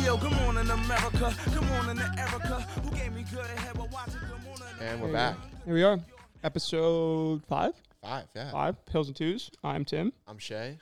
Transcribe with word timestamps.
Hey 0.00 0.06
yo, 0.06 0.16
good 0.16 0.32
morning 0.32 0.70
America. 0.70 1.34
Good 1.52 1.62
morning 1.68 1.96
to 1.98 2.14
Erica, 2.18 2.62
who 2.82 2.90
gave 2.96 3.12
me 3.12 3.22
good 3.30 3.44
head 3.44 3.76
while 3.76 3.86
watching 3.92 4.14
Good 4.14 4.42
Morning. 4.44 4.64
And 4.80 4.98
we're 5.02 5.12
back. 5.12 5.36
Here 5.66 5.74
we 5.74 5.82
are, 5.82 6.00
episode 6.42 7.42
five, 7.44 7.74
Five, 8.02 8.24
yeah. 8.34 8.50
five 8.50 8.76
Hills 8.90 9.08
and 9.08 9.16
twos. 9.16 9.50
I'm 9.62 9.84
Tim, 9.84 10.14
I'm 10.26 10.38
Shay. 10.38 10.78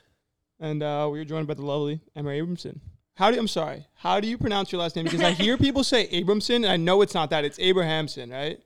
and 0.61 0.81
uh, 0.81 1.09
we 1.11 1.19
are 1.19 1.25
joined 1.25 1.47
by 1.47 1.55
the 1.55 1.63
lovely 1.65 1.99
Emma 2.15 2.29
Abramson. 2.29 2.79
How 3.15 3.29
do 3.29 3.35
you, 3.35 3.41
I'm 3.41 3.49
sorry. 3.49 3.85
How 3.95 4.21
do 4.21 4.27
you 4.29 4.37
pronounce 4.37 4.71
your 4.71 4.79
last 4.79 4.95
name? 4.95 5.03
Because 5.03 5.19
I 5.21 5.31
hear 5.31 5.57
people 5.65 5.83
say 5.83 6.07
Abramson, 6.07 6.55
and 6.55 6.67
I 6.67 6.77
know 6.77 7.01
it's 7.01 7.13
not 7.13 7.29
that. 7.31 7.43
It's 7.43 7.59
Abrahamson, 7.59 8.29
right? 8.29 8.61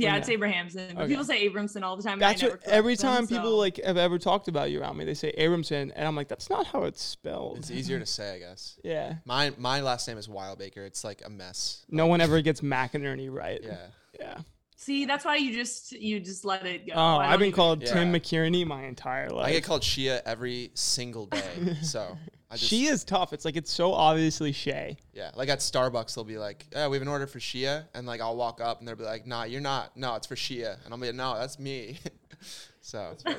Yeah, 0.00 0.12
Yeah. 0.14 0.18
it's 0.18 0.28
Abrahamson. 0.28 0.94
But 0.94 1.02
Okay. 1.02 1.08
People 1.10 1.24
say 1.24 1.48
Abramson 1.48 1.82
all 1.82 1.96
the 1.96 2.02
time. 2.02 2.18
That's 2.18 2.42
what 2.42 2.60
every 2.64 2.96
correct 2.96 3.02
them, 3.02 3.12
time 3.16 3.26
people 3.28 3.50
so- 3.50 3.56
like 3.58 3.76
have 3.84 3.96
ever 3.96 4.18
talked 4.18 4.48
about 4.48 4.70
you 4.70 4.80
around 4.80 4.96
me, 4.96 5.04
they 5.04 5.14
say 5.14 5.32
Abramson, 5.36 5.92
and 5.94 6.06
I'm 6.08 6.16
like, 6.16 6.28
that's 6.28 6.48
not 6.50 6.66
how 6.66 6.84
it's 6.84 7.02
spelled. 7.02 7.58
It's 7.58 7.70
easier 7.70 7.98
to 7.98 8.06
say, 8.06 8.34
I 8.34 8.38
guess. 8.38 8.78
Yeah. 8.82 9.16
My 9.24 9.52
my 9.58 9.80
last 9.80 10.08
name 10.08 10.18
is 10.18 10.28
Wildbaker. 10.28 10.78
It's 10.78 11.04
like 11.04 11.22
a 11.24 11.30
mess. 11.30 11.84
No 11.90 12.06
one 12.06 12.20
ever 12.20 12.40
gets 12.40 12.60
McInerney 12.60 13.30
right. 13.30 13.60
Yeah. 13.62 13.86
Yeah. 14.18 14.38
See, 14.82 15.04
that's 15.04 15.26
why 15.26 15.36
you 15.36 15.52
just 15.52 15.92
you 15.92 16.20
just 16.20 16.42
let 16.46 16.64
it 16.64 16.86
go. 16.86 16.94
Oh, 16.94 17.16
I 17.18 17.34
I've 17.34 17.38
been 17.38 17.52
called 17.52 17.82
Yeah. 17.82 17.92
Tim 17.92 18.12
McKierney 18.14 18.66
my 18.66 18.84
entire 18.84 19.28
life. 19.28 19.44
I 19.46 19.52
get 19.52 19.62
called 19.62 19.82
Shia 19.82 20.22
every 20.24 20.70
single 20.72 21.26
day. 21.26 21.76
So 21.82 22.16
I 22.50 22.56
just 22.56 22.64
she 22.70 22.86
is 22.86 23.04
tough. 23.04 23.34
It's 23.34 23.44
like 23.44 23.56
it's 23.56 23.70
so 23.70 23.92
obviously 23.92 24.52
Shay. 24.52 24.96
yeah. 25.12 25.32
Like 25.36 25.50
at 25.50 25.58
Starbucks 25.58 26.14
they'll 26.14 26.24
be 26.24 26.38
like, 26.38 26.66
Yeah, 26.72 26.88
we 26.88 26.96
have 26.96 27.02
an 27.02 27.08
order 27.08 27.26
for 27.26 27.38
Shia 27.40 27.84
and 27.92 28.06
like 28.06 28.22
I'll 28.22 28.36
walk 28.36 28.62
up 28.62 28.78
and 28.78 28.88
they'll 28.88 28.96
be 28.96 29.04
like, 29.04 29.26
Nah, 29.26 29.44
you're 29.44 29.60
not. 29.60 29.94
No, 29.98 30.14
it's 30.14 30.26
for 30.26 30.34
Shia. 30.34 30.82
And 30.86 30.94
I'll 30.94 30.98
be 30.98 31.08
like, 31.08 31.14
No, 31.16 31.38
that's 31.38 31.58
me. 31.58 31.98
so 32.80 33.10
it's 33.12 33.22
funny. 33.22 33.36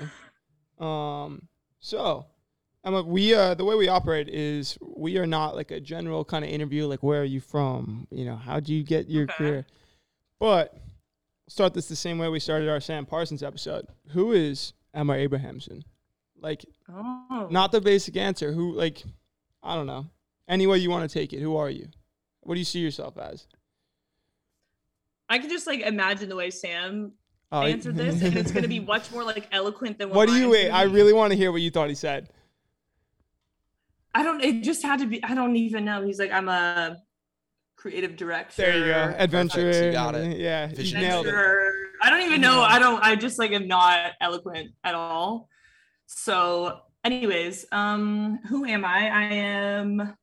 Um, 0.79 1.47
so 1.79 2.25
Emma, 2.85 3.01
we 3.01 3.33
uh 3.33 3.55
the 3.55 3.65
way 3.65 3.73
we 3.75 3.87
operate 3.87 4.29
is 4.29 4.77
we 4.81 5.17
are 5.17 5.27
not 5.27 5.55
like 5.55 5.71
a 5.71 5.79
general 5.79 6.23
kind 6.23 6.45
of 6.45 6.51
interview, 6.51 6.85
like 6.85 7.01
where 7.01 7.21
are 7.21 7.25
you 7.25 7.39
from? 7.41 8.07
You 8.11 8.25
know, 8.25 8.35
how 8.35 8.59
do 8.59 8.73
you 8.75 8.83
get 8.83 9.09
your 9.09 9.23
Okay. 9.23 9.33
career? 9.33 9.65
But 10.39 10.73
we'll 10.73 10.90
start 11.51 11.73
this 11.73 11.87
the 11.87 11.95
same 11.95 12.17
way 12.17 12.29
we 12.29 12.39
started 12.39 12.69
our 12.69 12.79
Sam 12.79 13.05
Parsons 13.05 13.43
episode. 13.43 13.85
Who 14.11 14.31
is 14.31 14.73
Emma 14.93 15.13
Abrahamson? 15.15 15.83
Like, 16.39 16.65
Oh. 16.89 17.47
not 17.51 17.71
the 17.71 17.81
basic 17.81 18.15
answer. 18.17 18.53
Who 18.53 18.73
like 18.73 19.03
I 19.61 19.75
don't 19.75 19.85
know. 19.85 20.07
Any 20.47 20.65
way 20.65 20.77
you 20.79 20.89
want 20.89 21.09
to 21.09 21.13
take 21.13 21.33
it. 21.33 21.39
Who 21.39 21.55
are 21.57 21.69
you? 21.69 21.89
What 22.41 22.55
do 22.55 22.59
you 22.59 22.65
see 22.65 22.79
yourself 22.79 23.17
as? 23.17 23.45
I 25.29 25.37
can 25.39 25.49
just 25.49 25.67
like 25.67 25.81
imagine 25.81 26.29
the 26.29 26.35
way 26.35 26.49
Sam 26.49 27.13
Oh, 27.53 27.63
answered 27.63 27.97
this, 27.97 28.21
and 28.21 28.37
it's 28.37 28.51
going 28.51 28.63
to 28.63 28.69
be 28.69 28.79
much 28.79 29.11
more 29.11 29.25
like 29.25 29.45
eloquent 29.51 29.97
than 29.97 30.07
what. 30.09 30.15
What 30.15 30.27
do 30.29 30.35
you 30.35 30.49
wait? 30.49 30.69
I 30.69 30.83
really 30.83 31.11
want 31.11 31.31
to 31.31 31.37
hear 31.37 31.51
what 31.51 31.61
you 31.61 31.69
thought 31.69 31.89
he 31.89 31.95
said. 31.95 32.29
I 34.15 34.23
don't. 34.23 34.41
It 34.41 34.63
just 34.63 34.83
had 34.83 34.99
to 34.99 35.05
be. 35.05 35.21
I 35.21 35.35
don't 35.35 35.55
even 35.57 35.83
know. 35.83 36.01
He's 36.01 36.17
like, 36.17 36.31
I'm 36.31 36.47
a 36.47 36.97
creative 37.81 38.15
director. 38.15 38.61
There 38.61 38.77
you 38.77 38.85
go. 38.85 39.15
Adventurer. 39.17 39.85
you 39.87 39.91
got 39.91 40.13
it. 40.15 40.37
Yeah, 40.37 40.69
you 40.69 40.93
nailed 40.93 41.25
it. 41.25 41.33
I 42.03 42.09
don't 42.09 42.21
even 42.21 42.39
know. 42.39 42.61
I 42.61 42.77
don't. 42.77 43.03
I 43.03 43.15
just 43.15 43.39
like 43.39 43.51
am 43.51 43.67
not 43.67 44.11
eloquent 44.21 44.71
at 44.83 44.93
all. 44.93 45.49
So, 46.05 46.79
anyways, 47.03 47.65
um, 47.71 48.39
who 48.47 48.65
am 48.65 48.85
I? 48.85 49.09
I 49.09 49.23
am 49.33 50.15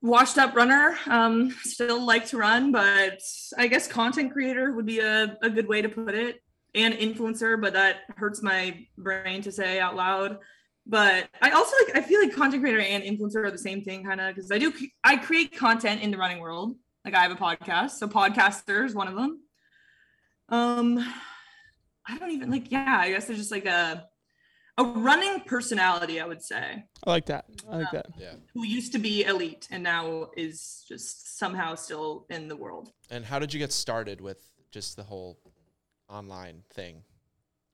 washed 0.00 0.38
up 0.38 0.54
runner. 0.54 0.96
Um, 1.06 1.50
still 1.62 2.04
like 2.04 2.26
to 2.26 2.38
run, 2.38 2.70
but 2.70 3.20
I 3.58 3.66
guess 3.66 3.88
content 3.88 4.32
creator 4.32 4.72
would 4.72 4.86
be 4.86 5.00
a, 5.00 5.36
a 5.42 5.50
good 5.50 5.66
way 5.66 5.82
to 5.82 5.88
put 5.88 6.14
it. 6.14 6.40
And 6.74 6.94
influencer, 6.94 7.60
but 7.60 7.74
that 7.74 7.96
hurts 8.16 8.42
my 8.42 8.86
brain 8.96 9.42
to 9.42 9.52
say 9.52 9.78
out 9.78 9.94
loud. 9.94 10.38
But 10.86 11.28
I 11.40 11.50
also 11.50 11.74
like 11.86 11.96
I 11.96 12.02
feel 12.02 12.20
like 12.20 12.34
content 12.34 12.62
creator 12.62 12.80
and 12.80 13.02
influencer 13.04 13.44
are 13.44 13.50
the 13.50 13.58
same 13.58 13.82
thing 13.82 14.04
kind 14.04 14.20
of 14.20 14.34
because 14.34 14.50
I 14.50 14.58
do 14.58 14.72
I 15.04 15.16
create 15.16 15.56
content 15.56 16.02
in 16.02 16.10
the 16.10 16.18
running 16.18 16.40
world. 16.40 16.74
Like 17.04 17.14
I 17.14 17.22
have 17.22 17.32
a 17.32 17.36
podcast, 17.36 17.92
so 17.92 18.08
podcaster 18.08 18.84
is 18.84 18.94
one 18.94 19.08
of 19.08 19.14
them. 19.14 19.40
Um, 20.48 20.98
I 22.06 22.18
don't 22.18 22.30
even 22.30 22.50
like. 22.50 22.70
Yeah, 22.70 22.98
I 23.00 23.10
guess 23.10 23.26
there's 23.26 23.38
just 23.38 23.52
like 23.52 23.66
a 23.66 24.06
a 24.78 24.84
running 24.84 25.40
personality. 25.40 26.20
I 26.20 26.26
would 26.26 26.42
say 26.42 26.84
I 27.06 27.10
like 27.10 27.26
that. 27.26 27.44
I 27.70 27.76
like 27.78 27.90
that. 27.92 28.06
Yeah. 28.18 28.34
who 28.54 28.64
used 28.64 28.92
to 28.92 28.98
be 28.98 29.24
elite 29.24 29.68
and 29.70 29.82
now 29.82 30.30
is 30.36 30.84
just 30.88 31.38
somehow 31.38 31.74
still 31.74 32.26
in 32.30 32.48
the 32.48 32.56
world. 32.56 32.90
And 33.10 33.24
how 33.24 33.38
did 33.38 33.52
you 33.52 33.58
get 33.58 33.72
started 33.72 34.20
with 34.20 34.38
just 34.70 34.96
the 34.96 35.02
whole 35.04 35.38
online 36.08 36.62
thing 36.72 37.02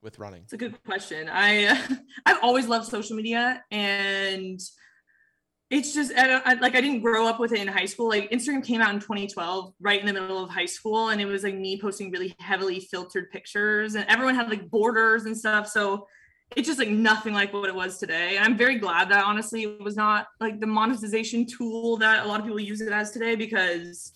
with 0.02 0.18
running? 0.18 0.42
It's 0.42 0.52
a 0.52 0.58
good 0.58 0.82
question. 0.84 1.28
I 1.30 1.80
I've 2.26 2.38
always 2.42 2.66
loved 2.66 2.88
social 2.88 3.16
media 3.16 3.62
and 3.70 4.60
it's 5.70 5.92
just 5.92 6.16
I 6.16 6.26
don't, 6.26 6.46
I, 6.46 6.54
like 6.54 6.74
I 6.74 6.80
didn't 6.80 7.00
grow 7.00 7.26
up 7.26 7.38
with 7.38 7.52
it 7.52 7.60
in 7.60 7.68
high 7.68 7.84
school. 7.84 8.08
Like 8.08 8.30
Instagram 8.30 8.64
came 8.64 8.80
out 8.80 8.94
in 8.94 9.00
2012, 9.00 9.74
right 9.80 10.00
in 10.00 10.06
the 10.06 10.12
middle 10.14 10.42
of 10.42 10.48
high 10.48 10.66
school, 10.66 11.10
and 11.10 11.20
it 11.20 11.26
was 11.26 11.44
like 11.44 11.54
me 11.54 11.78
posting 11.78 12.10
really 12.10 12.34
heavily 12.40 12.80
filtered 12.80 13.30
pictures, 13.30 13.94
and 13.94 14.06
everyone 14.08 14.34
had 14.34 14.48
like 14.48 14.70
borders 14.70 15.24
and 15.24 15.36
stuff. 15.36 15.68
So 15.68 16.06
it's 16.56 16.66
just 16.66 16.78
like 16.78 16.88
nothing 16.88 17.34
like 17.34 17.52
what 17.52 17.68
it 17.68 17.74
was 17.74 17.98
today. 17.98 18.36
And 18.36 18.44
I'm 18.46 18.56
very 18.56 18.78
glad 18.78 19.10
that 19.10 19.24
honestly 19.24 19.64
it 19.64 19.82
was 19.82 19.96
not 19.96 20.28
like 20.40 20.58
the 20.60 20.66
monetization 20.66 21.44
tool 21.44 21.98
that 21.98 22.24
a 22.24 22.28
lot 22.28 22.40
of 22.40 22.46
people 22.46 22.60
use 22.60 22.80
it 22.80 22.90
as 22.90 23.10
today 23.10 23.36
because 23.36 24.12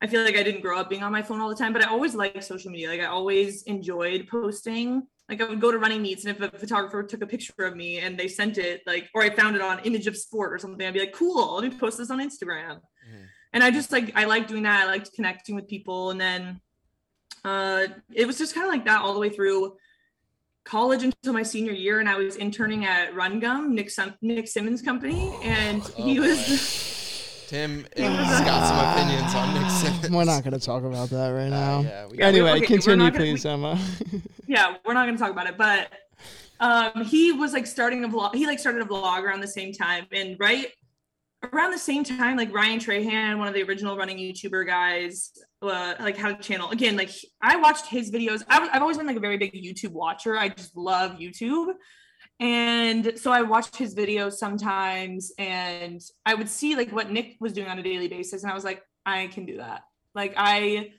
I 0.00 0.06
feel 0.06 0.24
like 0.24 0.36
I 0.36 0.42
didn't 0.42 0.62
grow 0.62 0.78
up 0.78 0.88
being 0.88 1.02
on 1.02 1.12
my 1.12 1.22
phone 1.22 1.40
all 1.40 1.50
the 1.50 1.54
time, 1.54 1.74
but 1.74 1.84
I 1.84 1.90
always 1.90 2.14
liked 2.14 2.42
social 2.44 2.70
media. 2.70 2.88
Like 2.88 3.00
I 3.00 3.06
always 3.06 3.64
enjoyed 3.64 4.26
posting. 4.28 5.02
Like 5.28 5.40
I 5.40 5.44
would 5.44 5.60
go 5.60 5.72
to 5.72 5.78
running 5.78 6.02
meets, 6.02 6.24
and 6.24 6.36
if 6.36 6.40
a 6.54 6.56
photographer 6.56 7.02
took 7.02 7.20
a 7.22 7.26
picture 7.26 7.64
of 7.64 7.74
me 7.76 7.98
and 7.98 8.16
they 8.18 8.28
sent 8.28 8.58
it, 8.58 8.82
like, 8.86 9.08
or 9.12 9.22
I 9.22 9.30
found 9.30 9.56
it 9.56 9.62
on 9.62 9.80
Image 9.80 10.06
of 10.06 10.16
Sport 10.16 10.52
or 10.52 10.58
something, 10.58 10.86
I'd 10.86 10.94
be 10.94 11.00
like, 11.00 11.12
"Cool, 11.12 11.56
let 11.56 11.64
me 11.70 11.76
post 11.76 11.98
this 11.98 12.10
on 12.10 12.18
Instagram." 12.20 12.76
Mhm. 12.76 13.26
And 13.52 13.64
I 13.64 13.70
just 13.72 13.90
like 13.90 14.12
I 14.14 14.24
like 14.26 14.46
doing 14.46 14.62
that. 14.62 14.82
I 14.82 14.86
liked 14.86 15.12
connecting 15.14 15.56
with 15.56 15.66
people, 15.66 16.10
and 16.10 16.20
then 16.20 16.60
uh, 17.44 17.86
it 18.12 18.26
was 18.26 18.38
just 18.38 18.54
kind 18.54 18.66
of 18.66 18.72
like 18.72 18.84
that 18.84 19.00
all 19.02 19.14
the 19.14 19.20
way 19.20 19.28
through 19.30 19.76
college 20.64 21.02
until 21.02 21.32
my 21.32 21.42
senior 21.42 21.72
year, 21.72 21.98
and 22.00 22.08
I 22.08 22.16
was 22.16 22.36
interning 22.36 22.84
at 22.84 23.14
Run 23.14 23.40
Gum, 23.40 23.74
Nick 23.74 23.90
Sim- 23.90 24.14
Nick 24.20 24.46
Symmonds' 24.48 24.82
company, 24.82 25.32
and 25.42 25.82
he 25.88 26.18
Oh, 26.18 26.22
was. 26.22 26.85
Tim 27.48 27.86
has 27.96 28.40
got 28.40 28.66
some 28.66 28.78
opinions 29.04 29.34
on 29.34 29.54
Nick 29.54 29.70
Symmonds. 29.70 30.10
We're 30.10 30.24
not 30.24 30.42
going 30.42 30.58
to 30.58 30.64
talk 30.64 30.82
about 30.82 31.10
that 31.10 31.28
right 31.28 31.46
Uh, 31.46 31.50
now. 31.50 31.80
yeah, 31.82 32.06
we 32.06 32.18
anyway, 32.20 32.50
okay, 32.56 32.66
continue, 32.66 32.96
not 33.04 33.12
gonna- 33.12 33.24
please, 33.24 33.44
Emma. 33.46 33.78
yeah, 34.48 34.76
we're 34.84 34.94
not 34.94 35.06
gonna 35.06 35.18
talk 35.18 35.30
about 35.30 35.46
it, 35.48 35.56
but 35.56 35.88
um 36.58 37.04
he 37.04 37.32
was 37.32 37.52
like 37.52 37.66
starting 37.66 38.02
a 38.04 38.08
vlog, 38.08 38.34
he 38.34 38.46
like 38.46 38.58
started 38.58 38.80
a 38.82 38.84
vlog 38.84 39.22
around 39.22 39.40
the 39.40 39.46
same 39.48 39.72
time. 39.72 40.06
And 40.12 40.36
right 40.40 40.68
around 41.52 41.70
the 41.70 41.78
same 41.78 42.02
time, 42.02 42.36
like 42.36 42.52
Ryan 42.52 42.80
Trahan, 42.80 43.38
one 43.38 43.46
of 43.46 43.54
the 43.54 43.62
original 43.62 43.96
running 43.96 44.16
YouTuber 44.18 44.66
guys, 44.66 45.30
uh, 45.62 45.94
like 46.00 46.16
had 46.16 46.40
a 46.40 46.42
channel. 46.42 46.70
Again, 46.70 46.96
like 46.96 47.10
I 47.42 47.56
watched 47.56 47.86
his 47.86 48.10
videos. 48.10 48.42
I 48.48 48.58
was, 48.58 48.70
I've 48.72 48.82
always 48.82 48.96
been 48.96 49.06
like 49.06 49.16
a 49.16 49.20
very 49.20 49.36
big 49.36 49.52
YouTube 49.52 49.92
watcher. 49.92 50.36
I 50.36 50.48
just 50.48 50.76
love 50.76 51.12
YouTube. 51.12 51.74
And 52.38 53.18
so 53.18 53.32
I 53.32 53.42
watched 53.42 53.76
his 53.76 53.94
videos 53.94 54.34
sometimes 54.34 55.32
and 55.38 56.00
I 56.26 56.34
would 56.34 56.48
see 56.48 56.76
like 56.76 56.92
what 56.92 57.10
Nick 57.10 57.36
was 57.40 57.52
doing 57.52 57.68
on 57.68 57.78
a 57.78 57.82
daily 57.82 58.08
basis. 58.08 58.42
And 58.42 58.52
I 58.52 58.54
was 58.54 58.64
like, 58.64 58.82
I 59.06 59.28
can 59.28 59.46
do 59.46 59.56
that. 59.58 59.82
Like 60.14 60.34
I 60.36 60.90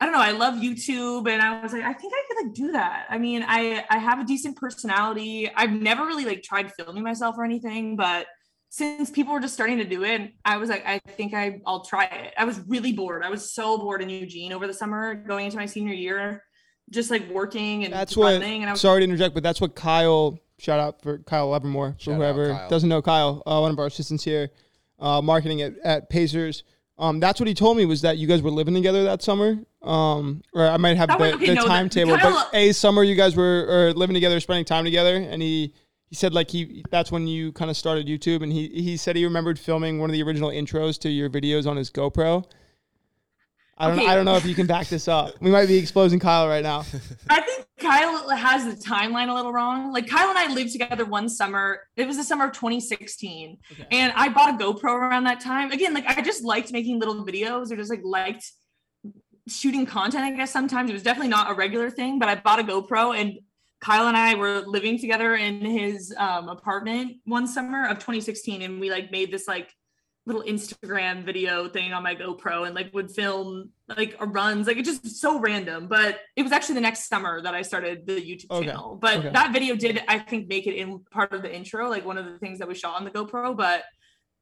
I 0.00 0.04
don't 0.04 0.14
know, 0.14 0.20
I 0.20 0.32
love 0.32 0.54
YouTube 0.54 1.30
and 1.30 1.40
I 1.40 1.62
was 1.62 1.72
like, 1.72 1.84
I 1.84 1.92
think 1.92 2.12
I 2.12 2.22
could 2.26 2.46
like 2.46 2.54
do 2.54 2.72
that. 2.72 3.06
I 3.08 3.18
mean, 3.18 3.44
I 3.46 3.84
I 3.88 3.98
have 3.98 4.18
a 4.18 4.24
decent 4.24 4.56
personality. 4.56 5.48
I've 5.54 5.70
never 5.70 6.04
really 6.04 6.24
like 6.24 6.42
tried 6.42 6.72
filming 6.72 7.04
myself 7.04 7.36
or 7.38 7.44
anything, 7.44 7.94
but 7.94 8.26
since 8.68 9.10
people 9.10 9.34
were 9.34 9.40
just 9.40 9.52
starting 9.54 9.76
to 9.78 9.84
do 9.84 10.02
it, 10.02 10.32
I 10.46 10.56
was 10.56 10.70
like, 10.70 10.82
I 10.86 10.98
think 10.98 11.34
I 11.34 11.60
I'll 11.66 11.84
try 11.84 12.06
it. 12.06 12.34
I 12.36 12.44
was 12.44 12.58
really 12.66 12.92
bored. 12.92 13.22
I 13.22 13.30
was 13.30 13.52
so 13.52 13.78
bored 13.78 14.02
in 14.02 14.08
Eugene 14.08 14.52
over 14.52 14.66
the 14.66 14.74
summer 14.74 15.14
going 15.14 15.44
into 15.44 15.58
my 15.58 15.66
senior 15.66 15.92
year, 15.92 16.42
just 16.90 17.10
like 17.10 17.28
working 17.28 17.84
and 17.84 17.92
That's 17.92 18.16
what. 18.16 18.32
running. 18.32 18.62
And 18.62 18.70
I 18.70 18.72
was 18.72 18.80
Sorry 18.80 19.00
to 19.00 19.04
interject, 19.04 19.34
but 19.34 19.42
that's 19.42 19.60
what 19.60 19.74
Kyle. 19.74 20.38
Shout 20.62 20.78
out 20.78 21.02
for 21.02 21.18
Kyle 21.18 21.50
Levermore 21.50 21.94
for 21.94 22.00
Shout 22.00 22.14
whoever 22.14 22.52
Kyle. 22.52 22.68
doesn't 22.68 22.88
know 22.88 23.02
Kyle, 23.02 23.42
uh, 23.44 23.58
one 23.58 23.72
of 23.72 23.80
our 23.80 23.86
assistants 23.86 24.22
here, 24.22 24.50
uh, 25.00 25.20
marketing 25.20 25.60
at, 25.60 25.74
at 25.82 26.08
Pacers. 26.08 26.62
Um, 26.98 27.18
that's 27.18 27.40
what 27.40 27.48
he 27.48 27.54
told 27.54 27.76
me 27.76 27.84
was 27.84 28.02
that 28.02 28.16
you 28.16 28.28
guys 28.28 28.42
were 28.42 28.50
living 28.50 28.72
together 28.72 29.02
that 29.02 29.22
summer. 29.22 29.58
Um, 29.82 30.42
or 30.54 30.64
I 30.64 30.76
might 30.76 30.96
have 30.96 31.08
That 31.08 31.18
the, 31.18 31.34
okay, 31.34 31.46
the 31.46 31.54
no, 31.54 31.66
timetable, 31.66 32.16
but 32.16 32.50
a 32.54 32.70
summer 32.70 33.02
you 33.02 33.16
guys 33.16 33.34
were 33.34 33.66
or 33.68 33.92
living 33.92 34.14
together, 34.14 34.38
spending 34.38 34.64
time 34.64 34.84
together, 34.84 35.16
and 35.16 35.42
he 35.42 35.74
he 36.06 36.14
said 36.14 36.32
like 36.32 36.48
he 36.52 36.84
that's 36.92 37.10
when 37.10 37.26
you 37.26 37.50
kind 37.50 37.68
of 37.68 37.76
started 37.76 38.06
YouTube, 38.06 38.44
and 38.44 38.52
he 38.52 38.68
he 38.68 38.96
said 38.96 39.16
he 39.16 39.24
remembered 39.24 39.58
filming 39.58 39.98
one 39.98 40.10
of 40.10 40.14
the 40.14 40.22
original 40.22 40.50
intros 40.50 40.96
to 41.00 41.10
your 41.10 41.28
videos 41.28 41.66
on 41.66 41.76
his 41.76 41.90
GoPro. 41.90 42.44
I 43.82 43.88
don't 43.88 43.98
Okay. 43.98 44.06
I 44.06 44.14
don't 44.14 44.24
know 44.24 44.36
if 44.36 44.46
you 44.46 44.54
can 44.54 44.66
back 44.68 44.86
this 44.86 45.08
up. 45.08 45.34
We 45.40 45.50
might 45.50 45.66
be 45.66 45.76
exposing 45.76 46.20
Kyle 46.20 46.46
right 46.46 46.62
now. 46.62 46.84
I 47.28 47.40
think 47.40 47.66
Kyle 47.80 48.28
has 48.30 48.64
the 48.64 48.80
timeline 48.80 49.28
a 49.28 49.34
little 49.34 49.52
wrong. 49.52 49.92
Like 49.92 50.06
Kyle 50.06 50.28
and 50.28 50.38
I 50.38 50.52
lived 50.54 50.70
together 50.70 51.04
one 51.04 51.28
summer. 51.28 51.80
It 51.96 52.06
was 52.06 52.16
the 52.16 52.22
summer 52.22 52.44
of 52.44 52.52
2016. 52.52 53.58
Okay. 53.72 53.86
And 53.90 54.12
I 54.14 54.28
bought 54.28 54.54
a 54.54 54.64
GoPro 54.64 54.84
around 54.84 55.24
that 55.24 55.40
time. 55.40 55.72
Again, 55.72 55.94
like 55.94 56.06
I 56.06 56.22
just 56.22 56.44
liked 56.44 56.72
making 56.72 57.00
little 57.00 57.26
videos 57.26 57.72
or 57.72 57.76
just 57.76 57.90
like 57.90 58.02
liked 58.04 58.52
shooting 59.48 59.84
content, 59.84 60.22
I 60.22 60.30
guess 60.30 60.52
sometimes. 60.52 60.88
It 60.88 60.92
was 60.92 61.02
definitely 61.02 61.30
not 61.30 61.50
a 61.50 61.54
regular 61.54 61.90
thing, 61.90 62.20
but 62.20 62.28
I 62.28 62.36
bought 62.36 62.60
a 62.60 62.62
GoPro 62.62 63.18
and 63.18 63.34
Kyle 63.80 64.06
and 64.06 64.16
I 64.16 64.36
were 64.36 64.60
living 64.60 64.96
together 64.96 65.34
in 65.34 65.60
his 65.60 66.14
um, 66.16 66.48
apartment 66.48 67.16
one 67.24 67.48
summer 67.48 67.88
of 67.88 67.96
2016 67.96 68.62
and 68.62 68.78
we 68.78 68.92
like 68.92 69.10
made 69.10 69.32
this 69.32 69.48
like 69.48 69.74
little 70.24 70.42
Instagram 70.42 71.24
video 71.24 71.68
thing 71.68 71.92
on 71.92 72.02
my 72.02 72.14
GoPro 72.14 72.64
and 72.66 72.74
like 72.74 72.92
would 72.94 73.10
film 73.10 73.70
like 73.88 74.14
a 74.20 74.26
runs. 74.26 74.66
Like 74.68 74.76
it 74.76 74.84
just 74.84 75.04
so 75.20 75.40
random. 75.40 75.88
But 75.88 76.20
it 76.36 76.42
was 76.42 76.52
actually 76.52 76.76
the 76.76 76.80
next 76.82 77.08
summer 77.08 77.42
that 77.42 77.54
I 77.54 77.62
started 77.62 78.06
the 78.06 78.14
YouTube 78.20 78.50
Okay. 78.50 78.66
channel. 78.66 78.96
But 79.00 79.18
Okay. 79.18 79.30
that 79.30 79.52
video 79.52 79.74
did 79.74 80.00
I 80.08 80.18
think 80.20 80.48
make 80.48 80.66
it 80.66 80.74
in 80.76 81.00
part 81.10 81.32
of 81.32 81.42
the 81.42 81.52
intro, 81.54 81.88
like 81.90 82.04
one 82.06 82.18
of 82.18 82.26
the 82.26 82.38
things 82.38 82.60
that 82.60 82.68
we 82.68 82.74
shot 82.74 82.94
on 82.98 83.04
the 83.04 83.10
GoPro. 83.10 83.56
But 83.56 83.82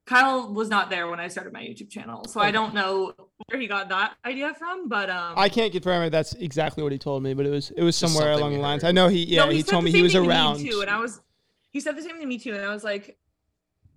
Kyle 0.06 0.52
was 0.52 0.68
not 0.68 0.90
there 0.90 1.08
when 1.08 1.20
I 1.20 1.28
started 1.28 1.52
my 1.52 1.62
YouTube 1.62 1.88
channel. 1.90 2.24
So 2.26 2.40
I 2.40 2.50
don't 2.50 2.74
know 2.74 3.12
where 3.46 3.60
he 3.60 3.66
got 3.66 3.88
that 3.90 4.16
idea 4.24 4.52
from. 4.54 4.88
But 4.88 5.08
um 5.08 5.34
I 5.38 5.48
can't 5.48 5.72
confirm 5.72 6.02
if 6.02 6.12
that's 6.12 6.34
exactly 6.34 6.82
what 6.82 6.92
he 6.92 6.98
told 6.98 7.22
me, 7.22 7.32
but 7.32 7.46
it 7.46 7.50
was 7.50 7.70
it 7.70 7.82
was 7.82 7.96
somewhere 7.96 8.32
along 8.32 8.52
the 8.52 8.58
lines. 8.60 8.84
I 8.84 8.92
know 8.92 9.08
he 9.08 9.24
yeah 9.24 9.44
No, 9.44 9.50
he, 9.50 9.62
said 9.62 9.70
told 9.72 9.82
the 9.82 9.86
me 9.86 9.90
he 9.92 9.96
same 9.98 10.02
was 10.04 10.12
thing 10.12 10.22
to 10.22 10.28
me 10.28 10.34
around. 10.34 10.58
too, 10.58 10.80
and 10.82 10.90
I 10.90 10.98
was 10.98 11.20
he 11.72 11.80
said 11.80 11.96
the 11.96 12.02
same 12.02 12.12
thing 12.12 12.22
to 12.22 12.26
me 12.26 12.38
too, 12.38 12.52
and 12.54 12.64
I 12.64 12.70
was 12.74 12.82
like, 12.82 13.16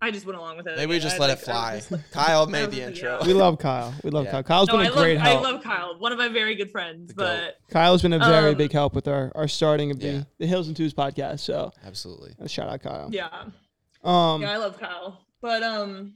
I 0.04 0.12
just 0.12 0.26
went 0.26 0.38
along 0.38 0.58
with 0.58 0.68
it. 0.68 0.76
Maybe 0.78 0.90
we 0.90 1.00
just 1.00 1.16
I, 1.16 1.20
let 1.20 1.30
like, 1.30 1.38
it 1.40 1.46
fly. 1.46 1.82
like- 1.90 2.02
Kyle 2.12 2.46
made 2.48 2.66
was 2.68 2.76
the 2.76 2.82
like, 2.82 2.96
intro. 2.96 3.18
yeah. 3.22 3.28
We 3.28 3.34
love 3.34 3.58
Kyle. 3.60 3.94
We 4.04 4.10
love 4.10 4.26
Yeah. 4.26 4.32
Kyle. 4.32 4.44
Kyle's 4.44 4.68
no, 4.68 4.74
been 4.74 4.82
I 4.82 4.86
a 4.86 4.90
love 4.92 5.00
great 5.00 5.18
I 5.18 5.40
love 5.40 5.64
Kyle, 5.64 5.96
one 6.00 6.12
of 6.12 6.18
my 6.18 6.28
very 6.28 6.56
good 6.56 6.72
friends. 6.72 7.10
The 7.10 7.14
But 7.16 7.58
Kyle's 7.72 8.02
been 8.02 8.14
a 8.14 8.20
very 8.20 8.52
Um, 8.52 8.58
big 8.58 8.72
help 8.72 8.94
with 8.96 9.08
our 9.08 9.32
our 9.36 9.48
starting 9.48 9.92
of 9.92 10.00
the 10.00 10.08
Yeah. 10.08 10.24
the 10.40 10.46
Hills 10.48 10.68
and 10.68 10.76
Twos 10.76 10.94
podcast. 10.94 11.40
So 11.40 11.72
Absolutely. 11.86 12.34
shout 12.48 12.68
out 12.70 12.82
Kyle. 12.82 13.10
yeah, 13.12 13.30
Um. 14.04 14.42
yeah, 14.42 14.52
I 14.52 14.58
love 14.58 14.78
Kyle. 14.80 15.26
But 15.42 15.64
um, 15.64 16.16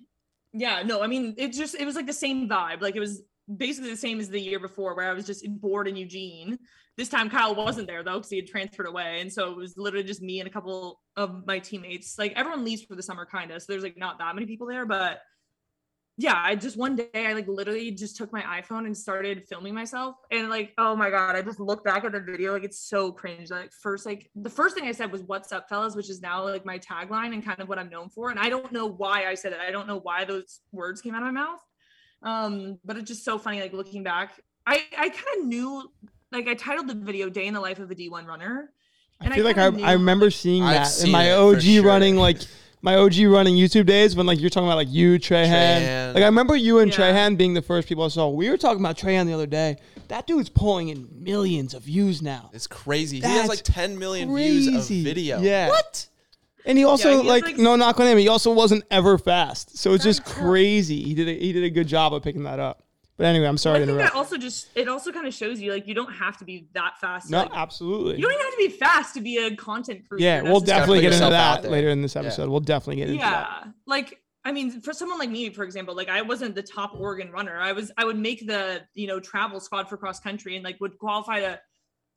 yeah, 0.54 0.84
no, 0.84 1.02
I 1.02 1.08
mean, 1.08 1.36
it 1.38 1.54
just 1.54 1.76
it 1.76 1.86
was 1.86 1.96
like 1.96 2.08
the 2.08 2.14
same 2.14 2.50
vibe. 2.50 2.82
Like 2.82 2.96
it 2.96 3.00
was 3.00 3.22
basically 3.56 3.90
the 3.90 3.98
same 3.98 4.20
as 4.20 4.30
the 4.30 4.40
year 4.40 4.60
before, 4.60 4.96
where 4.96 5.10
I 5.10 5.14
was 5.14 5.26
just 5.26 5.46
bored 5.62 5.88
in 5.88 5.96
Eugene. 5.96 6.60
This 6.98 7.10
time 7.10 7.30
Kyle 7.30 7.56
wasn't 7.56 7.88
there 7.88 8.04
though, 8.04 8.16
because 8.16 8.30
he 8.30 8.38
had 8.38 8.48
transferred 8.48 8.88
away, 8.88 9.22
and 9.22 9.32
so 9.32 9.52
it 9.52 9.58
was 9.58 9.78
literally 9.78 10.06
just 10.06 10.22
me 10.22 10.40
and 10.40 10.48
a 10.48 10.52
couple 10.52 11.00
of 11.16 11.46
my 11.46 11.60
teammates. 11.60 12.18
Like 12.18 12.34
everyone 12.36 12.66
leaves 12.66 12.84
for 12.84 12.96
the 12.96 13.04
summer, 13.04 13.26
kind 13.26 13.52
of. 13.52 13.62
So 13.62 13.72
there's 13.72 13.84
like 13.84 13.98
not 13.98 14.20
that 14.20 14.36
many 14.36 14.48
people 14.48 14.68
there, 14.68 14.86
but 14.86 15.22
yeah, 16.20 16.34
I 16.36 16.56
just 16.56 16.78
one 16.78 16.96
day 16.96 17.10
I 17.14 17.34
like 17.34 17.48
literally 17.48 17.92
just 17.92 18.18
took 18.18 18.34
my 18.34 18.42
iPhone 18.42 18.88
and 18.88 18.98
started 18.98 19.48
filming 19.48 19.76
myself. 19.76 20.16
And 20.32 20.50
like, 20.50 20.74
oh 20.80 20.96
my 20.96 21.12
God, 21.12 21.36
I 21.36 21.44
just 21.44 21.60
look 21.60 21.84
back 21.84 22.06
at 22.06 22.12
the 22.12 22.20
video, 22.20 22.54
like 22.54 22.64
it's 22.64 22.80
so 22.80 23.12
cringe. 23.12 23.52
Like 23.52 23.72
first, 23.72 24.08
like 24.08 24.32
the 24.36 24.50
first 24.50 24.74
thing 24.74 24.86
I 24.86 24.94
said 24.94 25.12
was 25.12 25.22
what's 25.22 25.52
up, 25.52 25.70
fellas, 25.70 25.96
which 25.96 26.10
is 26.10 26.20
now 26.20 26.44
like 26.44 26.66
my 26.66 26.80
tagline 26.80 27.34
and 27.34 27.46
kind 27.46 27.60
of 27.60 27.70
what 27.70 27.78
I'm 27.78 27.90
known 27.90 28.10
for. 28.10 28.32
And 28.32 28.40
I 28.40 28.50
don't 28.50 28.72
know 28.72 28.88
why 28.88 29.26
I 29.26 29.36
said 29.36 29.54
it. 29.54 29.60
I 29.60 29.70
don't 29.70 29.88
know 29.88 30.00
why 30.00 30.26
those 30.26 30.62
words 30.72 31.02
came 31.02 31.14
out 31.14 31.22
of 31.22 31.32
my 31.32 31.40
mouth. 31.40 31.60
Um, 32.24 32.80
but 32.84 32.98
it's 32.98 33.08
just 33.08 33.24
so 33.24 33.38
funny, 33.38 33.62
like 33.62 33.74
looking 33.74 34.04
back. 34.04 34.40
I, 34.66 34.84
I 34.98 35.10
kind 35.10 35.42
of 35.42 35.46
knew 35.46 35.92
like 36.32 36.48
I 36.48 36.54
titled 36.56 36.88
the 36.88 36.96
video 36.96 37.30
Day 37.30 37.48
in 37.48 37.54
the 37.54 37.62
Life 37.62 37.80
of 37.80 37.90
a 37.90 37.96
D1 37.96 38.26
Runner. 38.26 38.72
And 39.22 39.34
I 39.34 39.36
feel 39.36 39.46
like 39.46 39.58
I, 39.58 39.72
kinda 39.72 39.86
I 39.86 39.94
remember 39.94 40.30
seeing 40.30 40.64
I've 40.64 40.86
that 40.86 41.04
in 41.04 41.12
my 41.12 41.32
OG 41.32 41.62
sure. 41.62 41.84
running 41.84 42.18
like 42.18 42.38
my 42.82 42.96
OG 42.96 43.18
running 43.22 43.56
YouTube 43.56 43.88
days 43.88 44.16
when 44.16 44.26
like 44.26 44.40
you're 44.40 44.50
talking 44.50 44.68
about 44.68 44.76
like 44.78 44.90
you 44.92 45.18
Trahan. 45.18 45.48
Trahan. 45.82 46.14
Like 46.14 46.24
I 46.24 46.28
remember 46.28 46.56
you 46.56 46.80
and 46.80 46.92
Yeah. 46.92 46.98
Trahan 46.98 47.38
being 47.38 47.54
the 47.54 47.62
first 47.62 47.88
people 47.88 48.04
I 48.04 48.10
saw. 48.10 48.30
We 48.30 48.50
were 48.50 48.58
talking 48.58 48.80
about 48.80 48.98
Trahan 48.98 49.26
the 49.26 49.34
other 49.34 49.48
day. 49.48 49.78
That 50.10 50.28
dude's 50.28 50.50
pulling 50.50 50.90
in 50.90 51.08
millions 51.20 51.74
of 51.74 51.84
views 51.84 52.22
now. 52.22 52.50
It's 52.54 52.68
crazy. 52.68 53.20
he 53.20 53.24
has 53.24 53.50
like 53.50 53.62
10 53.64 53.98
million 53.98 54.34
views 54.34 54.68
of 54.68 54.86
video. 54.88 55.42
Yeah. 55.42 55.70
What? 55.70 56.08
And 56.68 56.78
he 56.78 56.84
also 56.84 57.10
he 57.10 57.16
has, 57.18 57.26
like, 57.26 57.44
like- 57.44 57.58
no 57.58 57.76
knock 57.76 58.00
on 58.00 58.06
him. 58.08 58.18
He 58.20 58.28
also 58.28 58.52
wasn't 58.54 58.84
ever 58.92 59.18
fast. 59.18 59.78
So 59.78 59.94
it's 59.94 60.04
just 60.04 60.20
That's 60.24 60.36
tough. 60.36 60.44
crazy. 60.44 61.02
He 61.02 61.14
did 61.16 61.28
a, 61.28 61.34
he 61.34 61.52
did 61.54 61.64
a 61.64 61.70
good 61.72 61.88
job 61.88 62.14
of 62.14 62.22
picking 62.22 62.44
that 62.44 62.60
up. 62.60 62.84
But 63.16 63.26
anyway, 63.26 63.48
I'm 63.48 63.58
sorry 63.58 63.78
I 63.78 63.80
to 63.80 63.86
think 63.88 63.98
that 63.98 64.14
also 64.14 64.38
just 64.38 64.68
it 64.76 64.88
also 64.88 65.12
kind 65.12 65.26
of 65.26 65.34
shows 65.34 65.60
you 65.60 65.72
like 65.72 65.88
you 65.88 65.96
don't 65.96 66.14
have 66.14 66.38
to 66.38 66.46
be 66.46 66.68
that 66.74 67.00
fast. 67.02 67.28
to, 67.28 67.32
No, 67.32 67.40
like, 67.44 67.52
absolutely. 67.56 68.18
you 68.18 68.22
don't 68.22 68.32
even 68.34 68.46
have 68.46 68.52
to 68.54 68.58
be 68.58 68.70
fast 68.70 69.16
to 69.16 69.22
be 69.22 69.38
a 69.38 69.56
content 69.56 70.08
creator. 70.08 70.24
Yeah, 70.24 70.42
we'll 70.44 70.60
definitely 70.60 71.02
get 71.02 71.14
into 71.14 71.30
that 71.30 71.64
later 71.72 71.90
in 71.90 72.04
this 72.04 72.14
Yeah. 72.14 72.22
episode. 72.22 72.50
We'll 72.50 72.60
definitely 72.60 72.98
get 72.98 73.10
into 73.10 73.22
that. 73.24 73.64
yeah 73.66 73.72
like 73.88 74.22
i 74.46 74.52
mean 74.52 74.80
for 74.82 74.94
someone 74.94 75.18
like 75.18 75.30
me 75.32 75.50
for 75.50 75.64
example 75.64 75.94
like 75.96 76.08
i 76.10 76.22
wasn't 76.22 76.54
the 76.56 76.62
top 76.64 76.94
oregon 76.96 77.30
runner 77.32 77.58
i 77.60 77.72
was 77.74 77.92
i 77.98 78.06
would 78.06 78.18
make 78.18 78.46
the 78.48 78.82
you 78.94 79.06
know 79.08 79.20
travel 79.20 79.60
squad 79.60 79.90
for 79.90 79.98
cross 79.98 80.20
country 80.22 80.56
and 80.56 80.64
like 80.64 80.80
would 80.80 80.98
qualify 81.00 81.40
to 81.42 81.60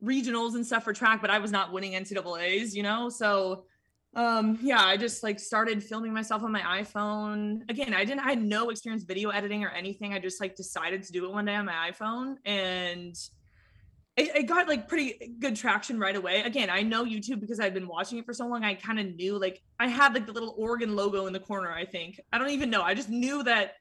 regionals 0.05 0.55
and 0.55 0.64
stuff 0.67 0.85
for 0.85 0.93
track 0.93 1.20
but 1.20 1.29
i 1.31 1.38
was 1.38 1.50
not 1.50 1.73
winning 1.73 1.93
ncaa's 1.93 2.76
you 2.76 2.82
know 2.82 3.08
so 3.08 3.64
um 4.17 4.59
yeah 4.61 4.83
i 4.85 4.97
just 4.97 5.23
like 5.23 5.39
started 5.39 5.83
filming 5.83 6.12
myself 6.12 6.43
on 6.43 6.51
my 6.51 6.62
iphone 6.81 7.61
again 7.71 7.95
i 7.95 8.05
didn't 8.05 8.21
i 8.21 8.31
had 8.31 8.43
no 8.43 8.71
experience 8.71 9.05
video 9.05 9.31
editing 9.31 9.62
or 9.62 9.69
anything 9.69 10.12
i 10.12 10.19
just 10.19 10.41
like 10.41 10.57
decided 10.57 11.01
to 11.01 11.12
do 11.12 11.25
it 11.27 11.31
one 11.33 11.45
day 11.45 11.55
on 11.55 11.65
my 11.65 11.91
iphone 11.91 12.35
and 12.45 13.15
it, 14.17 14.35
it 14.35 14.43
got 14.47 14.69
like 14.69 14.89
pretty 14.89 15.35
good 15.39 15.55
traction 15.57 15.99
right 15.99 16.17
away. 16.17 16.43
Again, 16.43 16.69
I 16.69 16.83
know 16.83 17.05
YouTube 17.05 17.41
because 17.41 17.61
I've 17.61 17.73
been 17.73 17.87
watching 17.87 18.19
it 18.19 18.27
for 18.27 18.35
so 18.35 18.45
long. 18.47 18.65
I 18.65 18.75
kind 18.75 18.99
of 18.99 19.15
knew 19.15 19.39
like 19.39 19.62
I 19.79 19.87
had 19.87 20.12
like 20.12 20.27
the 20.27 20.33
little 20.33 20.55
Oregon 20.59 20.95
logo 20.97 21.27
in 21.27 21.33
the 21.33 21.39
corner. 21.41 21.71
I 21.73 21.87
think 21.87 22.21
I 22.33 22.37
don't 22.39 22.51
even 22.51 22.69
know. 22.71 22.83
I 22.83 22.93
just 22.93 23.09
knew 23.09 23.43
that 23.45 23.75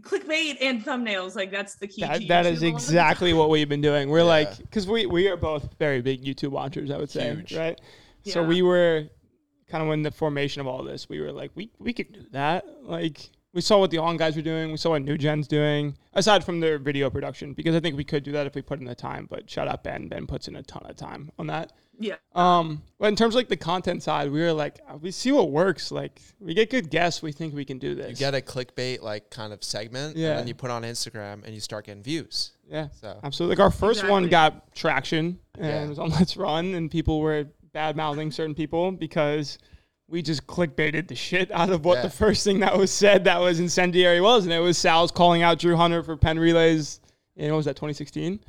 clickbait 0.00 0.58
and 0.60 0.84
thumbnails 0.84 1.34
like 1.34 1.50
that's 1.50 1.74
the 1.76 1.88
key. 1.88 2.02
That, 2.02 2.20
to 2.20 2.28
that 2.28 2.46
YouTube 2.46 2.52
is 2.52 2.62
a 2.62 2.66
lot 2.66 2.74
of 2.74 2.86
the 2.86 2.86
exactly 2.86 3.32
what 3.32 3.50
we've 3.50 3.68
been 3.68 3.80
doing. 3.80 4.08
We're 4.08 4.18
Yeah. 4.20 4.24
like, 4.24 4.56
because 4.58 4.86
we, 4.86 5.04
we 5.06 5.28
are 5.28 5.36
both 5.36 5.76
very 5.78 6.00
big 6.00 6.24
YouTube 6.24 6.50
watchers, 6.50 6.90
I 6.90 6.96
would 6.96 7.10
say, 7.10 7.34
Huge. 7.34 7.56
right? 7.56 7.78
So 8.32 8.42
we 8.42 8.62
were 8.62 9.04
kind 9.68 9.84
of 9.86 9.92
in 9.92 10.02
the 10.02 10.10
formation 10.10 10.60
of 10.60 10.66
all 10.66 10.82
this, 10.82 11.08
we 11.08 11.20
were 11.20 11.32
like, 11.32 11.50
we, 11.54 11.70
we 11.78 11.92
could 11.92 12.12
do 12.12 12.24
that. 12.32 12.64
Like, 12.82 13.28
we 13.52 13.60
saw 13.60 13.78
what 13.78 13.90
the 13.90 13.98
on 13.98 14.16
guys 14.16 14.36
were 14.36 14.42
doing. 14.42 14.70
We 14.70 14.76
saw 14.76 14.90
what 14.90 15.02
New 15.02 15.18
Gen's 15.18 15.48
doing, 15.48 15.96
aside 16.14 16.44
from 16.44 16.60
their 16.60 16.78
video 16.78 17.10
production, 17.10 17.54
because 17.54 17.74
I 17.74 17.80
think 17.80 17.96
we 17.96 18.04
could 18.04 18.22
do 18.22 18.32
that 18.32 18.46
if 18.46 18.54
we 18.54 18.62
put 18.62 18.78
in 18.78 18.84
the 18.86 18.94
time. 18.94 19.26
But 19.28 19.48
shout 19.50 19.68
out 19.68 19.82
Ben. 19.82 20.08
Ben 20.08 20.26
puts 20.26 20.48
in 20.48 20.56
a 20.56 20.62
ton 20.62 20.84
of 20.88 20.96
time 20.96 21.30
on 21.38 21.46
that. 21.48 21.72
Yeah. 21.98 22.16
Um, 22.34 22.82
but 23.00 23.08
in 23.08 23.16
terms 23.16 23.34
of 23.34 23.38
like 23.40 23.48
the 23.48 23.56
content 23.56 24.02
side, 24.02 24.30
we 24.30 24.40
were 24.40 24.52
like, 24.52 24.78
uh, 24.88 24.96
we 24.98 25.10
see 25.10 25.32
what 25.32 25.50
works. 25.50 25.90
Like, 25.90 26.20
we 26.38 26.54
get 26.54 26.70
good 26.70 26.90
guests. 26.90 27.22
We 27.22 27.32
think 27.32 27.54
we 27.54 27.64
can 27.64 27.78
do 27.78 27.94
this. 27.94 28.10
You 28.10 28.16
get 28.16 28.34
a 28.34 28.40
clickbait 28.40 29.02
like 29.02 29.30
kind 29.30 29.52
of 29.52 29.64
segment, 29.64 30.16
Yeah. 30.16 30.30
and 30.30 30.38
then 30.40 30.46
you 30.46 30.54
put 30.54 30.70
on 30.70 30.82
Instagram 30.82 31.44
and 31.44 31.52
you 31.54 31.60
start 31.60 31.86
getting 31.86 32.02
views. 32.02 32.52
Yeah, 32.70 32.88
So 33.00 33.18
absolutely. 33.24 33.56
Like 33.56 33.64
our 33.64 33.70
first 33.70 34.06
one 34.06 34.28
got 34.28 34.74
traction 34.74 35.38
and 35.56 35.66
Yeah. 35.66 35.84
it 35.84 35.88
was 35.88 35.98
on 35.98 36.10
Let's 36.10 36.36
Run, 36.36 36.74
and 36.74 36.90
people 36.90 37.18
were 37.20 37.46
bad 37.72 37.96
mouthing 37.96 38.30
certain 38.30 38.54
people 38.54 38.92
because 38.92 39.58
we 40.08 40.22
just 40.22 40.46
clickbaited 40.46 41.06
the 41.08 41.14
shit 41.14 41.50
out 41.52 41.70
of 41.70 41.84
what 41.84 41.96
Yeah. 41.96 42.02
the 42.02 42.10
first 42.10 42.44
thing 42.44 42.60
that 42.60 42.76
was 42.76 42.90
said 42.90 43.24
that 43.24 43.40
was 43.40 43.60
incendiary 43.60 44.20
was, 44.20 44.44
and 44.44 44.52
it 44.52 44.58
was 44.60 44.78
Sal's 44.78 45.10
calling 45.10 45.42
out 45.42 45.58
Drew 45.58 45.76
Hunter 45.76 46.02
for 46.02 46.16
Penn 46.16 46.38
relays. 46.38 47.00
And 47.36 47.50
what 47.52 47.58
was 47.58 47.66
that 47.66 47.76
2016? 47.76 48.40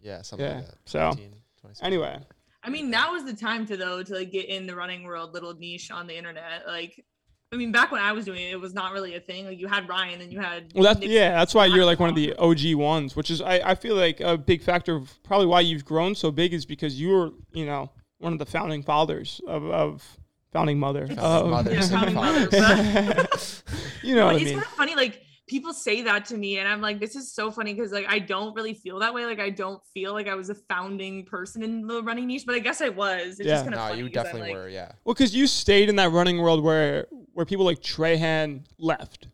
yeah, 0.00 0.22
something 0.22 0.46
Yeah, 0.46 0.54
like 0.56 0.66
that. 0.66 0.74
so, 0.84 0.98
19, 1.10 1.34
26. 1.60 1.84
Anyway, 1.84 2.18
I 2.62 2.70
mean, 2.70 2.88
now 2.90 3.14
is 3.16 3.24
the 3.24 3.34
time 3.34 3.66
to 3.66 3.76
though 3.76 4.02
to 4.02 4.14
like 4.14 4.30
get 4.30 4.46
in 4.46 4.66
the 4.66 4.74
running 4.76 5.02
world 5.04 5.34
little 5.34 5.54
niche 5.54 5.90
on 5.90 6.06
the 6.06 6.16
internet. 6.16 6.66
Like, 6.66 7.04
I 7.52 7.56
mean, 7.56 7.72
back 7.72 7.90
when 7.90 8.00
I 8.00 8.12
was 8.12 8.24
doing 8.24 8.40
it, 8.40 8.52
it 8.52 8.60
was 8.60 8.74
not 8.74 8.92
really 8.92 9.16
a 9.16 9.20
thing. 9.20 9.44
Like 9.46 9.58
you 9.58 9.66
had 9.66 9.88
Ryan 9.88 10.20
and 10.20 10.32
you 10.32 10.38
had 10.40 10.70
well, 10.74 10.84
that's 10.84 11.00
Nick- 11.00 11.08
yeah, 11.10 11.32
that's 11.32 11.54
why 11.54 11.66
you're 11.66 11.84
like 11.84 11.98
one 11.98 12.08
of 12.10 12.14
the 12.14 12.34
OG 12.36 12.74
ones, 12.74 13.16
which 13.16 13.30
is 13.30 13.40
I, 13.42 13.54
I 13.70 13.74
feel 13.74 13.96
like 13.96 14.20
a 14.20 14.38
big 14.38 14.62
factor 14.62 14.94
of 14.94 15.20
probably 15.24 15.46
why 15.46 15.60
you've 15.62 15.84
grown 15.84 16.14
so 16.14 16.30
big 16.30 16.54
is 16.54 16.64
because 16.64 17.00
you 17.00 17.08
were 17.08 17.30
you 17.52 17.66
know 17.66 17.90
one 18.18 18.32
of 18.32 18.38
the 18.38 18.46
founding 18.46 18.82
fathers 18.82 19.40
of, 19.46 19.64
of 19.70 20.18
founding 20.52 20.78
mother 20.78 21.06
Founding 21.06 21.18
of 21.18 21.50
mothers 21.50 21.90
Yeah, 21.90 21.98
founding 21.98 22.14
fathers. 22.50 23.62
you 24.02 24.14
know 24.14 24.22
But 24.26 24.26
what 24.26 24.34
I 24.34 24.36
it's 24.36 24.44
mean. 24.46 24.54
kind 24.54 24.64
of 24.66 24.72
funny, 24.72 24.94
like 24.96 25.22
people 25.46 25.72
say 25.72 26.02
that 26.02 26.26
to 26.26 26.36
me, 26.36 26.58
and 26.58 26.68
I'm 26.68 26.80
like, 26.80 27.00
this 27.00 27.16
is 27.16 27.32
so 27.32 27.50
funny 27.50 27.72
because 27.74 27.90
like 27.92 28.06
I 28.08 28.18
don't 28.18 28.54
really 28.54 28.74
feel 28.74 28.98
that 29.00 29.14
way. 29.14 29.24
Like 29.26 29.40
I 29.40 29.50
don't 29.50 29.80
feel 29.94 30.12
like 30.12 30.28
I 30.28 30.34
was 30.34 30.50
a 30.50 30.54
founding 30.54 31.24
person 31.24 31.62
in 31.62 31.86
the 31.86 32.02
running 32.02 32.26
niche, 32.26 32.44
but 32.46 32.54
I 32.54 32.58
guess 32.58 32.80
I 32.80 32.88
was. 32.90 33.38
It's 33.40 33.46
Yeah. 33.46 33.54
just 33.54 33.64
kind 33.64 33.74
of 33.74 33.80
No, 33.80 33.88
funny. 33.88 33.98
you 34.02 34.04
'cause 34.10 34.16
I'm 34.18 34.24
definitely 34.24 34.48
like- 34.50 34.56
were. 34.56 34.68
Yeah. 34.68 34.92
Well, 35.04 35.14
because 35.14 35.34
you 35.34 35.46
stayed 35.46 35.88
in 35.88 35.96
that 35.96 36.10
running 36.12 36.38
world 36.38 36.62
where 36.62 37.06
where 37.34 37.46
people 37.46 37.64
like 37.64 37.80
Trahan 37.80 38.64
left, 38.78 39.28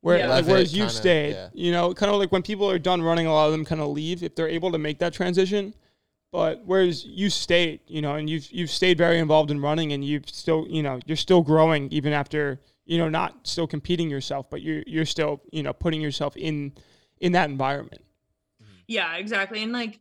where 0.00 0.18
Yeah. 0.18 0.26
like, 0.26 0.36
Levitt 0.38 0.50
whereas 0.52 0.72
you 0.74 0.80
kinda, 0.80 0.92
stayed, 0.92 1.32
yeah. 1.32 1.48
you 1.54 1.70
know, 1.72 1.94
kind 1.94 2.10
of 2.12 2.18
like 2.18 2.32
when 2.32 2.42
people 2.42 2.68
are 2.68 2.78
done 2.80 3.00
running, 3.00 3.26
a 3.26 3.32
lot 3.32 3.46
of 3.46 3.52
them 3.52 3.64
kind 3.64 3.80
of 3.80 3.88
leave 3.88 4.22
if 4.24 4.34
they're 4.34 4.48
able 4.48 4.72
to 4.72 4.78
make 4.78 4.98
that 4.98 5.12
transition. 5.14 5.72
But 6.34 6.62
whereas 6.66 7.04
you 7.04 7.30
stayed, 7.30 7.78
you 7.86 8.02
know, 8.02 8.16
and 8.16 8.28
you've 8.28 8.50
you've 8.50 8.68
stayed 8.70 8.98
very 8.98 9.20
involved 9.20 9.52
in 9.52 9.60
running, 9.60 9.92
and 9.92 10.04
you've 10.04 10.28
still, 10.28 10.66
you 10.68 10.82
know, 10.82 10.98
you're 11.06 11.16
still 11.16 11.42
growing 11.42 11.88
even 11.92 12.12
after, 12.12 12.60
you 12.86 12.98
know, 12.98 13.08
not 13.08 13.46
still 13.46 13.68
competing 13.68 14.10
yourself, 14.10 14.50
but 14.50 14.60
you're 14.60 14.82
you're 14.84 15.06
still, 15.06 15.42
you 15.52 15.62
know, 15.62 15.72
putting 15.72 16.00
yourself 16.00 16.36
in 16.36 16.72
in 17.20 17.30
that 17.32 17.50
environment. 17.50 18.02
Yeah, 18.88 19.14
exactly. 19.14 19.62
And 19.62 19.70
like, 19.72 20.00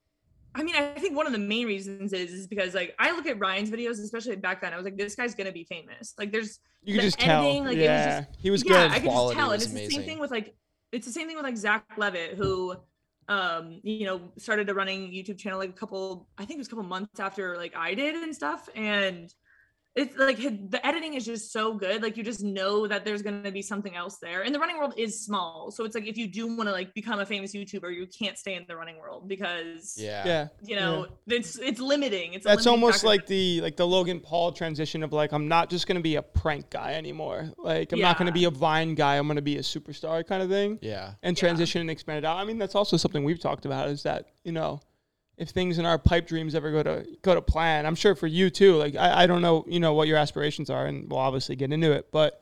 I 0.55 0.63
mean, 0.63 0.75
I 0.75 0.95
think 0.99 1.15
one 1.15 1.27
of 1.27 1.33
the 1.33 1.37
main 1.37 1.67
reasons 1.67 2.13
is 2.13 2.33
is 2.33 2.47
because 2.47 2.73
like 2.73 2.95
I 2.97 3.11
look 3.11 3.27
at 3.27 3.37
Ryan's 3.37 3.69
videos, 3.69 4.01
especially 4.01 4.35
back 4.35 4.59
then. 4.59 4.73
I 4.73 4.75
was 4.75 4.85
like, 4.85 4.97
this 4.97 5.13
guy's 5.13 5.35
gonna 5.35 5.51
be 5.51 5.65
famous. 5.65 6.15
Like, 6.17 6.31
there's 6.31 6.59
You 6.81 6.95
could 6.95 7.01
The 7.01 7.07
just 7.09 7.19
tell, 7.19 7.43
editing, 7.43 7.63
like, 7.65 7.75
it 7.75 7.81
was 7.81 7.85
yeah, 7.85 8.21
just- 8.21 8.39
he 8.41 8.49
was 8.49 8.63
yeah, 8.65 8.69
good. 8.71 8.91
I 8.91 8.99
could 9.01 9.11
just 9.11 9.33
tell. 9.33 9.51
And 9.51 9.51
was 9.51 9.63
it's 9.65 9.71
the 9.71 9.87
same 9.87 10.01
thing 10.01 10.17
with 10.17 10.31
like 10.31 10.55
it's 10.91 11.05
the 11.05 11.13
same 11.13 11.27
thing 11.27 11.35
with 11.35 11.45
like 11.45 11.57
Zach 11.57 11.85
Levitt, 11.95 12.37
who 12.37 12.75
um, 13.27 13.79
you 13.83 14.05
know, 14.05 14.21
started 14.37 14.69
a 14.69 14.73
running 14.73 15.11
YouTube 15.11 15.37
channel 15.37 15.59
like 15.59 15.69
a 15.69 15.73
couple, 15.73 16.27
I 16.37 16.45
think 16.45 16.57
it 16.57 16.59
was 16.59 16.67
a 16.67 16.69
couple 16.71 16.85
months 16.85 17.19
after 17.19 17.57
like 17.57 17.75
I 17.75 17.93
did 17.93 18.15
and 18.15 18.35
stuff. 18.35 18.69
And 18.75 19.33
it's 19.95 20.17
like 20.17 20.37
the 20.37 20.79
editing 20.83 21.13
is 21.13 21.23
just 21.25 21.51
so 21.51 21.73
good. 21.75 22.01
Like 22.01 22.17
you 22.17 22.23
just 22.23 22.41
know 22.43 22.87
that 22.87 23.05
there's 23.05 23.21
gonna 23.21 23.51
be 23.51 23.61
something 23.61 23.95
else 23.95 24.17
there. 24.17 24.41
And 24.41 24.53
the 24.53 24.59
running 24.59 24.77
world 24.79 24.93
is 24.97 25.23
small, 25.23 25.69
so 25.71 25.83
it's 25.85 25.93
like 25.93 26.07
if 26.07 26.17
you 26.17 26.27
do 26.27 26.47
want 26.47 26.67
to 26.67 26.71
like 26.71 26.93
become 26.95 27.19
a 27.19 27.25
famous 27.25 27.53
YouTuber, 27.53 27.93
you 27.95 28.07
can't 28.07 28.37
stay 28.37 28.55
in 28.55 28.65
the 28.67 28.75
running 28.75 28.97
world 28.97 29.27
because 29.27 29.95
Yeah. 29.97 30.25
Yeah. 30.25 30.47
you 30.63 30.75
know 30.75 31.07
it's 31.27 31.59
it's 31.59 31.79
limiting. 31.79 32.33
It's 32.33 32.43
That's 32.45 32.65
limiting 32.65 32.71
almost 32.83 32.95
factor. 33.01 33.07
like 33.07 33.27
the 33.27 33.61
like 33.61 33.75
the 33.77 33.85
Logan 33.87 34.19
Paul 34.19 34.51
transition 34.51 35.03
of 35.03 35.13
like 35.13 35.31
I'm 35.31 35.47
not 35.47 35.69
just 35.69 35.85
gonna 35.87 36.01
be 36.01 36.15
a 36.15 36.23
prank 36.23 36.69
guy 36.71 36.93
anymore. 36.95 37.51
Like 37.57 37.91
I'm 37.91 37.99
not 37.99 38.17
gonna 38.17 38.31
be 38.31 38.45
a 38.45 38.49
Vine 38.51 38.95
guy. 38.95 39.17
I'm 39.17 39.27
gonna 39.27 39.41
be 39.43 39.57
a 39.57 39.61
superstar 39.61 40.25
kind 40.25 40.41
of 40.41 40.49
thing. 40.49 40.79
Yeah. 40.81 41.13
And 41.21 41.37
Yeah. 41.37 41.39
transition 41.39 41.81
and 41.81 41.91
expand 41.91 42.17
it 42.19 42.25
out. 42.25 42.37
I 42.37 42.45
mean, 42.45 42.57
that's 42.57 42.75
also 42.75 42.97
something 42.97 43.23
we've 43.23 43.39
talked 43.39 43.65
about 43.65 43.89
is 43.89 44.01
that 44.03 44.25
you 44.43 44.51
know, 44.51 44.79
if 45.37 45.49
things 45.49 45.79
in 45.79 45.85
our 45.85 45.97
pipe 45.97 46.27
dreams 46.27 46.53
ever 46.55 46.71
go 46.71 46.83
to 46.83 47.05
go 47.21 47.33
to 47.35 47.41
plan, 47.41 47.85
I'm 47.85 47.95
sure 47.95 48.15
for 48.15 48.27
you 48.27 48.49
too. 48.49 48.75
Like 48.75 48.95
I, 48.95 49.23
I 49.23 49.27
don't 49.27 49.41
know, 49.41 49.65
you 49.67 49.79
know, 49.79 49.93
what 49.93 50.07
your 50.07 50.17
aspirations 50.17 50.69
are, 50.69 50.85
and 50.85 51.09
we'll 51.09 51.19
obviously 51.19 51.55
get 51.55 51.71
into 51.73 51.91
it, 51.91 52.09
but 52.11 52.41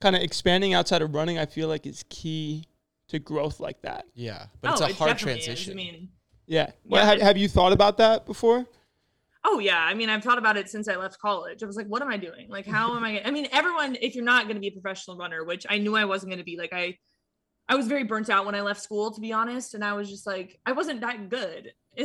kind 0.00 0.16
of 0.16 0.22
expanding 0.22 0.74
outside 0.74 1.02
of 1.02 1.14
running, 1.14 1.38
I 1.38 1.46
feel 1.46 1.68
like 1.68 1.86
is 1.86 2.04
key 2.08 2.66
to 3.08 3.18
growth 3.18 3.60
like 3.60 3.82
that. 3.82 4.06
Yeah. 4.14 4.46
But 4.60 4.72
it's 4.72 4.80
Oh, 4.80 4.86
a 4.86 4.88
it 4.90 4.96
hard 4.96 5.10
definitely 5.10 5.40
is. 5.40 5.44
transition. 5.46 5.72
I 5.72 5.76
mean, 5.76 6.08
Yeah. 6.46 6.70
Well, 6.84 7.02
Yeah, 7.04 7.10
have, 7.12 7.20
have 7.20 7.36
you 7.36 7.48
thought 7.48 7.72
about 7.72 7.98
that 7.98 8.26
before? 8.26 8.66
Oh 9.46 9.58
yeah, 9.58 9.78
I 9.78 9.92
mean, 9.92 10.08
I've 10.08 10.22
thought 10.24 10.38
about 10.38 10.56
it 10.56 10.70
since 10.70 10.88
I 10.88 10.96
left 10.96 11.18
college. 11.18 11.62
I 11.62 11.66
was 11.66 11.76
like, 11.76 11.86
what 11.86 12.00
am 12.00 12.08
I 12.08 12.16
doing? 12.16 12.48
Like, 12.48 12.66
how 12.66 12.96
am 12.96 13.04
I? 13.04 13.22
I 13.22 13.30
mean, 13.30 13.46
everyone, 13.52 13.94
if 14.00 14.14
you're 14.14 14.24
not 14.24 14.44
going 14.44 14.54
to 14.56 14.60
be 14.60 14.68
a 14.68 14.72
professional 14.72 15.18
runner, 15.18 15.44
which 15.44 15.66
I 15.68 15.76
knew 15.76 15.94
I 15.94 16.06
wasn't 16.06 16.30
going 16.30 16.38
to 16.38 16.44
be, 16.44 16.56
like, 16.56 16.72
I, 16.72 16.96
I 17.68 17.76
was 17.76 17.86
very 17.86 18.04
burnt 18.04 18.28
out 18.28 18.44
when 18.44 18.54
I 18.54 18.60
left 18.60 18.82
school, 18.82 19.10
to 19.10 19.20
be 19.20 19.32
honest, 19.32 19.74
and 19.74 19.84
I 19.84 19.94
was 19.94 20.10
just 20.10 20.26
like, 20.26 20.58
I 20.66 20.72
wasn't 20.72 21.00
that 21.00 21.28
good. 21.30 21.72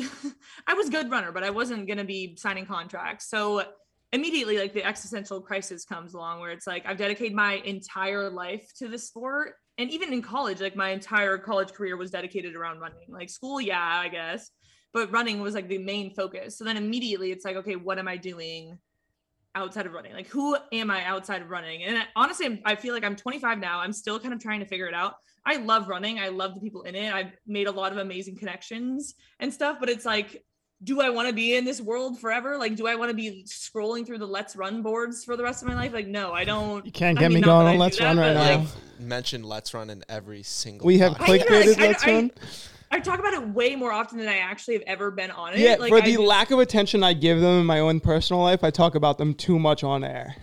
I 0.67 0.73
was 0.73 0.89
good 0.89 1.11
runner, 1.11 1.31
but 1.31 1.43
I 1.43 1.49
wasn't 1.49 1.87
going 1.87 1.97
to 1.97 2.05
be 2.05 2.35
signing 2.37 2.65
contracts. 2.65 3.29
So 3.29 3.63
immediately, 4.13 4.57
like, 4.57 4.73
the 4.73 4.83
existential 4.83 5.41
crisis 5.41 5.83
comes 5.83 6.13
along, 6.13 6.39
where 6.39 6.51
it's 6.51 6.67
like 6.67 6.85
I've 6.85 6.97
dedicated 6.97 7.33
my 7.33 7.55
entire 7.65 8.29
life 8.29 8.71
to 8.77 8.87
this 8.87 9.07
sport, 9.07 9.55
and 9.77 9.89
even 9.91 10.13
in 10.13 10.21
college, 10.21 10.61
like 10.61 10.75
my 10.75 10.89
entire 10.89 11.37
college 11.37 11.73
career 11.73 11.97
was 11.97 12.11
dedicated 12.11 12.55
around 12.55 12.79
running. 12.79 13.07
Like 13.07 13.29
school, 13.29 13.61
yeah, 13.61 14.01
I 14.01 14.09
guess 14.09 14.51
but 14.93 15.11
running 15.11 15.39
was 15.41 15.53
like 15.53 15.67
the 15.67 15.77
main 15.77 16.13
focus. 16.13 16.57
So 16.57 16.63
then 16.63 16.77
immediately 16.77 17.31
it's 17.31 17.45
like, 17.45 17.55
okay, 17.57 17.75
what 17.75 17.99
am 17.99 18.07
I 18.07 18.17
doing 18.17 18.77
outside 19.55 19.85
of 19.85 19.93
running? 19.93 20.13
Like, 20.13 20.27
who 20.27 20.57
am 20.71 20.89
I 20.89 21.03
outside 21.03 21.41
of 21.41 21.49
running? 21.49 21.83
And 21.83 22.05
honestly, 22.15 22.61
I 22.65 22.75
feel 22.75 22.93
like 22.93 23.03
I'm 23.03 23.15
25 23.15 23.59
now. 23.59 23.79
I'm 23.79 23.93
still 23.93 24.19
kind 24.19 24.33
of 24.33 24.39
trying 24.39 24.59
to 24.61 24.65
figure 24.65 24.87
it 24.87 24.93
out. 24.93 25.15
I 25.49 25.55
love 25.57 25.87
running. 25.89 26.19
I 26.19 26.27
love 26.27 26.53
the 26.53 26.59
people 26.61 26.83
in 26.83 26.93
it. 26.95 27.11
I've 27.11 27.31
made 27.47 27.65
a 27.65 27.71
lot 27.71 27.91
of 27.91 27.97
amazing 27.97 28.37
connections 28.37 29.15
and 29.39 29.51
stuff, 29.51 29.77
but 29.79 29.89
it's 29.89 30.05
like, 30.05 30.43
do 30.83 31.01
I 31.01 31.09
want 31.09 31.27
to 31.27 31.33
be 31.33 31.55
in 31.55 31.65
this 31.65 31.81
world 31.81 32.19
forever? 32.19 32.55
Like, 32.57 32.75
do 32.75 32.85
I 32.87 32.93
want 32.95 33.09
to 33.09 33.15
be 33.15 33.45
scrolling 33.49 34.05
through 34.05 34.19
the 34.19 34.27
Let's 34.27 34.55
Run 34.55 34.81
boards 34.83 35.25
for 35.25 35.35
the 35.35 35.41
rest 35.43 35.63
of 35.63 35.67
my 35.67 35.73
life? 35.73 35.91
Like, 35.91 36.07
no, 36.07 36.31
I 36.33 36.43
don't. 36.43 36.85
You 36.85 36.91
can't 36.91 37.17
I 37.17 37.21
get 37.21 37.29
mean, 37.29 37.39
me 37.39 37.41
going 37.41 37.65
on 37.67 37.77
Let's 37.79 37.97
that, 37.97 38.05
Run 38.05 38.17
right 38.19 38.33
but, 38.35 38.47
now. 38.47 38.59
like, 38.59 38.67
Mention 38.99 39.43
Let's 39.43 39.73
Run 39.73 39.89
in 39.89 40.03
every 40.07 40.43
single. 40.43 40.85
We 40.85 40.99
have 40.99 41.13
podcast. 41.13 41.23
I 41.23 41.37
clickbaited 41.39 41.67
like, 41.67 41.77
Let's 41.79 42.03
I- 42.05 42.11
Run. 42.13 42.31
I 42.91 42.99
talk 42.99 43.19
about 43.19 43.33
it 43.33 43.47
way 43.49 43.75
more 43.75 43.91
often 43.91 44.17
than 44.19 44.27
I 44.27 44.37
actually 44.37 44.75
have 44.75 44.83
ever 44.87 45.11
been 45.11 45.31
on 45.31 45.53
it. 45.53 45.59
Yeah, 45.59 45.75
like, 45.79 45.89
for 45.89 45.97
I 45.97 46.01
the 46.01 46.13
just- 46.13 46.23
lack 46.23 46.51
of 46.51 46.59
attention 46.59 47.03
I 47.03 47.13
give 47.13 47.41
them 47.41 47.59
in 47.61 47.65
my 47.65 47.79
own 47.79 47.99
personal 47.99 48.41
life, 48.43 48.63
I 48.63 48.69
talk 48.71 48.95
about 48.95 49.17
them 49.17 49.33
too 49.33 49.59
much 49.59 49.83
on 49.83 50.03
air. 50.03 50.35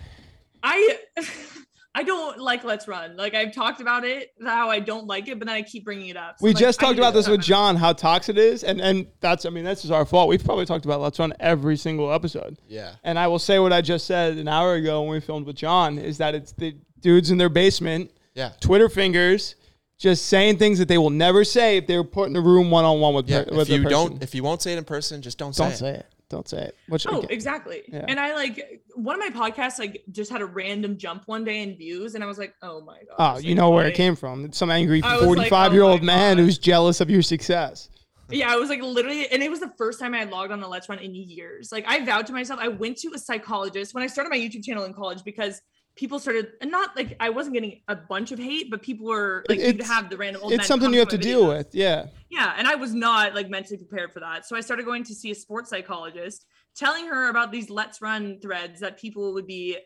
I 0.61 0.97
I 1.97 2.03
don't 2.03 2.37
like 2.39 2.63
Let's 2.63 2.87
Run. 2.87 3.17
Like 3.17 3.33
I've 3.33 3.51
talked 3.51 3.81
about 3.81 4.05
it, 4.05 4.31
how 4.45 4.69
I 4.69 4.79
don't 4.79 5.07
like 5.07 5.27
it, 5.27 5.39
but 5.39 5.47
then 5.47 5.55
I 5.55 5.63
keep 5.63 5.83
bringing 5.83 6.09
it 6.09 6.15
up. 6.17 6.37
So 6.37 6.43
We 6.43 6.51
like, 6.53 6.59
just 6.59 6.79
talked 6.79 6.99
about 6.99 7.15
this 7.15 7.27
with. 7.27 7.41
John, 7.41 7.75
how 7.75 7.91
toxic 7.93 8.37
it 8.37 8.39
is, 8.39 8.63
and 8.63 8.79
and 8.79 9.07
that's 9.19 9.45
I 9.47 9.49
mean 9.49 9.63
that's 9.65 9.81
just 9.81 9.91
our 9.91 10.05
fault. 10.05 10.29
We've 10.29 10.43
probably 10.45 10.65
talked 10.67 10.85
about 10.85 11.01
Let's 11.01 11.17
Run 11.17 11.33
every 11.39 11.75
single 11.75 12.13
episode. 12.13 12.59
Yeah. 12.67 12.91
And 13.03 13.17
I 13.17 13.25
will 13.25 13.39
say 13.39 13.57
what 13.57 13.73
I 13.73 13.81
just 13.81 14.05
said 14.05 14.37
an 14.37 14.47
hour 14.47 14.75
ago 14.75 15.01
when 15.01 15.11
we 15.13 15.19
filmed 15.19 15.47
with 15.47 15.55
John 15.55 15.97
is 15.97 16.19
that 16.19 16.35
it's 16.35 16.51
the 16.51 16.75
dudes 16.99 17.31
in 17.31 17.39
their 17.39 17.49
basement, 17.49 18.11
Yeah. 18.35 18.51
Twitter 18.59 18.89
fingers, 18.89 19.55
just 19.97 20.27
saying 20.27 20.57
things 20.59 20.77
that 20.77 20.87
they 20.87 20.99
will 20.99 21.09
never 21.09 21.43
say 21.43 21.77
if 21.77 21.87
they 21.87 21.97
were 21.97 22.03
put 22.03 22.29
in 22.29 22.35
a 22.35 22.41
room 22.41 22.69
one 22.69 22.85
on 22.85 22.99
one 22.99 23.15
with 23.15 23.27
Yeah. 23.27 23.43
per, 23.45 23.61
If 23.61 23.67
the 23.69 23.73
you 23.73 23.83
person. 23.83 23.89
don't, 23.89 24.23
if 24.23 24.35
you 24.35 24.43
won't 24.43 24.61
say 24.61 24.73
it 24.73 24.77
in 24.77 24.83
person, 24.83 25.23
just 25.23 25.39
don't 25.39 25.55
don't 25.55 25.71
it. 25.71 25.77
say 25.77 25.93
it. 25.95 26.05
Don't 26.29 26.47
say 26.47 26.65
it. 26.65 26.77
Which 26.89 27.07
Oh, 27.07 27.25
exactly. 27.29 27.83
Yeah. 27.87 28.05
And 28.07 28.19
I 28.19 28.35
like 28.35 28.83
one 28.95 29.21
of 29.21 29.33
my 29.33 29.49
podcasts 29.49 29.79
like 29.79 30.03
just 30.11 30.29
had 30.29 30.41
a 30.41 30.45
random 30.45 30.97
jump 30.97 31.23
one 31.25 31.45
day 31.45 31.61
in 31.61 31.77
views, 31.77 32.15
and 32.15 32.23
I 32.23 32.27
was 32.27 32.37
like, 32.37 32.53
oh 32.61 32.81
my 32.81 32.99
god. 33.09 33.37
Oh, 33.37 33.39
you 33.39 33.55
know 33.55 33.69
where 33.69 33.87
it 33.87 33.95
came 33.95 34.15
from. 34.15 34.45
It's 34.45 34.57
some 34.57 34.69
angry 34.69 35.01
was 35.01 35.21
like, 35.21 35.49
45 35.49 35.71
oh 35.71 35.73
year 35.73 35.83
old 35.83 36.03
man 36.03 36.35
God. 36.37 36.43
who's 36.43 36.57
jealous 36.57 36.99
of 36.99 37.09
your 37.09 37.21
success. 37.21 37.89
Yeah, 38.29 38.51
I 38.51 38.57
was 38.57 38.69
like 38.69 38.81
literally, 38.81 39.27
and 39.29 39.41
it 39.41 39.49
was 39.49 39.61
the 39.61 39.71
first 39.77 40.01
time 40.01 40.13
I 40.13 40.17
had 40.17 40.31
logged 40.31 40.51
on 40.51 40.59
the 40.59 40.67
Let's 40.67 40.89
Run 40.89 40.99
in 40.99 41.15
years. 41.15 41.71
Like 41.71 41.85
I 41.87 42.03
vowed 42.03 42.27
to 42.27 42.33
myself, 42.33 42.59
I 42.61 42.67
went 42.67 42.97
to 42.97 43.11
a 43.15 43.17
psychologist 43.17 43.93
when 43.93 44.03
I 44.03 44.07
started 44.07 44.29
my 44.29 44.37
YouTube 44.37 44.65
channel 44.65 44.83
in 44.83 44.93
college 44.93 45.23
because 45.23 45.61
people 45.97 46.19
started, 46.19 46.53
and 46.61 46.71
not 46.71 46.95
like 46.95 47.15
I 47.19 47.29
wasn't 47.29 47.55
getting 47.55 47.81
a 47.87 47.95
bunch 47.95 48.31
of 48.31 48.39
hate, 48.39 48.69
but 48.71 48.81
people 48.81 49.05
were 49.07 49.43
like, 49.49 49.59
you'd 49.59 49.81
have 49.83 50.09
the 50.09 50.17
random 50.17 50.41
old 50.43 50.51
men 50.51 50.59
It's 50.59 50.67
something 50.67 50.93
you 50.93 50.99
have 50.99 51.07
my 51.09 51.11
to 51.11 51.17
deal 51.17 51.43
videos. 51.43 51.57
with. 51.57 51.75
Yeah. 51.75 52.05
Yeah, 52.29 52.53
and 52.57 52.67
I 52.67 52.75
was 52.75 52.93
not 52.93 53.35
like 53.35 53.49
mentally 53.49 53.77
prepared 53.77 54.13
for 54.13 54.19
that. 54.21 54.45
So 54.45 54.55
I 54.55 54.61
started 54.61 54.85
going 54.85 55.03
to 55.05 55.13
see 55.15 55.31
a 55.31 55.35
sports 55.35 55.69
psychologist, 55.69 56.45
telling 56.75 57.07
her 57.07 57.29
about 57.29 57.51
these 57.51 57.69
let's 57.69 58.01
run 58.01 58.39
threads 58.41 58.79
that 58.81 58.97
people 58.99 59.33
would 59.33 59.47
be 59.47 59.77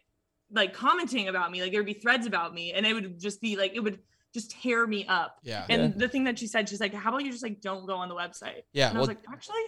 like 0.52 0.74
commenting 0.74 1.28
about 1.30 1.50
me. 1.52 1.62
Like 1.62 1.72
there 1.72 1.80
would 1.80 1.86
be 1.88 1.94
threads 2.00 2.26
about 2.28 2.54
me, 2.54 2.74
and 2.74 2.86
it 2.86 2.94
would 2.94 3.20
just 3.20 3.42
be 3.42 3.56
like 3.56 3.74
it 3.74 3.80
would 3.80 4.00
just 4.34 4.52
tear 4.52 4.86
me 4.88 5.06
up. 5.08 5.38
Yeah. 5.44 5.66
And 5.70 5.98
the 6.00 6.08
thing 6.08 6.24
that 6.26 6.38
she 6.40 6.48
said, 6.48 6.68
she's 6.70 6.80
like, 6.82 6.94
"How 6.94 7.10
about 7.10 7.24
you 7.24 7.32
just 7.32 7.44
like 7.44 7.62
don't 7.62 7.86
go 7.86 7.96
on 7.96 8.10
the 8.10 8.16
website?" 8.16 8.64
Yeah, 8.74 8.90
And 8.90 8.98
I 8.98 9.00
was 9.00 9.08
like, 9.08 9.20
"Actually, 9.32 9.64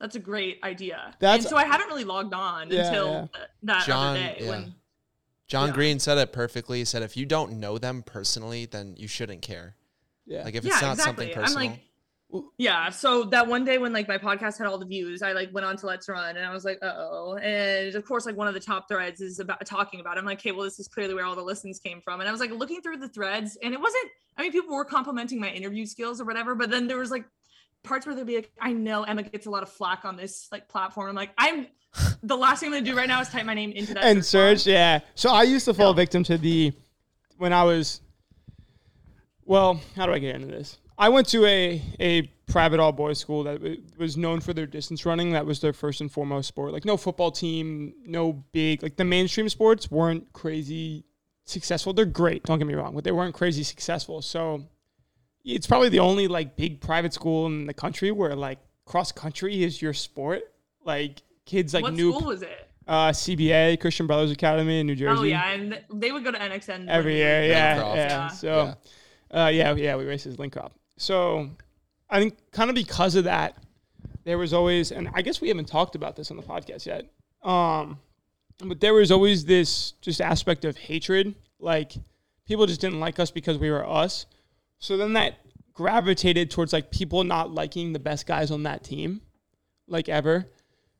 that's 0.00 0.16
a 0.16 0.18
great 0.20 0.58
idea." 0.64 1.14
That's- 1.20 1.44
and 1.44 1.48
so 1.50 1.56
I 1.56 1.64
haven't 1.64 1.86
really 1.88 2.04
logged 2.04 2.34
on 2.34 2.70
Yeah, 2.70 2.86
until 2.86 3.06
yeah. 3.34 3.40
that 3.64 3.86
John, 3.86 4.16
other 4.16 4.18
day 4.20 4.36
yeah. 4.40 4.48
when 4.50 4.74
John 5.46 5.68
Yeah. 5.68 5.74
Green 5.74 5.98
said 5.98 6.18
it 6.18 6.32
perfectly. 6.32 6.78
He 6.78 6.84
said, 6.84 7.02
if 7.02 7.16
you 7.16 7.26
don't 7.26 7.60
know 7.60 7.78
them 7.78 8.02
personally, 8.02 8.66
then 8.66 8.94
you 8.96 9.08
shouldn't 9.08 9.42
care. 9.42 9.76
Yeah. 10.26 10.44
Like 10.44 10.54
if 10.54 10.64
yeah, 10.64 10.72
it's 10.72 10.82
not 10.82 10.94
exactly. 10.94 11.26
something 11.26 11.42
personal. 11.42 11.62
I'm 11.64 11.70
like, 11.70 11.80
yeah. 12.58 12.90
So 12.90 13.22
that 13.24 13.46
one 13.46 13.64
day 13.64 13.78
when 13.78 13.92
like 13.92 14.08
my 14.08 14.18
podcast 14.18 14.58
had 14.58 14.66
all 14.66 14.78
the 14.78 14.86
views, 14.86 15.22
I 15.22 15.32
like 15.32 15.54
went 15.54 15.64
on 15.64 15.76
to 15.76 15.86
Let's 15.86 16.08
Run 16.08 16.36
and 16.36 16.44
I 16.44 16.52
was 16.52 16.64
like, 16.64 16.78
uh 16.82 16.92
oh. 16.96 17.38
And 17.40 17.94
of 17.94 18.04
course, 18.04 18.26
like 18.26 18.36
one 18.36 18.48
of 18.48 18.54
the 18.54 18.60
top 18.60 18.88
threads 18.88 19.20
is 19.20 19.38
about 19.38 19.64
talking 19.64 20.00
about. 20.00 20.16
It. 20.16 20.20
I'm 20.20 20.26
like, 20.26 20.40
okay, 20.40 20.50
well, 20.50 20.64
this 20.64 20.80
is 20.80 20.88
clearly 20.88 21.14
where 21.14 21.24
all 21.24 21.36
the 21.36 21.42
listens 21.42 21.78
came 21.78 22.00
from. 22.00 22.20
And 22.20 22.28
I 22.28 22.32
was 22.32 22.40
like 22.40 22.50
looking 22.50 22.82
through 22.82 22.96
the 22.98 23.08
threads, 23.08 23.56
and 23.62 23.72
it 23.72 23.80
wasn't. 23.80 24.10
I 24.36 24.42
mean, 24.42 24.52
people 24.52 24.74
were 24.74 24.84
complimenting 24.84 25.40
my 25.40 25.50
interview 25.50 25.86
skills 25.86 26.20
or 26.20 26.24
whatever, 26.24 26.54
but 26.56 26.70
then 26.70 26.88
there 26.88 26.98
was 26.98 27.10
like 27.12 27.24
parts 27.84 28.04
where 28.04 28.14
they'd 28.14 28.26
be 28.26 28.34
like, 28.34 28.50
I 28.60 28.72
know 28.72 29.04
Emma 29.04 29.22
gets 29.22 29.46
a 29.46 29.50
lot 29.50 29.62
of 29.62 29.70
flack 29.70 30.04
on 30.04 30.16
this 30.16 30.48
like 30.50 30.68
platform. 30.68 31.08
I'm 31.08 31.14
like, 31.14 31.30
I'm 31.38 31.68
the 32.22 32.36
last 32.36 32.60
thing 32.60 32.68
I'm 32.68 32.74
gonna 32.74 32.84
do 32.84 32.96
right 32.96 33.08
now 33.08 33.20
is 33.20 33.28
type 33.28 33.46
my 33.46 33.54
name 33.54 33.72
into 33.72 33.94
that 33.94 34.04
and 34.04 34.24
search, 34.24 34.66
yeah. 34.66 35.00
So 35.14 35.30
I 35.30 35.42
used 35.44 35.64
to 35.66 35.74
fall 35.74 35.92
No. 35.92 35.96
victim 35.96 36.24
to 36.24 36.38
the 36.38 36.72
when 37.38 37.52
I 37.52 37.64
was 37.64 38.00
well, 39.44 39.80
how 39.94 40.06
do 40.06 40.12
I 40.12 40.18
get 40.18 40.34
into 40.34 40.48
this? 40.48 40.78
I 40.98 41.08
went 41.08 41.28
to 41.28 41.44
a 41.46 41.82
a 42.00 42.22
private 42.46 42.80
all 42.80 42.92
boys 42.92 43.18
school 43.18 43.44
that 43.44 43.60
was 43.98 44.16
known 44.16 44.40
for 44.40 44.52
their 44.52 44.66
distance 44.66 45.04
running. 45.04 45.32
That 45.32 45.44
was 45.46 45.60
their 45.60 45.72
first 45.72 46.00
and 46.00 46.10
foremost 46.10 46.48
sport. 46.48 46.72
Like 46.72 46.84
no 46.84 46.96
football 46.96 47.30
team, 47.30 47.94
no 48.06 48.32
big 48.52 48.82
like 48.82 48.96
the 48.96 49.04
mainstream 49.04 49.48
sports 49.48 49.90
weren't 49.90 50.32
crazy 50.32 51.04
successful. 51.44 51.92
They're 51.92 52.04
great, 52.06 52.44
don't 52.44 52.58
get 52.58 52.66
me 52.66 52.74
wrong, 52.74 52.94
but 52.94 53.04
they 53.04 53.12
weren't 53.12 53.34
crazy 53.34 53.62
successful. 53.62 54.22
So 54.22 54.64
it's 55.44 55.66
probably 55.66 55.90
the 55.90 56.00
only 56.00 56.28
like 56.28 56.56
big 56.56 56.80
private 56.80 57.12
school 57.12 57.46
in 57.46 57.66
the 57.66 57.74
country 57.74 58.10
where 58.10 58.34
like 58.34 58.58
cross 58.84 59.12
country 59.12 59.62
is 59.62 59.80
your 59.82 59.92
sport. 59.92 60.42
Like 60.84 61.22
kids 61.46 61.72
like 61.72 61.82
what 61.82 61.94
new 61.94 62.12
school 62.12 62.26
was 62.28 62.42
it? 62.42 62.68
uh, 62.86 63.08
CBA, 63.10 63.80
Christian 63.80 64.06
Brothers 64.06 64.30
Academy 64.30 64.80
in 64.80 64.86
New 64.86 64.94
Jersey. 64.94 65.20
Oh 65.20 65.24
yeah, 65.24 65.50
and 65.50 65.80
they 65.92 66.12
would 66.12 66.22
go 66.22 66.30
to 66.30 66.38
NXN 66.38 66.88
Every 66.88 67.16
year, 67.16 67.44
yeah, 67.44 67.76
yeah. 67.76 67.94
Yeah. 67.94 68.28
So, 68.28 68.74
Uh, 69.30 69.50
yeah, 69.52 69.74
yeah, 69.74 69.96
we 69.96 70.04
raced 70.04 70.26
as 70.26 70.36
Lincroft. 70.36 70.72
So, 70.98 71.50
I 72.08 72.20
think 72.20 72.36
kind 72.52 72.70
of 72.70 72.76
because 72.76 73.16
of 73.16 73.24
that, 73.24 73.56
there 74.24 74.38
was 74.38 74.52
always, 74.52 74.92
and 74.92 75.08
I 75.14 75.22
guess 75.22 75.40
we 75.40 75.48
haven't 75.48 75.66
talked 75.66 75.94
about 75.96 76.14
this 76.16 76.30
on 76.30 76.36
the 76.36 76.42
podcast 76.42 76.86
yet. 76.86 77.10
Um, 77.42 77.98
but 78.58 78.80
there 78.80 78.94
was 78.94 79.10
always 79.10 79.44
this 79.44 79.92
just 80.00 80.20
aspect 80.20 80.64
of 80.64 80.76
hatred, 80.76 81.34
like 81.58 81.92
people 82.46 82.66
just 82.66 82.80
didn't 82.80 83.00
like 83.00 83.18
us 83.18 83.30
because 83.30 83.58
we 83.58 83.70
were 83.70 83.86
us. 83.88 84.26
So 84.78 84.96
then 84.96 85.12
that 85.14 85.34
gravitated 85.74 86.50
towards 86.50 86.72
like 86.72 86.90
people 86.90 87.22
not 87.24 87.50
liking 87.50 87.92
the 87.92 87.98
best 87.98 88.26
guys 88.26 88.50
on 88.50 88.62
that 88.62 88.82
team, 88.84 89.20
like 89.88 90.08
ever. 90.08 90.46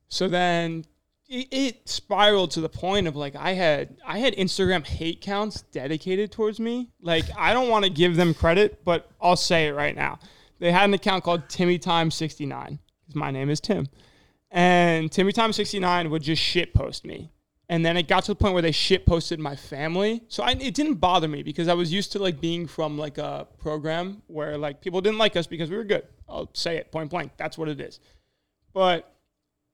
So 0.08 0.28
then 0.28 0.84
it, 1.28 1.48
it 1.50 1.88
spiraled 1.88 2.52
to 2.52 2.60
the 2.60 2.68
point 2.68 3.06
of 3.06 3.16
like 3.16 3.34
I 3.36 3.52
had 3.52 3.96
I 4.06 4.18
had 4.18 4.34
Instagram 4.34 4.86
hate 4.86 5.20
counts 5.20 5.62
dedicated 5.72 6.32
towards 6.32 6.60
me. 6.60 6.90
Like 7.00 7.24
I 7.36 7.52
don't 7.52 7.68
want 7.68 7.84
to 7.84 7.90
give 7.90 8.16
them 8.16 8.34
credit, 8.34 8.84
but 8.84 9.10
I'll 9.20 9.36
say 9.36 9.68
it 9.68 9.72
right 9.72 9.94
now. 9.94 10.18
They 10.58 10.72
had 10.72 10.84
an 10.84 10.94
account 10.94 11.24
called 11.24 11.48
Timmy 11.48 11.78
Time 11.78 12.10
69 12.10 12.78
because 13.00 13.16
my 13.16 13.30
name 13.30 13.50
is 13.50 13.60
Tim, 13.60 13.88
and 14.50 15.10
Timmy 15.10 15.32
Time 15.32 15.52
69 15.52 16.10
would 16.10 16.22
just 16.22 16.42
shit 16.42 16.72
post 16.74 17.04
me. 17.04 17.30
And 17.68 17.84
then 17.84 17.96
it 17.96 18.06
got 18.06 18.22
to 18.24 18.30
the 18.30 18.36
point 18.36 18.52
where 18.52 18.62
they 18.62 18.70
shit 18.70 19.06
posted 19.06 19.40
my 19.40 19.56
family. 19.56 20.22
So 20.28 20.44
I, 20.44 20.52
it 20.52 20.72
didn't 20.72 20.94
bother 20.94 21.26
me 21.26 21.42
because 21.42 21.66
I 21.66 21.74
was 21.74 21.92
used 21.92 22.12
to 22.12 22.20
like 22.20 22.40
being 22.40 22.68
from 22.68 22.96
like 22.96 23.18
a 23.18 23.48
program 23.58 24.22
where 24.28 24.56
like 24.56 24.80
people 24.80 25.00
didn't 25.00 25.18
like 25.18 25.34
us 25.34 25.48
because 25.48 25.68
we 25.68 25.76
were 25.76 25.82
good. 25.82 26.06
I'll 26.28 26.48
say 26.52 26.76
it 26.76 26.92
point 26.92 27.10
blank. 27.10 27.32
That's 27.36 27.58
what 27.58 27.68
it 27.68 27.80
is. 27.80 27.98
But 28.72 29.15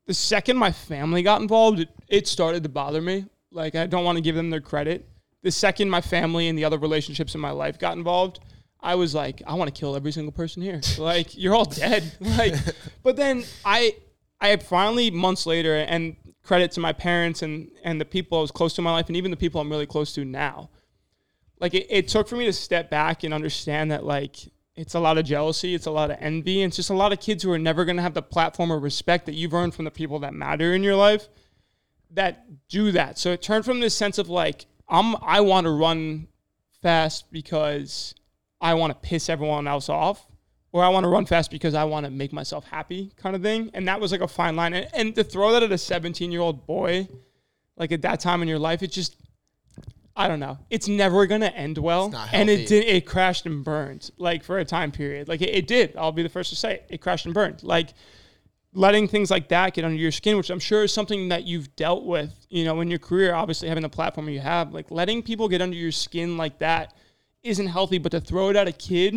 the 0.07 0.15
second 0.15 0.57
my 0.57 0.73
family 0.73 1.23
got 1.23 1.41
involved, 1.41 1.81
it, 1.81 1.89
it 2.09 2.27
started 2.27 2.63
to 2.63 2.69
bother 2.69 3.01
me. 3.01 3.27
Like 3.51 3.75
I 3.75 3.87
don't 3.87 4.05
want 4.05 4.17
to 4.17 4.23
give 4.23 4.35
them 4.35 4.51
their 4.51 4.61
credit. 4.61 5.09
The 5.43 5.51
second 5.51 5.91
my 5.91 6.01
family 6.01 6.49
and 6.49 6.59
the 6.59 6.65
other 6.65 6.79
relationships 6.79 7.35
in 7.35 7.41
my 7.41 7.51
life 7.51 7.79
got 7.79 7.97
involved, 7.97 8.41
I 8.81 8.95
was 8.95 9.15
like, 9.15 9.43
I 9.47 9.55
want 9.55 9.73
to 9.73 9.79
kill 9.79 9.95
every 9.95 10.13
single 10.13 10.33
person 10.33 10.63
here. 10.63 10.81
like 10.99 11.37
you're 11.37 11.55
all 11.55 11.65
dead. 11.65 12.13
Like, 12.21 12.55
but 13.03 13.17
then 13.17 13.45
I, 13.65 13.97
I 14.41 14.57
finally 14.57 15.11
months 15.11 15.47
later, 15.47 15.77
and 15.77 16.17
credit 16.43 16.73
to 16.73 16.81
my 16.81 16.93
parents 16.93 17.43
and 17.43 17.71
and 17.85 18.01
the 18.01 18.05
people 18.05 18.39
I 18.39 18.41
was 18.41 18.51
close 18.51 18.75
to 18.75 18.81
in 18.81 18.85
my 18.85 18.93
life, 18.93 19.07
and 19.07 19.17
even 19.17 19.31
the 19.31 19.37
people 19.37 19.61
I'm 19.61 19.71
really 19.71 19.87
close 19.87 20.13
to 20.15 20.25
now. 20.25 20.71
Like 21.61 21.75
it, 21.75 21.87
it 21.89 22.09
took 22.09 22.27
for 22.27 22.37
me 22.37 22.47
to 22.47 22.53
step 22.53 22.91
back 22.91 23.23
and 23.23 23.33
understand 23.33 23.93
that 23.93 24.05
like 24.05 24.37
it's 24.75 24.95
a 24.95 25.01
lot 25.01 25.19
of 25.19 25.25
jealousy, 25.25 25.75
it's 25.75 25.87
a 25.87 25.91
lot 25.91 26.11
of 26.11 26.17
envy, 26.21 26.63
and 26.63 26.71
it's 26.71 26.77
just 26.77 26.91
a 26.91 26.95
lot 26.95 27.13
of 27.13 27.21
kids 27.21 27.43
who 27.43 27.53
are 27.53 27.59
never 27.59 27.85
going 27.85 27.97
to 27.97 28.03
have 28.03 28.15
the 28.15 28.23
platform 28.23 28.73
or 28.73 28.79
respect 28.79 29.27
that 29.27 29.35
you've 29.35 29.55
earned 29.55 29.75
from 29.75 29.85
the 29.85 29.91
people 29.91 30.19
that 30.21 30.35
matter 30.35 30.75
in 30.75 30.83
your 30.83 30.97
life 30.97 31.29
that 32.11 32.47
do 32.69 32.93
that. 32.93 33.19
So 33.19 33.33
it 33.33 33.43
turned 33.43 33.65
from 33.65 33.81
this 33.81 33.97
sense 33.97 34.19
of 34.19 34.29
like 34.29 34.67
I'm 34.89 35.17
I 35.23 35.41
want 35.41 35.67
to 35.67 35.71
run 35.71 36.29
fast 36.83 37.31
because 37.33 38.15
I 38.61 38.75
want 38.75 38.93
to 38.93 39.09
piss 39.09 39.29
everyone 39.29 39.67
else 39.67 39.89
off 39.89 40.27
or 40.73 40.83
I 40.85 40.89
want 40.89 41.05
to 41.05 41.09
run 41.09 41.27
fast 41.27 41.51
because 41.51 41.75
I 41.75 41.85
want 41.85 42.05
to 42.05 42.11
make 42.11 42.33
myself 42.33 42.67
happy 42.67 43.13
kind 43.17 43.37
of 43.37 43.43
thing. 43.43 43.71
And 43.75 43.87
that 43.89 44.01
was 44.01 44.13
like 44.13 44.21
a 44.21 44.29
fine 44.29 44.57
line. 44.57 44.75
And, 44.75 44.89
and 44.95 45.15
to 45.15 45.25
throw 45.25 45.53
that 45.53 45.63
at 45.63 45.73
a 45.73 45.79
17 45.79 46.33
year 46.33 46.41
old 46.41 46.67
boy, 46.67 47.09
like 47.77 47.93
at 47.93 48.03
that 48.03 48.21
time 48.21 48.43
in 48.43 48.49
your 48.49 48.59
life, 48.59 48.83
it 48.83 48.93
just, 48.93 49.17
I 50.15 50.29
don't 50.29 50.41
know. 50.41 50.59
It's 50.69 50.89
never 50.89 51.27
going 51.27 51.41
to 51.41 51.55
end 51.55 51.79
well. 51.79 52.11
and 52.33 52.51
it 52.51 52.69
did, 52.69 52.85
it 52.85 53.07
crashed 53.07 53.47
and 53.47 53.65
burned 53.65 54.11
like 54.19 54.45
for 54.45 54.59
a 54.59 54.65
time 54.65 54.93
period. 54.93 55.29
Like 55.29 55.41
it, 55.43 55.51
it 55.51 55.67
did. 55.67 55.97
I'll 55.97 56.13
be 56.13 56.23
the 56.23 56.29
first 56.29 56.51
to 56.51 56.57
say 56.57 56.75
it. 56.75 56.87
It 56.91 57.01
crashed 57.01 57.25
and 57.25 57.35
burned. 57.35 57.63
Like, 57.63 57.95
letting 58.75 59.07
things 59.07 59.31
like 59.31 59.49
that 59.49 59.75
get 59.75 59.85
under 59.85 59.97
your 59.97 60.11
skin, 60.11 60.37
which 60.37 60.51
I'm 60.51 60.59
sure 60.59 60.85
is 60.85 60.93
something 60.93 61.29
that 61.29 61.45
you've 61.45 61.75
dealt 61.77 62.05
with, 62.05 62.47
you 62.49 62.65
know, 62.65 62.81
in 62.81 62.89
your 62.89 62.99
career, 62.99 63.35
obviously 63.35 63.69
having 63.69 63.83
the 63.83 63.89
platform 63.89 64.29
you 64.29 64.41
have, 64.41 64.73
like 64.73 64.91
letting 64.91 65.23
people 65.23 65.49
get 65.49 65.61
under 65.61 65.77
your 65.77 65.93
skin 65.93 66.37
like 66.37 66.59
that 66.61 66.95
isn't 67.43 67.67
healthy. 67.67 67.99
But 67.99 68.13
to 68.13 68.21
throw 68.21 68.49
it 68.49 68.57
at 68.57 68.69
a 68.69 68.73
kid 68.73 69.15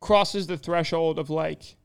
crosses 0.00 0.46
the 0.46 0.58
threshold 0.58 1.18
of 1.18 1.30
like 1.30 1.76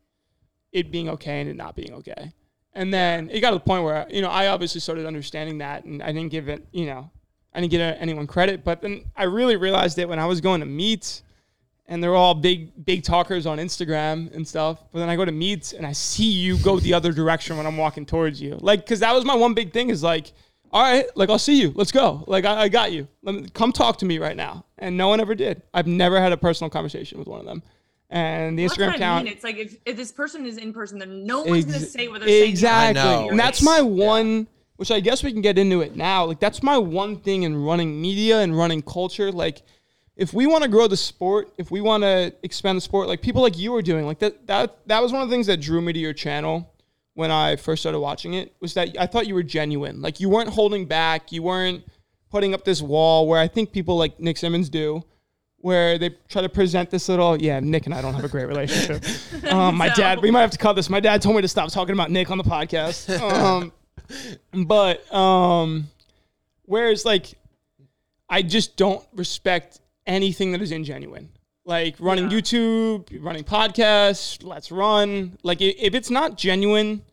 it 0.71 0.91
being 0.91 1.09
okay 1.09 1.41
and 1.41 1.49
it 1.49 1.55
not 1.55 1.75
being 1.75 1.93
okay. 1.93 2.33
And 2.73 2.93
then 2.93 3.29
it 3.29 3.41
got 3.41 3.51
to 3.51 3.57
the 3.57 3.61
point 3.61 3.83
where, 3.83 4.05
you 4.09 4.21
know, 4.21 4.29
I 4.29 4.47
obviously 4.47 4.79
started 4.81 5.05
understanding 5.05 5.59
that 5.59 5.85
and 5.85 6.01
I 6.01 6.07
didn't 6.07 6.29
give 6.29 6.49
it, 6.49 6.67
you 6.71 6.85
know, 6.85 7.11
I 7.53 7.59
didn't 7.61 7.71
give 7.71 7.81
anyone 7.81 8.27
credit. 8.27 8.63
But 8.63 8.81
then 8.81 9.05
I 9.15 9.23
really 9.23 9.55
realized 9.55 9.97
it 9.99 10.07
when 10.07 10.19
I 10.19 10.25
was 10.25 10.41
going 10.41 10.59
to 10.61 10.65
meets 10.65 11.23
and 11.87 12.01
they're 12.01 12.15
all 12.15 12.33
big 12.33 12.85
big 12.85 13.03
talkers 13.03 13.45
on 13.45 13.57
Instagram 13.57 14.33
and 14.33 14.47
stuff. 14.47 14.79
But 14.91 14.99
then 14.99 15.09
I 15.09 15.15
go 15.15 15.25
to 15.25 15.31
meets 15.31 15.73
and 15.73 15.85
I 15.85 15.91
see 15.91 16.31
you 16.31 16.57
go 16.59 16.79
the 16.79 16.93
other 16.93 17.11
direction 17.11 17.57
when 17.57 17.65
I'm 17.65 17.77
walking 17.77 18.05
towards 18.05 18.41
you. 18.41 18.57
Like, 18.61 18.85
cause 18.85 18.99
that 18.99 19.13
was 19.13 19.25
my 19.25 19.35
one 19.35 19.53
big 19.53 19.73
thing 19.73 19.89
is 19.89 20.01
like, 20.01 20.31
all 20.71 20.81
right, 20.81 21.05
like 21.15 21.29
I'll 21.29 21.37
see 21.39 21.59
you. 21.59 21.73
Let's 21.75 21.91
go. 21.91 22.23
Like 22.27 22.45
I, 22.45 22.61
I 22.61 22.69
got 22.69 22.93
you. 22.93 23.07
Let 23.23 23.35
me 23.35 23.49
come 23.53 23.73
talk 23.73 23.97
to 23.97 24.05
me 24.05 24.19
right 24.19 24.37
now. 24.37 24.63
And 24.77 24.95
no 24.95 25.09
one 25.09 25.19
ever 25.19 25.35
did. 25.35 25.61
I've 25.73 25.87
never 25.87 26.21
had 26.21 26.31
a 26.31 26.37
personal 26.37 26.69
conversation 26.69 27.19
with 27.19 27.27
one 27.27 27.41
of 27.41 27.45
them. 27.45 27.61
And 28.09 28.57
the 28.57 28.63
Well, 28.63 28.69
that's 28.69 28.77
Instagram 28.77 28.85
what 28.85 28.93
I 28.93 28.95
account. 28.95 29.25
mean. 29.25 29.33
It's 29.33 29.43
like 29.43 29.57
if, 29.57 29.75
if 29.85 29.97
this 29.97 30.11
person 30.13 30.45
is 30.45 30.57
in 30.57 30.71
person, 30.71 30.97
then 30.97 31.25
no 31.25 31.43
one's 31.43 31.65
gonna 31.65 31.79
say 31.79 32.07
what 32.07 32.19
they're 32.21 32.29
saying. 32.29 32.49
Exactly. 32.49 33.27
And 33.29 33.37
that's 33.39 33.61
my 33.61 33.81
one, 33.81 34.47
which 34.81 34.89
I 34.89 34.99
guess 34.99 35.21
we 35.23 35.31
can 35.31 35.41
get 35.41 35.59
into 35.59 35.81
it 35.81 35.95
now. 35.95 36.25
Like, 36.25 36.39
that's 36.39 36.63
my 36.63 36.75
one 36.75 37.17
thing 37.17 37.43
in 37.43 37.55
running 37.55 38.01
media 38.01 38.39
and 38.41 38.57
running 38.57 38.81
culture. 38.81 39.31
Like, 39.31 39.61
if 40.15 40.33
we 40.33 40.47
want 40.47 40.63
to 40.63 40.69
grow 40.69 40.87
the 40.87 40.97
sport, 40.97 41.53
if 41.59 41.69
we 41.69 41.81
want 41.81 42.01
to 42.01 42.33
expand 42.41 42.77
the 42.77 42.81
sport, 42.81 43.07
like 43.07 43.21
people 43.21 43.43
like 43.43 43.59
you 43.59 43.75
are 43.75 43.83
doing, 43.83 44.07
like 44.07 44.17
that, 44.17 44.47
that, 44.47 44.79
that 44.87 44.99
was 45.03 45.11
one 45.13 45.21
of 45.21 45.29
the 45.29 45.35
things 45.35 45.45
that 45.45 45.57
drew 45.61 45.81
me 45.81 45.93
to 45.93 45.99
your 45.99 46.13
channel 46.13 46.73
when 47.13 47.29
I 47.29 47.57
first 47.57 47.83
started 47.83 47.99
watching 47.99 48.33
it 48.33 48.55
was 48.59 48.73
that 48.73 48.89
I 48.99 49.05
thought 49.05 49.27
you 49.27 49.35
were 49.35 49.43
genuine. 49.43 50.01
Like, 50.01 50.19
you 50.19 50.29
weren't 50.29 50.49
holding 50.49 50.87
back. 50.87 51.31
You 51.31 51.43
weren't 51.43 51.83
putting 52.31 52.55
up 52.55 52.65
this 52.65 52.81
wall 52.81 53.27
where 53.27 53.39
I 53.39 53.47
think 53.47 53.71
people 53.71 53.97
like 53.97 54.19
Nick 54.19 54.37
Symmonds 54.37 54.67
do. 54.67 55.03
Where 55.57 55.99
they 55.99 56.09
try 56.27 56.41
to 56.41 56.49
present 56.49 56.89
this 56.89 57.07
little, 57.07 57.39
yeah, 57.39 57.59
Nick 57.59 57.85
and 57.85 57.93
I 57.93 58.01
don't 58.01 58.15
have 58.15 58.25
a 58.25 58.29
great 58.29 58.47
relationship. 58.47 59.03
Um, 59.51 59.75
my 59.75 59.89
So- 59.89 60.01
dad, 60.01 60.21
we 60.23 60.31
might 60.31 60.41
have 60.41 60.49
to 60.51 60.57
cut 60.57 60.73
this. 60.73 60.89
My 60.89 60.99
dad 60.99 61.21
told 61.21 61.35
me 61.35 61.43
to 61.43 61.47
stop 61.47 61.71
talking 61.71 61.93
about 61.93 62.09
Nick 62.09 62.31
on 62.31 62.39
the 62.39 62.43
podcast. 62.43 63.09
Um, 63.21 63.71
but 64.53 65.13
um, 65.13 65.89
whereas 66.65 67.05
like, 67.05 67.33
I 68.29 68.41
just 68.41 68.77
don't 68.77 69.05
respect 69.13 69.79
anything 70.07 70.51
that 70.53 70.61
is 70.61 70.71
ingenuine. 70.71 71.27
Like 71.65 71.95
running 71.99 72.29
Yeah. 72.31 72.37
YouTube, 72.39 73.07
running 73.23 73.43
podcasts, 73.43 74.43
let's 74.43 74.71
run. 74.71 75.37
Like 75.43 75.61
if 75.61 75.93
it's 75.93 76.09
not 76.09 76.37
genuine, 76.37 77.03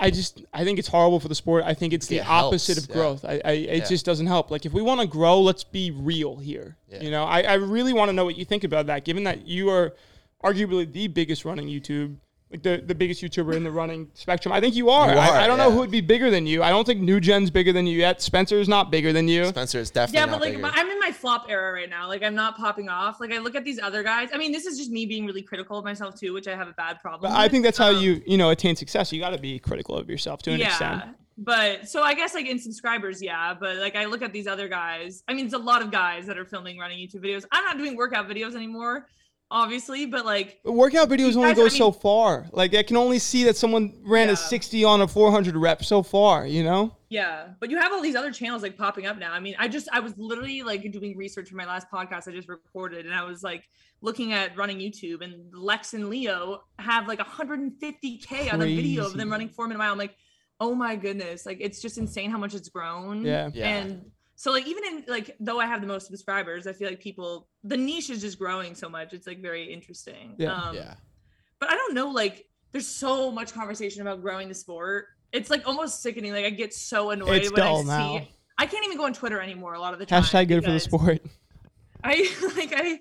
I 0.00 0.10
just 0.10 0.42
I 0.52 0.64
think 0.64 0.78
it's 0.78 0.88
horrible 0.88 1.20
for 1.20 1.28
the 1.28 1.34
sport. 1.34 1.64
I 1.66 1.74
think 1.74 1.92
it's 1.92 2.06
the 2.06 2.18
It 2.18 2.22
helps, 2.24 2.46
opposite 2.68 2.78
of 2.78 2.88
yeah. 2.88 2.94
growth. 2.94 3.24
I, 3.24 3.40
I 3.44 3.50
it 3.52 3.78
Yeah. 3.78 3.84
just 3.88 4.06
doesn't 4.06 4.26
help. 4.28 4.50
Like 4.50 4.64
if 4.64 4.72
we 4.72 4.80
want 4.80 5.00
to 5.00 5.06
grow, 5.06 5.40
let's 5.40 5.64
be 5.64 5.90
real 5.90 6.36
here. 6.36 6.76
Yeah. 6.88 7.02
You 7.02 7.10
know, 7.10 7.24
I, 7.24 7.42
I 7.42 7.54
really 7.54 7.92
want 7.92 8.08
to 8.08 8.12
know 8.12 8.24
what 8.24 8.36
you 8.38 8.44
think 8.44 8.64
about 8.64 8.86
that, 8.86 9.04
given 9.04 9.24
that 9.24 9.46
you 9.46 9.68
are 9.70 9.94
arguably 10.42 10.90
the 10.90 11.08
biggest 11.08 11.44
running 11.44 11.66
YouTube, 11.68 12.16
like 12.50 12.62
the, 12.62 12.82
the 12.86 12.94
biggest 12.94 13.22
YouTuber 13.22 13.54
in 13.54 13.62
the 13.62 13.70
running 13.70 14.08
spectrum. 14.14 14.52
I 14.52 14.60
think 14.60 14.74
you 14.74 14.88
are. 14.88 15.12
You 15.12 15.18
I, 15.18 15.28
are, 15.28 15.36
I 15.36 15.46
don't 15.46 15.58
know 15.58 15.70
who 15.70 15.78
would 15.78 15.90
be 15.90 16.00
bigger 16.00 16.30
than 16.30 16.46
you. 16.46 16.62
I 16.62 16.70
don't 16.70 16.86
think 16.86 17.00
New 17.00 17.20
Gen's 17.20 17.50
bigger 17.50 17.72
than 17.72 17.86
you 17.86 17.98
yet. 17.98 18.22
Spencer's 18.22 18.68
not 18.68 18.90
bigger 18.90 19.12
than 19.12 19.28
you. 19.28 19.44
Spencer 19.46 19.78
is 19.78 19.90
definitely 19.90 20.18
Yeah, 20.20 20.24
not 20.24 20.32
but 20.32 20.40
like 20.40 20.54
bigger. 20.56 20.70
I'm 20.72 20.88
in 20.88 20.98
my 20.98 21.12
flop 21.12 21.46
era 21.50 21.72
right 21.72 21.90
now. 21.90 22.08
Like 22.08 22.22
I'm 22.22 22.34
not 22.34 22.56
popping 22.56 22.88
off. 22.88 23.20
Like 23.20 23.32
I 23.32 23.38
look 23.38 23.54
at 23.54 23.64
these 23.64 23.78
other 23.78 24.02
guys. 24.02 24.30
I 24.32 24.38
mean, 24.38 24.52
this 24.52 24.64
is 24.64 24.78
just 24.78 24.90
me 24.90 25.04
being 25.04 25.26
really 25.26 25.42
critical 25.42 25.78
of 25.78 25.84
myself 25.84 26.18
too, 26.18 26.32
which 26.32 26.48
I 26.48 26.56
have 26.56 26.68
a 26.68 26.72
bad 26.72 27.00
problem. 27.00 27.30
But 27.30 27.38
I 27.38 27.48
think 27.48 27.64
that's 27.64 27.78
how 27.78 27.90
Um, 27.90 28.02
you 28.02 28.22
you 28.26 28.38
know 28.38 28.48
attain 28.50 28.76
success. 28.76 29.12
You 29.12 29.20
got 29.20 29.30
to 29.30 29.38
be 29.38 29.58
critical 29.58 29.96
of 29.96 30.08
yourself 30.08 30.40
to 30.44 30.52
an 30.52 30.62
extent. 30.62 31.02
Yeah. 31.04 31.12
But 31.40 31.88
so 31.88 32.02
I 32.02 32.14
guess 32.14 32.34
like 32.34 32.46
in 32.46 32.58
subscribers, 32.58 33.22
yeah. 33.22 33.54
But 33.54 33.76
like 33.76 33.94
I 33.94 34.06
look 34.06 34.22
at 34.22 34.32
these 34.32 34.46
other 34.46 34.68
guys. 34.68 35.22
I 35.28 35.34
mean, 35.34 35.44
it's 35.44 35.54
a 35.54 35.58
lot 35.58 35.82
of 35.82 35.90
guys 35.90 36.26
that 36.26 36.38
are 36.38 36.44
filming 36.46 36.78
running 36.78 36.98
YouTube 36.98 37.22
videos. 37.24 37.44
I'm 37.52 37.64
not 37.64 37.78
doing 37.78 37.94
workout 37.94 38.26
videos 38.28 38.56
anymore, 38.56 39.06
obviously, 39.50 40.06
but 40.06 40.24
like 40.26 40.60
But 40.64 40.72
workout 40.72 41.08
videos 41.08 41.36
only 41.36 41.48
guys- 41.50 41.56
go 41.56 41.64
I 41.66 41.68
so 41.68 41.92
far. 41.92 42.46
Like 42.52 42.74
I 42.74 42.82
can 42.82 42.96
only 42.96 43.18
see 43.18 43.44
that 43.44 43.56
someone 43.56 43.92
ran 44.04 44.28
Yeah. 44.28 44.34
a 44.34 44.36
60 44.36 44.84
on 44.84 45.00
a 45.00 45.08
400 45.08 45.56
rep 45.56 45.84
so 45.84 46.02
far. 46.02 46.46
You 46.46 46.62
know. 46.64 46.94
yeah. 47.08 47.48
But 47.60 47.70
you 47.70 47.78
have 47.78 47.92
all 47.92 48.02
these 48.02 48.14
other 48.16 48.30
channels 48.32 48.62
like 48.62 48.76
popping 48.76 49.06
up 49.06 49.18
now. 49.18 49.32
I 49.32 49.40
mean, 49.40 49.54
I 49.58 49.68
just 49.68 49.88
I 49.92 50.00
was 50.00 50.12
literally 50.18 50.62
like 50.62 50.90
doing 50.92 51.16
research 51.16 51.48
for 51.48 51.56
my 51.56 51.66
last 51.66 51.86
podcast 51.92 52.28
I 52.28 52.32
just 52.32 52.48
recorded, 52.48 53.06
and 53.06 53.14
I 53.14 53.24
was 53.24 53.42
like 53.42 53.64
looking 54.00 54.32
at 54.32 54.56
running 54.56 54.78
YouTube, 54.78 55.22
and 55.24 55.52
Lex 55.52 55.92
and 55.94 56.08
Leo 56.08 56.60
have 56.78 57.08
like 57.08 57.18
150k 57.18 58.52
on 58.52 58.60
a 58.62 58.64
video 58.64 59.04
of 59.04 59.12
them 59.12 59.20
Crazy. 59.20 59.30
running 59.30 59.48
four 59.48 59.66
minute 59.66 59.78
mile. 59.78 59.92
I'm 59.92 59.98
like, 59.98 60.14
oh 60.60 60.74
my 60.74 60.96
goodness, 60.96 61.46
like 61.46 61.58
it's 61.60 61.80
just 61.80 61.98
insane 61.98 62.30
how 62.30 62.38
much 62.38 62.54
it's 62.54 62.68
grown. 62.68 63.24
Yeah. 63.24 63.50
Yeah. 63.52 63.68
And 63.68 64.10
so 64.38 64.52
like 64.52 64.68
even 64.68 64.84
in 64.84 65.04
like 65.08 65.34
though 65.40 65.58
I 65.58 65.66
have 65.66 65.80
the 65.80 65.88
most 65.88 66.06
subscribers, 66.06 66.68
I 66.68 66.72
feel 66.72 66.88
like 66.88 67.00
people 67.00 67.48
the 67.64 67.76
niche 67.76 68.08
is 68.08 68.20
just 68.20 68.38
growing 68.38 68.76
so 68.76 68.88
much. 68.88 69.12
It's 69.12 69.26
like 69.26 69.42
very 69.42 69.64
interesting. 69.64 70.36
Yeah. 70.38 70.54
Um, 70.54 70.76
yeah. 70.76 70.94
But 71.58 71.72
I 71.72 71.74
don't 71.74 71.92
know, 71.92 72.10
like 72.10 72.46
there's 72.70 72.86
so 72.86 73.32
much 73.32 73.52
conversation 73.52 74.00
about 74.00 74.22
growing 74.22 74.46
the 74.46 74.54
sport. 74.54 75.06
It's 75.32 75.50
like 75.50 75.66
almost 75.66 76.02
sickening. 76.02 76.32
Like 76.32 76.44
I 76.44 76.50
get 76.50 76.72
so 76.72 77.10
annoyed 77.10 77.42
It's 77.42 77.50
when 77.50 77.62
dull 77.62 77.78
I 77.78 77.80
see 77.80 78.18
now. 78.18 78.26
I 78.58 78.66
can't 78.66 78.84
even 78.84 78.96
go 78.96 79.06
on 79.06 79.12
Twitter 79.12 79.40
anymore 79.40 79.74
a 79.74 79.80
lot 79.80 79.92
of 79.92 79.98
the 79.98 80.06
time. 80.06 80.22
Hashtag 80.22 80.46
good 80.46 80.64
for 80.64 80.70
the 80.70 80.78
sport. 80.78 81.20
I 82.04 82.32
like 82.56 82.72
I 82.76 83.00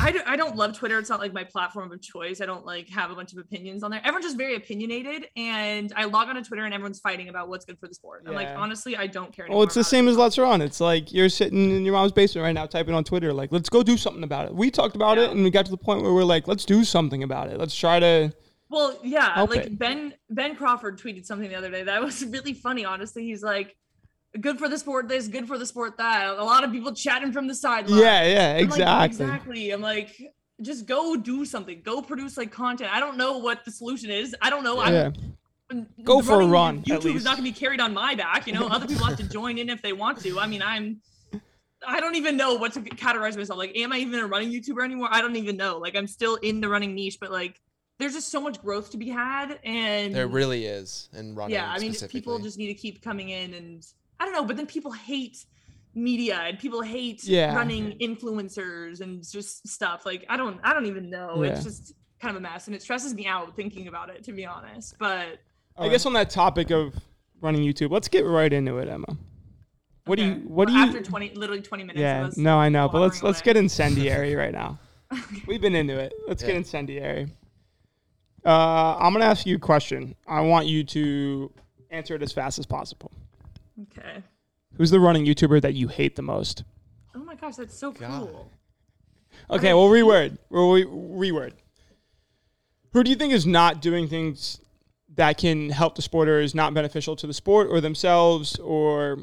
I, 0.00 0.12
do, 0.12 0.20
I 0.26 0.36
don't 0.36 0.56
love 0.56 0.76
Twitter. 0.76 0.98
It's 0.98 1.08
not 1.08 1.20
like 1.20 1.32
my 1.32 1.44
platform 1.44 1.92
of 1.92 2.02
choice. 2.02 2.40
I 2.40 2.46
don't 2.46 2.66
like 2.66 2.88
have 2.90 3.10
a 3.10 3.14
bunch 3.14 3.32
of 3.32 3.38
opinions 3.38 3.82
on 3.82 3.90
there. 3.90 4.00
Everyone's 4.00 4.24
just 4.24 4.36
very 4.36 4.56
opinionated, 4.56 5.28
and 5.36 5.92
I 5.96 6.04
log 6.04 6.28
on 6.28 6.34
to 6.34 6.42
Twitter 6.42 6.64
and 6.64 6.74
everyone's 6.74 6.98
fighting 7.00 7.28
about 7.28 7.48
what's 7.48 7.64
good 7.64 7.78
for 7.78 7.86
the 7.86 7.94
sport. 7.94 8.24
I'm 8.26 8.34
like, 8.34 8.48
honestly, 8.48 8.96
I 8.96 9.06
don't 9.06 9.32
care. 9.32 9.46
Well, 9.48 9.62
it's 9.62 9.74
the 9.74 9.80
it. 9.80 9.84
same 9.84 10.08
as 10.08 10.16
Let's 10.16 10.38
Run. 10.38 10.60
It's 10.60 10.80
like 10.80 11.12
you're 11.12 11.28
sitting 11.28 11.70
in 11.70 11.84
your 11.84 11.94
mom's 11.94 12.12
basement 12.12 12.44
right 12.44 12.52
now, 12.52 12.66
typing 12.66 12.94
on 12.94 13.04
Twitter, 13.04 13.32
like, 13.32 13.52
"Let's 13.52 13.68
go 13.68 13.82
do 13.82 13.96
something 13.96 14.24
about 14.24 14.46
it." 14.46 14.54
We 14.54 14.70
talked 14.70 14.96
about 14.96 15.18
it, 15.18 15.30
and 15.30 15.44
we 15.44 15.50
got 15.50 15.64
to 15.66 15.70
the 15.70 15.76
point 15.76 16.02
where 16.02 16.12
we're 16.12 16.24
like, 16.24 16.48
"Let's 16.48 16.64
do 16.64 16.84
something 16.84 17.22
about 17.22 17.48
it. 17.48 17.58
Let's 17.58 17.74
try 17.74 18.00
to." 18.00 18.32
Well, 18.68 18.98
yeah, 19.04 19.42
like 19.42 19.66
it. 19.66 19.78
Ben 19.78 20.14
Ben 20.28 20.56
Crawford 20.56 20.98
tweeted 20.98 21.24
something 21.24 21.48
the 21.48 21.54
other 21.54 21.70
day 21.70 21.84
that 21.84 22.02
was 22.02 22.24
really 22.28 22.54
funny. 22.54 22.84
Honestly, 22.84 23.24
he's 23.24 23.42
like, 23.42 23.76
"Good 24.40 24.58
for 24.58 24.68
the 24.68 24.78
sport, 24.78 25.08
this, 25.08 25.28
good 25.28 25.46
for 25.46 25.58
the 25.58 25.66
sport, 25.66 25.96
that." 25.98 26.36
A 26.36 26.44
lot 26.44 26.64
of 26.64 26.72
people 26.72 26.92
chatting 26.94 27.32
from 27.32 27.46
the 27.46 27.54
sideline. 27.54 27.98
Yeah, 28.00 28.22
yeah, 28.24 28.50
I'm 28.50 28.54
like, 28.56 28.64
exactly. 28.64 29.24
exactly. 29.24 29.70
I'm 29.70 29.80
like, 29.80 30.20
just 30.62 30.86
go 30.86 31.16
do 31.16 31.44
something. 31.44 31.82
Go 31.82 32.02
produce 32.02 32.36
like 32.36 32.50
content. 32.50 32.92
I 32.92 33.00
don't 33.00 33.16
know 33.16 33.38
what 33.38 33.64
the 33.64 33.70
solution 33.70 34.10
is. 34.10 34.34
I 34.40 34.50
don't 34.50 34.64
know. 34.64 34.82
yeah. 34.86 35.10
I'm, 35.70 35.86
Go 36.04 36.22
for 36.22 36.34
a 36.34 36.36
running 36.38 36.50
run, 36.50 36.78
at 36.78 36.84
YouTube 36.84 37.16
is 37.16 37.24
not 37.24 37.36
going 37.36 37.44
to 37.44 37.52
be 37.52 37.58
carried 37.58 37.80
on 37.80 37.92
my 37.92 38.14
back. 38.14 38.46
You 38.46 38.52
know, 38.52 38.68
other 38.68 38.86
people 38.86 39.04
have 39.04 39.16
to 39.16 39.28
join 39.28 39.58
in 39.58 39.68
if 39.68 39.82
they 39.82 39.92
want 39.92 40.20
to. 40.20 40.38
I 40.38 40.46
mean, 40.46 40.62
I'm. 40.62 41.00
I 41.86 42.00
don't 42.00 42.14
even 42.14 42.36
know 42.36 42.54
what 42.54 42.72
to 42.74 42.80
categorize 42.80 43.36
myself. 43.36 43.58
Like, 43.58 43.76
am 43.76 43.92
I 43.92 43.98
even 43.98 44.18
a 44.20 44.26
running 44.26 44.50
YouTuber 44.50 44.84
anymore? 44.84 45.08
I 45.10 45.20
don't 45.20 45.36
even 45.36 45.56
know. 45.56 45.78
Like, 45.78 45.94
I'm 45.96 46.06
still 46.06 46.36
in 46.36 46.60
the 46.60 46.68
running 46.68 46.94
niche, 46.94 47.18
but 47.20 47.30
like, 47.30 47.60
there's 47.98 48.14
just 48.14 48.30
so 48.30 48.40
much 48.40 48.60
growth 48.62 48.90
to 48.92 48.96
be 48.96 49.08
had, 49.08 49.58
and 49.64 50.14
There 50.14 50.26
really 50.28 50.66
is 50.66 51.08
in 51.12 51.34
running. 51.34 51.54
yeah, 51.54 51.68
I 51.70 51.78
mean, 51.78 51.92
specifically. 51.92 52.20
people 52.20 52.38
just 52.38 52.58
need 52.58 52.68
to 52.68 52.74
keep 52.74 53.02
coming 53.02 53.30
in, 53.30 53.54
and 53.54 53.86
I 54.20 54.24
don't 54.24 54.32
know, 54.34 54.44
but 54.44 54.56
then 54.56 54.66
people 54.66 54.92
hate 54.92 55.44
media 55.94 56.36
and 56.40 56.58
people 56.58 56.82
hate 56.82 57.24
Yeah. 57.24 57.54
running 57.54 57.96
influencers 58.00 59.00
and 59.00 59.22
just 59.28 59.66
stuff. 59.68 60.04
Like, 60.06 60.24
I 60.28 60.36
don't, 60.36 60.58
I 60.62 60.72
don't 60.74 60.86
even 60.86 61.08
know. 61.10 61.42
Yeah. 61.42 61.50
It's 61.52 61.64
just 61.64 61.94
kind 62.20 62.30
of 62.36 62.40
a 62.40 62.40
mess, 62.42 62.66
and 62.66 62.74
it 62.76 62.82
stresses 62.82 63.14
me 63.14 63.26
out 63.26 63.54
thinking 63.56 63.88
about 63.88 64.10
it, 64.10 64.24
to 64.24 64.32
be 64.32 64.44
honest. 64.46 64.96
But 64.98 65.38
I 65.78 65.88
guess 65.88 66.06
on 66.06 66.14
that 66.14 66.30
topic 66.30 66.70
of 66.70 66.94
running 67.40 67.62
YouTube, 67.62 67.90
let's 67.90 68.08
get 68.08 68.24
right 68.24 68.50
into 68.52 68.78
it, 68.78 68.88
Emma. 68.88 69.16
What 70.06 70.18
do 70.18 70.24
you? 70.24 70.34
What 70.46 70.68
do 70.68 70.74
Well, 70.74 70.82
you? 70.84 70.88
After 70.88 71.02
20, 71.02 71.34
literally 71.34 71.60
20 71.62 71.82
minutes. 71.84 72.00
yeah, 72.00 72.30
no, 72.42 72.58
I 72.58 72.68
know, 72.68 72.88
but 72.88 73.00
let's 73.00 73.22
let's 73.22 73.42
get 73.42 73.56
incendiary 73.56 74.34
right 74.34 74.52
now. 74.52 74.78
We've 75.46 75.60
been 75.60 75.74
into 75.74 75.98
it. 75.98 76.12
Let's 76.26 76.42
get 76.42 76.56
incendiary. 76.56 77.26
Uh, 78.44 78.96
I'm 78.98 79.12
gonna 79.12 79.24
ask 79.24 79.44
you 79.46 79.56
a 79.56 79.58
question. 79.58 80.14
I 80.26 80.40
want 80.42 80.66
you 80.66 80.84
to 80.84 81.52
answer 81.90 82.14
it 82.14 82.22
as 82.22 82.32
fast 82.32 82.58
as 82.58 82.66
possible. 82.66 83.10
Okay. 83.82 84.22
Who's 84.76 84.90
the 84.90 85.00
running 85.00 85.24
YouTuber 85.24 85.62
that 85.62 85.74
you 85.74 85.88
hate 85.88 86.16
the 86.16 86.22
most? 86.22 86.64
Oh 87.14 87.20
my 87.20 87.34
gosh, 87.34 87.56
that's 87.56 87.76
so 87.76 87.92
God. 87.92 88.28
cool. 88.28 88.50
Okay, 89.50 89.72
well, 89.74 89.88
reword. 89.88 90.38
We'll 90.50 90.72
re- 90.72 90.84
reword. 91.30 91.52
Who 92.92 93.02
do 93.04 93.10
you 93.10 93.16
think 93.16 93.32
is 93.32 93.46
not 93.46 93.82
doing 93.82 94.08
things 94.08 94.60
that 95.14 95.36
can 95.38 95.70
help 95.70 95.94
the 95.94 96.02
sport 96.02 96.28
or 96.28 96.40
is 96.40 96.54
not 96.54 96.72
beneficial 96.74 97.16
to 97.16 97.26
the 97.26 97.34
sport 97.34 97.68
or 97.70 97.80
themselves? 97.80 98.58
Or, 98.58 99.18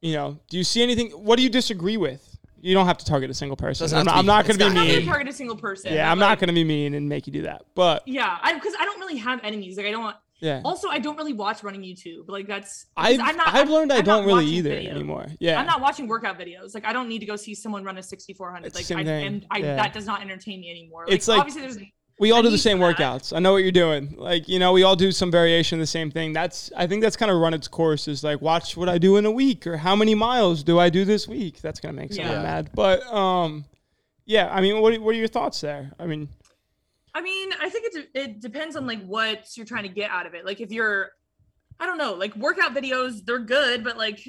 you 0.00 0.12
know, 0.14 0.38
do 0.50 0.56
you 0.58 0.64
see 0.64 0.82
anything? 0.82 1.10
What 1.10 1.36
do 1.36 1.42
you 1.42 1.50
disagree 1.50 1.96
with? 1.96 2.36
You 2.60 2.74
don't 2.74 2.86
have 2.86 2.98
to 2.98 3.04
target 3.04 3.30
a 3.30 3.34
single 3.34 3.56
person. 3.56 3.86
I'm 3.96 4.04
not, 4.04 4.12
be- 4.14 4.18
I'm 4.18 4.26
not 4.26 4.44
going 4.46 4.58
to 4.58 4.58
be 4.58 4.64
not- 4.64 4.70
I'm 4.70 4.74
not 4.76 4.86
mean. 4.86 4.98
gonna 5.00 5.06
target 5.12 5.28
a 5.28 5.32
single 5.36 5.56
person. 5.56 5.92
Yeah, 5.92 6.10
I'm 6.10 6.18
not 6.18 6.38
going 6.38 6.48
to 6.48 6.54
be 6.54 6.64
mean 6.64 6.94
and 6.94 7.08
make 7.08 7.26
you 7.26 7.32
do 7.32 7.42
that. 7.42 7.62
But 7.74 8.06
Yeah, 8.06 8.38
I 8.42 8.54
because 8.54 8.74
I 8.78 8.84
don't 8.84 8.98
really 9.00 9.18
have 9.18 9.40
enemies. 9.44 9.76
Like 9.76 9.86
I 9.86 9.90
don't. 9.90 10.16
Yeah, 10.38 10.60
Also, 10.64 10.88
I 10.88 10.98
don't 10.98 11.16
really 11.16 11.32
watch 11.32 11.62
running 11.62 11.80
YouTube. 11.82 12.28
Like 12.28 12.46
that's. 12.46 12.86
I've, 12.96 13.18
I'm 13.20 13.36
not, 13.36 13.54
I've 13.54 13.70
learned 13.70 13.92
I 13.92 13.98
I'm 13.98 14.04
don't 14.04 14.26
really 14.26 14.44
either 14.46 14.70
videos. 14.70 14.88
anymore. 14.90 15.26
Yeah. 15.40 15.58
I'm 15.58 15.66
not 15.66 15.80
watching 15.80 16.06
workout 16.08 16.38
videos. 16.38 16.74
Like 16.74 16.84
I 16.84 16.92
don't 16.92 17.08
need 17.08 17.20
to 17.20 17.26
go 17.26 17.36
see 17.36 17.54
someone 17.54 17.84
run 17.84 17.96
a 17.98 18.02
6400. 18.02 18.66
It's 18.66 18.74
Like 18.76 18.84
same 18.84 18.98
I, 18.98 19.04
thing. 19.04 19.26
and 19.26 19.46
I 19.50 19.58
Yeah. 19.58 19.76
that 19.76 19.92
does 19.94 20.04
not 20.06 20.20
entertain 20.20 20.60
me 20.60 20.70
anymore. 20.70 21.04
Like, 21.06 21.14
It's 21.14 21.26
like- 21.28 21.38
obviously 21.40 21.62
there's 21.62 21.78
we 22.18 22.32
all 22.32 22.38
I 22.38 22.42
do 22.42 22.50
the 22.50 22.56
same 22.56 22.78
workouts. 22.78 23.36
I 23.36 23.40
know 23.40 23.52
what 23.52 23.58
you're 23.62 23.70
doing. 23.72 24.14
Like, 24.16 24.48
you 24.48 24.58
know, 24.58 24.72
we 24.72 24.82
all 24.84 24.96
do 24.96 25.12
some 25.12 25.30
variation 25.30 25.78
of 25.78 25.82
the 25.82 25.86
same 25.86 26.10
thing. 26.10 26.32
That's 26.32 26.70
I 26.76 26.86
think 26.86 27.02
that's 27.02 27.16
kind 27.16 27.30
of 27.30 27.38
run 27.38 27.52
its 27.52 27.68
course 27.68 28.08
is 28.08 28.24
like 28.24 28.40
watch 28.40 28.74
what 28.76 28.88
I 28.88 28.96
do 28.98 29.16
in 29.18 29.26
a 29.26 29.30
week 29.30 29.66
or 29.66 29.76
how 29.76 29.94
many 29.96 30.14
miles 30.14 30.62
do 30.62 30.78
I 30.78 30.88
do 30.88 31.04
this 31.04 31.28
week. 31.28 31.60
That's 31.60 31.78
going 31.80 31.94
to 31.94 32.00
make 32.00 32.12
someone 32.14 32.32
Yeah. 32.32 32.42
mad. 32.42 32.70
But 32.74 33.06
um 33.12 33.64
yeah, 34.24 34.48
I 34.52 34.60
mean, 34.60 34.80
what 34.80 34.98
what 35.00 35.14
are 35.14 35.18
your 35.18 35.28
thoughts 35.28 35.60
there? 35.60 35.92
I 35.98 36.06
mean, 36.06 36.28
I 37.16 37.22
mean, 37.22 37.48
I 37.62 37.70
think 37.70 37.86
it 37.86 38.12
de- 38.12 38.20
it 38.24 38.40
depends 38.40 38.76
on 38.76 38.86
like 38.86 39.02
what 39.06 39.46
you're 39.56 39.64
trying 39.64 39.84
to 39.84 39.88
get 39.88 40.10
out 40.10 40.26
of 40.26 40.34
it. 40.34 40.44
Like 40.44 40.60
if 40.60 40.70
you're, 40.70 41.10
I 41.80 41.86
don't 41.86 41.96
know, 41.96 42.12
like 42.12 42.36
workout 42.36 42.74
videos, 42.74 43.24
they're 43.24 43.38
good, 43.38 43.82
but 43.82 43.96
like 43.96 44.20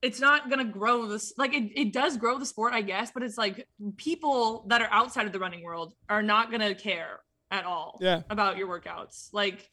it's 0.00 0.20
not 0.20 0.48
gonna 0.48 0.64
grow 0.64 1.06
this. 1.08 1.32
Like 1.36 1.54
it, 1.54 1.72
it 1.74 1.92
does 1.92 2.16
grow 2.16 2.38
the 2.38 2.46
sport, 2.46 2.72
I 2.72 2.82
guess, 2.82 3.10
but 3.12 3.24
it's 3.24 3.36
like 3.36 3.66
people 3.96 4.64
that 4.68 4.80
are 4.80 4.88
outside 4.92 5.26
of 5.26 5.32
the 5.32 5.40
running 5.40 5.64
world 5.64 5.94
are 6.08 6.22
not 6.22 6.52
gonna 6.52 6.74
care 6.76 7.18
at 7.50 7.64
all 7.64 7.98
Yeah. 8.00 8.22
about 8.30 8.56
your 8.58 8.68
workouts. 8.68 9.28
Like 9.32 9.68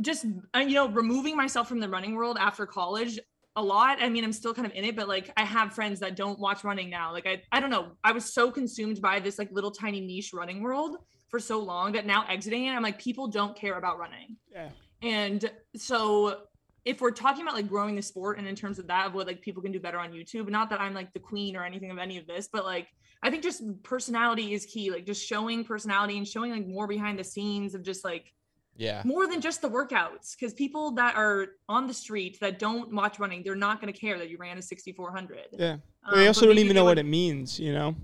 just 0.00 0.24
uh, 0.56 0.60
you 0.60 0.74
know, 0.74 0.88
removing 0.88 1.36
myself 1.36 1.68
from 1.68 1.80
the 1.80 1.88
running 1.88 2.14
world 2.14 2.38
after 2.40 2.64
college 2.66 3.18
a 3.56 3.62
lot. 3.62 3.98
I 4.00 4.08
mean, 4.08 4.24
I'm 4.24 4.32
still 4.32 4.54
kind 4.54 4.66
of 4.66 4.72
in 4.72 4.84
it, 4.84 4.96
but 4.96 5.06
like 5.06 5.30
I 5.36 5.44
have 5.44 5.74
friends 5.74 6.00
that 6.00 6.16
don't 6.16 6.38
watch 6.38 6.64
running 6.64 6.88
now. 6.88 7.12
Like 7.12 7.26
I, 7.26 7.42
I 7.52 7.60
don't 7.60 7.70
know. 7.70 7.92
I 8.02 8.12
was 8.12 8.32
so 8.32 8.50
consumed 8.50 9.02
by 9.02 9.20
this 9.20 9.38
like 9.38 9.50
little 9.52 9.70
tiny 9.70 10.00
niche 10.00 10.32
running 10.32 10.62
world 10.62 10.96
for 11.34 11.40
so 11.40 11.58
long 11.58 11.90
that 11.90 12.06
now 12.06 12.24
exiting 12.28 12.66
it, 12.66 12.70
I'm 12.70 12.82
like, 12.84 12.96
people 13.00 13.26
don't 13.26 13.56
care 13.56 13.76
about 13.76 13.98
running. 13.98 14.36
yeah. 14.52 14.68
And 15.02 15.50
so 15.74 16.42
if 16.84 17.00
we're 17.00 17.10
talking 17.10 17.42
about 17.42 17.54
like 17.54 17.68
growing 17.68 17.96
the 17.96 18.02
sport 18.02 18.38
and 18.38 18.46
in 18.46 18.54
terms 18.54 18.78
of 18.78 18.86
that 18.86 19.08
of 19.08 19.14
what 19.14 19.26
like 19.26 19.40
people 19.42 19.60
can 19.60 19.72
do 19.72 19.80
better 19.80 19.98
on 19.98 20.12
YouTube, 20.12 20.48
not 20.48 20.70
that 20.70 20.80
I'm 20.80 20.94
like 20.94 21.12
the 21.12 21.18
queen 21.18 21.56
or 21.56 21.64
anything 21.64 21.90
of 21.90 21.98
any 21.98 22.18
of 22.18 22.26
this, 22.28 22.48
but 22.52 22.64
like 22.64 22.86
I 23.20 23.30
think 23.30 23.42
just 23.42 23.62
personality 23.82 24.54
is 24.54 24.64
key. 24.64 24.92
Like 24.92 25.06
just 25.06 25.26
showing 25.26 25.64
personality 25.64 26.16
and 26.18 26.26
showing 26.28 26.52
like 26.52 26.66
more 26.68 26.86
behind 26.86 27.18
the 27.18 27.24
scenes 27.24 27.74
of 27.74 27.82
just 27.82 28.04
like 28.04 28.32
Yeah. 28.76 29.02
more 29.04 29.26
than 29.26 29.40
just 29.40 29.60
the 29.60 29.68
workouts 29.68 30.36
because 30.38 30.54
people 30.54 30.92
that 30.92 31.16
are 31.16 31.48
on 31.68 31.88
the 31.88 31.94
street 31.94 32.38
that 32.40 32.60
don't 32.60 32.94
watch 32.94 33.18
running 33.18 33.42
they're 33.42 33.56
not 33.56 33.80
going 33.80 33.92
to 33.92 33.98
care 33.98 34.16
that 34.18 34.30
you 34.30 34.38
ran 34.38 34.56
a 34.58 34.62
6400 34.62 35.38
Yeah. 35.58 35.78
Um, 36.04 36.16
they 36.16 36.28
also 36.28 36.46
don't 36.46 36.58
even 36.58 36.76
know 36.76 36.84
would- 36.84 36.90
what 36.90 36.98
it 36.98 37.06
means, 37.06 37.58
you 37.58 37.72
know. 37.72 37.96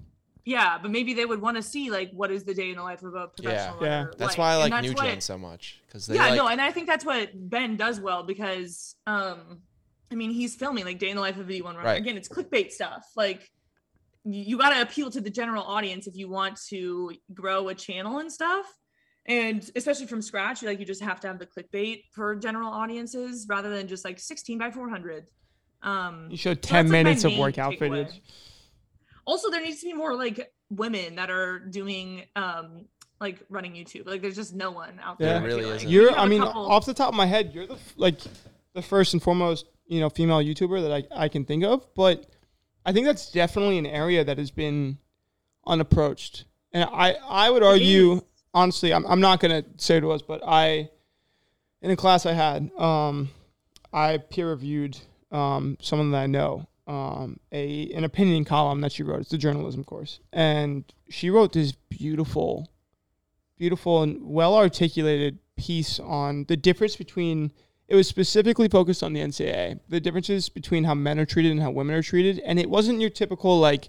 Yeah 0.45 0.79
but 0.81 0.91
maybe 0.91 1.13
they 1.15 1.27
would 1.27 1.41
want 1.41 1.57
to 1.57 1.63
see 1.63 1.91
like 1.91 2.11
what 2.13 2.31
is 2.31 2.45
the 2.45 2.55
day 2.55 2.71
in 2.71 2.77
the 2.77 2.83
life 2.83 3.03
of 3.03 3.15
a 3.15 3.29
professional 3.29 3.77
Yeah. 3.83 3.89
runner 3.99 4.13
That's 4.19 4.33
like. 4.33 4.39
why 4.39 4.53
I 4.53 4.57
like 4.57 4.71
that's 4.73 4.87
New 4.87 4.93
what- 4.95 5.05
Gen 5.05 5.21
so 5.21 5.37
much 5.39 5.81
because 5.87 6.07
they 6.07 6.15
yeah 6.15 6.29
like 6.29 6.37
no 6.37 6.49
and 6.49 6.61
i 6.61 6.71
think 6.71 6.87
that's 6.87 7.05
what 7.05 7.31
ben 7.35 7.77
does 7.77 8.01
well 8.01 8.23
because 8.23 8.95
um 9.07 9.61
i 10.11 10.15
mean 10.15 10.31
he's 10.31 10.55
filming 10.57 10.85
like 10.85 10.99
day 10.99 11.11
in 11.11 11.17
the 11.17 11.21
life 11.23 11.37
of 11.39 11.49
a 11.49 11.53
d1 11.53 11.65
runner 11.65 11.83
Right. 11.83 12.01
again 12.01 12.17
it's 12.17 12.29
clickbait 12.29 12.71
stuff 12.71 13.05
like 13.17 13.51
you, 14.25 14.43
you 14.43 14.59
got 14.59 14.71
to 14.75 14.83
appeal 14.83 15.11
to 15.11 15.21
the 15.21 15.31
general 15.31 15.63
audience 15.63 16.07
if 16.07 16.17
you 16.17 16.29
want 16.29 16.59
to 16.69 17.13
grow 17.35 17.69
a 17.69 17.75
channel 17.75 18.19
and 18.19 18.31
stuff 18.33 18.67
and 19.27 19.71
especially 19.77 20.07
from 20.07 20.23
scratch 20.23 20.63
like 20.63 20.79
you 20.81 20.87
just 20.87 21.03
have 21.03 21.21
to 21.21 21.27
have 21.29 21.39
the 21.39 21.47
clickbait 21.47 22.05
for 22.13 22.35
general 22.37 22.71
audiences 22.71 23.47
rather 23.49 23.69
than 23.69 23.87
just 23.89 24.05
like 24.05 24.19
16 24.19 24.59
by 24.59 24.71
400 24.71 25.27
um 25.83 26.27
You 26.31 26.37
showed 26.37 26.65
so 26.65 26.69
10 26.71 26.87
that's, 26.87 26.93
like, 26.93 27.05
minutes 27.05 27.25
of 27.25 27.31
main 27.33 27.41
workout 27.41 27.73
takeaway. 27.75 27.79
footage. 27.79 28.23
Also 29.31 29.51
there 29.51 29.63
needs 29.63 29.81
to 29.81 29.87
be 29.87 29.93
more 29.93 30.15
like 30.25 30.53
women 30.71 31.17
that 31.17 31.31
are 31.31 31.59
doing 31.59 32.25
um 32.37 32.85
like 33.21 33.39
running 33.49 33.73
youtube 33.75 34.07
like 34.07 34.21
there's 34.23 34.37
just 34.43 34.55
no 34.55 34.71
one 34.71 34.99
out 35.03 35.17
Yeah. 35.21 35.27
there 35.27 35.41
There 35.41 35.43
I 35.43 35.53
really 35.53 35.65
like. 35.67 35.77
isn't. 35.77 35.89
You 35.91 36.01
You're 36.03 36.11
have 36.11 36.19
I 36.21 36.25
a 36.25 36.29
mean, 36.29 36.43
couple- 36.43 36.67
off 36.75 36.85
the 36.87 36.95
top 36.95 37.09
of 37.11 37.15
my 37.15 37.27
head, 37.27 37.53
you're 37.55 37.67
the 37.67 37.79
like 37.97 38.19
the 38.73 38.83
first 38.83 39.13
and 39.15 39.23
foremost, 39.23 39.67
you 39.87 40.01
know, 40.01 40.09
female 40.09 40.39
YouTuber 40.49 40.79
that 40.83 40.93
I, 40.99 41.25
I 41.25 41.29
can 41.29 41.45
think 41.45 41.65
of, 41.65 41.87
but 41.95 42.27
I 42.87 42.93
think 42.93 43.05
that's 43.07 43.31
definitely 43.33 43.79
an 43.79 43.87
area 43.87 44.23
that 44.25 44.39
has 44.39 44.51
been 44.51 44.99
unapproached. 45.67 46.45
And 46.73 46.89
I, 46.91 47.17
I 47.29 47.51
would 47.51 47.63
argue, 47.63 48.23
honestly, 48.55 48.95
I'm, 48.95 49.05
I'm 49.07 49.21
not 49.21 49.41
going 49.41 49.63
to 49.63 49.69
say 49.77 49.97
it 49.97 50.05
was, 50.05 50.23
but 50.23 50.41
I, 50.47 50.89
in 51.83 51.91
a 51.91 51.97
class 51.97 52.27
I 52.27 52.33
had, 52.33 52.71
um, 52.79 53.31
I 53.93 54.19
peer 54.19 54.49
reviewed 54.51 54.97
um, 55.33 55.77
someone 55.81 56.11
that 56.13 56.19
I 56.23 56.27
know, 56.27 56.67
um, 56.87 57.39
a 57.53 57.91
an 57.93 58.05
opinion 58.05 58.45
column 58.45 58.81
that 58.81 58.93
she 58.93 59.03
wrote. 59.03 59.21
It's 59.21 59.33
a 59.33 59.39
journalism 59.39 59.85
course, 59.85 60.21
and 60.33 60.85
she 61.09 61.31
wrote 61.31 61.53
this 61.53 61.73
beautiful, 61.73 62.71
beautiful 63.57 64.03
and 64.03 64.19
well 64.23 64.55
articulated 64.55 65.39
piece 65.57 65.99
on 66.01 66.45
the 66.49 66.57
difference 66.57 66.97
between. 66.97 67.53
It 67.89 67.97
was 67.97 68.07
specifically 68.07 68.69
focused 68.69 69.03
on 69.03 69.15
the 69.15 69.21
NCAA, 69.21 69.81
the 69.89 69.99
differences 69.99 70.49
between 70.49 70.85
how 70.85 70.95
men 70.95 71.19
are 71.19 71.27
treated 71.27 71.51
and 71.51 71.61
how 71.61 71.73
women 71.73 71.97
are 71.97 72.03
treated, 72.03 72.39
and 72.41 72.59
it 72.59 72.71
wasn't 72.71 73.01
your 73.01 73.11
typical 73.11 73.59
like 73.59 73.89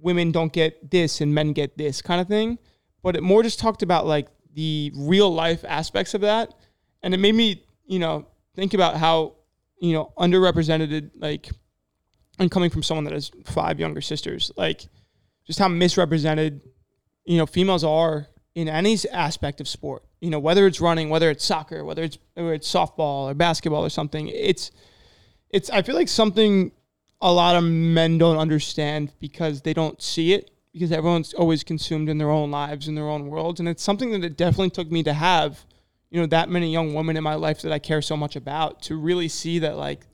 women 0.00 0.32
don't 0.32 0.52
get 0.52 0.90
this 0.90 1.20
and 1.20 1.32
men 1.32 1.52
get 1.52 1.78
this 1.78 2.02
kind 2.02 2.20
of 2.20 2.26
thing, 2.26 2.58
but 3.02 3.14
it 3.14 3.22
more 3.22 3.42
just 3.42 3.60
talked 3.60 3.82
about 3.82 4.06
like 4.06 4.28
the 4.54 4.92
real 4.96 5.32
life 5.32 5.64
aspects 5.66 6.14
of 6.14 6.22
that, 6.22 6.54
and 7.02 7.14
it 7.14 7.18
made 7.18 7.34
me 7.34 7.64
you 7.86 7.98
know 7.98 8.26
think 8.54 8.74
about 8.74 8.96
how 8.96 9.34
you 9.80 9.92
know 9.92 10.12
underrepresented 10.18 11.10
like 11.16 11.50
and 12.38 12.50
coming 12.50 12.70
from 12.70 12.82
someone 12.82 13.04
that 13.04 13.12
has 13.12 13.30
five 13.44 13.78
younger 13.78 14.00
sisters 14.00 14.50
like 14.56 14.86
just 15.46 15.58
how 15.58 15.68
misrepresented 15.68 16.60
you 17.24 17.38
know 17.38 17.46
females 17.46 17.84
are 17.84 18.26
in 18.54 18.68
any 18.68 18.96
aspect 19.12 19.60
of 19.60 19.66
sport. 19.66 20.04
You 20.20 20.30
know 20.30 20.38
whether 20.38 20.66
it's 20.66 20.80
running 20.80 21.10
whether 21.10 21.30
it's 21.30 21.44
soccer 21.44 21.84
whether 21.84 22.02
it's 22.02 22.18
whether 22.34 22.54
it's 22.54 22.72
softball 22.72 23.30
or 23.30 23.34
basketball 23.34 23.84
or 23.84 23.90
something 23.90 24.28
it's 24.28 24.70
it's 25.50 25.68
i 25.68 25.82
feel 25.82 25.94
like 25.94 26.08
something 26.08 26.72
a 27.20 27.30
lot 27.30 27.56
of 27.56 27.64
men 27.64 28.16
don't 28.16 28.38
understand 28.38 29.12
because 29.20 29.62
they 29.62 29.74
don't 29.74 30.00
see 30.00 30.32
it 30.32 30.50
because 30.72 30.90
everyone's 30.92 31.34
always 31.34 31.62
consumed 31.62 32.08
in 32.08 32.16
their 32.16 32.30
own 32.30 32.50
lives 32.50 32.88
in 32.88 32.94
their 32.94 33.08
own 33.08 33.26
worlds 33.26 33.60
and 33.60 33.68
it's 33.68 33.82
something 33.82 34.12
that 34.12 34.24
it 34.24 34.38
definitely 34.38 34.70
took 34.70 34.90
me 34.90 35.02
to 35.02 35.12
have 35.12 35.66
you 36.10 36.20
know 36.20 36.26
that 36.26 36.48
many 36.48 36.72
young 36.72 36.94
women 36.94 37.16
in 37.16 37.24
my 37.24 37.34
life 37.34 37.60
that 37.62 37.72
I 37.72 37.80
care 37.80 38.00
so 38.00 38.16
much 38.16 38.36
about 38.36 38.80
to 38.82 38.96
really 38.96 39.28
see 39.28 39.58
that 39.58 39.76
like 39.76 40.06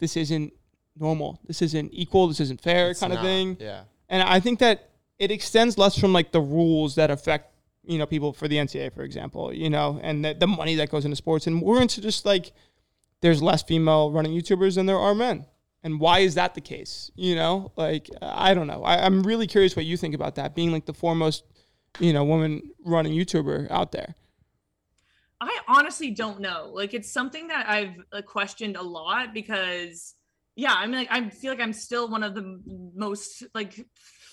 this 0.00 0.16
isn't 0.16 0.52
normal. 1.00 1.40
This 1.46 1.62
isn't 1.62 1.90
equal 1.92 2.28
this 2.28 2.40
isn't 2.40 2.60
fair 2.60 2.90
It's 2.90 3.00
kind 3.00 3.12
of 3.12 3.20
thing. 3.20 3.56
Yeah. 3.58 3.82
and 4.08 4.22
I 4.22 4.38
think 4.40 4.58
that 4.60 4.90
it 5.18 5.30
extends 5.30 5.76
less 5.78 5.98
from 5.98 6.12
like 6.12 6.32
the 6.32 6.40
rules 6.40 6.94
that 6.96 7.10
affect 7.10 7.54
you 7.84 7.98
know 7.98 8.06
people 8.06 8.32
for 8.32 8.46
the 8.46 8.56
NCAA 8.56 8.92
for 8.92 9.02
example 9.02 9.52
you 9.52 9.70
know 9.70 9.98
and 10.02 10.24
the, 10.24 10.34
the 10.34 10.46
money 10.46 10.74
that 10.76 10.90
goes 10.90 11.04
into 11.04 11.16
sports. 11.16 11.46
And 11.46 11.62
we're 11.62 11.80
into 11.80 12.00
just 12.00 12.24
like 12.24 12.52
there's 13.22 13.42
less 13.42 13.62
female 13.62 14.10
running 14.10 14.32
YouTubers 14.32 14.76
than 14.76 14.86
there 14.86 14.98
are 14.98 15.14
men. 15.14 15.46
And 15.82 15.98
why 15.98 16.18
is 16.20 16.34
that 16.34 16.54
the 16.54 16.60
case 16.60 17.10
you 17.16 17.34
know? 17.34 17.72
Like 17.76 18.08
I 18.20 18.52
don't 18.54 18.66
know. 18.66 18.82
I, 18.84 19.04
I'm 19.04 19.22
really 19.22 19.46
curious 19.46 19.74
what 19.76 19.86
you 19.86 19.96
think 19.96 20.14
about 20.14 20.34
that 20.34 20.54
being 20.54 20.70
like 20.72 20.84
the 20.86 20.94
foremost 20.94 21.44
you 21.98 22.12
know 22.12 22.24
woman 22.24 22.70
running 22.84 23.12
YouTuber 23.14 23.70
out 23.70 23.92
there. 23.92 24.14
I 25.40 25.58
honestly 25.68 26.10
don't 26.10 26.40
know. 26.40 26.70
Like 26.72 26.92
it's 26.92 27.10
something 27.10 27.48
that 27.48 27.66
I've 27.68 27.94
uh, 28.12 28.20
questioned 28.22 28.76
a 28.76 28.82
lot 28.82 29.32
because 29.32 30.14
yeah, 30.60 30.74
I 30.74 30.86
mean 30.86 30.96
like 30.96 31.08
I 31.10 31.30
feel 31.30 31.52
like 31.52 31.60
I'm 31.60 31.72
still 31.72 32.06
one 32.10 32.22
of 32.22 32.34
the 32.34 32.60
most 32.94 33.44
like 33.54 33.86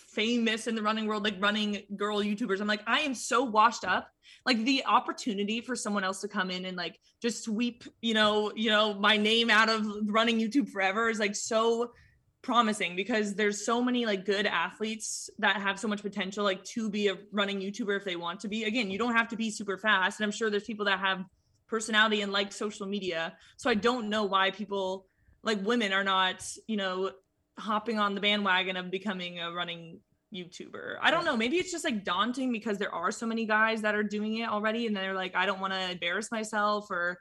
famous 0.09 0.67
in 0.67 0.75
the 0.75 0.81
running 0.81 1.07
world 1.07 1.23
like 1.23 1.35
running 1.39 1.83
girl 1.95 2.19
YouTubers. 2.19 2.59
I'm 2.59 2.67
like 2.67 2.81
I 2.85 2.99
am 2.99 3.13
so 3.13 3.43
washed 3.43 3.85
up. 3.85 4.09
Like 4.45 4.61
the 4.65 4.83
opportunity 4.85 5.61
for 5.61 5.73
someone 5.73 6.03
else 6.03 6.19
to 6.21 6.27
come 6.27 6.51
in 6.51 6.65
and 6.65 6.75
like 6.75 6.99
just 7.21 7.45
sweep, 7.45 7.85
you 8.01 8.13
know, 8.13 8.51
you 8.55 8.69
know, 8.69 8.93
my 8.93 9.15
name 9.15 9.49
out 9.49 9.69
of 9.69 9.87
running 10.07 10.37
YouTube 10.37 10.69
forever 10.69 11.09
is 11.09 11.17
like 11.17 11.33
so 11.33 11.91
promising 12.41 12.97
because 12.97 13.35
there's 13.35 13.65
so 13.65 13.81
many 13.81 14.05
like 14.05 14.25
good 14.25 14.45
athletes 14.45 15.29
that 15.39 15.55
have 15.61 15.79
so 15.79 15.87
much 15.87 16.01
potential 16.01 16.43
like 16.43 16.61
to 16.65 16.89
be 16.89 17.07
a 17.07 17.15
running 17.31 17.61
YouTuber 17.61 17.95
if 17.95 18.03
they 18.03 18.17
want 18.17 18.41
to 18.41 18.49
be. 18.49 18.65
Again, 18.65 18.91
you 18.91 18.97
don't 18.97 19.15
have 19.15 19.29
to 19.29 19.37
be 19.37 19.49
super 19.49 19.77
fast 19.77 20.19
and 20.19 20.25
I'm 20.25 20.31
sure 20.31 20.49
there's 20.49 20.65
people 20.65 20.85
that 20.85 20.99
have 20.99 21.23
personality 21.69 22.19
and 22.19 22.33
like 22.33 22.51
social 22.51 22.85
media. 22.85 23.37
So 23.55 23.69
I 23.69 23.75
don't 23.75 24.09
know 24.09 24.25
why 24.25 24.51
people 24.51 25.05
like 25.43 25.63
women 25.65 25.93
are 25.93 26.03
not, 26.03 26.45
you 26.67 26.77
know, 26.77 27.11
hopping 27.57 27.99
on 27.99 28.15
the 28.15 28.21
bandwagon 28.21 28.77
of 28.77 28.91
becoming 28.91 29.39
a 29.39 29.51
running 29.51 29.99
YouTuber. 30.33 30.97
I 31.01 31.09
don't 31.11 31.25
know. 31.25 31.37
Maybe 31.37 31.57
it's 31.57 31.71
just 31.71 31.85
like 31.85 32.03
daunting 32.03 32.51
because 32.51 32.77
there 32.77 32.93
are 32.93 33.11
so 33.11 33.25
many 33.25 33.45
guys 33.45 33.81
that 33.81 33.95
are 33.95 34.03
doing 34.03 34.37
it 34.37 34.49
already 34.49 34.85
and 34.87 34.95
they're 34.95 35.13
like, 35.13 35.35
I 35.35 35.45
don't 35.45 35.59
want 35.59 35.73
to 35.73 35.91
embarrass 35.91 36.31
myself 36.31 36.91
or 36.91 37.17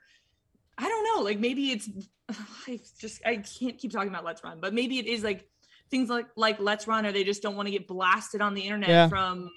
I 0.77 0.89
don't 0.89 1.05
know. 1.17 1.23
Like 1.25 1.39
maybe 1.39 1.71
it's 1.71 1.89
I 2.67 2.81
just 3.01 3.25
I 3.25 3.37
can't 3.37 3.79
keep 3.79 3.93
talking 3.93 4.09
about 4.09 4.25
Let's 4.25 4.43
Run, 4.43 4.59
but 4.61 4.75
maybe 4.75 4.99
it 4.99 5.07
is 5.07 5.23
like 5.23 5.49
things 5.91 6.09
like 6.11 6.27
like 6.37 6.59
Let's 6.59 6.89
Run 6.89 7.07
or 7.07 7.13
they 7.13 7.25
just 7.25 7.43
don't 7.43 7.55
want 7.57 7.67
to 7.67 7.73
get 7.73 7.87
blasted 7.87 8.41
on 8.41 8.55
the 8.55 8.63
internet 8.63 8.89
Yeah. 8.89 9.09
from 9.09 9.51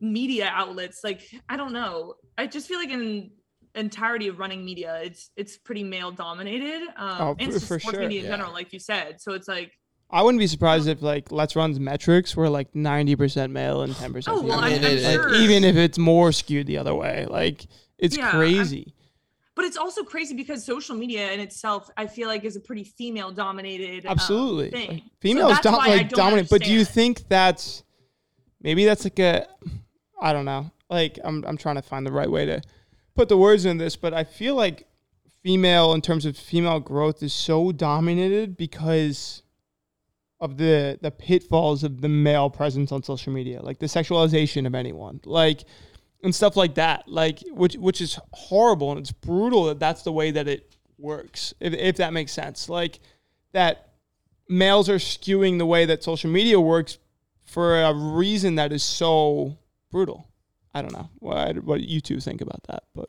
media 0.00 0.50
outlets. 0.52 1.04
Like 1.04 1.22
I 1.48 1.56
don't 1.56 1.72
know. 1.72 2.14
I 2.38 2.46
just 2.46 2.66
feel 2.66 2.78
like 2.78 2.90
in 2.90 3.30
entirety 3.74 4.28
of 4.28 4.38
running 4.38 4.64
media, 4.64 5.00
it's 5.02 5.30
it's 5.36 5.56
pretty 5.56 5.82
male 5.82 6.10
dominated. 6.10 6.82
Um, 6.96 7.16
Oh, 7.20 7.36
and 7.38 7.50
for- 7.50 7.56
it's 7.56 7.66
for 7.66 7.78
sports 7.80 7.96
sure. 7.96 8.00
media 8.00 8.20
in 8.20 8.24
Yeah. 8.26 8.30
general, 8.36 8.52
like 8.52 8.72
you 8.72 8.78
said. 8.78 9.20
So 9.20 9.32
it's 9.32 9.48
like 9.48 9.72
I 10.10 10.22
wouldn't 10.22 10.38
be 10.38 10.46
surprised 10.46 10.86
if 10.86 11.02
like 11.02 11.32
Let's 11.32 11.56
Run's 11.56 11.80
metrics 11.80 12.36
were 12.36 12.48
like 12.48 12.74
ninety 12.74 13.16
percent 13.16 13.52
male 13.52 13.82
and 13.82 13.94
ten 13.96 14.12
percent 14.12 14.36
Oh, 14.36 14.40
well, 14.42 14.60
female. 14.62 14.84
I'm- 14.84 14.96
I'm 14.98 15.02
Like, 15.02 15.12
sure. 15.14 15.34
even 15.34 15.64
if 15.64 15.76
it's 15.76 15.98
more 15.98 16.30
skewed 16.32 16.66
the 16.66 16.78
other 16.78 16.94
way, 16.94 17.26
like 17.28 17.66
it's 17.98 18.16
Yeah, 18.16 18.26
I'm- 18.28 18.36
crazy. 18.36 18.94
but 19.56 19.64
it's 19.64 19.76
also 19.76 20.02
crazy 20.04 20.34
because 20.34 20.64
social 20.64 20.94
media 20.96 21.32
in 21.32 21.40
itself, 21.40 21.88
I 21.96 22.06
feel 22.06 22.28
like, 22.28 22.44
is 22.44 22.54
a 22.56 22.60
pretty 22.60 22.84
female 22.84 23.30
dominated. 23.32 24.04
Absolutely, 24.06 24.70
thing. 24.70 24.90
Like, 24.90 25.02
females 25.20 25.52
that's 25.52 25.62
dom- 25.64 25.74
why 25.74 25.88
like 25.88 26.08
don't 26.10 26.18
dominant. 26.18 26.48
But 26.50 26.62
do 26.62 26.72
you 26.72 26.84
think 26.84 27.26
that's 27.28 27.82
maybe 28.62 28.84
that's 28.84 29.04
like 29.04 29.18
a 29.18 29.46
I 30.20 30.32
don't 30.32 30.44
know. 30.44 30.70
Like 30.90 31.18
I'm 31.24 31.44
I'm 31.46 31.56
trying 31.56 31.76
to 31.76 31.82
find 31.82 32.06
the 32.06 32.12
right 32.12 32.30
way 32.30 32.46
to 32.46 32.60
put 33.14 33.28
the 33.28 33.36
words 33.36 33.64
in 33.64 33.78
this, 33.78 33.96
but 33.96 34.12
I 34.12 34.24
feel 34.24 34.54
like 34.54 34.86
female 35.42 35.92
in 35.92 36.00
terms 36.00 36.24
of 36.24 36.36
female 36.36 36.80
growth 36.80 37.22
is 37.22 37.32
so 37.32 37.70
dominated 37.70 38.56
because 38.56 39.42
of 40.40 40.56
the 40.56 40.98
the 41.00 41.10
pitfalls 41.10 41.84
of 41.84 42.00
the 42.00 42.08
male 42.08 42.50
presence 42.50 42.92
on 42.92 43.02
social 43.02 43.32
media, 43.32 43.62
like 43.62 43.78
the 43.78 43.86
sexualization 43.86 44.66
of 44.66 44.74
anyone, 44.74 45.20
like 45.24 45.64
and 46.22 46.34
stuff 46.34 46.56
like 46.56 46.74
that, 46.74 47.06
like 47.06 47.40
which 47.50 47.76
which 47.76 48.00
is 48.00 48.18
horrible 48.32 48.90
and 48.90 49.00
it's 49.00 49.12
brutal 49.12 49.64
that 49.64 49.78
that's 49.78 50.02
the 50.02 50.12
way 50.12 50.30
that 50.30 50.48
it 50.48 50.74
works. 50.98 51.54
If 51.60 51.72
if 51.74 51.96
that 51.96 52.12
makes 52.12 52.32
sense, 52.32 52.68
like 52.68 53.00
that 53.52 53.94
males 54.48 54.88
are 54.88 54.96
skewing 54.96 55.58
the 55.58 55.66
way 55.66 55.86
that 55.86 56.02
social 56.02 56.30
media 56.30 56.60
works 56.60 56.98
for 57.44 57.82
a 57.82 57.94
reason 57.94 58.56
that 58.56 58.72
is 58.72 58.82
so 58.82 59.58
brutal. 59.90 60.28
I 60.74 60.82
don't 60.82 60.92
know. 60.92 61.08
What 61.20 61.62
what 61.64 61.80
you 61.82 62.00
two 62.00 62.20
think 62.20 62.40
about 62.40 62.62
that, 62.68 62.84
but 62.94 63.08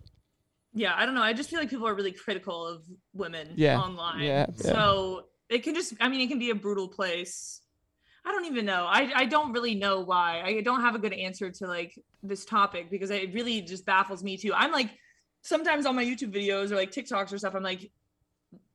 yeah 0.77 0.93
i 0.97 1.05
don't 1.05 1.15
know. 1.15 1.21
I 1.23 1.33
just 1.33 1.49
feel 1.49 1.59
like 1.59 1.69
people 1.69 1.87
are 1.87 1.95
really 1.95 2.11
critical 2.11 2.67
of 2.67 2.83
women 3.13 3.53
Yeah, 3.55 3.79
online. 3.79 4.21
Yeah, 4.23 4.45
yeah. 4.57 4.71
so 4.71 5.25
it 5.49 5.63
can 5.63 5.73
just 5.73 5.93
i 5.99 6.09
mean 6.09 6.21
it 6.21 6.27
can 6.27 6.39
be 6.39 6.49
a 6.51 6.55
brutal 6.55 6.87
place. 6.87 7.61
I 8.27 8.31
don't 8.31 8.45
even 8.45 8.65
know. 8.65 8.85
I 8.85 9.11
i 9.15 9.25
don't 9.25 9.51
really 9.53 9.75
know 9.75 10.01
why. 10.01 10.41
I 10.43 10.61
don't 10.61 10.81
have 10.81 10.95
a 10.95 10.99
good 10.99 11.13
answer 11.13 11.49
to 11.51 11.67
like 11.67 11.97
this 12.23 12.45
topic 12.45 12.89
because 12.89 13.09
it 13.11 13.33
really 13.33 13.61
just 13.61 13.85
baffles 13.85 14.23
me 14.23 14.37
too. 14.37 14.53
I'm 14.53 14.71
like 14.71 14.91
sometimes 15.41 15.85
on 15.85 15.95
my 15.95 16.03
youtube 16.03 16.33
videos 16.33 16.71
or 16.71 16.75
like 16.75 16.91
tiktoks 16.91 17.31
or 17.31 17.37
stuff 17.37 17.53
i'm 17.53 17.61
like 17.61 17.91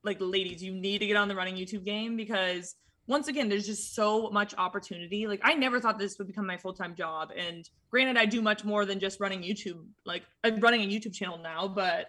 like 0.04 0.18
ladies 0.20 0.62
you 0.62 0.72
need 0.72 1.00
to 1.00 1.06
get 1.06 1.16
on 1.16 1.26
the 1.26 1.34
running 1.34 1.56
youtube 1.56 1.84
game 1.84 2.16
because 2.16 2.76
once 3.10 3.26
again 3.26 3.48
there's 3.48 3.66
just 3.66 3.92
so 3.96 4.30
much 4.30 4.54
opportunity. 4.56 5.26
Like 5.26 5.40
i 5.42 5.52
never 5.52 5.80
thought 5.80 5.98
this 5.98 6.16
would 6.18 6.28
become 6.28 6.46
my 6.46 6.56
full-time 6.56 6.94
job 6.94 7.30
and 7.36 7.68
granted 7.90 8.16
i 8.16 8.24
do 8.24 8.40
much 8.40 8.64
more 8.64 8.86
than 8.86 9.00
just 9.00 9.18
running 9.20 9.42
youtube 9.42 9.84
like 10.06 10.22
i'm 10.44 10.60
running 10.60 10.82
a 10.82 10.86
youtube 10.86 11.12
channel 11.12 11.38
now 11.38 11.66
but 11.66 12.06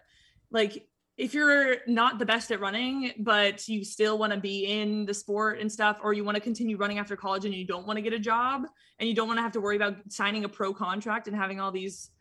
like 0.51 0.87
if 1.17 1.33
you're 1.33 1.77
not 1.87 2.19
the 2.19 2.25
best 2.25 2.51
at 2.51 2.59
running 2.59 3.11
but 3.19 3.67
you 3.67 3.83
still 3.83 4.17
want 4.17 4.31
to 4.31 4.39
be 4.39 4.65
in 4.65 5.05
the 5.05 5.13
sport 5.13 5.59
and 5.59 5.71
stuff 5.71 5.99
or 6.03 6.13
you 6.13 6.23
want 6.23 6.35
to 6.35 6.41
continue 6.41 6.77
running 6.77 6.99
after 6.99 7.15
college 7.15 7.45
and 7.45 7.53
you 7.53 7.65
don't 7.65 7.87
want 7.87 7.97
to 7.97 8.01
get 8.01 8.13
a 8.13 8.19
job 8.19 8.65
and 8.99 9.09
you 9.09 9.15
don't 9.15 9.27
want 9.27 9.37
to 9.37 9.41
have 9.41 9.51
to 9.51 9.61
worry 9.61 9.75
about 9.75 9.95
signing 10.09 10.43
a 10.45 10.49
pro 10.49 10.73
contract 10.73 11.27
and 11.27 11.35
having 11.35 11.59
all 11.59 11.71
these 11.71 12.11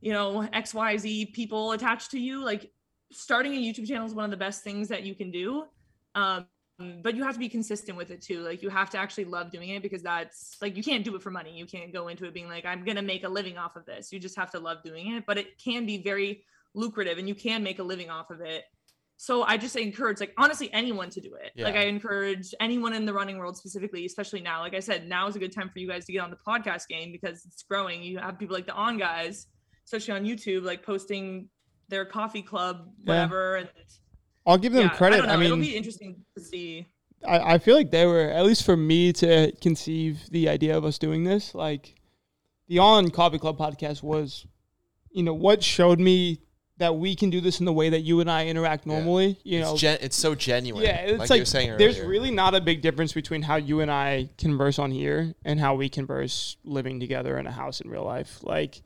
you 0.00 0.12
know 0.12 0.48
xyz 0.54 1.32
people 1.32 1.72
attached 1.72 2.10
to 2.10 2.18
you 2.18 2.42
like 2.42 2.70
starting 3.12 3.52
a 3.52 3.56
youtube 3.56 3.86
channel 3.86 4.06
is 4.06 4.14
one 4.14 4.24
of 4.24 4.30
the 4.30 4.36
best 4.36 4.64
things 4.64 4.88
that 4.88 5.02
you 5.02 5.14
can 5.14 5.30
do. 5.30 5.64
Um 6.14 6.46
Mm. 6.80 7.02
but 7.02 7.14
you 7.14 7.22
have 7.24 7.34
to 7.34 7.38
be 7.38 7.48
consistent 7.48 7.96
with 7.98 8.10
it 8.10 8.22
too. 8.22 8.40
Like 8.40 8.62
you 8.62 8.70
have 8.70 8.90
to 8.90 8.98
actually 8.98 9.26
love 9.26 9.50
doing 9.50 9.68
it 9.70 9.82
because 9.82 10.02
that's 10.02 10.56
like 10.62 10.76
you 10.76 10.82
can't 10.82 11.04
do 11.04 11.14
it 11.14 11.22
for 11.22 11.30
money. 11.30 11.56
You 11.56 11.66
can't 11.66 11.92
go 11.92 12.08
into 12.08 12.24
it 12.24 12.32
being 12.34 12.48
like 12.48 12.64
i'm 12.64 12.84
gonna 12.84 13.02
make 13.02 13.24
a 13.24 13.28
living 13.28 13.58
off 13.58 13.76
of 13.76 13.84
this. 13.86 14.12
You 14.12 14.18
just 14.18 14.36
have 14.36 14.50
to 14.52 14.58
love 14.60 14.78
doing 14.82 15.14
it. 15.14 15.24
But 15.26 15.36
it 15.38 15.58
can 15.62 15.84
be 15.86 16.02
very 16.02 16.44
lucrative 16.74 17.18
and 17.18 17.28
you 17.28 17.34
can 17.34 17.62
make 17.62 17.78
a 17.80 17.82
living 17.82 18.08
off 18.10 18.30
of 18.30 18.40
it. 18.40 18.64
So 19.16 19.42
i 19.42 19.58
just 19.58 19.76
encourage 19.76 20.20
like 20.20 20.32
honestly 20.38 20.72
anyone 20.72 21.10
to 21.10 21.20
do 21.20 21.34
it. 21.34 21.52
Like 21.62 21.74
i 21.74 21.84
encourage 21.84 22.54
anyone 22.60 22.94
in 22.94 23.04
the 23.04 23.12
running 23.12 23.36
world 23.36 23.56
specifically 23.56 24.06
especially 24.06 24.40
now. 24.40 24.60
Like 24.60 24.74
i 24.74 24.80
said 24.80 25.06
now 25.08 25.26
is 25.28 25.36
a 25.36 25.38
good 25.38 25.52
time 25.54 25.68
for 25.68 25.78
you 25.78 25.88
guys 25.88 26.06
to 26.06 26.12
get 26.12 26.20
on 26.20 26.30
the 26.30 26.38
podcast 26.46 26.88
game 26.88 27.12
because 27.12 27.44
it's 27.44 27.62
growing. 27.62 28.02
You 28.02 28.18
have 28.18 28.38
people 28.38 28.54
like 28.56 28.66
the 28.66 28.72
on 28.74 28.96
guys 28.98 29.46
especially 29.86 30.14
on 30.14 30.24
youtube 30.24 30.62
like 30.62 30.84
posting 30.84 31.48
their 31.88 32.04
coffee 32.04 32.42
club 32.42 32.86
Yeah. 33.02 33.12
whatever 33.24 33.56
and 33.56 33.68
I'll 34.46 34.58
give 34.58 34.72
them 34.72 34.82
yeah, 34.82 34.88
credit. 34.88 35.16
I, 35.16 35.18
don't 35.18 35.28
know. 35.28 35.40
I, 35.40 35.44
it'll 35.44 35.56
be 35.58 35.76
interesting 35.76 36.24
to 36.36 36.42
see 36.42 36.86
I, 37.26 37.54
I 37.54 37.58
feel 37.58 37.76
like 37.76 37.90
they 37.90 38.06
were 38.06 38.30
at 38.30 38.44
least 38.44 38.64
for 38.64 38.76
me 38.76 39.12
to 39.14 39.52
conceive 39.60 40.20
the 40.30 40.48
idea 40.48 40.76
of 40.76 40.84
us 40.84 40.98
doing 40.98 41.24
this. 41.24 41.54
Like 41.54 41.94
the 42.68 42.78
On 42.78 43.10
Coffee 43.10 43.38
Club 43.38 43.58
podcast 43.58 44.02
was, 44.02 44.46
you 45.10 45.22
know, 45.22 45.34
what 45.34 45.62
showed 45.62 46.00
me 46.00 46.40
that 46.78 46.96
we 46.96 47.14
can 47.14 47.28
do 47.28 47.42
this 47.42 47.60
in 47.60 47.66
the 47.66 47.72
way 47.72 47.90
that 47.90 48.00
you 48.00 48.20
and 48.20 48.30
I 48.30 48.46
interact 48.46 48.86
Yeah. 48.86 48.94
normally. 48.94 49.38
You 49.42 49.60
know, 49.60 49.72
it's, 49.72 49.80
gen- 49.80 49.98
it's 50.00 50.16
so 50.16 50.34
genuine. 50.34 50.82
Yeah, 50.82 51.00
it's 51.00 51.18
like, 51.18 51.30
like, 51.30 51.36
you 51.36 51.42
were 51.42 51.46
saying 51.46 51.76
there's 51.76 51.98
earlier. 51.98 52.08
really 52.08 52.30
not 52.30 52.54
a 52.54 52.60
big 52.60 52.80
difference 52.80 53.12
between 53.12 53.42
how 53.42 53.56
you 53.56 53.80
and 53.80 53.90
I 53.90 54.30
converse 54.38 54.78
on 54.78 54.90
here 54.90 55.34
and 55.44 55.60
how 55.60 55.74
we 55.74 55.90
converse 55.90 56.56
living 56.64 56.98
together 56.98 57.36
in 57.36 57.46
a 57.46 57.52
house 57.52 57.82
in 57.82 57.90
real 57.90 58.04
life. 58.04 58.38
Like, 58.42 58.80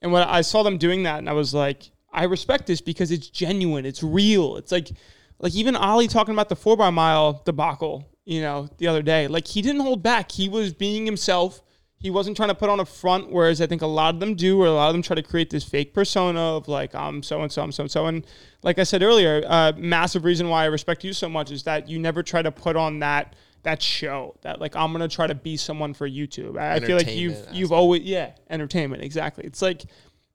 and 0.00 0.12
when 0.12 0.24
I 0.24 0.42
saw 0.42 0.62
them 0.62 0.76
doing 0.76 1.04
that, 1.04 1.18
and 1.18 1.28
I 1.28 1.32
was 1.32 1.54
like, 1.54 1.90
I 2.18 2.24
respect 2.24 2.66
this 2.66 2.80
because 2.80 3.12
it's 3.12 3.28
genuine, 3.28 3.86
it's 3.86 4.02
real. 4.02 4.56
It's 4.56 4.72
like, 4.72 4.90
like 5.38 5.54
even 5.54 5.76
Ollie 5.76 6.08
talking 6.08 6.34
about 6.34 6.48
the 6.48 6.56
four 6.56 6.76
by 6.76 6.90
mile 6.90 7.42
debacle, 7.44 8.10
you 8.24 8.40
know, 8.40 8.68
the 8.78 8.88
other 8.88 9.02
day. 9.02 9.28
Like 9.28 9.46
he 9.46 9.62
didn't 9.62 9.82
hold 9.82 10.02
back. 10.02 10.32
He 10.32 10.48
was 10.48 10.74
being 10.74 11.06
himself. 11.06 11.62
He 12.00 12.10
wasn't 12.10 12.36
trying 12.36 12.48
to 12.48 12.56
put 12.56 12.70
on 12.70 12.80
a 12.80 12.84
front, 12.84 13.30
whereas 13.30 13.60
I 13.60 13.66
think 13.66 13.82
a 13.82 13.86
lot 13.86 14.14
of 14.14 14.20
them 14.20 14.34
do, 14.34 14.60
or 14.60 14.66
a 14.66 14.72
lot 14.72 14.88
of 14.88 14.94
them 14.94 15.02
try 15.02 15.14
to 15.14 15.22
create 15.22 15.50
this 15.50 15.62
fake 15.62 15.94
persona 15.94 16.40
of 16.40 16.66
like 16.66 16.92
I'm 16.92 17.22
so 17.22 17.40
and 17.42 17.52
so, 17.52 17.62
I'm 17.62 17.70
so 17.70 17.84
and 17.84 17.90
so. 17.90 18.06
And 18.06 18.26
like 18.62 18.80
I 18.80 18.82
said 18.82 19.04
earlier, 19.04 19.44
uh, 19.46 19.72
massive 19.76 20.24
reason 20.24 20.48
why 20.48 20.64
I 20.64 20.66
respect 20.66 21.04
you 21.04 21.12
so 21.12 21.28
much 21.28 21.52
is 21.52 21.62
that 21.64 21.88
you 21.88 22.00
never 22.00 22.24
try 22.24 22.42
to 22.42 22.50
put 22.50 22.74
on 22.74 22.98
that 22.98 23.36
that 23.62 23.82
show 23.82 24.36
that 24.42 24.60
like 24.60 24.74
I'm 24.76 24.92
gonna 24.92 25.08
try 25.08 25.26
to 25.26 25.34
be 25.34 25.56
someone 25.56 25.94
for 25.94 26.08
YouTube. 26.08 26.58
I, 26.58 26.74
I 26.74 26.80
feel 26.80 26.96
like 26.96 27.14
you've 27.14 27.38
you've 27.52 27.72
always 27.72 28.02
yeah 28.02 28.32
entertainment 28.50 29.02
exactly. 29.02 29.44
It's 29.44 29.62
like 29.62 29.84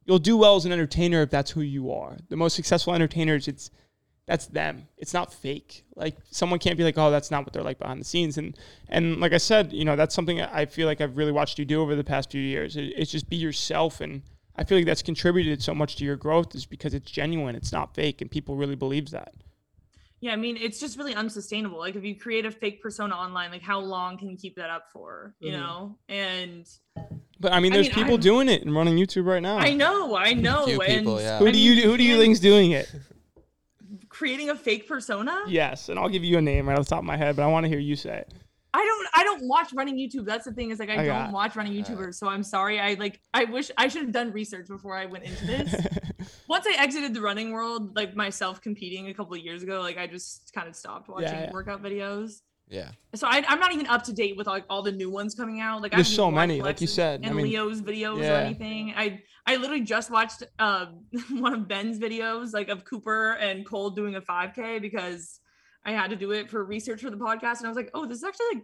you'll 0.06 0.20
do 0.20 0.38
well 0.38 0.56
as 0.56 0.66
an 0.66 0.72
entertainer 0.72 1.22
if 1.22 1.30
that's 1.30 1.52
who 1.52 1.62
you 1.62 1.92
are. 1.92 2.18
The 2.30 2.36
most 2.36 2.56
successful 2.56 2.94
entertainers, 2.94 3.48
it's 3.48 3.72
that's 4.26 4.46
them. 4.48 4.88
It's 4.98 5.14
not 5.14 5.34
fake. 5.34 5.84
Like 5.96 6.16
someone 6.32 6.58
can't 6.60 6.78
be 6.78 6.84
like, 6.86 6.98
oh, 6.98 7.12
that's 7.12 7.30
not 7.30 7.44
what 7.44 7.52
they're 7.52 7.62
like 7.64 7.80
behind 7.80 8.00
the 8.00 8.06
scenes. 8.06 8.38
And 8.38 8.58
and 8.90 9.20
like 9.20 9.34
I 9.34 9.38
said, 9.38 9.74
you 9.74 9.84
know, 9.86 9.96
that's 9.96 10.16
something 10.16 10.40
I 10.42 10.66
feel 10.66 10.88
like 10.88 11.02
I've 11.02 11.18
really 11.18 11.32
watched 11.34 11.60
you 11.60 11.66
do 11.66 11.82
over 11.82 11.96
the 11.96 12.04
past 12.06 12.32
few 12.32 12.42
years. 12.42 12.78
It, 12.78 12.94
it's 12.96 13.12
just 13.12 13.30
be 13.30 13.36
yourself, 13.36 14.00
and 14.02 14.22
I 14.56 14.64
feel 14.64 14.78
like 14.78 14.86
that's 14.86 15.02
contributed 15.02 15.62
so 15.62 15.74
much 15.76 15.96
to 15.98 16.06
your 16.06 16.16
growth 16.16 16.56
is 16.56 16.66
because 16.66 16.94
it's 16.94 17.12
genuine. 17.12 17.56
It's 17.56 17.72
not 17.74 17.94
fake, 17.96 18.22
and 18.22 18.32
people 18.32 18.56
really 18.56 18.76
believes 18.76 19.12
that. 19.12 19.34
yeah 20.22 20.32
i 20.32 20.38
mean 20.38 20.56
it's 20.56 20.80
just 20.80 20.98
really 20.98 21.14
unsustainable 21.14 21.78
like 21.86 21.98
if 21.98 22.04
you 22.06 22.16
create 22.18 22.46
a 22.46 22.52
fake 22.52 22.82
persona 22.82 23.14
online 23.14 23.52
like 23.52 23.62
how 23.62 23.80
long 23.96 24.18
can 24.18 24.30
you 24.30 24.38
keep 24.38 24.56
that 24.56 24.70
up 24.70 24.86
for 24.94 25.36
you 25.42 25.52
Mhm. 25.52 25.60
know 25.60 25.98
and 26.08 26.66
But 27.44 27.52
I 27.52 27.60
mean, 27.60 27.74
I 27.74 27.76
there's 27.76 27.88
mean, 27.88 27.96
people 27.96 28.14
I'm- 28.14 28.22
doing 28.22 28.50
it 28.50 28.64
and 28.64 28.74
running 28.74 28.96
YouTube 28.96 29.26
right 29.26 29.42
now. 29.42 29.58
i 29.58 29.74
know 29.74 30.16
i 30.16 30.34
know 30.34 30.66
Few 30.66 30.82
and 30.82 31.00
people, 31.00 31.22
yeah. 31.22 31.40
Who 31.40 31.48
I 31.48 31.52
do 31.52 31.60
you 31.60 31.84
who 31.84 31.98
do 31.98 32.04
you 32.04 32.18
think's 32.18 32.40
doing 32.40 32.72
it? 32.72 32.90
creating 34.10 34.50
a 34.50 34.56
fake 34.56 34.88
persona 34.88 35.42
Yes, 35.48 35.90
and 35.90 36.00
I'll 36.00 36.08
give 36.08 36.24
you 36.24 36.38
a 36.38 36.42
name 36.42 36.70
right 36.70 36.78
off 36.80 36.86
the 36.86 36.90
top 36.92 37.00
of 37.00 37.06
my 37.06 37.18
head, 37.18 37.36
but 37.36 37.44
I 37.44 37.48
want 37.48 37.66
to 37.66 37.68
hear 37.68 37.80
you 37.80 37.96
say 37.96 38.20
it. 38.20 38.34
I 38.74 38.84
don't 38.84 39.08
I 39.14 39.24
don't 39.26 39.48
watch 39.48 39.74
running 39.74 39.98
YouTube. 39.98 40.26
That's 40.26 40.46
the 40.46 40.54
thing 40.54 40.72
is 40.72 40.80
like 40.80 40.90
I, 40.90 40.94
I 40.94 41.06
don't 41.06 41.08
got- 41.08 41.32
watch 41.34 41.56
running 41.58 41.74
YouTubers. 41.74 42.16
So 42.16 42.28
I'm 42.30 42.44
sorry. 42.44 42.80
I 42.80 42.94
like 42.94 43.20
I 43.34 43.44
wish 43.44 43.70
I 43.78 43.90
should 43.90 44.04
have 44.04 44.14
done 44.14 44.32
research 44.32 44.68
before 44.68 44.96
I 44.96 45.06
went 45.06 45.26
into 45.26 45.46
this. 45.46 45.76
Once 46.48 46.66
I 46.66 46.82
exited 46.82 47.14
the 47.14 47.22
running 47.22 47.52
world, 47.52 47.96
like 47.96 48.16
myself 48.16 48.62
competing 48.62 49.10
a 49.10 49.14
couple 49.14 49.34
of 49.34 49.42
years 49.42 49.64
ago, 49.64 49.82
like 49.82 49.98
I 49.98 50.08
just 50.08 50.54
kind 50.54 50.70
of 50.70 50.76
stopped 50.76 51.10
watching 51.10 51.28
yeah. 51.28 51.52
workout 51.52 51.84
videos. 51.84 52.42
Yeah. 52.74 52.90
So 53.14 53.28
I, 53.28 53.44
I'm 53.48 53.60
not 53.60 53.72
even 53.72 53.86
up 53.86 54.04
to 54.06 54.14
date 54.14 54.36
with 54.36 54.48
like 54.48 54.66
all 54.70 54.82
the 54.82 54.92
new 54.92 55.10
ones 55.10 55.36
coming 55.36 55.60
out. 55.60 55.82
Like 55.82 55.92
There's 55.92 56.12
I 56.12 56.16
so 56.16 56.24
even 56.24 56.36
watched 56.36 56.48
many, 56.48 56.62
like 56.62 56.82
you 56.82 56.86
Lex's 56.86 56.96
said. 56.96 57.22
I 57.24 57.28
and 57.28 57.36
mean, 57.36 57.46
Leo's 57.46 57.82
videos 57.82 58.20
or 58.20 58.34
anything. 58.34 58.94
I 58.98 59.22
I 59.46 59.58
literally 59.58 59.82
just 59.82 60.10
watched 60.10 60.44
um 60.58 61.06
one 61.32 61.54
of 61.54 61.68
Ben's 61.68 62.00
videos, 62.00 62.54
like 62.54 62.70
of 62.70 62.84
Cooper 62.84 63.34
and 63.34 63.66
Cole 63.66 63.92
doing 63.92 64.16
a 64.16 64.22
5K 64.22 64.82
because 64.82 65.40
I 65.86 65.92
had 65.92 66.10
to 66.10 66.16
do 66.16 66.32
it 66.32 66.50
for 66.50 66.64
research 66.64 67.02
for 67.02 67.12
the 67.12 67.18
podcast, 67.18 67.58
and 67.58 67.66
I 67.66 67.70
was 67.70 67.78
like, 67.78 67.92
oh, 67.94 68.08
this 68.08 68.18
is 68.18 68.24
actually 68.24 68.46
like 68.56 68.64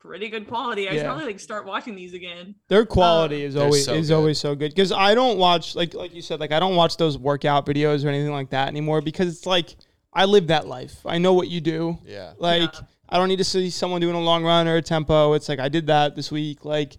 pretty 0.00 0.28
good 0.28 0.46
quality. 0.46 0.88
I 0.88 0.96
should 0.96 1.06
probably 1.06 1.24
like 1.24 1.40
start 1.40 1.64
watching 1.64 1.96
these 1.96 2.12
again. 2.12 2.56
Their 2.68 2.84
quality 2.84 3.42
is 3.42 3.56
always 3.56 3.86
so 3.86 3.94
is 3.94 4.08
good. 4.08 4.14
always 4.14 4.38
so 4.38 4.54
good 4.54 4.70
because 4.70 4.92
I 4.92 5.14
don't 5.14 5.38
watch 5.38 5.74
like 5.74 5.94
like 5.94 6.14
you 6.14 6.20
said 6.20 6.40
like 6.40 6.52
I 6.52 6.60
don't 6.60 6.76
watch 6.76 6.98
those 6.98 7.16
workout 7.16 7.64
videos 7.64 8.04
or 8.04 8.08
anything 8.08 8.32
like 8.32 8.50
that 8.50 8.68
anymore 8.68 9.00
because 9.00 9.28
it's 9.28 9.46
like 9.46 9.76
I 10.12 10.24
live 10.24 10.46
that 10.48 10.66
life. 10.66 11.00
I 11.04 11.18
know 11.18 11.34
what 11.34 11.48
you 11.48 11.60
do. 11.60 11.98
Yeah. 12.04 12.32
Like 12.38 12.74
Yeah. 12.74 12.80
I 13.08 13.18
don't 13.18 13.28
need 13.28 13.38
to 13.38 13.44
see 13.44 13.70
someone 13.70 14.00
doing 14.00 14.14
a 14.16 14.20
long 14.20 14.44
run 14.44 14.66
or 14.68 14.76
a 14.76 14.82
tempo. 14.82 15.32
It's 15.34 15.48
like 15.48 15.58
I 15.60 15.68
did 15.68 15.86
that 15.88 16.16
this 16.16 16.30
week. 16.32 16.64
Like, 16.64 16.96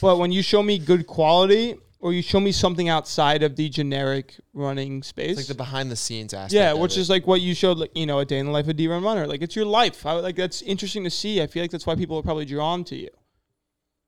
but 0.00 0.18
when 0.18 0.32
you 0.32 0.42
show 0.42 0.62
me 0.62 0.78
good 0.78 1.06
quality 1.06 1.76
or 2.00 2.12
you 2.12 2.22
show 2.22 2.40
me 2.40 2.50
something 2.52 2.88
outside 2.88 3.42
of 3.42 3.54
the 3.56 3.68
generic 3.68 4.34
running 4.54 5.02
space, 5.02 5.32
It's 5.32 5.40
like 5.40 5.46
the 5.46 5.54
behind 5.54 5.90
the 5.90 5.96
scenes 5.96 6.32
aspect. 6.34 6.52
yeah, 6.54 6.72
of 6.72 6.78
which 6.78 6.96
it. 6.96 7.00
is 7.00 7.10
like 7.10 7.26
what 7.26 7.40
you 7.40 7.54
showed, 7.54 7.78
like 7.78 7.90
you 7.94 8.06
know, 8.06 8.18
a 8.18 8.24
day 8.24 8.38
in 8.38 8.46
the 8.46 8.52
life 8.52 8.66
of 8.68 8.76
D1 8.76 9.04
runner. 9.04 9.26
Like 9.26 9.42
it's 9.42 9.54
your 9.54 9.66
life. 9.66 10.04
I, 10.06 10.12
like 10.14 10.36
that's 10.36 10.62
interesting 10.62 11.04
to 11.04 11.10
see. 11.10 11.42
I 11.42 11.46
feel 11.46 11.62
like 11.62 11.70
that's 11.70 11.86
why 11.86 11.94
people 11.96 12.16
are 12.18 12.22
probably 12.22 12.44
drawn 12.44 12.82
to 12.84 12.96
you. 12.96 13.10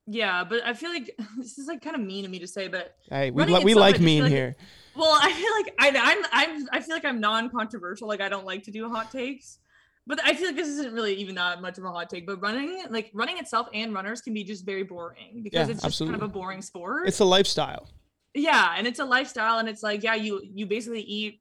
Yeah, 0.06 0.44
but 0.44 0.62
I 0.64 0.74
feel 0.74 0.90
like 0.90 1.16
this 1.38 1.58
is 1.58 1.66
like 1.66 1.82
kind 1.82 1.96
of 1.96 2.02
mean 2.02 2.24
of 2.24 2.30
me 2.30 2.38
to 2.40 2.46
say, 2.46 2.68
but 2.68 2.96
Hey, 3.08 3.30
we 3.30 3.42
Running 3.42 3.56
li- 3.58 3.64
we 3.64 3.74
like 3.74 4.00
mean 4.00 4.24
like- 4.24 4.32
here. 4.32 4.56
well, 4.94 5.16
I 5.22 5.32
feel 5.32 5.52
like 5.52 5.74
I, 5.78 5.98
I'm 6.00 6.24
I'm 6.32 6.68
I 6.72 6.80
feel 6.80 6.94
like 6.96 7.04
I'm 7.04 7.20
non-controversial. 7.20 8.08
Like 8.08 8.20
I 8.20 8.28
don't 8.28 8.44
like 8.44 8.64
to 8.64 8.70
do 8.70 8.88
hot 8.90 9.10
takes, 9.10 9.58
but 10.06 10.20
I 10.24 10.34
feel 10.34 10.48
like 10.48 10.56
this 10.56 10.68
isn't 10.68 10.92
really 10.92 11.14
even 11.14 11.34
that 11.36 11.62
much 11.62 11.78
of 11.78 11.84
a 11.84 11.90
hot 11.90 12.10
take. 12.10 12.26
But 12.26 12.40
running, 12.42 12.84
like 12.90 13.10
running 13.14 13.38
itself 13.38 13.68
and 13.72 13.94
runners 13.94 14.20
can 14.20 14.34
be 14.34 14.44
just 14.44 14.66
very 14.66 14.82
boring 14.84 15.42
because 15.42 15.68
Yeah, 15.68 15.74
it's 15.74 15.82
just 15.82 15.98
kind 16.00 16.14
of 16.14 16.22
a 16.22 16.28
boring 16.28 16.62
sport. 16.62 17.08
It's 17.08 17.20
a 17.20 17.24
lifestyle. 17.24 17.88
yeah, 18.34 18.74
and 18.76 18.86
it's 18.86 18.98
a 18.98 19.04
lifestyle, 19.04 19.58
and 19.58 19.68
it's 19.68 19.82
like 19.82 20.02
yeah, 20.02 20.14
you 20.14 20.42
you 20.44 20.66
basically 20.66 21.02
eat, 21.02 21.40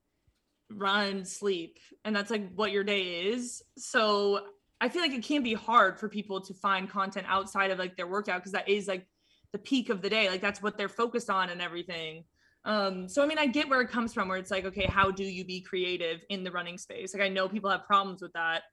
run, 0.72 1.26
sleep, 1.26 1.78
and 2.06 2.16
that's 2.16 2.32
like 2.32 2.54
what 2.56 2.72
your 2.72 2.84
day 2.84 3.22
is. 3.28 3.62
So 3.78 4.42
I 4.82 4.90
feel 4.90 5.02
like 5.02 5.14
it 5.14 5.24
can 5.24 5.44
be 5.44 5.54
hard 5.54 6.00
for 6.00 6.10
people 6.10 6.42
to 6.42 6.54
find 6.54 6.90
content 6.90 7.26
outside 7.30 7.72
of 7.72 7.80
like 7.80 7.96
their 7.98 8.08
workout 8.08 8.40
because 8.42 8.52
that 8.54 8.68
is 8.68 8.88
like 8.88 9.08
the 9.52 9.58
peak 9.60 9.90
of 9.90 10.02
the 10.02 10.10
day. 10.10 10.30
Like 10.30 10.42
that's 10.42 10.62
what 10.62 10.78
they're 10.78 10.90
focused 10.90 11.30
on 11.30 11.50
and 11.50 11.62
everything. 11.62 12.24
Um, 12.66 13.10
so 13.10 13.22
I 13.22 13.26
mean, 13.26 13.38
I 13.38 13.46
get 13.46 13.70
where 13.70 13.82
it 13.82 13.90
comes 13.90 14.14
from, 14.14 14.28
where 14.30 14.38
it's 14.38 14.52
like, 14.52 14.66
okay, 14.66 14.86
how 14.86 15.12
do 15.12 15.24
you 15.24 15.44
be 15.44 15.62
creative 15.62 16.22
in 16.30 16.44
the 16.44 16.52
running 16.52 16.78
space? 16.78 17.14
Like 17.14 17.24
I 17.24 17.30
know 17.30 17.50
people 17.50 17.70
have 17.70 17.86
problems 17.86 18.22
with 18.22 18.34
that. 18.34 18.64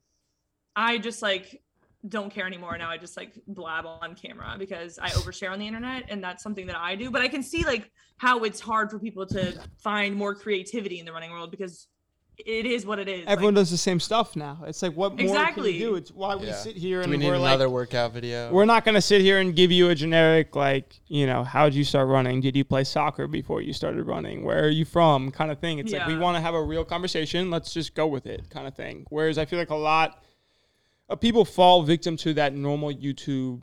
I 0.76 0.98
just 0.98 1.22
like 1.22 1.61
don't 2.09 2.33
care 2.33 2.46
anymore 2.46 2.79
now. 2.79 2.88
I 2.88 2.96
just 2.96 3.16
like 3.16 3.35
blab 3.46 3.85
on 3.87 4.14
camera 4.14 4.57
because 4.59 4.98
I 4.98 5.11
overshare 5.11 5.50
on 5.50 5.59
the 5.59 5.66
internet, 5.66 6.05
and 6.09 6.22
that's 6.22 6.42
something 6.42 6.66
that 6.66 6.76
I 6.76 6.94
do. 6.94 7.11
But 7.11 7.22
I 7.22 7.29
can 7.29 7.42
see 7.42 7.64
like 7.64 7.90
how 8.16 8.44
it's 8.44 8.61
hard 8.61 8.90
for 8.90 8.98
people 8.98 9.26
to 9.26 9.61
find 9.79 10.14
more 10.14 10.35
creativity 10.35 10.98
in 11.00 11.05
the 11.05 11.12
running 11.12 11.31
world 11.31 11.50
because 11.50 11.88
it 12.46 12.66
is 12.66 12.85
what 12.87 12.98
it 12.98 13.09
is. 13.09 13.24
Everyone 13.26 13.55
like, 13.55 13.62
does 13.62 13.70
the 13.70 13.76
same 13.76 14.00
stuff 14.00 14.37
now. 14.37 14.59
It's 14.66 14.83
like 14.83 14.92
what 14.92 15.12
more 15.12 15.18
can 15.18 15.26
Exactly. 15.29 15.72
you 15.72 15.79
do? 15.79 15.94
It's 15.96 16.11
why 16.11 16.37
we 16.37 16.46
Yeah. 16.46 16.55
sit 16.55 16.76
here 16.76 16.98
Do 16.98 17.03
and 17.05 17.11
we 17.12 17.16
need 17.18 17.26
we're 17.29 17.35
another 17.35 17.66
like, 17.66 17.74
workout 17.74 18.12
video? 18.12 18.50
we're 18.53 18.64
not 18.64 18.85
gonna 18.85 19.00
sit 19.03 19.20
here 19.20 19.38
and 19.40 19.55
give 19.55 19.70
you 19.72 19.88
a 19.90 19.94
generic 19.94 20.55
like, 20.57 21.00
you 21.09 21.26
know, 21.26 21.44
how 21.44 21.64
did 21.66 21.74
you 21.74 21.85
start 21.85 22.09
running? 22.09 22.40
Did 22.40 22.57
you 22.57 22.64
play 22.64 22.85
soccer 22.85 23.26
before 23.26 23.62
you 23.62 23.72
started 23.72 24.05
running? 24.05 24.44
Where 24.44 24.64
are 24.64 24.68
you 24.68 24.85
from? 24.85 25.31
Kind 25.31 25.50
of 25.50 25.59
thing. 25.59 25.79
It's 25.79 25.92
like 25.92 26.07
we 26.07 26.16
want 26.16 26.37
to 26.37 26.40
have 26.40 26.55
a 26.55 26.62
real 26.62 26.85
conversation. 26.85 27.50
Let's 27.50 27.72
just 27.72 27.94
go 27.94 28.07
with 28.07 28.26
it, 28.26 28.50
kind 28.50 28.66
of 28.66 28.74
thing. 28.74 29.07
Whereas 29.11 29.38
I 29.38 29.44
feel 29.44 29.59
like 29.59 29.70
a 29.70 29.74
lot 29.76 30.22
of 31.09 31.20
people 31.20 31.44
fall 31.44 31.83
victim 31.83 32.16
to 32.18 32.35
that 32.35 32.55
normal 32.55 32.92
YouTube 32.92 33.62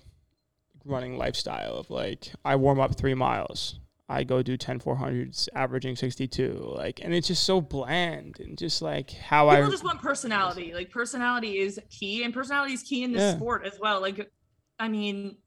running 0.85 1.17
lifestyle 1.17 1.75
of 1.75 1.89
like 1.89 2.31
I 2.45 2.55
warm 2.55 2.79
up 2.79 2.95
three 2.95 3.13
miles. 3.13 3.79
I 4.09 4.23
go 4.23 4.41
do 4.41 4.55
10 4.55 4.79
400s, 4.79 5.49
averaging 5.53 5.95
62. 5.97 6.71
Like, 6.75 7.01
and 7.03 7.13
it's 7.13 7.27
just 7.27 7.43
so 7.43 7.59
bland 7.59 8.39
and 8.39 8.57
just 8.57 8.81
like 8.81 9.11
how 9.11 9.49
I 9.49 9.55
people 9.55 9.67
I. 9.67 9.71
just 9.71 9.83
want 9.83 10.01
personality. 10.01 10.73
Like 10.73 10.89
personality 10.89 11.59
is 11.59 11.79
key, 11.89 12.23
and 12.23 12.33
personality 12.33 12.73
is 12.73 12.83
key 12.83 13.03
in 13.03 13.11
this 13.11 13.21
Yeah. 13.21 13.35
sport 13.35 13.65
as 13.65 13.77
well. 13.79 13.99
Like, 14.01 14.31
I 14.79 14.87
mean, 14.87 15.37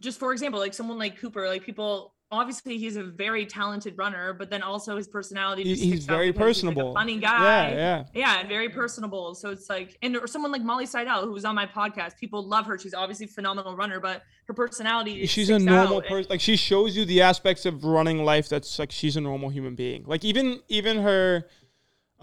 just 0.00 0.18
for 0.18 0.32
example, 0.32 0.58
like 0.58 0.72
someone 0.74 0.98
like 0.98 1.18
Cooper, 1.18 1.46
like 1.46 1.64
people 1.64 2.11
obviously 2.32 2.78
he's 2.78 2.96
a 2.96 3.04
very 3.04 3.46
talented 3.46 3.96
runner, 3.96 4.32
but 4.32 4.50
then 4.50 4.62
also 4.62 4.96
his 4.96 5.06
personality. 5.06 5.62
Just 5.64 5.82
he's 5.82 6.06
very 6.06 6.32
because 6.32 6.56
he's, 6.56 6.64
like, 6.64 6.74
personable. 6.74 6.94
funny 6.94 7.18
guy. 7.18 7.70
Yeah, 7.70 7.76
yeah. 7.76 8.04
Yeah, 8.14 8.40
and 8.40 8.48
very 8.48 8.70
personable. 8.70 9.34
So 9.34 9.50
it's 9.50 9.68
like, 9.68 9.96
and 10.02 10.16
or 10.16 10.26
someone 10.26 10.50
like 10.50 10.62
Molly 10.62 10.86
Seidel, 10.86 11.24
who 11.24 11.32
was 11.32 11.44
on 11.44 11.54
my 11.54 11.66
podcast. 11.66 12.18
People 12.18 12.44
love 12.44 12.66
her. 12.66 12.78
She's 12.78 12.94
obviously 12.94 13.26
a 13.26 13.28
phenomenal 13.28 13.76
runner, 13.76 14.00
but 14.00 14.22
her 14.46 14.54
personality. 14.54 15.26
she's 15.26 15.50
a 15.50 15.58
normal 15.58 16.02
person 16.02 16.26
like 16.28 16.40
she 16.40 16.56
shows 16.56 16.96
you 16.96 17.04
the 17.04 17.22
aspects 17.22 17.64
of 17.64 17.84
running 17.84 18.24
life 18.24 18.48
that's 18.48 18.78
like 18.78 18.90
she's 18.90 19.16
a 19.16 19.20
normal 19.20 19.48
human 19.48 19.74
being 19.74 20.04
like 20.06 20.24
even 20.24 20.60
even 20.68 20.98
her 20.98 21.46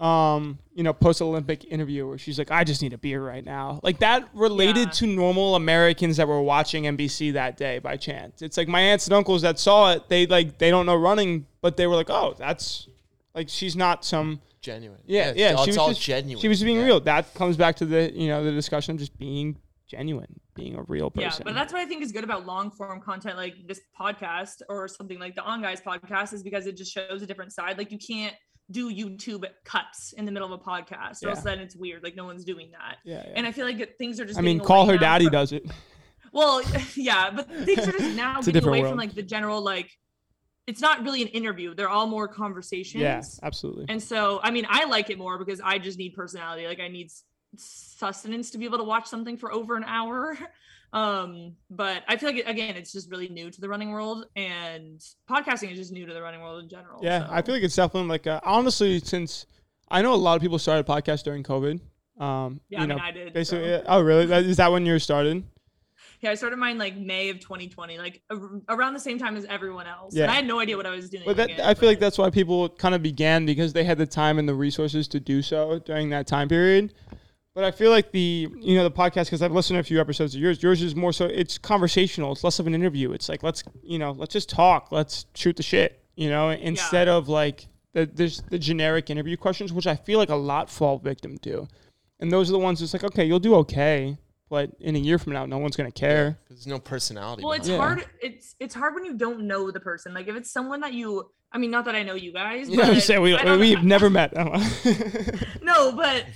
um 0.00 0.58
you 0.74 0.82
know 0.82 0.92
post 0.94 1.20
olympic 1.20 1.64
interview 1.66 2.08
where 2.08 2.16
she's 2.16 2.38
like 2.38 2.50
i 2.50 2.64
just 2.64 2.80
need 2.80 2.92
a 2.94 2.98
beer 2.98 3.22
right 3.22 3.44
now 3.44 3.78
like 3.82 3.98
that 3.98 4.26
related 4.32 4.86
Yeah. 4.86 4.90
to 4.92 5.06
normal 5.06 5.56
americans 5.56 6.16
that 6.16 6.26
were 6.26 6.40
watching 6.40 6.84
nbc 6.84 7.34
that 7.34 7.58
day 7.58 7.78
by 7.80 7.96
chance 7.98 8.40
it's 8.40 8.56
like 8.56 8.66
my 8.66 8.80
aunts 8.80 9.06
and 9.06 9.14
uncles 9.14 9.42
that 9.42 9.58
saw 9.58 9.92
it 9.92 10.08
they 10.08 10.26
like 10.26 10.56
they 10.58 10.70
don't 10.70 10.86
know 10.86 10.96
running 10.96 11.46
but 11.60 11.76
they 11.76 11.86
were 11.86 11.96
like 11.96 12.08
oh 12.08 12.34
that's 12.38 12.88
like 13.34 13.48
she's 13.50 13.76
not 13.76 14.04
some 14.04 14.40
genuine. 14.62 15.00
yeah 15.06 15.28
it's, 15.30 15.38
yeah, 15.38 15.52
all- 15.52 15.64
she 15.64 15.70
was 15.70 15.78
all 15.78 15.88
just, 15.90 16.00
genuine. 16.02 16.40
she 16.40 16.48
was 16.48 16.62
being 16.62 16.78
Yeah. 16.78 16.84
real 16.84 17.00
that 17.00 17.34
comes 17.34 17.56
back 17.58 17.76
to 17.76 17.84
the 17.84 18.10
you 18.14 18.28
know 18.28 18.42
the 18.42 18.52
discussion 18.52 18.94
of 18.94 18.98
just 19.00 19.18
being 19.18 19.56
genuine 19.86 20.40
being 20.54 20.76
a 20.76 20.82
real 20.82 21.10
person. 21.10 21.22
Yeah, 21.22 21.28
person 21.30 21.44
but 21.44 21.54
that's 21.54 21.72
what 21.72 21.80
I 21.80 21.86
think 21.86 22.02
is 22.02 22.12
good 22.12 22.24
about 22.24 22.44
long 22.46 22.70
form 22.70 23.00
content 23.00 23.36
like 23.36 23.54
this 23.66 23.80
podcast 23.98 24.62
or 24.68 24.86
something 24.88 25.18
like 25.18 25.34
the 25.34 25.42
On 25.42 25.62
Guys 25.62 25.80
podcast 25.80 26.32
is 26.34 26.42
because 26.42 26.66
it 26.66 26.76
just 26.76 26.92
shows 26.92 27.22
a 27.22 27.26
different 27.26 27.52
side. 27.52 27.78
Like 27.78 27.90
you 27.90 27.98
can't 27.98 28.34
do 28.70 28.92
YouTube 28.92 29.44
cuts 29.64 30.12
in 30.12 30.24
the 30.24 30.32
middle 30.32 30.52
of 30.52 30.60
a 30.60 30.62
podcast, 30.62 31.24
All 31.24 31.32
of 31.32 31.38
a 31.38 31.40
sudden, 31.40 31.60
it's 31.60 31.74
weird. 31.76 32.02
Like 32.02 32.16
no 32.16 32.24
one's 32.24 32.44
doing 32.44 32.70
that. 32.72 32.98
yeah, 33.04 33.24
yeah. 33.26 33.32
And 33.36 33.46
I 33.46 33.52
feel 33.52 33.66
like 33.66 33.96
things 33.98 34.20
are 34.20 34.24
just. 34.24 34.38
I 34.38 34.42
mean, 34.42 34.60
call 34.60 34.86
her 34.86 34.96
daddy 34.98 35.26
from- 35.26 35.32
does 35.32 35.52
it. 35.52 35.64
Well, 36.32 36.62
yeah, 36.94 37.30
but 37.32 37.50
things 37.50 37.88
are 37.88 37.90
just 37.92 38.14
now 38.16 38.40
getting 38.40 38.64
away 38.64 38.82
world. 38.82 38.92
from 38.92 38.98
like 38.98 39.14
the 39.14 39.22
general 39.22 39.62
like. 39.62 39.90
It's 40.68 40.80
not 40.80 41.02
really 41.02 41.22
an 41.22 41.28
interview. 41.28 41.74
They're 41.74 41.88
all 41.88 42.06
more 42.06 42.28
conversations. 42.28 43.02
Yeah, 43.02 43.20
absolutely. 43.42 43.86
And 43.88 44.00
so, 44.00 44.38
I 44.40 44.52
mean, 44.52 44.64
I 44.68 44.84
like 44.84 45.10
it 45.10 45.18
more 45.18 45.36
because 45.38 45.60
I 45.60 45.78
just 45.78 45.98
need 45.98 46.14
personality. 46.14 46.68
Like 46.68 46.78
I 46.78 46.86
need 46.86 47.10
sustenance 47.56 48.50
to 48.52 48.58
be 48.58 48.64
able 48.64 48.78
to 48.78 48.84
watch 48.84 49.06
something 49.06 49.36
for 49.36 49.52
over 49.52 49.74
an 49.76 49.82
hour. 49.84 50.38
Um, 50.92 51.52
but 51.70 52.02
I 52.08 52.16
feel 52.16 52.30
like 52.32 52.44
again, 52.46 52.76
it's 52.76 52.92
just 52.92 53.10
really 53.10 53.28
new 53.28 53.50
to 53.50 53.60
the 53.60 53.68
running 53.68 53.90
world, 53.90 54.26
and 54.36 55.00
podcasting 55.30 55.70
is 55.72 55.78
just 55.78 55.92
new 55.92 56.06
to 56.06 56.12
the 56.12 56.20
running 56.22 56.40
world 56.40 56.62
in 56.62 56.68
general. 56.68 57.00
Yeah, 57.02 57.26
I 57.30 57.42
feel 57.42 57.54
like 57.54 57.62
it's 57.64 57.76
definitely 57.76 58.08
like 58.08 58.26
uh, 58.26 58.40
honestly, 58.44 58.98
since 59.00 59.46
I 59.88 60.02
know 60.02 60.14
a 60.14 60.16
lot 60.16 60.34
of 60.36 60.42
people 60.42 60.58
started 60.58 60.86
podcasts 60.86 61.22
during 61.22 61.42
COVID. 61.42 61.80
Um, 62.18 62.60
Yeah, 62.68 62.78
you 62.80 62.84
I 62.84 62.86
know, 62.86 62.94
mean, 62.96 63.04
I 63.04 63.10
did, 63.12 63.32
Basically, 63.32 63.64
so. 63.64 63.70
yeah. 63.70 63.82
oh 63.86 64.00
really? 64.02 64.26
That, 64.26 64.44
is 64.44 64.56
that 64.58 64.70
when 64.72 64.84
you 64.84 64.98
started? 64.98 65.44
yeah, 66.20 66.30
I 66.30 66.34
started 66.34 66.56
mine 66.58 66.76
like 66.76 66.96
May 66.98 67.30
of 67.30 67.40
2020, 67.40 67.96
like 67.96 68.20
ar- 68.30 68.60
around 68.68 68.92
the 68.92 69.00
same 69.00 69.18
time 69.18 69.36
as 69.36 69.46
everyone 69.46 69.86
else. 69.86 70.14
Yeah. 70.14 70.24
And 70.24 70.32
I 70.32 70.34
had 70.34 70.46
no 70.46 70.60
idea 70.60 70.76
what 70.76 70.84
I 70.86 70.90
was 70.90 71.08
doing. 71.08 71.22
But 71.24 71.36
that, 71.38 71.50
again, 71.50 71.60
I 71.66 71.72
feel 71.72 71.88
like 71.88 71.98
that's 71.98 72.18
why 72.18 72.28
people 72.28 72.68
kind 72.68 72.94
of 72.94 73.02
began 73.02 73.46
because 73.46 73.72
they 73.72 73.84
had 73.84 73.96
the 73.96 74.06
time 74.06 74.38
and 74.38 74.46
the 74.46 74.54
resources 74.54 75.08
to 75.08 75.20
do 75.20 75.40
so 75.40 75.78
during 75.78 76.10
that 76.10 76.26
time 76.26 76.48
period. 76.48 76.92
But 77.54 77.64
I 77.64 77.72
feel 77.72 77.90
like 77.90 78.12
the 78.12 78.48
you 78.60 78.76
know 78.76 78.84
the 78.84 78.90
podcast 78.92 79.24
because 79.26 79.42
I've 79.42 79.52
listened 79.52 79.76
to 79.76 79.80
a 79.80 79.84
few 79.84 80.00
episodes 80.00 80.34
of 80.34 80.40
yours. 80.40 80.62
Yours 80.62 80.82
is 80.82 80.94
more 80.94 81.12
so 81.12 81.26
it's 81.26 81.58
conversational. 81.58 82.32
It's 82.32 82.44
less 82.44 82.58
of 82.60 82.66
an 82.66 82.74
interview. 82.74 83.12
It's 83.12 83.28
like 83.28 83.42
let's 83.42 83.64
you 83.82 83.98
know 83.98 84.12
let's 84.12 84.32
just 84.32 84.48
talk. 84.48 84.92
Let's 84.92 85.26
shoot 85.34 85.56
the 85.56 85.62
shit. 85.62 86.02
You 86.14 86.30
know 86.30 86.50
instead 86.50 87.08
of 87.08 87.28
like 87.28 87.66
the 87.92 88.06
there's 88.06 88.40
the 88.50 88.58
generic 88.58 89.10
interview 89.10 89.36
questions, 89.36 89.72
which 89.72 89.86
I 89.88 89.96
feel 89.96 90.18
like 90.18 90.28
a 90.28 90.36
lot 90.36 90.70
fall 90.70 90.98
victim 90.98 91.38
to. 91.38 91.66
And 92.20 92.30
those 92.30 92.48
are 92.50 92.52
the 92.52 92.58
ones 92.58 92.80
that's 92.80 92.92
like 92.92 93.02
okay, 93.04 93.24
you'll 93.24 93.40
do 93.40 93.56
okay, 93.56 94.16
but 94.48 94.70
in 94.78 94.94
a 94.94 94.98
year 95.00 95.18
from 95.18 95.32
now, 95.32 95.44
no 95.44 95.58
one's 95.58 95.74
gonna 95.74 95.90
care. 95.90 96.38
'Cause 96.46 96.58
There's 96.58 96.66
no 96.68 96.78
personality. 96.78 97.42
well 97.42 97.52
it's 97.54 97.66
it. 97.66 97.72
Yeah. 97.72 97.78
hard 97.78 98.04
it's 98.22 98.54
it's 98.60 98.74
hard 98.76 98.94
when 98.94 99.04
you 99.04 99.14
don't 99.14 99.40
know 99.40 99.72
the 99.72 99.80
person 99.80 100.14
like 100.14 100.28
if 100.28 100.36
it's 100.36 100.52
someone 100.52 100.80
that 100.82 100.92
you 100.92 101.28
i 101.52 101.58
mean 101.58 101.70
not 101.72 101.84
that 101.86 101.94
i 101.96 102.02
know 102.04 102.14
you 102.14 102.32
guys 102.32 102.68
You 102.70 102.76
know 102.76 102.84
I'm 102.84 103.00
saying? 103.00 103.22
We 103.22 103.34
I 103.34 103.56
we've 103.56 103.82
never 103.82 104.08
met. 104.08 104.32
no 105.62 105.92
but 105.92 106.26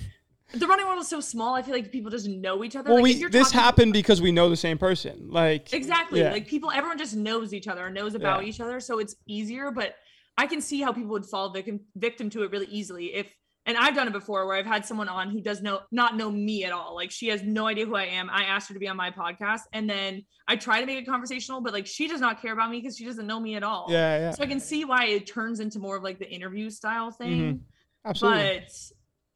the 0.55 0.67
running 0.67 0.85
world 0.85 0.99
is 0.99 1.07
so 1.07 1.19
small 1.19 1.55
i 1.55 1.61
feel 1.61 1.73
like 1.73 1.91
people 1.91 2.09
just 2.09 2.27
know 2.27 2.63
each 2.63 2.75
other 2.75 2.89
well, 2.89 3.01
like, 3.01 3.17
we 3.17 3.25
this 3.27 3.51
happened 3.51 3.93
because 3.93 4.21
we 4.21 4.31
know 4.31 4.49
the 4.49 4.55
same 4.55 4.77
person. 4.77 5.27
Like 5.29 5.73
exactly 5.73 6.21
Yeah. 6.21 6.31
like 6.31 6.47
people 6.47 6.71
everyone 6.71 6.97
just 6.97 7.15
knows 7.15 7.53
each 7.53 7.67
other 7.67 7.85
and 7.85 7.95
knows 7.95 8.15
about 8.15 8.43
Yeah. 8.43 8.49
each 8.49 8.61
other 8.61 8.79
so 8.79 8.99
it's 8.99 9.15
easier 9.27 9.71
but 9.71 9.95
i 10.37 10.47
can 10.47 10.61
see 10.61 10.81
how 10.81 10.91
people 10.91 11.11
would 11.11 11.25
fall 11.25 11.49
victim 11.51 11.81
victim 11.95 12.29
to 12.31 12.43
it 12.43 12.51
really 12.51 12.67
easily 12.67 13.13
if 13.13 13.27
and 13.65 13.77
i've 13.77 13.95
done 13.95 14.07
it 14.07 14.13
before 14.13 14.45
where 14.47 14.57
i've 14.57 14.65
had 14.65 14.85
someone 14.85 15.09
on 15.09 15.29
who 15.29 15.41
does 15.41 15.61
know 15.61 15.81
not 15.91 16.15
know 16.15 16.31
me 16.31 16.63
at 16.63 16.71
all 16.71 16.95
like 16.95 17.11
she 17.11 17.27
has 17.27 17.43
no 17.43 17.67
idea 17.67 17.85
who 17.85 17.95
i 17.95 18.05
am 18.05 18.29
i 18.29 18.43
asked 18.43 18.67
her 18.67 18.73
to 18.73 18.79
be 18.79 18.87
on 18.87 18.97
my 18.97 19.11
podcast 19.11 19.61
and 19.73 19.89
then 19.89 20.23
i 20.47 20.55
try 20.55 20.79
to 20.79 20.85
make 20.85 20.97
it 20.97 21.05
conversational 21.05 21.61
but 21.61 21.73
like 21.73 21.87
she 21.87 22.07
does 22.07 22.21
not 22.21 22.41
care 22.41 22.53
about 22.53 22.69
me 22.69 22.79
because 22.79 22.97
she 22.97 23.05
doesn't 23.05 23.27
know 23.27 23.39
me 23.39 23.55
at 23.55 23.63
all 23.63 23.87
yeah, 23.89 24.19
yeah, 24.19 24.31
so 24.31 24.43
i 24.43 24.47
can 24.47 24.59
see 24.59 24.85
why 24.85 25.05
it 25.05 25.27
turns 25.27 25.59
into 25.59 25.79
more 25.79 25.97
of 25.97 26.03
like 26.03 26.19
the 26.19 26.29
interview 26.29 26.69
style 26.69 27.11
thing 27.11 27.39
mm-hmm. 27.41 27.57
absolutely. 28.09 28.59
but 28.59 28.71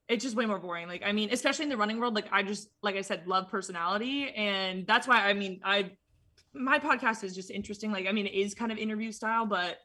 it's 0.09 0.23
just 0.23 0.35
way 0.35 0.45
more 0.45 0.59
boring 0.59 0.87
like 0.87 1.01
i 1.05 1.11
mean 1.11 1.29
especially 1.31 1.63
in 1.63 1.69
the 1.69 1.77
running 1.77 1.99
world 1.99 2.15
like 2.15 2.25
i 2.31 2.41
just 2.43 2.69
like 2.81 2.95
i 2.95 3.01
said 3.01 3.25
love 3.27 3.47
personality 3.49 4.29
and 4.35 4.85
that's 4.87 5.07
why 5.07 5.29
i 5.29 5.33
mean 5.33 5.61
i 5.63 5.89
my 6.53 6.79
podcast 6.79 7.23
is 7.23 7.33
just 7.35 7.51
interesting 7.51 7.91
like 7.91 8.07
i 8.07 8.11
mean 8.11 8.25
it 8.25 8.33
is 8.33 8.53
kind 8.53 8.71
of 8.71 8.77
interview 8.77 9.11
style 9.11 9.45
but 9.45 9.77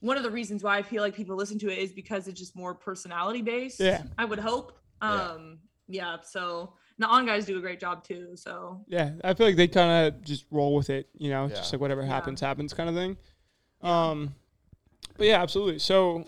one 0.00 0.16
of 0.16 0.22
the 0.22 0.30
reasons 0.30 0.62
why 0.62 0.76
i 0.76 0.82
feel 0.82 1.02
like 1.02 1.14
people 1.14 1.34
listen 1.36 1.58
to 1.58 1.68
it 1.72 1.78
is 1.78 1.92
because 1.92 2.28
it's 2.28 2.38
just 2.38 2.54
more 2.54 2.74
personality 2.74 3.42
based 3.42 3.80
Yeah. 3.80 4.02
i 4.18 4.24
would 4.24 4.38
hope 4.38 4.78
um 5.00 5.58
yeah 5.88 6.18
so 6.22 6.74
the 6.98 7.06
on 7.06 7.26
guys 7.26 7.44
do 7.46 7.58
a 7.58 7.60
great 7.60 7.78
job 7.80 8.02
too 8.04 8.30
so 8.36 8.82
Yeah, 8.86 9.10
I 9.22 9.34
feel 9.34 9.46
like 9.46 9.56
they 9.56 9.68
kind 9.68 10.06
of 10.14 10.22
just 10.22 10.46
roll 10.50 10.74
with 10.74 10.88
it, 10.88 11.08
you 11.14 11.28
know, 11.28 11.46
just 11.48 11.70
like 11.72 11.80
whatever 11.80 12.00
Yeah. 12.00 12.08
happens, 12.08 12.40
happens 12.40 12.72
kind 12.72 12.88
of 12.88 12.94
thing. 12.94 13.18
Um, 13.82 14.34
but 15.18 15.26
yeah, 15.26 15.42
absolutely. 15.42 15.78
So, 15.78 16.24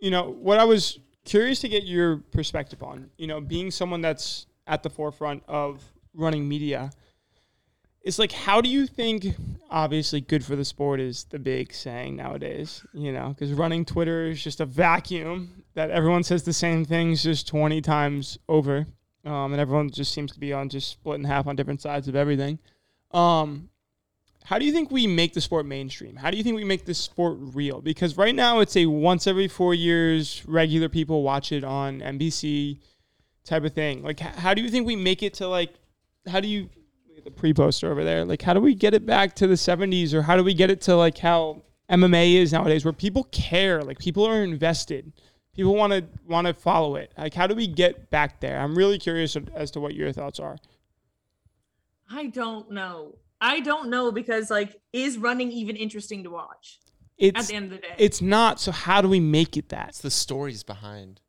you 0.00 0.10
know, 0.10 0.30
what 0.30 0.58
I 0.58 0.64
was 0.64 0.98
curious 1.24 1.60
to 1.60 1.68
get 1.68 1.84
your 1.84 2.18
perspective 2.18 2.82
on, 2.82 3.10
you 3.16 3.26
know, 3.26 3.40
being 3.40 3.70
someone 3.70 4.00
that's 4.00 4.46
at 4.66 4.82
the 4.82 4.90
forefront 4.90 5.42
of 5.48 5.82
running 6.14 6.48
media. 6.48 6.90
It's 8.02 8.18
like, 8.18 8.32
how 8.32 8.60
do 8.60 8.68
you 8.68 8.86
think? 8.86 9.26
Obviously, 9.70 10.20
good 10.20 10.44
for 10.44 10.56
the 10.56 10.64
sport 10.64 11.00
is 11.00 11.24
the 11.24 11.38
big 11.38 11.72
saying 11.72 12.16
nowadays, 12.16 12.84
you 12.92 13.12
know, 13.12 13.30
because 13.30 13.52
running 13.52 13.84
Twitter 13.84 14.26
is 14.26 14.42
just 14.42 14.60
a 14.60 14.66
vacuum 14.66 15.64
that 15.72 15.90
everyone 15.90 16.22
says 16.22 16.42
the 16.44 16.52
same 16.52 16.84
things 16.84 17.22
just 17.22 17.48
20 17.48 17.80
times 17.80 18.38
over. 18.48 18.86
Um, 19.24 19.52
and 19.52 19.60
everyone 19.60 19.90
just 19.90 20.12
seems 20.12 20.32
to 20.32 20.38
be 20.38 20.52
on 20.52 20.68
just 20.68 20.90
split 20.90 21.18
in 21.18 21.24
half 21.24 21.46
on 21.46 21.56
different 21.56 21.80
sides 21.80 22.06
of 22.06 22.14
everything. 22.14 22.58
Um, 23.10 23.70
how 24.44 24.58
do 24.58 24.66
you 24.66 24.72
think 24.72 24.90
we 24.90 25.06
make 25.06 25.32
the 25.32 25.40
sport 25.40 25.64
mainstream? 25.64 26.16
How 26.16 26.30
do 26.30 26.36
you 26.36 26.42
think 26.42 26.54
we 26.56 26.64
make 26.64 26.84
this 26.84 26.98
sport 26.98 27.38
real? 27.38 27.80
Because 27.80 28.18
right 28.18 28.34
now 28.34 28.60
it's 28.60 28.76
a 28.76 28.84
once 28.84 29.26
every 29.26 29.48
four 29.48 29.72
years 29.72 30.42
regular 30.46 30.90
people 30.90 31.22
watch 31.22 31.50
it 31.50 31.64
on 31.64 32.00
NBC 32.00 32.78
type 33.44 33.64
of 33.64 33.72
thing. 33.72 34.02
Like, 34.02 34.20
how 34.20 34.52
do 34.52 34.60
you 34.60 34.68
think 34.68 34.86
we 34.86 34.96
make 34.96 35.22
it 35.22 35.32
to 35.34 35.48
like? 35.48 35.72
How 36.28 36.40
do 36.40 36.48
you 36.48 36.68
the 37.24 37.30
pre-poster 37.30 37.90
over 37.90 38.04
there? 38.04 38.26
Like, 38.26 38.42
how 38.42 38.52
do 38.52 38.60
we 38.60 38.74
get 38.74 38.92
it 38.92 39.06
back 39.06 39.34
to 39.36 39.46
the 39.46 39.54
'70s, 39.54 40.12
or 40.12 40.20
how 40.20 40.36
do 40.36 40.44
we 40.44 40.52
get 40.52 40.70
it 40.70 40.82
to 40.82 40.94
like 40.94 41.16
how 41.16 41.62
MMA 41.88 42.34
is 42.34 42.52
nowadays, 42.52 42.84
where 42.84 42.92
people 42.92 43.24
care, 43.24 43.82
like 43.82 43.98
people 43.98 44.26
are 44.26 44.42
invested, 44.42 45.10
people 45.54 45.74
want 45.74 45.94
to 45.94 46.04
want 46.28 46.46
to 46.46 46.52
follow 46.52 46.96
it. 46.96 47.12
Like, 47.16 47.32
how 47.32 47.46
do 47.46 47.54
we 47.54 47.66
get 47.66 48.10
back 48.10 48.40
there? 48.40 48.60
I'm 48.60 48.74
really 48.74 48.98
curious 48.98 49.38
as 49.54 49.70
to 49.70 49.80
what 49.80 49.94
your 49.94 50.12
thoughts 50.12 50.38
are. 50.38 50.58
I 52.10 52.26
don't 52.26 52.70
know. 52.70 53.16
I 53.40 53.60
don't 53.60 53.90
know 53.90 54.12
because 54.12 54.50
like, 54.50 54.80
is 54.92 55.18
running 55.18 55.50
even 55.52 55.76
interesting 55.76 56.22
to 56.24 56.30
watch 56.30 56.78
at 57.20 57.36
It's 57.36 57.48
the 57.48 57.54
end 57.54 57.66
of 57.66 57.70
the 57.72 57.78
day? 57.78 57.94
it's 57.98 58.20
not. 58.22 58.60
So 58.60 58.72
how 58.72 59.00
do 59.00 59.08
we 59.08 59.20
make 59.20 59.56
it 59.56 59.68
that? 59.70 59.90
It's 59.90 60.00
the 60.00 60.10
stories 60.10 60.62
behind 60.62 61.20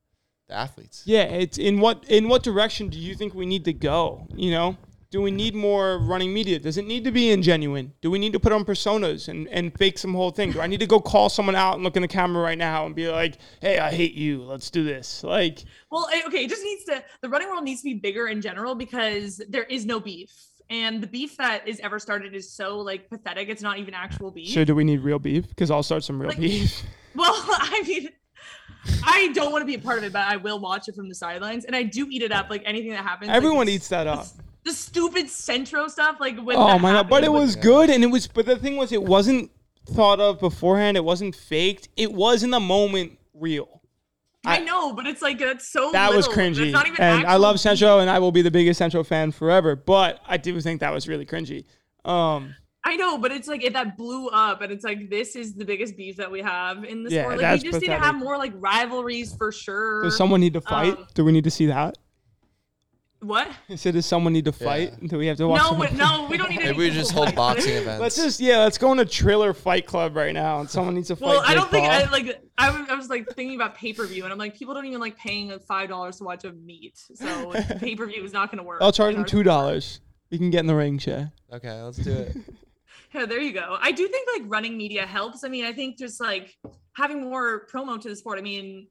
the 0.47 0.55
athletes. 0.55 1.03
Yeah, 1.05 1.23
it's 1.23 1.57
in 1.57 1.79
what 1.79 2.03
in 2.05 2.27
what 2.29 2.43
direction 2.43 2.89
do 2.89 2.97
you 2.99 3.15
think 3.15 3.33
we 3.33 3.45
need 3.45 3.65
to 3.65 3.73
go? 3.73 4.27
You 4.35 4.51
know, 4.51 4.77
do 5.11 5.21
we 5.21 5.31
need 5.31 5.55
more 5.55 5.97
running 5.99 6.33
media? 6.33 6.59
Does 6.59 6.77
it 6.77 6.85
need 6.85 7.03
to 7.05 7.11
be 7.11 7.27
ingenuine? 7.35 7.91
Do 8.01 8.11
we 8.11 8.19
need 8.19 8.33
to 8.33 8.39
put 8.39 8.51
on 8.51 8.65
personas 8.65 9.27
and, 9.27 9.47
and 9.49 9.73
fake 9.77 9.97
some 9.97 10.13
whole 10.13 10.31
thing? 10.31 10.51
Do 10.51 10.61
I 10.61 10.67
need 10.67 10.79
to 10.81 10.87
go 10.87 10.99
call 10.99 11.29
someone 11.29 11.55
out 11.55 11.75
and 11.75 11.83
look 11.83 11.95
in 11.95 12.01
the 12.01 12.07
camera 12.07 12.41
right 12.43 12.57
now 12.57 12.85
and 12.85 12.95
be 12.95 13.07
like, 13.09 13.37
"Hey, 13.61 13.79
I 13.79 13.91
hate 13.91 14.13
you. 14.13 14.43
Let's 14.43 14.69
do 14.69 14.83
this." 14.83 15.23
Like, 15.23 15.63
Well, 15.91 16.07
eh, 16.13 16.21
okay, 16.27 16.45
it 16.45 16.49
just 16.49 16.63
needs 16.63 16.83
to 16.85 17.03
the 17.21 17.29
running 17.29 17.49
world 17.49 17.63
needs 17.63 17.81
to 17.81 17.85
be 17.85 17.93
bigger 17.95 18.27
in 18.27 18.41
general 18.41 18.75
because 18.75 19.41
there 19.49 19.63
is 19.63 19.85
no 19.85 19.99
beef. 19.99 20.31
And 20.69 21.01
the 21.01 21.07
beef 21.07 21.37
that 21.37 21.67
is 21.67 21.79
ever 21.81 21.99
started 21.99 22.33
is 22.33 22.51
so 22.51 22.79
like 22.79 23.09
pathetic. 23.09 23.49
It's 23.49 23.61
not 23.61 23.77
even 23.77 23.93
actual 23.93 24.31
beef. 24.31 24.49
so 24.49 24.63
do 24.63 24.73
we 24.75 24.83
need 24.83 25.01
real 25.01 25.19
beef? 25.19 25.47
Because 25.47 25.69
I'll 25.69 25.83
start 25.83 26.03
some 26.03 26.19
real 26.19 26.29
Like- 26.29 26.39
beef. 26.39 26.81
Well, 27.15 27.31
I 27.49 27.81
mean, 27.87 28.09
I 29.05 29.31
don't 29.33 29.51
want 29.53 29.61
to 29.61 29.65
be 29.65 29.75
a 29.75 29.79
part 29.79 29.99
of 29.99 30.03
it, 30.03 30.11
but 30.11 30.23
I 30.27 30.35
will 30.35 30.59
watch 30.59 30.89
it 30.89 30.95
from 30.95 31.07
the 31.07 31.15
sidelines, 31.15 31.63
and 31.63 31.73
I 31.75 31.83
do 31.83 32.07
eat 32.09 32.21
it 32.21 32.31
up. 32.33 32.49
Like 32.49 32.61
anything 32.65 32.89
that 32.91 33.03
happens, 33.05 33.31
Everyone 33.31 33.67
the- 33.67 33.73
eats 33.73 33.87
that 33.87 34.05
up. 34.05 34.19
s- 34.19 34.33
The 34.63 34.73
stupid 34.73 35.29
Centro 35.29 35.87
stuff, 35.87 36.17
like 36.19 36.37
when 36.41 36.57
Oh 36.57 36.77
my 36.77 36.91
god! 36.91 37.07
But 37.09 37.23
it 37.23 37.31
was 37.31 37.55
good, 37.55 37.89
and 37.89 38.03
it 38.03 38.07
was. 38.07 38.27
But 38.27 38.45
the 38.47 38.57
thing 38.57 38.75
was, 38.75 38.91
it 38.91 39.01
wasn't 39.01 39.49
thought 39.85 40.19
of 40.19 40.39
beforehand. 40.41 40.97
It 40.97 41.05
wasn't 41.05 41.35
faked. 41.35 41.87
It 41.95 42.11
was 42.11 42.43
in 42.43 42.49
the 42.49 42.59
moment 42.59 43.17
real. 43.33 43.81
I 44.47 44.57
I- 44.57 44.59
know, 44.59 44.93
but 44.93 45.05
it's 45.07 45.21
like 45.21 45.39
that's 45.39 45.71
so 45.71 45.91
That 45.91 46.13
was 46.13 46.27
little. 46.27 46.43
cringy. 46.43 46.65
It's 46.65 46.73
not 46.73 46.87
even 46.87 47.01
And 47.01 47.25
I 47.25 47.35
love. 47.37 47.59
Centro, 47.59 47.99
and 47.99 48.09
I 48.09 48.19
will 48.19 48.31
be 48.31 48.41
the 48.41 48.51
biggest 48.51 48.77
Centro 48.77 49.03
fan 49.03 49.31
forever. 49.31 49.75
But 49.75 50.19
I 50.27 50.37
do 50.37 50.59
think 50.61 50.79
that 50.81 50.93
was 50.93 51.07
really 51.07 51.25
cringy. 51.25 51.65
Um, 52.03 52.53
I 52.87 52.95
know, 52.97 53.17
but 53.17 53.31
it's 53.31 53.47
like 53.47 53.63
it 53.63 53.73
that 53.73 53.97
blew 53.97 54.27
up, 54.29 54.61
and 54.61 54.71
it's 54.71 54.83
like 54.83 55.09
this 55.09 55.35
is 55.35 55.55
the 55.55 55.65
biggest 55.65 55.97
beef 55.97 56.17
that 56.17 56.31
we 56.31 56.41
have 56.41 56.83
in 56.83 57.03
the 57.03 57.09
Yeah, 57.11 57.23
sport. 57.23 57.39
Like 57.41 57.61
we 57.63 57.69
just 57.69 57.81
need 57.81 57.87
to 57.87 57.97
have 57.97 58.15
more 58.15 58.37
like 58.37 58.53
rivalries 58.55 59.35
for 59.35 59.51
sure. 59.51 60.03
does 60.03 60.15
someone 60.15 60.39
need 60.39 60.53
to 60.53 60.61
fight? 60.61 60.95
um, 60.97 61.07
do 61.15 61.25
we 61.25 61.31
need 61.31 61.45
to 61.45 61.51
see 61.51 61.65
that? 61.65 61.97
What? 63.27 63.49
I 63.69 63.75
said, 63.75 63.93
does 63.93 64.05
someone 64.05 64.33
need 64.33 64.45
to 64.45 64.51
fight? 64.51 64.93
Yeah. 65.01 65.07
Do 65.07 65.17
we 65.17 65.27
have 65.27 65.37
to 65.37 65.47
watch? 65.47 65.61
No, 65.61 65.69
someone 65.69 65.87
but 65.89 65.97
no, 65.97 66.27
we 66.29 66.37
don't 66.37 66.49
need. 66.49 66.59
Maybe 66.59 66.77
we 66.77 66.89
just 66.91 67.11
hold 67.11 67.27
fight. 67.27 67.35
boxing 67.35 67.75
events. 67.75 68.01
Let's 68.01 68.15
just 68.15 68.39
yeah, 68.39 68.59
let's 68.59 68.77
go 68.77 68.91
in 68.91 68.99
a 68.99 69.05
trailer 69.05 69.53
Fight 69.53 69.85
Club 69.85 70.15
right 70.15 70.33
now, 70.33 70.59
and 70.59 70.69
someone 70.69 70.95
needs 70.95 71.07
to 71.09 71.15
fight. 71.15 71.27
Well, 71.27 71.43
I 71.45 71.53
don't 71.53 71.69
think 71.69 71.87
I 71.87 72.09
like. 72.09 72.41
I 72.57 72.69
was, 72.69 72.89
I 72.89 72.95
was 72.95 73.09
like 73.09 73.27
thinking 73.35 73.55
about 73.55 73.75
pay 73.75 73.93
per 73.93 74.05
view, 74.05 74.23
and 74.23 74.31
I'm 74.31 74.39
like, 74.39 74.55
people 74.55 74.73
don't 74.73 74.85
even 74.85 74.99
like 74.99 75.17
paying 75.17 75.49
like 75.49 75.63
five 75.63 75.89
dollars 75.89 76.17
to 76.17 76.23
watch 76.23 76.43
a 76.45 76.53
meet, 76.53 76.97
so 76.97 77.51
pay 77.79 77.95
per 77.95 78.05
view 78.05 78.23
is 78.23 78.33
not 78.33 78.49
going 78.51 78.59
to 78.59 78.63
work. 78.63 78.81
I'll 78.81 78.91
charge 78.91 79.15
them 79.15 79.25
two 79.25 79.43
dollars. 79.43 80.01
We 80.31 80.37
can 80.37 80.49
get 80.49 80.61
in 80.61 80.67
the 80.67 80.75
ring, 80.75 80.97
Shay. 80.97 81.27
Okay, 81.53 81.81
let's 81.81 81.97
do 81.97 82.11
it. 82.11 82.35
Yeah, 83.13 83.25
there 83.25 83.39
you 83.39 83.53
go. 83.53 83.77
I 83.79 83.93
do 83.93 84.05
think 84.09 84.27
like 84.37 84.51
running 84.51 84.75
media 84.77 85.05
helps. 85.05 85.45
I 85.45 85.47
mean, 85.47 85.63
I 85.63 85.71
think 85.71 85.97
just 85.97 86.19
like 86.19 86.53
having 86.97 87.21
more 87.21 87.65
promo 87.71 87.99
to 88.01 88.09
the 88.09 88.15
sport. 88.15 88.37
I 88.37 88.41
mean, 88.41 88.87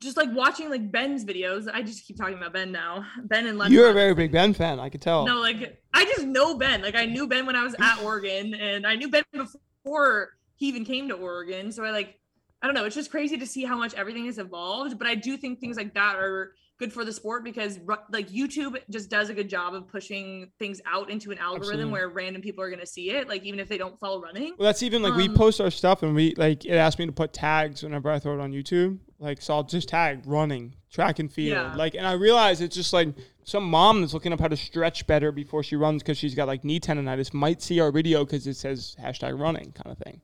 just 0.00 0.16
like 0.16 0.28
watching 0.32 0.70
like 0.70 0.90
Ben's 0.90 1.24
videos. 1.24 1.68
I 1.72 1.82
just 1.82 2.06
keep 2.06 2.16
talking 2.16 2.36
about 2.36 2.52
Ben 2.52 2.72
now. 2.72 3.04
Ben 3.24 3.46
and 3.46 3.58
Len. 3.58 3.70
You're 3.70 3.90
a 3.90 3.94
very 3.94 4.14
big 4.14 4.32
Ben 4.32 4.54
fan. 4.54 4.80
I 4.80 4.88
could 4.88 5.02
tell. 5.02 5.26
No, 5.26 5.40
like 5.40 5.80
I 5.92 6.04
just 6.04 6.24
know 6.24 6.56
Ben. 6.56 6.82
Like 6.82 6.94
I 6.94 7.04
knew 7.06 7.26
Ben 7.26 7.46
when 7.46 7.56
I 7.56 7.62
was 7.62 7.74
at 7.78 8.02
Oregon, 8.02 8.54
and 8.54 8.86
I 8.86 8.96
knew 8.96 9.10
Ben 9.10 9.24
before 9.32 10.30
he 10.56 10.68
even 10.68 10.84
came 10.84 11.08
to 11.08 11.14
Oregon. 11.14 11.72
So 11.72 11.84
I 11.84 11.90
like, 11.90 12.18
I 12.62 12.66
don't 12.66 12.74
know. 12.74 12.84
It's 12.84 12.94
just 12.94 13.10
crazy 13.10 13.36
to 13.38 13.46
see 13.46 13.64
how 13.64 13.76
much 13.76 13.94
everything 13.94 14.26
has 14.26 14.38
evolved. 14.38 14.98
But 14.98 15.06
I 15.06 15.14
do 15.14 15.36
think 15.36 15.60
things 15.60 15.76
like 15.76 15.94
that 15.94 16.16
are 16.16 16.52
good 16.78 16.92
for 16.94 17.04
the 17.04 17.12
sport 17.12 17.44
because 17.44 17.78
like 18.10 18.30
YouTube 18.30 18.78
just 18.88 19.10
does 19.10 19.28
a 19.28 19.34
good 19.34 19.50
job 19.50 19.74
of 19.74 19.86
pushing 19.86 20.50
things 20.58 20.80
out 20.86 21.10
into 21.10 21.30
an 21.30 21.36
algorithm 21.36 21.72
Absolutely. 21.74 21.92
where 21.92 22.08
random 22.08 22.40
people 22.40 22.64
are 22.64 22.70
going 22.70 22.80
to 22.80 22.86
see 22.86 23.10
it. 23.10 23.28
Like 23.28 23.44
even 23.44 23.60
if 23.60 23.68
they 23.68 23.76
don't 23.76 24.00
follow 24.00 24.18
running. 24.22 24.54
Well, 24.58 24.64
that's 24.64 24.82
even 24.82 25.02
like 25.02 25.14
we 25.14 25.28
Um, 25.28 25.34
post 25.34 25.60
our 25.60 25.70
stuff 25.70 26.02
and 26.02 26.14
we 26.14 26.34
like 26.36 26.64
it 26.64 26.76
asked 26.76 26.98
me 26.98 27.04
to 27.04 27.12
put 27.12 27.34
tags 27.34 27.82
whenever 27.82 28.10
I 28.10 28.18
throw 28.18 28.32
it 28.32 28.40
on 28.40 28.52
YouTube. 28.52 28.98
Like, 29.20 29.42
so 29.42 29.54
I'll 29.54 29.62
just 29.62 29.90
tag 29.90 30.22
running, 30.24 30.74
track 30.90 31.18
and 31.18 31.30
field. 31.30 31.52
Yeah. 31.52 31.74
Like, 31.74 31.94
and 31.94 32.06
I 32.06 32.12
realize 32.12 32.62
it's 32.62 32.74
just 32.74 32.94
like 32.94 33.08
some 33.44 33.64
mom 33.64 34.00
that's 34.00 34.14
looking 34.14 34.32
up 34.32 34.40
how 34.40 34.48
to 34.48 34.56
stretch 34.56 35.06
better 35.06 35.30
before 35.30 35.62
she 35.62 35.76
runs 35.76 36.02
because 36.02 36.16
she's 36.16 36.34
got 36.34 36.48
like 36.48 36.64
knee 36.64 36.80
tendonitis 36.80 37.34
might 37.34 37.60
see 37.60 37.80
our 37.80 37.92
video 37.92 38.24
because 38.24 38.46
it 38.46 38.56
says 38.56 38.96
hashtag 38.98 39.38
running 39.38 39.72
kind 39.72 39.92
of 39.92 39.98
thing. 39.98 40.22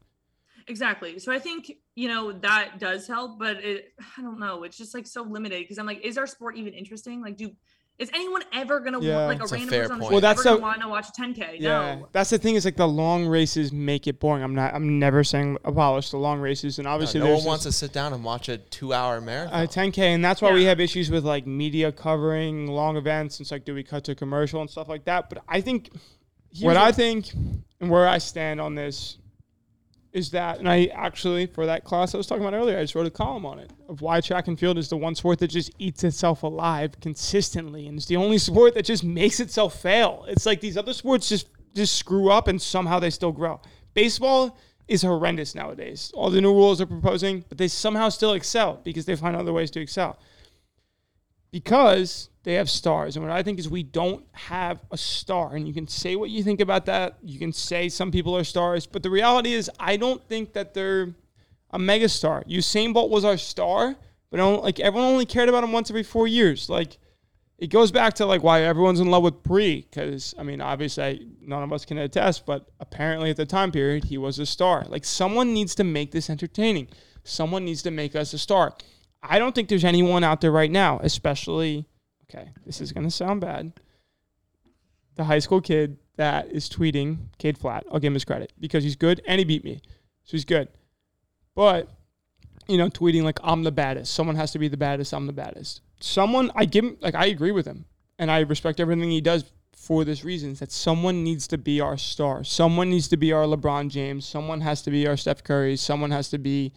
Exactly. 0.67 1.19
So 1.19 1.31
I 1.31 1.39
think, 1.39 1.71
you 1.95 2.09
know, 2.09 2.33
that 2.33 2.81
does 2.81 3.07
help, 3.07 3.39
but 3.39 3.59
it, 3.63 3.93
I 4.19 4.23
don't 4.23 4.41
know. 4.41 4.65
It's 4.65 4.79
just 4.79 4.95
like 4.95 5.07
so 5.07 5.23
limited 5.23 5.61
because 5.61 5.79
I'm 5.79 5.87
like, 5.87 6.05
is 6.05 6.17
our 6.19 6.27
sport 6.27 6.57
even 6.57 6.73
interesting? 6.73 7.21
Like, 7.21 7.37
do, 7.37 7.53
is 7.99 8.11
anyone 8.13 8.43
ever 8.53 8.81
going 8.81 8.93
to 8.93 9.01
Yeah. 9.07 9.15
want, 9.17 9.29
like 9.29 9.39
That's 9.39 9.53
a 9.53 9.55
a 9.55 9.59
random 9.59 9.71
fair 9.71 9.83
person 9.85 10.01
point. 10.01 10.13
Well, 10.13 10.21
that's 10.21 10.41
ever 10.45 10.57
gonna 10.57 10.61
want 10.63 10.81
to 10.83 10.89
watch 10.89 11.09
a 11.09 11.13
10K? 11.13 11.57
Yeah, 11.61 11.97
No. 11.97 12.09
that's 12.13 12.31
the 12.31 12.39
thing 12.39 12.55
is 12.55 12.65
like 12.67 12.77
the 12.77 12.87
long 12.87 13.27
races 13.27 13.73
make 13.73 14.07
it 14.07 14.21
boring. 14.21 14.43
I'm 14.43 14.55
not. 14.55 14.75
I'm 14.75 14.99
never 14.99 15.25
saying 15.25 15.57
abolish 15.65 16.11
the 16.11 16.19
long 16.19 16.41
races, 16.41 16.79
and 16.79 16.87
obviously 16.87 17.21
no 17.21 17.27
there's 17.27 17.39
one 17.39 17.47
wants 17.47 17.65
to 17.65 17.73
sit 17.73 17.93
down 17.93 18.13
and 18.13 18.23
watch 18.23 18.49
a 18.51 18.59
two-hour 18.59 19.21
marathon. 19.23 19.63
Uh, 19.63 19.67
10k, 19.67 19.99
and 20.15 20.25
that's 20.25 20.43
why 20.43 20.53
we 20.53 20.65
have 20.65 20.79
issues 20.81 21.11
with 21.11 21.25
like 21.25 21.47
media 21.47 21.91
covering 21.91 22.67
long 22.67 22.97
events. 22.97 23.41
It's 23.41 23.51
like, 23.51 23.65
do 23.65 23.75
we 23.75 23.83
cut 23.83 24.05
to 24.05 24.15
commercial 24.15 24.61
and 24.61 24.69
stuff 24.69 24.89
like 24.89 25.05
that? 25.07 25.29
But 25.31 25.43
I 25.49 25.61
think 25.63 25.89
what 26.61 26.73
Here's 26.73 26.77
I 26.77 26.87
what- 26.87 26.95
think 26.97 27.33
and 27.81 27.91
where 27.91 28.07
I 28.09 28.19
stand 28.19 28.61
on 28.61 28.75
this 28.75 29.19
is 30.17 30.31
that, 30.31 30.59
and 30.59 30.67
I 30.69 30.87
actually 30.87 31.45
for 31.45 31.67
that 31.67 31.85
class 31.85 32.15
I 32.15 32.19
was 32.19 32.27
talking 32.27 32.43
about 32.43 32.57
earlier, 32.57 32.79
I 32.79 32.83
just 32.83 32.95
wrote 32.95 33.07
a 33.07 33.11
column 33.11 33.45
on 33.45 33.59
it 33.59 33.71
of 33.87 34.01
why 34.01 34.23
track 34.23 34.49
and 34.49 34.59
field 34.59 34.79
is 34.79 34.89
the 34.89 34.97
one 34.97 35.15
sport 35.15 35.39
that 35.41 35.49
just 35.49 35.71
eats 35.79 36.05
itself 36.05 36.43
alive 36.43 36.99
consistently, 37.01 37.87
and 37.87 37.99
it's 37.99 38.07
the 38.07 38.17
only 38.17 38.39
sport 38.39 38.75
that 38.75 38.87
just 38.87 39.05
makes 39.05 39.41
itself 39.41 39.81
fail. 39.81 40.25
It's 40.27 40.47
like 40.47 40.61
these 40.61 40.79
other 40.79 40.95
sports 40.95 41.29
just 41.29 41.49
just 41.75 41.97
screw 41.97 42.31
up 42.31 42.49
and 42.49 42.61
somehow 42.61 42.99
they 42.99 43.11
still 43.11 43.33
grow. 43.33 43.61
Baseball 43.93 44.59
is 44.89 45.03
horrendous 45.03 45.55
nowadays. 45.55 46.11
All 46.15 46.31
the 46.31 46.41
new 46.41 46.55
rules 46.55 46.79
they're 46.79 46.87
proposing, 46.87 47.45
but 47.51 47.59
they 47.59 47.69
somehow 47.69 48.09
still 48.09 48.33
excel 48.33 48.81
because 48.83 49.05
they 49.05 49.17
find 49.17 49.37
other 49.37 49.53
ways 49.53 49.71
to 49.73 49.81
excel. 49.81 50.19
Because 51.53 52.31
they 52.47 52.55
have 52.55 52.71
stars. 52.71 53.17
And 53.17 53.27
what 53.27 53.35
I 53.35 53.43
think 53.43 53.59
is 53.59 53.69
we 53.69 53.83
don't 53.83 54.25
have 54.31 54.79
a 54.93 54.97
star. 54.97 55.57
And 55.57 55.67
you 55.67 55.75
can 55.75 55.89
say 55.89 56.15
what 56.15 56.31
you 56.31 56.45
think 56.45 56.61
about 56.61 56.87
that. 56.87 57.19
You 57.21 57.41
can 57.41 57.53
say 57.53 57.89
some 57.89 58.13
people 58.13 58.37
are 58.37 58.45
stars, 58.45 58.87
but 58.87 59.03
the 59.03 59.11
reality 59.11 59.53
is 59.53 59.69
I 59.81 59.97
don't 59.97 60.23
think 60.29 60.53
that 60.53 60.73
they're 60.73 61.13
a 61.71 61.79
megastar. 61.79 62.47
Usain 62.49 62.95
Bolt 62.95 63.11
was 63.11 63.25
our 63.25 63.37
star, 63.37 63.97
but 64.31 64.39
like 64.63 64.79
everyone 64.79 65.11
only 65.11 65.27
cared 65.27 65.49
about 65.49 65.65
him 65.65 65.73
once 65.73 65.91
every 65.91 66.05
four 66.05 66.29
years. 66.29 66.71
Like 66.71 66.99
it 67.59 67.67
goes 67.67 67.91
back 67.91 68.15
to 68.15 68.27
like 68.27 68.45
why 68.45 68.63
everyone's 68.63 69.01
in 69.01 69.11
love 69.11 69.25
with 69.25 69.43
Pre 69.43 69.81
because 69.81 70.33
I 70.39 70.45
mean 70.45 70.61
obviously 70.61 71.27
none 71.41 71.65
of 71.65 71.73
us 71.73 71.85
can 71.85 71.99
attest, 71.99 72.47
but 72.47 72.71
apparently 72.79 73.31
at 73.31 73.37
the 73.37 73.45
time 73.45 73.73
period 73.73 74.05
he 74.05 74.19
was 74.19 74.39
a 74.39 74.47
star. 74.47 74.85
Like 74.89 75.05
someone 75.05 75.53
needs 75.53 75.75
to 75.75 75.85
make 75.85 76.13
this 76.13 76.31
entertaining. 76.31 76.87
Someone 77.25 77.65
needs 77.65 77.83
to 77.83 77.91
make 77.91 78.15
us 78.15 78.33
a 78.35 78.39
star. 78.39 78.77
I 79.21 79.41
don't 79.41 79.53
think 79.53 79.69
there's 79.69 79.85
anyone 79.85 80.23
out 80.23 80.41
there 80.41 80.53
right 80.53 80.71
now, 80.71 81.01
especially 81.03 81.89
okay, 82.31 82.51
this 82.65 82.81
is 82.81 82.93
gonna 82.93 83.11
sound 83.11 83.41
bad. 83.41 83.73
The 85.15 85.25
high 85.25 85.39
school 85.39 85.61
kid 85.61 85.99
that 86.17 86.51
is 86.51 86.69
tweeting 86.69 87.19
Cade 87.39 87.59
Flatt, 87.59 87.85
I'll 87.91 87.99
give 87.99 88.09
him 88.09 88.15
his 88.15 88.25
credit 88.25 88.53
because 88.61 88.85
he's 88.85 88.97
good 88.97 89.23
and 89.27 89.39
he 89.39 89.45
beat 89.45 89.65
me, 89.65 89.81
so 90.25 90.33
he's 90.33 90.45
good. 90.45 90.69
But 91.55 91.89
you 92.69 92.79
know, 92.79 92.89
tweeting 92.89 93.23
like 93.23 93.39
I'm 93.43 93.63
the 93.63 93.73
baddest. 93.73 94.13
Someone 94.13 94.37
has 94.37 94.53
to 94.53 94.59
be 94.59 94.69
the 94.69 94.77
baddest. 94.77 95.15
I'm 95.15 95.27
the 95.27 95.33
baddest. 95.33 95.83
Someone 96.01 96.51
I 96.55 96.65
give 96.65 96.85
him 96.85 96.97
like 97.01 97.15
I 97.15 97.27
agree 97.27 97.53
with 97.53 97.67
him, 97.67 97.85
and 98.19 98.31
I 98.31 98.41
respect 98.41 98.81
everything 98.81 99.11
he 99.11 99.21
does 99.21 99.45
for 99.75 100.05
this 100.05 100.25
reason. 100.25 100.51
Is 100.51 100.61
that 100.61 100.73
someone 100.73 101.23
needs 101.23 101.47
to 101.49 101.59
be 101.59 101.81
our 101.81 101.97
star. 101.97 102.45
Someone 102.45 102.91
needs 102.91 103.09
to 103.09 103.17
be 103.17 103.33
our 103.33 103.45
LeBron 103.45 103.89
James. 103.89 104.27
Someone 104.27 104.61
has 104.63 104.83
to 104.83 104.91
be 104.91 105.07
our 105.07 105.17
Steph 105.17 105.45
Curry. 105.45 105.77
Someone 105.77 106.11
has 106.11 106.29
to 106.31 106.39
be 106.39 106.73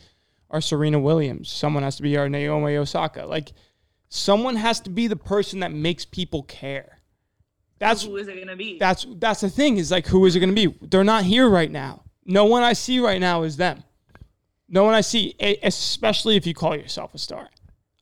our 0.49 0.61
Serena 0.61 0.99
Williams. 0.99 1.49
Someone 1.49 1.83
has 1.83 1.95
to 1.97 2.03
be 2.03 2.17
our 2.17 2.29
Naomi 2.29 2.77
Osaka. 2.77 3.25
Like 3.25 3.51
someone 4.09 4.55
has 4.55 4.79
to 4.81 4.89
be 4.89 5.07
the 5.07 5.15
person 5.15 5.59
that 5.61 5.71
makes 5.71 6.03
people 6.05 6.43
care. 6.43 6.97
That's 7.79 8.03
Who 8.03 8.17
is 8.17 8.27
it 8.27 8.37
gonna 8.37 8.57
be? 8.57 8.77
that's 8.77 9.05
that's 9.17 9.39
the 9.41 9.49
thing 9.49 9.77
is 9.77 9.89
like 9.91 10.07
who 10.07 10.25
is 10.25 10.35
it 10.35 10.39
going 10.41 10.53
to 10.53 10.69
be? 10.69 10.77
They're 10.85 11.03
not 11.05 11.23
here 11.23 11.47
right 11.49 11.71
now. 11.71 12.03
No 12.25 12.43
one 12.45 12.61
I 12.61 12.73
see 12.73 12.99
right 12.99 13.21
now 13.21 13.43
is 13.43 13.55
them. 13.55 13.83
No 14.67 14.83
one 14.83 14.93
I 14.93 15.01
see, 15.01 15.33
especially 15.63 16.35
if 16.35 16.45
you 16.45 16.53
call 16.53 16.75
yourself 16.75 17.15
a 17.15 17.17
star. 17.17 17.49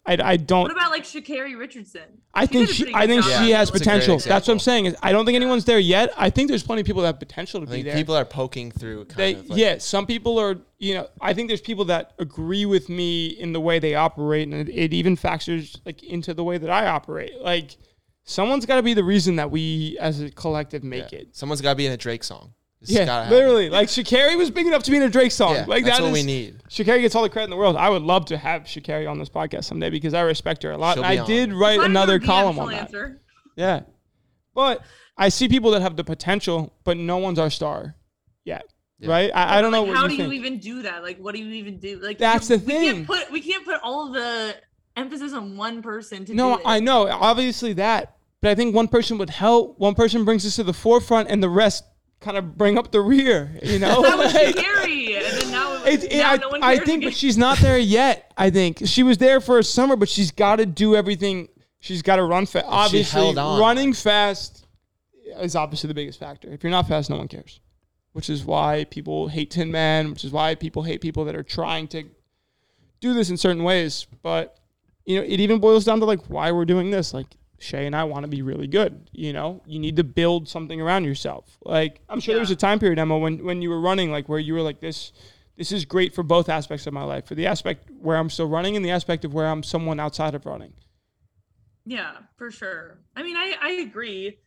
I, 0.08 0.18
I 0.24 0.38
don't. 0.38 0.64
what 0.64 0.72
about 0.72 0.92
like 0.92 1.04
Sha'Carri 1.04 1.58
Richardson? 1.58 2.22
I 2.34 2.46
think 2.46 2.70
she. 2.70 2.94
I 2.94 3.06
think 3.08 3.24
job. 3.24 3.44
she 3.44 3.50
Yeah, 3.50 3.58
has 3.58 3.70
that's 3.70 3.84
potential. 3.84 4.18
That's 4.18 4.48
what 4.48 4.54
I'm 4.54 4.60
saying. 4.60 4.86
Is 4.86 4.96
I 5.04 5.12
don't 5.12 5.26
think 5.26 5.36
anyone's 5.36 5.66
there 5.66 5.80
yet. 5.80 6.14
I 6.18 6.30
think 6.30 6.48
there's 6.48 6.64
plenty 6.64 6.82
of 6.82 6.86
people 6.88 7.02
that 7.02 7.10
have 7.10 7.20
potential 7.20 7.60
to 7.60 7.68
I 7.68 7.70
be 7.70 7.72
think 7.72 7.86
there. 7.88 7.96
people 7.96 8.16
are 8.16 8.26
poking 8.26 8.72
through. 8.72 9.06
Kind 9.06 9.18
They, 9.18 9.34
of 9.34 9.50
like, 9.50 9.60
yeah, 9.60 9.78
some 9.80 10.06
people 10.06 10.40
are, 10.40 10.58
you 10.78 10.94
know, 10.94 11.10
I 11.20 11.34
think 11.34 11.50
there's 11.50 11.62
people 11.62 11.86
that 11.86 12.14
agree 12.20 12.66
with 12.66 12.88
me 12.88 13.28
in 13.28 13.52
the 13.52 13.60
way 13.60 13.80
they 13.80 13.96
operate, 13.96 14.48
and 14.48 14.54
it, 14.54 14.70
it 14.70 14.94
even 14.94 15.16
factors 15.18 15.76
like 15.86 16.02
into 16.04 16.34
the 16.34 16.44
way 16.44 16.58
that 16.58 16.70
I 16.70 16.88
operate. 16.88 17.42
Like, 17.42 17.76
someone's 18.24 18.66
got 18.66 18.78
to 18.78 18.84
be 18.84 18.94
the 18.94 19.04
reason 19.04 19.36
that 19.36 19.52
we 19.52 19.98
as 20.00 20.22
a 20.22 20.32
collective 20.32 20.84
make 20.84 21.12
yeah. 21.12 21.20
it. 21.20 21.36
Someone's 21.36 21.62
got 21.62 21.72
to 21.72 21.76
be 21.76 21.86
in 21.86 21.92
a 21.92 21.98
Drake 21.98 22.24
song. 22.24 22.54
This 22.88 22.98
has 22.98 23.08
Yeah, 23.08 23.14
happen. 23.14 23.30
literally. 23.32 23.70
Like 23.70 23.88
Sha'Carri 23.90 24.38
was 24.38 24.50
big 24.50 24.66
enough 24.68 24.84
to 24.84 24.92
be 24.92 24.98
in 24.98 25.04
a 25.04 25.10
Drake 25.10 25.32
song. 25.32 25.54
Yeah, 25.56 25.66
like 25.68 25.84
that's 25.86 25.98
that 26.00 26.04
what 26.04 26.14
we 26.14 26.24
need. 26.24 26.62
Sha'Carri 26.70 27.02
gets 27.02 27.16
all 27.16 27.24
the 27.24 27.30
credit 27.30 27.46
in 27.46 27.50
the 27.52 27.58
world. 27.58 27.76
I 27.76 27.90
would 27.90 28.02
love 28.02 28.26
to 28.28 28.38
have 28.38 28.64
Sha'Carri 28.64 29.10
on 29.10 29.20
this 29.20 29.30
podcast 29.30 29.66
someday 29.66 29.90
because 29.90 30.14
I 30.14 30.22
respect 30.22 30.64
her 30.64 30.72
a 30.72 30.78
lot. 30.78 30.96
She'll 30.96 31.04
and 31.04 31.14
be 31.14 31.18
I 31.20 31.22
on. 31.22 31.28
did 31.28 31.54
write 31.54 31.76
Slide 31.76 31.86
into 31.86 32.00
another 32.00 32.20
column 32.20 32.60
on 32.60 32.70
that. 32.72 32.82
answer. 32.82 33.22
Yeah. 33.56 33.82
But 34.54 34.82
I 35.18 35.30
see 35.30 35.48
people 35.50 35.72
that 35.72 35.82
have 35.82 35.96
the 35.96 36.04
potential, 36.04 36.74
but 36.84 36.98
no 36.98 37.18
one's 37.18 37.40
our 37.40 37.50
star 37.50 37.96
yet. 38.46 38.66
Yeah. 39.00 39.10
Right? 39.10 39.32
I, 39.34 39.60
I 39.60 39.62
don't 39.62 39.72
know 39.72 39.82
Like, 39.84 39.90
what 39.90 39.98
how 39.98 40.04
you 40.04 40.10
do 40.10 40.18
think. 40.18 40.34
you 40.34 40.40
even 40.40 40.60
do 40.60 40.82
that? 40.84 41.04
Like, 41.04 41.20
what 41.20 41.36
do 41.36 41.42
you 41.42 41.52
even 41.54 41.78
do? 41.80 42.00
Like, 42.00 42.18
That's 42.18 42.50
you- 42.50 42.58
the 42.58 42.66
we 42.66 42.72
thing. 42.74 42.96
Can't 42.96 43.08
put, 43.08 43.32
we 43.32 43.42
can't 43.42 43.64
put 43.66 43.80
all 43.84 44.12
the 44.12 44.56
emphasis 44.96 45.34
on 45.34 45.56
one 45.58 45.82
person 45.84 46.26
to 46.26 46.34
no, 46.34 46.56
do 46.56 46.62
it. 46.62 46.66
I 46.66 46.80
know. 46.80 47.08
Obviously 47.08 47.74
that. 47.74 48.16
But 48.42 48.52
I 48.52 48.56
think 48.56 48.74
one 48.76 48.88
person 48.88 49.18
would 49.20 49.30
help. 49.32 49.80
One 49.80 49.96
person 49.96 50.24
brings 50.26 50.46
us 50.46 50.56
to 50.58 50.64
the 50.64 50.74
forefront, 50.74 51.30
and 51.30 51.42
the 51.42 51.50
rest 51.50 51.84
kind 52.20 52.38
of 52.38 52.58
bring 52.58 52.78
up 52.78 52.92
the 52.92 53.02
rear. 53.02 53.58
You 53.64 53.80
know? 53.80 54.02
That 54.04 54.18
was 54.18 54.34
Like- 54.34 54.58
scary, 54.58 55.16
and 55.16 55.26
then 55.42 55.52
now, 55.52 55.84
It, 55.86 56.04
it- 56.06 56.18
now 56.18 56.32
I, 56.32 56.38
no 56.38 56.50
one 56.50 56.64
I 56.64 56.76
think, 56.78 56.88
again. 56.88 57.10
but 57.10 57.14
she's 57.16 57.38
not 57.38 57.58
there 57.60 57.78
yet. 58.00 58.32
I 58.38 58.50
think 58.50 58.82
she 58.86 59.04
was 59.04 59.18
there 59.18 59.40
for 59.40 59.60
a 59.60 59.64
summer, 59.64 59.96
but 59.96 60.10
she's 60.10 60.32
got 60.32 60.58
to 60.58 60.66
do 60.66 60.96
everything. 60.96 61.50
She's 61.80 62.02
got 62.02 62.16
to 62.18 62.24
run 62.24 62.46
fast. 62.46 62.66
Obviously, 62.68 63.22
held 63.22 63.38
on. 63.38 63.60
running 63.60 63.94
fast 63.94 64.66
is 65.40 65.56
obviously 65.56 65.88
the 65.88 65.94
biggest 65.94 66.20
factor. 66.20 66.50
If 66.52 66.64
you're 66.64 66.72
not 66.72 66.88
fast, 66.88 67.10
no 67.10 67.18
one 67.18 67.28
cares. 67.28 67.60
Which 68.14 68.30
is 68.32 68.44
why 68.44 68.86
people 68.90 69.28
hate 69.28 69.52
Tinman. 69.52 70.10
Which 70.10 70.26
is 70.26 70.32
why 70.32 70.56
people 70.56 70.82
hate 70.84 71.02
people 71.02 71.26
that 71.26 71.36
are 71.36 71.44
trying 71.44 71.88
to 71.90 72.04
do 73.00 73.14
this 73.14 73.30
in 73.30 73.38
certain 73.38 73.64
ways. 73.64 74.08
But 74.24 74.58
you 75.06 75.18
know, 75.18 75.24
it 75.24 75.40
even 75.40 75.60
boils 75.60 75.86
down 75.86 76.00
to 76.00 76.06
like 76.06 76.22
why 76.28 76.52
we're 76.52 76.66
doing 76.66 76.90
this. 76.90 77.14
Like 77.14 77.28
Shay 77.60 77.86
and 77.86 77.96
I 77.96 78.04
want 78.04 78.24
to 78.24 78.28
be 78.28 78.42
really 78.42 78.68
good. 78.68 79.10
You 79.12 79.34
know, 79.34 79.62
you 79.66 79.80
need 79.80 79.96
to 79.98 80.04
build 80.04 80.48
something 80.48 80.80
around 80.80 81.06
yourself. 81.06 81.58
Like 81.64 82.02
I'm 82.10 82.20
sure 82.20 82.36
there 82.36 82.42
was 82.42 82.52
a 82.52 82.56
time 82.56 82.80
period, 82.80 83.00
Emma, 83.00 83.18
when 83.18 83.44
when 83.44 83.62
you 83.62 83.70
were 83.70 83.82
running, 83.82 84.12
like 84.12 84.30
where 84.30 84.40
you 84.40 84.54
were 84.54 84.62
like 84.62 84.80
this. 84.80 85.12
This 85.58 85.72
is 85.72 85.86
great 85.86 86.14
for 86.14 86.22
both 86.22 86.50
aspects 86.50 86.86
of 86.86 86.94
my 86.94 87.04
life. 87.04 87.26
For 87.26 87.34
the 87.34 87.48
aspect 87.48 87.90
where 88.00 88.16
I'm 88.18 88.30
still 88.30 88.48
running, 88.48 88.76
and 88.76 88.86
the 88.86 88.92
aspect 88.92 89.26
of 89.26 89.34
where 89.34 89.48
I'm 89.48 89.64
someone 89.64 90.00
outside 90.00 90.36
of 90.36 90.46
running. 90.46 90.74
Yeah, 91.84 92.18
for 92.38 92.52
sure. 92.52 93.00
I 93.16 93.24
mean, 93.24 93.36
I 93.36 93.56
I 93.60 93.72
agree. 93.82 94.38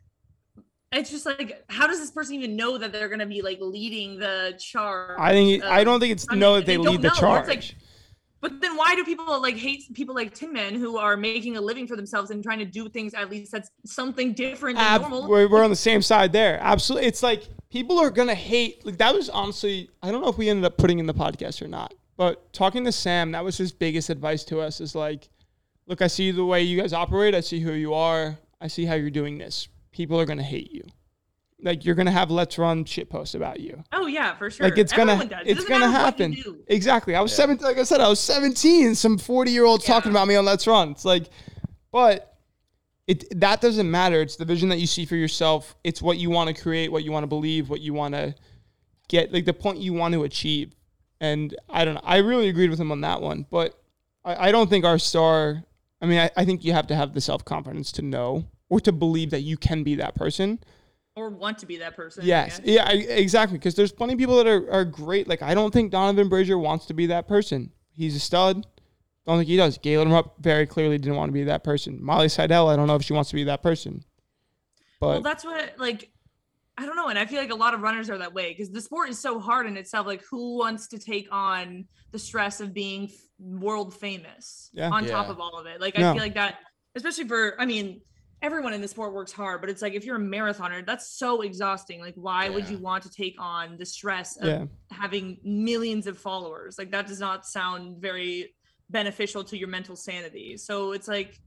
It's 0.92 1.11
just 1.11 1.26
like, 1.26 1.64
how 1.68 1.86
does 1.86 1.98
this 1.98 2.11
person 2.11 2.34
even 2.34 2.54
know 2.54 2.78
that 2.78 2.92
they're 2.92 3.08
gonna 3.08 3.26
be 3.26 3.42
like 3.42 3.58
leading 3.61 4.18
the 4.18 4.54
charge? 4.58 5.18
I 5.18 5.32
think 5.32 5.64
I 5.64 5.82
don't 5.82 5.98
think 5.98 6.12
it's 6.12 6.26
to 6.26 6.36
know 6.36 6.54
that 6.54 6.66
they, 6.66 6.76
don't 6.76 6.86
lead 6.86 7.02
the 7.02 7.08
know. 7.08 7.14
Charge. 7.14 7.76
But 8.41 8.61
then 8.61 8.76
why 8.76 8.95
do 8.95 9.05
people 9.05 9.41
like 9.41 9.57
hate 9.57 9.93
people 9.93 10.14
like 10.14 10.34
Tinman 10.34 10.74
who 10.74 10.97
are 10.97 11.16
making 11.16 11.57
a 11.57 11.61
living 11.61 11.86
for 11.86 11.95
themselves 11.95 12.30
and 12.30 12.43
trying 12.43 12.59
to 12.61 12.64
do 12.64 12.88
things 12.88 13.12
at 13.12 13.30
least 13.30 13.53
that's 13.53 13.70
something 13.84 14.32
different 14.32 14.78
than 14.78 14.86
Ab- 14.86 15.03
normal? 15.03 15.28
we're, 15.28 15.49
we're 15.49 15.62
on 15.62 15.70
the 15.70 15.76
same 15.76 16.01
side 16.01 16.32
there. 16.32 16.59
Absolutely. 16.61 17.07
It's 17.07 17.22
like 17.22 17.49
people 17.70 17.99
are 17.99 18.11
going 18.11 18.28
to 18.28 18.34
hate. 18.34 18.84
Like, 18.86 18.97
that 18.99 19.14
was 19.14 19.28
honestly, 19.28 19.91
I 20.03 20.11
don't 20.11 20.22
know 20.22 20.28
if 20.28 20.38
we 20.38 20.49
ended 20.49 20.64
up 20.64 20.78
putting 20.78 20.99
in 20.99 21.07
the 21.07 21.14
podcast 21.14 21.61
or 21.61 21.68
not, 21.68 21.93
but 22.16 22.53
talking 22.53 22.84
to 22.84 22.93
Sam, 22.93 23.32
that 23.32 23.45
was 23.45 23.59
his 23.59 23.72
biggest 23.72 24.09
advice 24.09 24.45
to 24.45 24.61
us 24.61 24.80
is 24.80 24.95
like, 24.95 25.28
look, 25.86 26.01
I 26.01 26.07
see 26.07 26.30
the 26.30 26.45
way 26.45 26.62
you 26.62 26.80
guys 26.80 26.93
operate. 26.93 27.34
I 27.34 27.41
see 27.41 27.61
who 27.61 27.72
you 27.72 27.93
are. 27.93 28.38
I 28.61 28.68
see 28.68 28.86
how 28.86 28.95
you're 28.95 29.11
doing 29.11 29.38
this. 29.38 29.68
People 29.93 30.18
are 30.18 30.24
going 30.24 30.38
to 30.38 30.45
hate 30.45 30.70
you. 30.72 30.84
Like, 31.62 31.84
you're 31.84 31.94
going 31.94 32.06
to 32.06 32.12
have 32.12 32.30
let's 32.30 32.58
run 32.58 32.84
shit 32.84 33.11
posts 33.11 33.34
about 33.34 33.61
you. 33.61 33.82
oh 33.92 34.06
yeah, 34.06 34.34
for 34.34 34.50
sure. 34.50 34.68
Like 34.68 34.78
it's 34.78 34.92
gonna, 34.92 35.24
does. 35.24 35.42
It's 35.44 35.61
doesn't 35.61 35.68
gonna 35.68 35.90
matter 35.90 36.04
what 36.04 36.18
you 36.18 36.36
happen. 36.42 36.64
Exactly. 36.68 37.14
I 37.14 37.20
was 37.20 37.34
seven. 37.34 37.56
Like 37.58 37.78
I 37.78 37.82
said, 37.82 38.00
I 38.00 38.08
was 38.08 38.20
seventeen. 38.20 38.94
Some 38.94 39.18
forty 39.18 39.50
year 39.50 39.64
olds 39.64 39.84
talking 39.84 40.11
about 40.11 40.28
me 40.28 40.36
on 40.36 40.44
Let's 40.44 40.66
Run. 40.66 40.90
It's 40.90 41.04
like, 41.04 41.28
but 41.92 42.36
it 43.06 43.40
that 43.40 43.61
doesn't 43.61 43.90
matter. 43.90 44.20
It's 44.20 44.36
the 44.36 44.44
vision 44.44 44.68
that 44.68 44.78
you 44.78 44.86
see 44.86 45.04
for 45.04 45.16
yourself. 45.16 45.74
It's 45.82 46.00
what 46.00 46.18
you 46.18 46.30
want 46.30 46.54
to 46.54 46.62
create, 46.62 46.92
what 46.92 47.02
you 47.02 47.11
want 47.11 47.24
to 47.24 47.28
believe, 47.28 47.68
what 47.68 47.80
you 47.80 47.92
want 47.92 48.14
to 48.14 48.34
get, 49.08 49.32
like 49.32 49.44
the 49.44 49.52
point 49.52 49.78
you 49.78 49.92
want 49.92 50.14
to 50.14 50.22
achieve. 50.22 50.74
And 51.20 51.54
I 51.68 51.84
don't 51.84 51.94
know. 51.94 52.00
I 52.04 52.18
really 52.18 52.48
agreed 52.48 52.70
with 52.70 52.80
him 52.80 52.92
on 52.92 53.00
that 53.02 53.20
one, 53.20 53.46
but 53.50 53.78
I, 54.24 54.48
I 54.48 54.52
don't 54.52 54.70
think 54.70 54.84
our 54.84 54.98
star. 54.98 55.64
I 56.00 56.06
mean, 56.06 56.18
I, 56.20 56.30
I 56.36 56.44
think 56.44 56.64
you 56.64 56.72
have 56.72 56.86
to 56.86 56.94
have 56.94 57.12
the 57.12 57.20
self 57.20 57.44
confidence 57.44 57.90
to 57.92 58.02
know 58.02 58.46
or 58.68 58.80
to 58.80 58.92
believe 58.92 59.30
that 59.30 59.42
you 59.42 59.56
can 59.56 59.82
be 59.82 59.96
that 59.96 60.14
person. 60.14 60.61
Or 61.21 61.29
want 61.31 61.59
to 61.59 61.66
be 61.66 61.77
that 61.79 61.95
person. 61.97 62.25
Yes, 62.25 62.59
guess. 62.59 62.66
yeah, 62.66 62.85
I, 62.89 62.93
exactly. 62.93 63.59
Because 63.59 63.75
there's 63.75 63.93
plenty 63.93 64.14
of 64.14 64.18
people 64.18 64.37
that 64.37 64.47
are, 64.47 64.71
are 64.73 64.85
great. 64.85 65.29
Like 65.29 65.43
I 65.43 65.53
don't 65.55 65.71
think 65.73 65.93
Donovan 65.93 66.29
Brazier 66.29 66.59
wants 66.59 66.87
to 66.87 66.95
be 66.95 67.07
that 67.07 67.29
person. 67.29 67.71
He's 67.95 68.16
a 68.16 68.21
stud. 68.21 68.66
Don't 69.27 69.37
think 69.39 69.49
he 69.49 69.57
does. 69.57 69.77
Galen 69.77 70.11
Rupp 70.11 70.43
very 70.43 70.66
clearly 70.66 70.97
didn't 70.99 71.16
want 71.16 71.29
to 71.29 71.33
be 71.35 71.45
that 71.45 71.62
person. 71.62 72.03
Molly 72.03 72.29
Seidel, 72.31 72.68
I 72.68 72.77
don't 72.77 72.87
know 72.87 72.95
if 72.97 73.03
she 73.03 73.12
wants 73.12 73.29
to 73.31 73.37
be 73.37 73.45
that 73.45 73.62
person. 73.62 74.03
But 74.99 75.07
well, 75.09 75.21
that's 75.21 75.45
what 75.45 75.75
like 75.79 76.11
I 76.79 76.87
don't 76.87 76.97
know, 76.97 77.09
and 77.09 77.18
I 77.18 77.27
feel 77.27 77.41
like 77.41 77.51
a 77.51 77.55
lot 77.57 77.75
of 77.75 77.83
runners 77.83 78.09
are 78.09 78.16
that 78.18 78.33
way 78.33 78.51
because 78.53 78.71
the 78.71 78.81
sport 78.81 79.11
is 79.11 79.18
so 79.18 79.39
hard 79.39 79.66
in 79.66 79.77
itself. 79.77 80.07
Like, 80.07 80.23
who 80.31 80.57
wants 80.57 80.89
to 80.89 80.99
take 80.99 81.29
on 81.31 81.85
the 82.11 82.18
stress 82.18 82.61
of 82.62 82.73
being 82.73 83.05
f- 83.05 83.11
world 83.39 83.93
famous 83.95 84.71
Yeah. 84.73 84.89
on 84.89 85.05
top 85.05 85.29
of 85.29 85.39
all 85.41 85.59
of 85.59 85.66
it? 85.66 85.79
Like, 85.79 85.99
No. 85.99 86.11
I 86.11 86.14
feel 86.14 86.23
like 86.23 86.35
that, 86.35 86.61
especially 86.95 87.29
for, 87.29 87.55
I 87.61 87.66
mean, 87.66 88.01
everyone 88.43 88.72
in 88.72 88.80
the 88.80 88.88
sport 88.88 89.12
works 89.12 89.32
hard, 89.32 89.61
but 89.61 89.68
it's 89.68 89.82
like 89.82 89.95
if 89.95 90.05
you're 90.05 90.16
a 90.16 90.20
marathoner, 90.20 90.84
that's 90.84 91.07
so 91.18 91.43
exhausting. 91.43 92.01
Like, 92.01 92.14
why 92.14 92.49
would 92.49 92.68
you 92.68 92.78
want 92.78 93.03
to 93.05 93.11
take 93.11 93.36
on 93.38 93.76
the 93.76 93.86
stress 93.86 94.36
of 94.36 94.49
yeah, 94.49 94.64
having 94.91 95.38
millions 95.45 96.07
of 96.07 96.18
followers? 96.18 96.78
Like, 96.78 96.91
that 96.93 97.07
does 97.07 97.20
not 97.20 97.47
sound 97.47 97.99
very 97.99 98.55
beneficial 98.88 99.45
to 99.45 99.57
your 99.57 99.68
mental 99.68 99.97
sanity. 99.97 100.57
So 100.57 100.93
it's 100.93 101.09
like, 101.09 101.38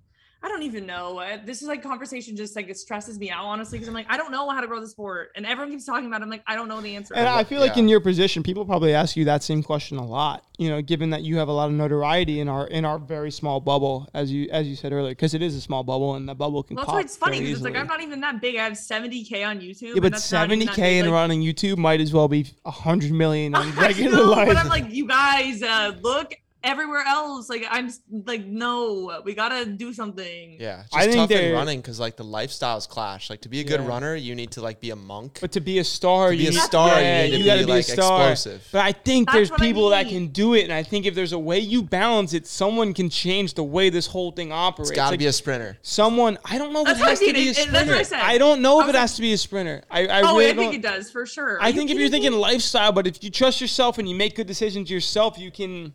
I 0.43 0.49
don't 0.49 0.63
even 0.63 0.85
know. 0.85 1.19
Uh, 1.19 1.37
This 1.43 1.61
is 1.61 1.67
like 1.69 1.81
conversation 1.81 2.35
just 2.35 2.55
like 2.55 2.67
it 2.67 2.77
stresses 2.77 3.17
me 3.17 3.31
out 3.31 3.45
honestly 3.45 3.77
because 3.77 3.87
I'm 3.87 3.93
like 3.93 4.07
I 4.09 4.17
don't 4.17 4.31
know 4.31 4.49
how 4.49 4.59
to 4.59 4.67
grow 4.67 4.81
the 4.81 4.87
sport 4.87 5.31
and 5.37 5.45
everyone 5.45 5.71
keeps 5.71 5.85
talking 5.85 6.05
about 6.07 6.19
it. 6.19 6.25
I'm 6.25 6.29
like 6.29 6.43
I 6.45 6.55
don't 6.55 6.67
know 6.67 6.81
the 6.81 6.95
answer. 6.95 7.15
and 7.15 7.27
I 7.27 7.43
feel 7.45 7.61
like 7.61 7.75
Yeah. 7.77 7.83
in 7.83 7.87
your 7.87 8.01
position, 8.01 8.43
people 8.43 8.65
probably 8.65 8.93
ask 8.93 9.15
you 9.15 9.23
that 9.25 9.41
same 9.41 9.63
question 9.63 9.97
a 9.97 10.05
lot. 10.05 10.43
You 10.59 10.69
know, 10.69 10.81
given 10.81 11.09
that 11.11 11.23
you 11.23 11.37
have 11.37 11.47
a 11.47 11.51
lot 11.53 11.69
of 11.69 11.73
notoriety 11.75 12.39
in 12.39 12.47
our 12.49 12.67
in 12.67 12.85
our 12.85 12.99
very 12.99 13.31
small 13.31 13.59
bubble, 13.59 14.07
as 14.13 14.31
you 14.31 14.49
as 14.51 14.67
you 14.67 14.75
said 14.75 14.91
earlier, 14.93 15.11
because 15.11 15.33
it 15.33 15.41
is 15.41 15.55
a 15.55 15.61
small 15.61 15.83
bubble, 15.83 16.13
and 16.15 16.29
the 16.29 16.35
bubble 16.35 16.61
can. 16.61 16.75
well, 16.75 16.83
that's 16.85 16.89
pop 16.91 16.95
why 16.95 17.01
it's 17.01 17.17
funny 17.17 17.39
because 17.39 17.53
it's 17.55 17.61
like. 17.63 17.75
I'm 17.75 17.87
not 17.87 18.01
even 18.01 18.21
that 18.21 18.39
big. 18.39 18.57
I 18.57 18.65
have 18.65 18.73
70k 18.73 19.47
on 19.47 19.59
YouTube. 19.61 19.95
Yeah, 19.95 20.01
but 20.01 20.11
that's 20.11 20.31
not 20.31 20.51
even 20.51 20.59
seventy 20.59 20.65
that 20.67 20.75
k 20.75 20.81
big, 20.81 20.99
in 20.99 21.05
like- 21.11 21.13
running 21.19 21.41
YouTube 21.41 21.77
might 21.77 22.01
as 22.01 22.13
well 22.13 22.27
be 22.27 22.45
hundred 22.65 23.11
million 23.11 23.55
in 23.55 23.61
I 23.77 23.81
regular 23.81 24.17
know, 24.17 24.23
life. 24.31 24.47
But 24.47 24.57
I'm 24.57 24.67
like, 24.67 24.91
you 24.91 25.07
guys, 25.07 25.63
uh, 25.63 25.93
look 26.03 26.35
everywhere 26.63 27.03
else. 27.07 27.49
Like 27.49 27.65
I'm 27.69 27.91
like, 28.25 28.45
no, 28.45 29.21
we 29.25 29.33
gotta 29.35 29.65
do 29.65 29.93
something. 29.93 30.57
Yeah, 30.59 30.81
it's 30.85 30.95
I 30.95 31.03
think 31.03 31.15
tough 31.15 31.31
in 31.31 31.37
they're- 31.37 31.53
running 31.53 31.79
because 31.81 31.99
like 31.99 32.15
the 32.17 32.23
lifestyles 32.23 32.87
clash. 32.87 33.29
Like 33.29 33.41
to 33.41 33.49
be 33.49 33.59
a 33.59 33.63
good 33.63 33.81
Yeah. 33.81 33.87
runner, 33.87 34.15
you 34.15 34.35
need 34.35 34.51
to 34.51 34.61
like 34.61 34.79
be 34.79 34.89
a 34.91 34.95
monk. 34.95 35.39
But 35.41 35.51
to 35.53 35.61
be 35.61 35.79
a 35.79 35.83
star, 35.83 36.31
To 36.31 36.37
be 36.37 36.43
you 36.43 36.49
a 36.49 36.51
need, 36.53 36.59
star, 36.61 36.97
you 36.99 37.05
yeah, 37.05 37.23
need 37.23 37.31
to 37.31 37.37
you 37.37 37.45
gotta 37.45 37.59
be, 37.61 37.65
be, 37.65 37.71
a 37.71 37.75
like, 37.75 37.85
star. 37.85 38.31
explosive. 38.31 38.67
But 38.71 38.81
I 38.81 38.91
think 38.91 39.27
That's 39.27 39.35
there's 39.35 39.51
what 39.51 39.61
I 39.61 39.65
people 39.65 39.89
that 39.89 40.07
can 40.07 40.27
do 40.27 40.53
it, 40.53 40.63
and 40.63 40.73
I 40.73 40.83
think 40.83 41.05
if 41.05 41.15
there's 41.15 41.33
a 41.33 41.39
way 41.39 41.59
you 41.59 41.83
balance 41.83 42.33
it, 42.33 42.47
someone 42.47 42.93
can 42.93 43.09
change 43.09 43.53
the 43.55 43.63
way 43.63 43.89
this 43.89 44.07
whole 44.07 44.31
thing 44.31 44.51
operates. 44.51 44.89
it's 44.91 44.95
got 44.95 45.05
to 45.05 45.11
Like, 45.11 45.19
be 45.19 45.25
a 45.27 45.33
sprinter. 45.33 45.77
someone. 45.81 46.37
I 46.45 46.57
don't 46.57 46.73
know 46.73 46.81
if 46.81 46.85
That's 46.87 46.99
it 46.99 47.01
what 47.03 47.09
has 47.09 47.19
to 47.19 47.25
mean, 47.25 47.33
be 47.35 47.39
a 47.39 47.43
it- 47.43 47.49
it- 47.49 47.55
that's 47.55 47.67
sprinter. 47.67 47.91
what 47.91 47.99
I 47.99 48.03
said. 48.03 48.19
I 48.21 48.37
don't 48.37 48.61
know 48.61 48.79
if 48.81 48.85
it 48.85 48.93
like- 48.93 48.95
has 49.01 49.15
to 49.15 49.21
be 49.21 49.33
a 49.33 49.37
sprinter. 49.37 49.83
I, 49.91 50.07
I 50.07 50.21
Oh, 50.21 50.37
really 50.37 50.51
I 50.51 50.53
think 50.55 50.73
it 50.75 50.81
does 50.81 51.11
for 51.11 51.25
sure. 51.25 51.61
I 51.61 51.65
Are 51.65 51.69
you 51.69 51.75
think 51.75 51.91
if 51.91 51.97
you're 51.99 52.09
thinking 52.09 52.31
lifestyle, 52.33 52.91
but 52.91 53.05
if 53.07 53.23
you 53.23 53.29
trust 53.29 53.59
yourself 53.61 53.97
and 53.97 54.07
you 54.09 54.15
make 54.15 54.35
good 54.35 54.47
decisions 54.47 54.89
yourself, 54.89 55.37
you 55.37 55.51
can. 55.51 55.93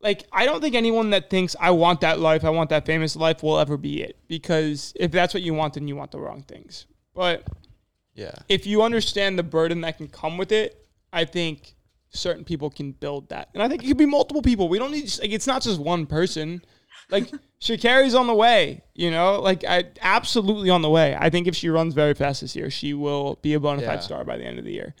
Like, 0.00 0.24
I 0.32 0.44
don't 0.44 0.60
think 0.60 0.74
anyone 0.74 1.10
that 1.10 1.30
thinks 1.30 1.56
I 1.58 1.70
want 1.70 2.00
that 2.02 2.20
life, 2.20 2.44
I 2.44 2.50
want 2.50 2.70
that 2.70 2.86
famous 2.86 3.16
life, 3.16 3.42
will 3.42 3.58
ever 3.58 3.76
be 3.76 4.02
it. 4.02 4.16
Because 4.28 4.92
if 4.96 5.10
that's 5.10 5.34
what 5.34 5.42
you 5.42 5.54
want, 5.54 5.74
then 5.74 5.88
you 5.88 5.96
want 5.96 6.10
the 6.10 6.20
wrong 6.20 6.42
things. 6.42 6.86
But 7.14 7.44
Yeah, 8.14 8.34
if 8.48 8.66
you 8.66 8.82
understand 8.82 9.38
the 9.38 9.42
burden 9.42 9.80
that 9.82 9.96
can 9.96 10.08
come 10.08 10.36
with 10.38 10.52
it, 10.52 10.86
I 11.12 11.24
think 11.24 11.74
certain 12.10 12.44
people 12.44 12.70
can 12.70 12.92
build 12.92 13.28
that. 13.30 13.48
And 13.54 13.62
I 13.62 13.68
think 13.68 13.82
it 13.84 13.88
could 13.88 13.96
be 13.96 14.06
multiple 14.06 14.42
people. 14.42 14.68
We 14.68 14.78
don't 14.78 14.90
need 14.92 15.12
like 15.20 15.30
it's 15.32 15.46
not 15.46 15.62
just 15.62 15.80
one 15.80 16.06
person. 16.06 16.62
Like 17.10 17.30
Sha'Carri's 17.60 18.14
on 18.14 18.26
the 18.26 18.34
way, 18.34 18.82
you 18.94 19.10
know? 19.10 19.40
Like 19.40 19.64
I 19.64 19.84
absolutely 20.02 20.70
on 20.70 20.82
the 20.82 20.90
way. 20.90 21.16
I 21.18 21.30
think 21.30 21.46
if 21.46 21.54
she 21.56 21.68
runs 21.70 21.94
very 21.94 22.14
fast 22.14 22.42
this 22.42 22.54
year, 22.54 22.70
she 22.70 22.92
will 22.94 23.38
be 23.42 23.54
a 23.54 23.60
bona 23.60 23.80
fide 23.80 23.94
Yeah. 23.94 24.00
star 24.00 24.24
by 24.24 24.36
the 24.36 24.44
end 24.44 24.58
of 24.58 24.64
the 24.64 24.72
year. 24.72 24.94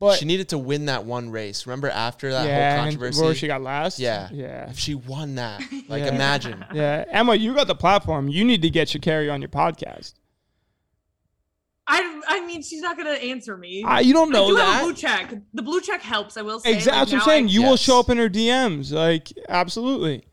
But 0.00 0.18
she 0.18 0.24
needed 0.24 0.48
to 0.48 0.58
win 0.58 0.86
that 0.86 1.04
one 1.04 1.30
race. 1.30 1.66
Remember 1.66 1.90
after 1.90 2.32
that 2.32 2.46
yeah, 2.48 2.74
whole 2.76 2.84
controversy? 2.86 3.22
where 3.22 3.34
she 3.34 3.46
got 3.46 3.60
last. 3.60 3.98
yeah. 3.98 4.30
yeah, 4.32 4.70
If 4.70 4.78
she 4.78 4.94
won 4.94 5.34
that, 5.34 5.60
like 5.88 6.04
Yeah. 6.04 6.14
imagine. 6.14 6.64
yeah. 6.72 7.04
Emma, 7.10 7.34
you 7.34 7.54
got 7.54 7.66
the 7.66 7.74
platform. 7.74 8.28
You 8.28 8.42
need 8.44 8.62
to 8.62 8.70
get 8.70 8.88
Sha'Carri 8.88 9.30
on 9.32 9.42
your 9.42 9.50
podcast. 9.50 10.14
I 11.86 12.20
I 12.28 12.46
mean, 12.46 12.62
she's 12.62 12.80
not 12.80 12.96
gonna 12.96 13.10
answer 13.10 13.56
me. 13.56 13.82
Ah, 13.84 13.98
you 13.98 14.12
don't 14.12 14.28
I 14.34 14.38
know 14.38 14.48
do 14.48 14.56
have 14.56 14.68
a 14.68 14.70
that. 14.72 14.82
blue 14.84 14.94
check. 14.94 15.34
The 15.54 15.62
blue 15.62 15.80
check 15.80 16.00
helps. 16.02 16.36
I 16.36 16.42
will 16.42 16.60
say. 16.60 16.72
Exactly. 16.72 16.98
Like, 17.00 17.06
what 17.08 17.14
I'm 17.14 17.20
saying. 17.28 17.44
I- 17.46 17.48
You 17.50 17.62
will 17.62 17.76
show 17.76 17.98
up 18.00 18.08
in 18.10 18.18
her 18.18 18.28
DMs. 18.28 18.92
Like, 18.92 19.32
absolutely. 19.48 20.24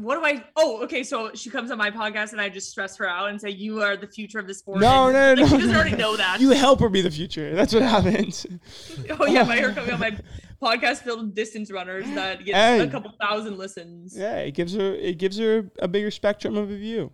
What 0.00 0.16
do 0.16 0.24
I? 0.24 0.44
Oh, 0.56 0.82
okay. 0.84 1.02
So 1.02 1.30
she 1.34 1.50
comes 1.50 1.70
on 1.70 1.78
my 1.78 1.90
podcast 1.90 2.32
and 2.32 2.40
I 2.40 2.48
just 2.48 2.70
stress 2.70 2.96
her 2.98 3.08
out 3.08 3.28
and 3.30 3.40
say, 3.40 3.50
"You 3.50 3.82
are 3.82 3.96
the 3.96 4.06
future 4.06 4.38
of 4.38 4.46
the 4.46 4.54
sport." 4.54 4.80
No, 4.80 5.08
and, 5.08 5.14
no, 5.14 5.28
like, 5.28 5.38
no. 5.38 5.46
She 5.46 5.52
doesn't 5.62 5.72
no. 5.72 5.78
already 5.78 5.96
know 5.96 6.16
that. 6.16 6.40
You 6.40 6.50
help 6.50 6.80
her 6.80 6.88
be 6.88 7.00
the 7.02 7.10
future. 7.10 7.54
That's 7.54 7.72
what 7.74 7.82
happens. 7.82 8.46
oh 9.20 9.26
yeah, 9.26 9.42
my 9.44 9.56
hair 9.56 9.72
coming 9.72 9.92
on 9.92 10.00
my 10.00 10.16
podcast 10.62 11.02
filled 11.02 11.20
with 11.20 11.34
distance 11.34 11.70
runners 11.70 12.06
that 12.14 12.44
gets 12.44 12.56
Hey. 12.56 12.80
a 12.80 12.88
couple 12.88 13.12
thousand 13.20 13.58
listens. 13.58 14.16
Yeah, 14.16 14.36
it 14.38 14.52
gives 14.52 14.74
her 14.74 14.94
it 14.94 15.18
gives 15.18 15.38
her 15.38 15.70
a 15.78 15.88
bigger 15.88 16.10
spectrum 16.10 16.56
of 16.56 16.70
a 16.70 16.76
view. 16.76 17.12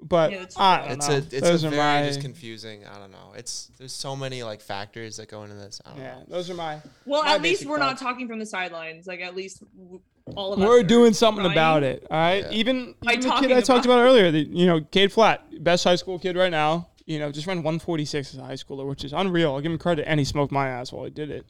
But 0.00 0.32
Yeah, 0.32 0.38
that's 0.40 0.58
I 0.58 0.82
don't 0.82 0.90
It's 0.92 1.08
know. 1.08 1.14
a 1.14 1.18
it's 1.18 1.40
those 1.40 1.64
a 1.64 1.68
are 1.68 1.70
very 1.70 2.02
my 2.02 2.06
just 2.08 2.20
confusing. 2.20 2.84
I 2.84 2.98
don't 2.98 3.10
know. 3.12 3.32
It's 3.36 3.70
there's 3.78 3.92
so 3.92 4.14
many 4.16 4.42
like 4.42 4.60
factors 4.60 5.16
that 5.16 5.28
go 5.28 5.44
into 5.44 5.54
this. 5.54 5.80
I 5.84 5.90
don't 5.90 5.98
yeah. 6.00 6.14
know. 6.16 6.24
Those 6.28 6.50
are 6.50 6.54
my. 6.54 6.80
Well, 7.06 7.22
My 7.22 7.34
at 7.34 7.42
least 7.42 7.64
we're 7.64 7.78
thoughts. 7.78 8.02
not 8.02 8.06
talking 8.10 8.28
from 8.28 8.38
the 8.38 8.44
sidelines. 8.46 9.06
Like 9.06 9.20
at 9.20 9.34
least 9.36 9.62
w- 9.78 10.02
all 10.36 10.52
of 10.52 10.60
us. 10.60 10.66
We're 10.66 10.82
doing 10.82 11.12
something 11.12 11.44
trying. 11.44 11.52
about 11.52 11.82
it. 11.82 12.06
All 12.10 12.16
right. 12.16 12.44
Yeah. 12.44 12.50
Even, 12.52 12.94
By 13.02 13.12
even 13.14 13.28
the 13.28 13.34
kid 13.40 13.52
I 13.52 13.60
talked 13.60 13.84
about 13.84 14.00
about 14.00 14.06
earlier, 14.08 14.30
the, 14.30 14.40
you 14.40 14.66
know, 14.66 14.80
Cade 14.80 15.12
Flatt, 15.12 15.62
best 15.62 15.84
high 15.84 15.96
school 15.96 16.18
kid 16.18 16.36
right 16.36 16.50
now. 16.50 16.88
You 17.06 17.18
know, 17.18 17.30
just 17.30 17.46
ran 17.46 17.58
146 17.58 18.32
as 18.32 18.40
a 18.40 18.44
high 18.44 18.54
schooler, 18.54 18.88
which 18.88 19.04
is 19.04 19.12
unreal. 19.12 19.52
I'll 19.54 19.60
give 19.60 19.70
him 19.70 19.76
credit, 19.78 20.06
and 20.08 20.18
he 20.18 20.24
smoked 20.24 20.50
my 20.50 20.68
ass 20.68 20.90
while 20.90 21.04
he 21.04 21.10
did 21.10 21.30
it. 21.30 21.44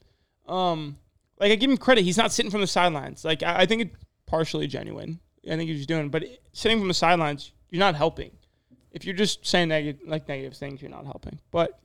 Um, 0.49 0.97
like 1.39 1.51
I 1.51 1.55
give 1.55 1.69
him 1.71 1.77
credit. 1.77 2.03
He's 2.03 2.17
not 2.17 2.33
sitting 2.33 2.51
from 2.51 2.59
the 2.59 2.67
sidelines. 2.67 3.23
Like 3.23 3.41
I, 3.41 3.61
I 3.61 3.65
think 3.65 3.81
it's 3.83 3.95
partially 4.25 4.67
genuine. 4.67 5.19
I 5.45 5.55
think 5.55 5.69
he's 5.69 5.85
doing, 5.85 6.09
but 6.09 6.25
sitting 6.51 6.77
from 6.79 6.87
the 6.89 6.93
sidelines, 6.93 7.53
you're 7.69 7.79
not 7.79 7.95
helping. 7.95 8.31
If 8.91 9.05
you're 9.05 9.15
just 9.15 9.45
saying 9.45 9.69
negative, 9.69 10.01
like 10.07 10.27
negative 10.27 10.57
things, 10.57 10.81
you're 10.81 10.91
not 10.91 11.05
helping. 11.05 11.39
But 11.51 11.79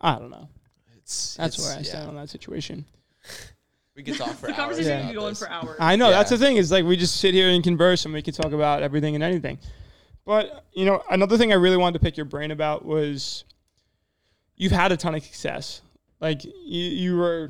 I 0.00 0.18
don't 0.18 0.30
know. 0.30 0.48
It's 0.96 1.36
That's 1.36 1.56
it's- 1.58 1.68
where 1.68 1.76
I 1.76 1.82
yeah. 1.82 1.88
stand 1.88 2.08
on 2.08 2.16
that 2.16 2.28
situation. 2.30 2.86
We 3.96 4.02
could 4.02 4.16
talk 4.18 4.30
for 4.36 4.46
The 4.48 4.52
hours. 4.52 4.56
conversation 4.56 4.90
Yeah. 4.90 4.98
can 5.00 5.06
be 5.08 5.12
about 5.14 5.20
going 5.22 5.30
this. 5.32 5.38
for 5.38 5.48
hours. 5.50 5.76
I 5.80 5.96
know 5.96 6.10
that's 6.10 6.28
the 6.30 6.36
thing 6.38 6.56
is 6.58 6.70
like 6.70 6.84
we 6.84 6.96
just 6.96 7.16
sit 7.16 7.32
here 7.32 7.48
and 7.48 7.64
converse 7.64 8.04
and 8.04 8.12
we 8.12 8.20
can 8.22 8.34
talk 8.34 8.52
about 8.52 8.82
everything 8.82 9.14
and 9.14 9.24
anything. 9.24 9.58
But 10.26 10.64
you 10.74 10.84
know, 10.84 11.02
another 11.10 11.38
thing 11.38 11.50
I 11.50 11.56
really 11.56 11.78
wanted 11.78 11.98
to 11.98 12.04
pick 12.04 12.16
your 12.16 12.26
brain 12.26 12.50
about 12.50 12.84
was 12.84 13.44
you've 14.56 14.72
had 14.72 14.92
a 14.92 14.96
ton 14.98 15.14
of 15.14 15.22
success. 15.24 15.80
Like 16.20 16.44
you, 16.44 16.52
you 16.54 17.16
were, 17.16 17.48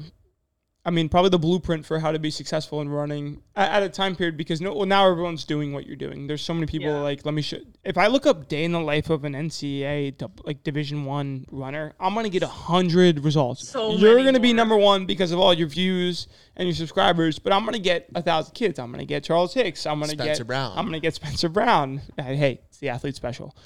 I 0.87 0.91
mean, 0.91 1.09
probably 1.09 1.31
the 1.31 1.39
blueprint 1.41 1.85
for 1.85 1.99
how 1.99 2.13
to 2.13 2.19
be 2.21 2.31
successful 2.31 2.81
in 2.81 2.89
running 2.89 3.43
at, 3.57 3.73
at 3.73 3.83
a 3.83 3.89
time 3.89 4.15
period 4.15 4.37
because 4.37 4.61
no, 4.61 4.73
well, 4.73 4.87
now 4.87 5.11
everyone's 5.11 5.45
doing 5.45 5.73
what 5.73 5.85
you're 5.85 5.97
doing. 5.97 6.29
There's 6.29 6.43
so 6.43 6.55
many 6.55 6.67
people 6.67 6.87
Yeah. 6.91 7.01
like 7.01 7.25
let 7.27 7.35
me 7.35 7.43
show. 7.43 7.57
If 7.83 7.99
I 7.99 8.07
look 8.07 8.25
up 8.25 8.47
day 8.47 8.63
in 8.63 8.71
the 8.71 8.79
life 8.81 9.11
of 9.11 9.25
an 9.25 9.33
NCAA 9.33 10.15
like 10.45 10.63
Division 10.63 11.05
One 11.05 11.45
runner, 11.51 11.93
I'm 11.99 12.15
gonna 12.15 12.29
get 12.29 12.45
a 12.45 12.47
hundred 12.47 13.25
results. 13.25 13.69
So 13.69 13.97
you're 13.97 14.23
gonna 14.23 14.39
be 14.39 14.53
number 14.53 14.77
one 14.77 15.07
because 15.07 15.33
of 15.33 15.41
all 15.41 15.53
your 15.53 15.67
views 15.67 16.29
and 16.55 16.69
your 16.69 16.75
subscribers. 16.77 17.41
But 17.41 17.53
I'm 17.53 17.65
gonna 17.65 17.81
get 17.81 18.07
a 18.15 18.23
thousand 18.23 18.55
kids. 18.55 18.79
I'm 18.79 18.93
gonna 18.93 19.05
get 19.05 19.25
Charles 19.25 19.55
Hicks. 19.55 19.87
I'm 19.87 19.99
gonna 19.99 20.13
Spencer 20.13 20.45
get 20.45 20.47
Brown. 20.47 20.79
I'm 20.79 20.85
gonna 20.85 21.01
get 21.01 21.15
Spencer 21.17 21.49
Brown. 21.49 22.01
Hey, 22.17 22.37
hey, 22.37 22.61
it's 22.69 22.79
the 22.79 22.91
athlete 22.91 23.17
special. 23.17 23.57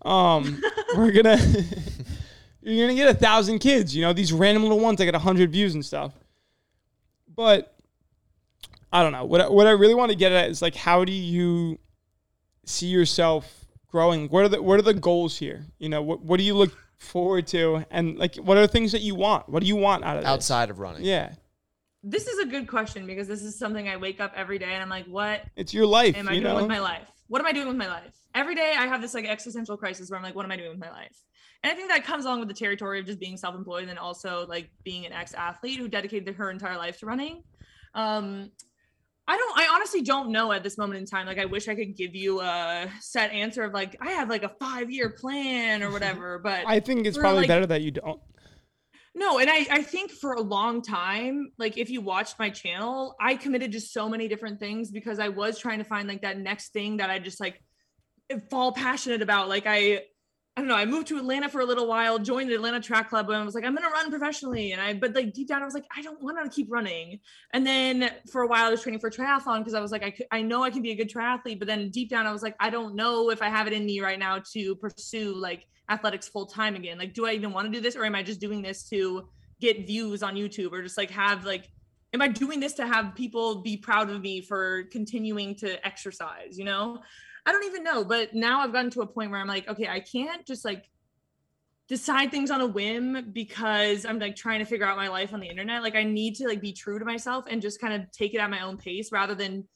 Um, 0.00 0.62
we're 0.96 1.12
gonna 1.12 1.36
you're 2.62 2.86
gonna 2.86 2.96
get 2.96 3.14
a 3.14 3.18
thousand 3.18 3.58
kids. 3.58 3.94
You 3.94 4.00
know 4.00 4.14
these 4.14 4.32
random 4.32 4.62
little 4.62 4.80
ones 4.80 4.96
that 4.96 5.04
get 5.04 5.14
a 5.14 5.18
hundred 5.18 5.52
views 5.52 5.74
and 5.74 5.84
stuff. 5.84 6.14
But 7.40 7.74
I 8.92 9.02
don't 9.02 9.12
know. 9.12 9.24
What 9.24 9.40
I, 9.40 9.48
what 9.48 9.66
I 9.66 9.70
really 9.70 9.94
want 9.94 10.10
to 10.10 10.14
get 10.16 10.30
at 10.30 10.50
is 10.50 10.60
like, 10.60 10.74
how 10.74 11.06
do 11.06 11.12
you 11.12 11.78
see 12.66 12.88
yourself 12.88 13.64
growing? 13.86 14.28
What 14.28 14.44
are 14.44 14.48
the 14.50 14.60
what 14.60 14.78
are 14.78 14.82
the 14.82 14.92
goals 14.92 15.38
here? 15.38 15.64
You 15.78 15.88
know, 15.88 16.02
what 16.02 16.20
what 16.22 16.36
do 16.36 16.44
you 16.44 16.52
look 16.54 16.76
forward 16.98 17.46
to, 17.46 17.86
and 17.90 18.18
like, 18.18 18.36
what 18.36 18.58
are 18.58 18.60
the 18.60 18.68
things 18.68 18.92
that 18.92 19.00
you 19.00 19.14
want? 19.14 19.48
What 19.48 19.62
do 19.62 19.66
you 19.66 19.76
want 19.76 20.04
out 20.04 20.18
of 20.18 20.24
this? 20.24 20.28
outside 20.28 20.68
of 20.68 20.80
running. 20.80 21.02
Yeah, 21.02 21.32
This 22.02 22.26
is 22.26 22.40
a 22.40 22.44
good 22.44 22.68
question 22.68 23.06
because 23.06 23.26
this 23.26 23.42
is 23.42 23.58
something 23.58 23.88
I 23.88 23.96
wake 23.96 24.20
up 24.20 24.34
every 24.36 24.58
day 24.58 24.74
and 24.74 24.82
I'm 24.82 24.90
like, 24.90 25.06
what 25.06 25.42
it's 25.56 25.72
your 25.72 25.86
life. 25.86 26.18
am 26.18 26.28
I 26.28 26.32
you 26.32 26.42
doing 26.42 26.52
know, 26.52 26.60
with 26.60 26.68
my 26.68 26.80
life? 26.80 27.08
What 27.28 27.40
am 27.40 27.46
I 27.46 27.52
doing 27.52 27.68
with 27.68 27.76
my 27.78 27.88
life? 27.88 28.12
Every 28.34 28.54
day 28.54 28.74
I 28.76 28.86
have 28.86 29.00
this 29.00 29.14
like 29.14 29.24
existential 29.24 29.78
crisis 29.78 30.10
where 30.10 30.18
I'm 30.18 30.22
like, 30.22 30.34
what 30.34 30.44
am 30.44 30.52
I 30.52 30.56
doing 30.58 30.72
with 30.72 30.78
my 30.78 30.90
life? 30.90 31.16
And 31.62 31.70
I 31.70 31.74
think 31.74 31.90
that 31.90 32.04
comes 32.04 32.24
along 32.24 32.40
with 32.40 32.48
the 32.48 32.54
territory 32.54 33.00
of 33.00 33.06
just 33.06 33.20
being 33.20 33.36
self-employed 33.36 33.80
and 33.80 33.90
then 33.90 33.98
also 33.98 34.46
like 34.48 34.70
being 34.82 35.04
an 35.04 35.12
ex-athlete 35.12 35.78
who 35.78 35.88
dedicated 35.88 36.34
her 36.36 36.50
entire 36.50 36.76
life 36.78 36.98
to 37.00 37.06
running. 37.06 37.42
Um, 37.94 38.50
I 39.28 39.36
don't, 39.36 39.58
I 39.58 39.68
honestly 39.74 40.02
don't 40.02 40.32
know 40.32 40.50
at 40.52 40.62
this 40.64 40.78
moment 40.78 41.00
in 41.00 41.06
time. 41.06 41.26
Like, 41.26 41.38
I 41.38 41.44
wish 41.44 41.68
I 41.68 41.74
could 41.74 41.96
give 41.96 42.16
you 42.16 42.40
a 42.40 42.90
set 43.00 43.30
answer 43.30 43.62
of 43.62 43.72
like, 43.72 43.96
I 44.00 44.12
have 44.12 44.28
like 44.28 44.42
a 44.42 44.48
five 44.48 44.90
year 44.90 45.10
plan 45.10 45.82
or 45.82 45.90
whatever, 45.90 46.38
but 46.42 46.64
I 46.66 46.80
think 46.80 47.06
it's 47.06 47.18
probably 47.18 47.40
like- 47.40 47.48
better 47.48 47.66
that 47.66 47.82
you 47.82 47.90
don't. 47.92 48.20
no, 49.14 49.38
and 49.38 49.50
I, 49.50 49.66
I 49.70 49.82
think 49.82 50.10
for 50.10 50.32
a 50.32 50.40
long 50.40 50.82
time, 50.82 51.52
like 51.58 51.76
if 51.76 51.90
you 51.90 52.00
watched 52.00 52.38
my 52.38 52.48
channel, 52.50 53.14
I 53.20 53.34
committed 53.36 53.72
to 53.72 53.80
so 53.80 54.08
many 54.08 54.28
different 54.28 54.58
things 54.58 54.90
because 54.90 55.18
I 55.18 55.28
was 55.28 55.58
trying 55.58 55.78
to 55.78 55.84
find 55.84 56.08
like 56.08 56.22
that 56.22 56.38
next 56.38 56.72
thing 56.72 56.96
that 56.96 57.10
I 57.10 57.18
just 57.18 57.38
like 57.38 57.62
fall 58.50 58.72
passionate 58.72 59.22
about. 59.22 59.48
Like 59.48 59.64
I, 59.66 60.04
I 60.56 60.62
don't 60.62 60.68
know, 60.68 60.74
I 60.74 60.84
moved 60.84 61.06
to 61.08 61.16
Atlanta 61.16 61.48
for 61.48 61.60
a 61.60 61.64
little 61.64 61.86
while, 61.86 62.18
joined 62.18 62.50
the 62.50 62.54
Atlanta 62.54 62.80
track 62.80 63.08
club, 63.08 63.28
and 63.30 63.36
I 63.36 63.44
was 63.44 63.54
like, 63.54 63.64
I'm 63.64 63.74
gonna 63.74 63.88
run 63.88 64.10
professionally. 64.10 64.72
And 64.72 64.82
I, 64.82 64.94
but 64.94 65.14
like 65.14 65.32
deep 65.32 65.48
down, 65.48 65.62
I 65.62 65.64
was 65.64 65.74
like, 65.74 65.86
I 65.96 66.02
don't 66.02 66.20
want 66.20 66.42
to 66.42 66.50
keep 66.54 66.70
running. 66.70 67.20
And 67.52 67.64
then 67.66 68.10
for 68.30 68.42
a 68.42 68.46
while, 68.46 68.66
I 68.66 68.70
was 68.70 68.82
training 68.82 69.00
for 69.00 69.10
triathlon 69.10 69.58
because 69.58 69.74
I 69.74 69.80
was 69.80 69.92
like, 69.92 70.02
I, 70.02 70.14
I 70.32 70.42
know 70.42 70.62
I 70.64 70.70
can 70.70 70.82
be 70.82 70.90
a 70.90 70.96
good 70.96 71.08
triathlete. 71.08 71.60
But 71.60 71.68
then 71.68 71.88
deep 71.90 72.10
down, 72.10 72.26
I 72.26 72.32
was 72.32 72.42
like, 72.42 72.56
I 72.58 72.68
don't 72.68 72.94
know 72.94 73.30
if 73.30 73.42
I 73.42 73.48
have 73.48 73.68
it 73.68 73.72
in 73.72 73.86
me 73.86 74.00
right 74.00 74.18
now 74.18 74.40
to 74.52 74.74
pursue 74.74 75.34
like 75.34 75.66
athletics 75.88 76.28
full 76.28 76.46
time 76.46 76.74
again. 76.74 76.98
Like, 76.98 77.14
do 77.14 77.26
I 77.26 77.32
even 77.32 77.52
want 77.52 77.66
to 77.66 77.72
do 77.72 77.80
this, 77.80 77.96
or 77.96 78.04
am 78.04 78.14
I 78.14 78.22
just 78.22 78.40
doing 78.40 78.60
this 78.60 78.88
to 78.90 79.28
get 79.60 79.86
views 79.86 80.22
on 80.22 80.34
YouTube, 80.34 80.72
or 80.72 80.82
just 80.82 80.98
like 80.98 81.10
have 81.10 81.44
like, 81.44 81.70
am 82.12 82.20
I 82.20 82.28
doing 82.28 82.58
this 82.58 82.74
to 82.74 82.86
have 82.86 83.14
people 83.14 83.62
be 83.62 83.76
proud 83.76 84.10
of 84.10 84.20
me 84.20 84.40
for 84.40 84.84
continuing 84.90 85.54
to 85.56 85.86
exercise? 85.86 86.58
You 86.58 86.64
know, 86.64 86.98
I 87.46 87.52
don't 87.52 87.64
even 87.64 87.82
know. 87.82 88.04
But 88.04 88.34
now 88.34 88.60
I've 88.60 88.72
gotten 88.72 88.90
to 88.92 89.02
a 89.02 89.06
point 89.06 89.30
where 89.30 89.40
I'm 89.40 89.48
like, 89.48 89.68
okay, 89.68 89.88
I 89.88 90.00
can't 90.00 90.46
just 90.46 90.64
like 90.64 90.88
decide 91.90 92.30
things 92.30 92.52
on 92.52 92.60
a 92.60 92.66
whim 92.66 93.32
because 93.32 94.06
I'm 94.06 94.20
like 94.20 94.36
trying 94.36 94.60
to 94.60 94.64
figure 94.64 94.86
out 94.86 94.96
my 94.96 95.08
life 95.08 95.34
on 95.34 95.40
the 95.40 95.48
internet. 95.48 95.82
Like 95.82 95.96
I 95.96 96.04
need 96.04 96.36
to 96.36 96.46
like 96.46 96.60
be 96.60 96.72
true 96.72 97.00
to 97.00 97.04
myself 97.04 97.46
and 97.50 97.60
just 97.60 97.80
kind 97.80 97.92
of 97.92 98.08
take 98.12 98.32
it 98.32 98.38
at 98.38 98.48
my 98.48 98.60
own 98.60 98.76
pace 98.76 99.10
rather 99.10 99.34
than 99.34 99.66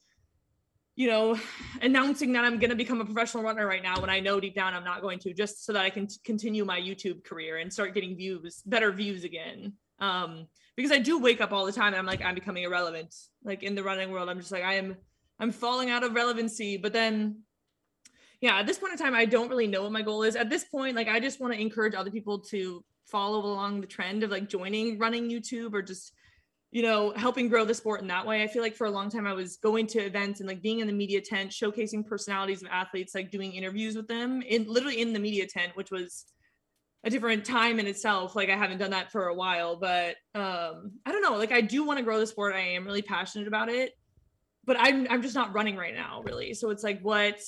you 0.95 1.09
know 1.09 1.37
announcing 1.81 2.31
that 2.31 2.45
I'm 2.45 2.57
going 2.57 2.69
to 2.69 2.75
become 2.77 3.01
a 3.01 3.05
professional 3.05 3.43
runner 3.43 3.67
right 3.67 3.83
now 3.83 3.99
when 3.99 4.09
I 4.09 4.21
know 4.21 4.39
deep 4.39 4.55
down 4.55 4.73
I'm 4.73 4.85
not 4.85 5.01
going 5.01 5.19
to 5.19 5.33
just 5.33 5.65
so 5.65 5.73
that 5.73 5.83
I 5.83 5.89
can 5.89 6.07
t- 6.07 6.15
continue 6.23 6.63
my 6.63 6.79
YouTube 6.79 7.25
career 7.25 7.57
and 7.57 7.71
start 7.71 7.93
getting 7.93 8.15
views, 8.15 8.61
better 8.65 8.93
views 8.93 9.25
again. 9.25 9.73
Um 9.99 10.47
because 10.77 10.93
I 10.93 10.99
do 10.99 11.19
wake 11.19 11.41
up 11.41 11.51
all 11.51 11.65
the 11.65 11.73
time 11.73 11.87
and 11.87 11.97
I'm 11.97 12.05
like 12.05 12.23
I'm 12.23 12.35
becoming 12.35 12.63
irrelevant. 12.63 13.13
Like 13.43 13.61
in 13.61 13.75
the 13.75 13.83
running 13.83 14.09
world 14.09 14.29
I'm 14.29 14.39
just 14.39 14.53
like 14.53 14.63
I 14.63 14.75
am 14.75 14.95
I'm 15.37 15.51
falling 15.51 15.89
out 15.89 16.03
of 16.03 16.13
relevancy, 16.13 16.77
but 16.77 16.93
then 16.93 17.41
yeah, 18.45 18.59
at 18.59 18.67
this 18.67 18.77
point 18.77 18.93
in 18.93 18.99
time, 18.99 19.15
I 19.15 19.25
don't 19.25 19.49
really 19.49 19.65
know 19.65 19.81
what 19.81 19.91
my 19.91 20.03
goal 20.03 20.21
is. 20.21 20.35
At 20.35 20.51
this 20.51 20.65
point, 20.65 20.95
like 20.95 21.07
I 21.07 21.19
just 21.19 21.39
want 21.39 21.51
to 21.55 21.59
encourage 21.59 21.95
other 21.95 22.11
people 22.11 22.37
to 22.51 22.83
follow 23.07 23.39
along 23.43 23.81
the 23.81 23.87
trend 23.87 24.21
of 24.21 24.29
like 24.29 24.47
joining 24.47 24.99
running 24.99 25.31
YouTube 25.31 25.73
or 25.73 25.81
just, 25.81 26.13
you 26.69 26.83
know, 26.83 27.11
helping 27.15 27.49
grow 27.49 27.65
the 27.65 27.73
sport 27.73 28.01
in 28.01 28.07
that 28.09 28.27
way. 28.27 28.43
I 28.43 28.47
feel 28.47 28.61
like 28.61 28.75
for 28.75 28.85
a 28.85 28.91
long 28.91 29.09
time 29.09 29.25
I 29.25 29.33
was 29.33 29.57
going 29.57 29.87
to 29.87 29.99
events 29.99 30.41
and 30.41 30.47
like 30.47 30.61
being 30.61 30.79
in 30.79 30.85
the 30.85 30.93
media 30.93 31.21
tent, 31.21 31.49
showcasing 31.49 32.05
personalities 32.05 32.61
of 32.61 32.67
athletes, 32.69 33.15
like 33.15 33.31
doing 33.31 33.51
interviews 33.51 33.95
with 33.95 34.07
them 34.07 34.43
in 34.43 34.71
literally 34.71 35.01
in 35.01 35.11
the 35.11 35.19
media 35.19 35.47
tent, 35.47 35.71
which 35.73 35.89
was 35.89 36.25
a 37.03 37.09
different 37.09 37.45
time 37.45 37.79
in 37.79 37.87
itself. 37.87 38.35
Like 38.35 38.51
I 38.51 38.57
haven't 38.57 38.77
done 38.77 38.91
that 38.91 39.11
for 39.11 39.25
a 39.25 39.33
while, 39.33 39.75
but 39.75 40.17
um, 40.35 40.91
I 41.03 41.11
don't 41.11 41.23
know. 41.23 41.37
Like 41.37 41.51
I 41.51 41.61
do 41.61 41.83
want 41.83 41.97
to 41.97 42.05
grow 42.05 42.19
the 42.19 42.27
sport. 42.27 42.53
I 42.53 42.59
am 42.59 42.85
really 42.85 43.01
passionate 43.01 43.47
about 43.47 43.69
it, 43.69 43.93
but 44.65 44.77
I'm 44.79 45.07
I'm 45.09 45.23
just 45.23 45.33
not 45.33 45.55
running 45.55 45.77
right 45.77 45.95
now, 45.95 46.21
really. 46.23 46.53
So 46.53 46.69
it's 46.69 46.83
like 46.83 47.01
what 47.01 47.41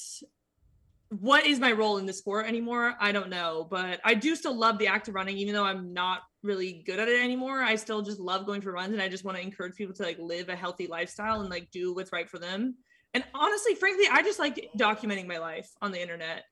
what 1.10 1.46
is 1.46 1.60
my 1.60 1.72
role 1.72 1.98
in 1.98 2.06
the 2.06 2.14
sport 2.14 2.48
anymore? 2.48 2.96
I 3.00 3.12
don't 3.12 3.30
know, 3.30 3.68
but 3.70 4.00
I 4.04 4.14
do 4.14 4.36
still 4.36 4.56
love 4.56 4.78
the 4.78 4.88
act 4.88 5.08
of 5.08 5.16
running, 5.16 5.38
even 5.38 5.54
though 5.54 5.64
I'm 5.64 5.94
not 5.94 6.22
really 6.44 6.84
good 6.86 7.00
at 7.00 7.08
it 7.08 7.22
anymore. 7.22 7.62
I 7.62 7.76
still 7.76 8.02
just 8.02 8.20
love 8.20 8.46
going 8.46 8.62
for 8.62 8.72
runs, 8.72 8.94
and 8.94 9.02
I 9.02 9.10
just 9.10 9.24
want 9.24 9.38
to 9.38 9.44
encourage 9.44 9.76
people 9.76 9.96
to 9.96 10.04
like 10.04 10.20
live 10.20 10.50
a 10.50 10.56
healthy 10.56 10.88
lifestyle 10.88 11.42
and 11.42 11.50
like 11.50 11.72
do 11.72 11.94
what's 11.94 12.12
right 12.12 12.30
for 12.30 12.40
them. 12.40 12.76
And 13.14 13.24
honestly, 13.34 13.76
frankly, 13.76 14.06
I 14.12 14.22
just 14.22 14.40
like 14.40 14.70
documenting 14.78 15.28
my 15.28 15.38
life 15.38 15.70
on 15.82 15.92
the 15.92 16.02
internet, 16.02 16.44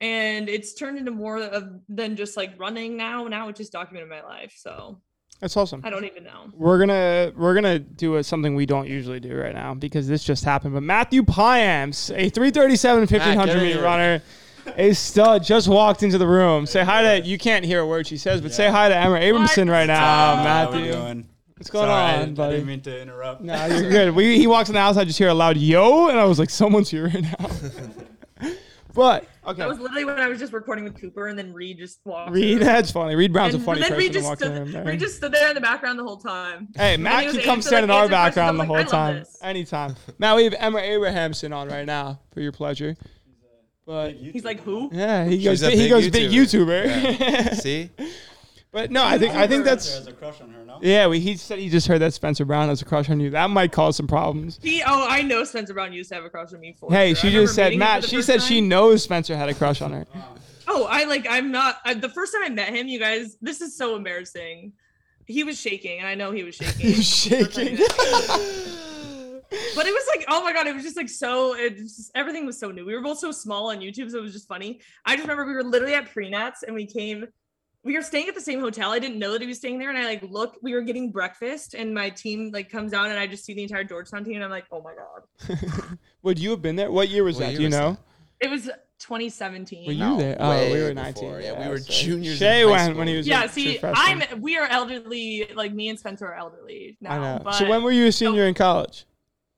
and 0.00 0.48
it's 0.48 0.74
turned 0.74 0.98
into 0.98 1.10
more 1.10 1.38
of 1.38 1.68
than 1.88 2.16
just 2.16 2.36
like 2.36 2.58
running 2.58 2.96
now. 2.96 3.26
Now 3.26 3.48
it's 3.48 3.58
just 3.58 3.72
documenting 3.72 4.08
my 4.08 4.22
life, 4.22 4.54
so 4.56 5.00
That's 5.40 5.56
awesome. 5.56 5.82
I 5.84 5.90
don't 5.90 6.04
even 6.04 6.24
know. 6.24 6.50
We're 6.54 6.78
gonna 6.78 7.32
we're 7.36 7.54
gonna 7.54 7.78
do 7.78 8.16
a, 8.16 8.24
something 8.24 8.54
we 8.54 8.64
don't 8.66 8.88
usually 8.88 9.20
do 9.20 9.36
right 9.36 9.54
now 9.54 9.74
because 9.74 10.08
this 10.08 10.24
just 10.24 10.44
happened. 10.44 10.72
But 10.74 10.82
Matthew 10.82 11.22
Payamps, 11.22 12.10
a 12.10 12.30
337 12.30 13.00
1500 13.02 13.60
meter 13.60 13.82
runner, 13.82 14.22
a 14.76 14.94
stud, 14.94 15.44
just 15.44 15.68
walked 15.68 16.02
into 16.02 16.16
the 16.18 16.26
room. 16.26 16.64
Say 16.66 16.82
hi 16.84 17.20
to 17.20 17.26
you 17.26 17.36
can't 17.38 17.64
hear 17.64 17.80
a 17.80 17.86
word 17.86 18.06
she 18.06 18.16
says, 18.16 18.40
but 18.40 18.52
say 18.54 18.70
hi 18.70 18.88
to 18.88 18.96
Emma 18.96 19.16
Abrahamson 19.16 19.68
right 19.68 19.86
now, 19.86 19.98
How 20.36 20.38
we 20.38 20.44
Matthew. 20.78 20.92
doing? 20.92 21.28
What's 21.58 21.70
going 21.70 21.86
Sorry, 21.88 21.92
I- 22.02 22.16
on, 22.22 22.22
I, 22.22 22.32
buddy? 22.32 22.52
didn't 22.56 22.66
mean 22.68 22.80
to 22.82 23.00
interrupt. 23.02 23.42
Nah, 23.42 23.64
you're 23.66 23.90
good. 23.90 24.14
We, 24.14 24.36
he 24.38 24.46
walks 24.46 24.68
in 24.68 24.74
the 24.74 24.80
house, 24.80 24.96
I 24.98 25.04
just 25.04 25.18
hear 25.18 25.28
a 25.28 25.34
loud 25.34 25.56
yo, 25.56 26.08
and 26.08 26.18
I 26.18 26.24
was 26.24 26.38
like, 26.38 26.50
someone's 26.50 26.90
here 26.90 27.06
right 27.06 27.22
now. 27.22 27.50
but 28.96 29.28
okay, 29.46 29.58
That 29.58 29.68
was 29.68 29.78
literally 29.78 30.04
when 30.04 30.18
I 30.18 30.26
was 30.26 30.40
just 30.40 30.52
recording 30.52 30.82
with 30.84 31.00
Cooper, 31.00 31.28
and 31.28 31.38
then 31.38 31.52
Reed 31.52 31.78
just 31.78 32.00
walked. 32.04 32.32
Reed, 32.32 32.58
in. 32.58 32.66
that's 32.66 32.90
funny. 32.90 33.14
Reed 33.14 33.32
Brown's 33.32 33.54
and 33.54 33.62
a 33.62 33.64
funny 33.66 33.80
then 33.80 33.90
person 33.90 33.98
Reed 33.98 34.12
to 34.14 34.18
just 34.18 34.24
walk 34.28 34.40
in 34.42 34.66
stood, 34.66 34.72
there. 34.74 34.84
Reed 34.84 34.98
just 35.00 35.16
stood 35.16 35.30
there 35.32 35.48
in 35.50 35.54
the 35.54 35.60
background 35.60 35.98
the 35.98 36.02
whole 36.02 36.16
time. 36.16 36.68
Hey, 36.74 36.96
Matt 36.96 37.26
he 37.26 37.30
can 37.32 37.40
come 37.42 37.58
answer- 37.58 37.68
stand 37.68 37.84
in 37.84 37.90
our 37.90 38.02
answer 38.04 38.08
questions. 38.10 38.34
background 38.34 38.58
the 38.58 38.64
whole 38.64 38.76
like, 38.76 38.92
I 38.92 38.96
love 38.98 39.12
time. 39.14 39.18
this. 39.20 39.38
Anytime. 39.42 39.96
Matt, 40.18 40.34
we 40.36 40.44
have 40.44 40.54
Emma 40.58 40.78
Abrahamson 40.78 41.52
on 41.52 41.68
right 41.68 41.86
now 41.86 42.18
for 42.32 42.40
your 42.40 42.50
pleasure. 42.52 42.96
But 43.86 44.14
He's 44.14 44.44
like, 44.44 44.60
who? 44.62 44.90
yeah, 44.92 45.24
he 45.26 45.44
goes 45.44 45.60
he 45.60 45.68
big 45.68 45.90
goes 45.90 46.08
big 46.08 46.30
YouTuber. 46.32 46.86
YouTuber. 46.88 47.54
See, 47.60 47.90
but 48.76 48.90
no, 48.90 49.02
I 49.02 49.16
think 49.16 49.34
I 49.34 49.46
think 49.46 49.64
that's 49.64 49.94
has 49.94 50.06
a 50.06 50.12
crush 50.12 50.38
on 50.42 50.50
her, 50.50 50.62
no? 50.62 50.78
yeah. 50.82 51.06
We, 51.06 51.18
he 51.18 51.38
said 51.38 51.58
he 51.58 51.70
just 51.70 51.86
heard 51.86 52.02
that 52.02 52.12
Spencer 52.12 52.44
Brown 52.44 52.68
has 52.68 52.82
a 52.82 52.84
crush 52.84 53.08
on 53.08 53.18
you. 53.20 53.30
That 53.30 53.48
might 53.48 53.72
cause 53.72 53.96
some 53.96 54.06
problems. 54.06 54.58
He, 54.62 54.82
oh, 54.82 55.06
I 55.08 55.22
know 55.22 55.44
Spencer 55.44 55.72
Brown 55.72 55.94
used 55.94 56.10
to 56.10 56.16
have 56.16 56.26
a 56.26 56.28
crush 56.28 56.52
on 56.52 56.60
me 56.60 56.76
for. 56.78 56.92
Hey, 56.92 57.14
sure. 57.14 57.30
she 57.30 57.38
I 57.38 57.40
just 57.40 57.54
said 57.54 57.74
Matt. 57.78 58.04
She 58.04 58.16
first 58.16 58.26
said 58.26 58.42
she 58.42 58.60
knows 58.60 59.02
Spencer 59.02 59.34
had 59.34 59.48
a 59.48 59.54
crush 59.54 59.80
on 59.80 59.92
her. 59.92 60.06
Oh, 60.68 60.84
I 60.90 61.04
like. 61.04 61.26
I'm 61.30 61.52
not. 61.52 61.78
I, 61.84 61.94
the 61.94 62.08
first 62.08 62.34
time 62.34 62.42
I 62.44 62.48
met 62.48 62.74
him, 62.74 62.88
you 62.88 62.98
guys, 62.98 63.36
this 63.40 63.60
is 63.60 63.76
so 63.78 63.94
embarrassing. 63.94 64.72
He 65.24 65.44
was 65.44 65.58
shaking, 65.58 66.00
and 66.00 66.08
I 66.08 66.16
know 66.16 66.32
he 66.32 66.42
was 66.42 66.56
shaking. 66.56 66.86
He's 66.92 67.06
shaking. 67.08 67.76
but 69.76 69.86
it 69.86 69.94
was 69.94 70.06
like, 70.14 70.26
oh 70.28 70.42
my 70.42 70.52
god, 70.52 70.66
it 70.66 70.74
was 70.74 70.82
just 70.82 70.96
like 70.96 71.08
so. 71.08 71.54
It 71.54 71.78
just, 71.78 72.10
everything 72.16 72.44
was 72.44 72.58
so 72.58 72.72
new. 72.72 72.84
We 72.84 72.94
were 72.94 73.00
both 73.00 73.20
so 73.20 73.30
small 73.30 73.70
on 73.70 73.78
YouTube, 73.78 74.10
so 74.10 74.18
it 74.18 74.22
was 74.22 74.32
just 74.32 74.48
funny. 74.48 74.80
I 75.06 75.14
just 75.14 75.22
remember 75.22 75.46
we 75.46 75.54
were 75.54 75.62
literally 75.62 75.94
at 75.94 76.12
Prenats, 76.12 76.64
and 76.66 76.74
we 76.74 76.84
came. 76.84 77.26
We 77.86 77.94
were 77.94 78.02
staying 78.02 78.28
at 78.28 78.34
the 78.34 78.40
same 78.40 78.58
hotel. 78.58 78.90
I 78.90 78.98
didn't 78.98 79.20
know 79.20 79.30
that 79.32 79.40
he 79.40 79.46
was 79.46 79.58
staying 79.58 79.78
there, 79.78 79.90
and 79.90 79.96
I 79.98 80.06
like 80.06 80.22
look. 80.28 80.56
We 80.60 80.74
were 80.74 80.80
getting 80.82 81.12
breakfast, 81.12 81.74
and 81.74 81.94
my 81.94 82.10
team 82.10 82.50
like 82.52 82.68
comes 82.68 82.92
out, 82.92 83.08
and 83.10 83.18
I 83.18 83.28
just 83.28 83.44
see 83.44 83.54
the 83.54 83.62
entire 83.62 83.84
Georgetown 83.84 84.24
team, 84.24 84.34
and 84.34 84.44
I'm 84.44 84.50
like, 84.50 84.64
oh 84.72 84.82
my 84.82 84.92
god. 84.94 85.96
Would 86.22 86.38
you 86.40 86.50
have 86.50 86.60
been 86.60 86.74
there? 86.74 86.90
What 86.90 87.08
year 87.08 87.22
was 87.22 87.36
What 87.36 87.42
that? 87.42 87.50
year 87.52 87.56
Do 87.58 87.62
you 87.62 87.68
was 87.68 87.76
know? 87.76 87.90
that? 88.40 88.46
It 88.46 88.50
was 88.50 88.64
2017. 88.98 89.86
Were 89.86 89.92
you 89.92 89.98
No, 90.00 90.16
there? 90.18 90.36
Oh, 90.40 90.50
we 90.50 90.56
way 90.72 90.82
were 90.82 90.88
before. 90.94 90.94
19. 91.04 91.40
Yeah, 91.42 91.62
we 91.64 91.68
were 91.70 91.78
so- 91.78 91.92
juniors 91.92 92.38
Shay 92.38 92.64
went 92.64 92.82
school. 92.82 92.98
when 92.98 93.06
he 93.08 93.16
was. 93.18 93.26
yeah 93.28 93.44
a 93.44 93.48
see 93.48 93.76
freshman. 93.78 94.22
i'm 94.32 94.40
we 94.40 94.56
are 94.58 94.66
elderly 94.66 95.48
like 95.54 95.72
me 95.72 95.88
and 95.90 95.98
spencer 95.98 96.26
are 96.26 96.34
elderly 96.34 96.96
now 97.00 97.12
I 97.12 97.18
know. 97.36 97.40
but 97.44 97.52
so 97.52 97.68
when 97.68 97.82
were 97.82 97.92
you 97.92 98.06
a 98.06 98.12
senior 98.12 98.44
in 98.46 98.54
college? 98.54 99.04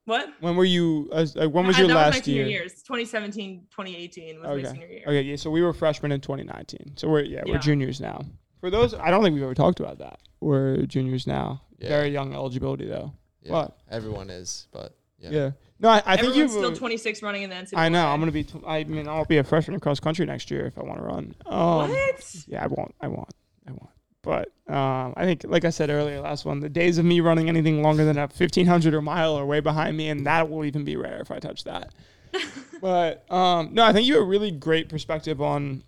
What 0.09 0.29
When 0.41 0.57
were 0.57 0.65
you? 0.65 1.09
Uh, 1.13 1.27
when 1.49 1.67
was 1.67 1.79
your 1.79 1.89
that 1.89 1.95
last 1.95 2.07
was 2.07 2.17
my 2.17 2.21
senior 2.23 2.43
year? 2.43 2.63
years 2.63 2.83
2017 2.83 3.67
2018 3.71 4.37
was 4.41 4.45
my 4.45 4.53
Okay. 4.55 4.65
senior 4.67 4.87
year 4.89 5.03
Okay, 5.07 5.23
yeah. 5.23 5.37
So 5.37 5.51
we 5.51 5.63
were 5.63 5.73
freshmen 5.73 6.11
in 6.13 6.21
2019. 6.21 6.95
So 6.97 7.09
we're 7.09 7.23
yeah, 7.23 7.43
we're 7.47 7.59
juniors 7.59 8.01
now. 8.01 8.25
For 8.61 8.71
those, 8.71 8.93
I 8.95 9.11
don't 9.11 9.23
think 9.23 9.35
we've 9.35 9.43
ever 9.45 9.55
talked 9.55 9.79
about 9.81 9.99
that. 9.99 10.19
We're 10.41 10.79
juniors 10.87 11.27
now. 11.27 11.63
Yeah. 11.79 11.91
Very 11.91 12.09
young 12.11 12.35
eligibility 12.35 12.87
though. 12.87 13.13
Yeah, 13.43 13.53
What? 13.53 13.79
everyone 13.91 14.31
is, 14.31 14.67
but 14.73 14.97
yeah. 15.21 15.31
Yeah. 15.31 15.51
No, 15.81 15.91
I, 15.91 16.03
I 16.05 16.17
think 16.17 16.35
you're 16.35 16.49
still 16.49 16.75
26 16.75 17.23
running 17.23 17.43
in 17.43 17.51
the 17.51 17.57
NCAA. 17.57 17.75
I 17.77 17.89
know. 17.89 18.05
I'm 18.09 18.19
gonna 18.19 18.33
be. 18.33 18.43
T- 18.43 18.61
I 18.67 18.83
mean, 18.85 19.07
I'll 19.07 19.25
be 19.25 19.37
a 19.39 19.45
freshman 19.45 19.75
in 19.75 19.81
cross 19.81 20.01
country 20.01 20.27
next 20.27 20.51
year 20.51 20.67
if 20.67 20.77
I 20.77 20.83
want 20.83 20.99
to 20.99 21.05
run. 21.05 21.35
Um, 21.47 21.91
what 21.91 22.45
Yeah, 22.49 22.65
I 22.65 22.67
won't. 22.67 22.95
I 23.01 23.07
won't. 23.07 23.33
I 23.69 23.71
won't. 23.71 23.91
But 24.23 24.53
um, 24.69 25.15
I 25.17 25.25
think, 25.25 25.45
like 25.45 25.65
I 25.65 25.71
said 25.71 25.91
earlier, 25.91 26.21
last 26.21 26.45
one, 26.45 26.61
the 26.61 26.69
days 26.69 26.99
of 26.99 27.05
me 27.05 27.21
running 27.21 27.49
anything 27.49 27.83
longer 27.83 28.05
than 28.05 28.19
a 28.19 28.23
1500 28.23 28.95
or 28.95 29.01
mile 29.01 29.37
are 29.37 29.47
way 29.47 29.61
behind 29.61 29.97
me, 29.97 30.09
and 30.09 30.27
that 30.27 30.51
will 30.51 30.65
even 30.65 30.85
be 30.85 30.97
rare 30.97 31.21
if 31.21 31.31
I 31.31 31.39
touch 31.39 31.65
that. 31.65 31.95
but 32.81 33.31
um, 33.33 33.71
no, 33.73 33.85
I 33.85 33.93
think 33.93 34.07
you 34.07 34.15
have 34.15 34.23
a 34.23 34.27
really 34.27 34.51
great 34.51 34.89
perspective 34.89 35.41
on, 35.41 35.83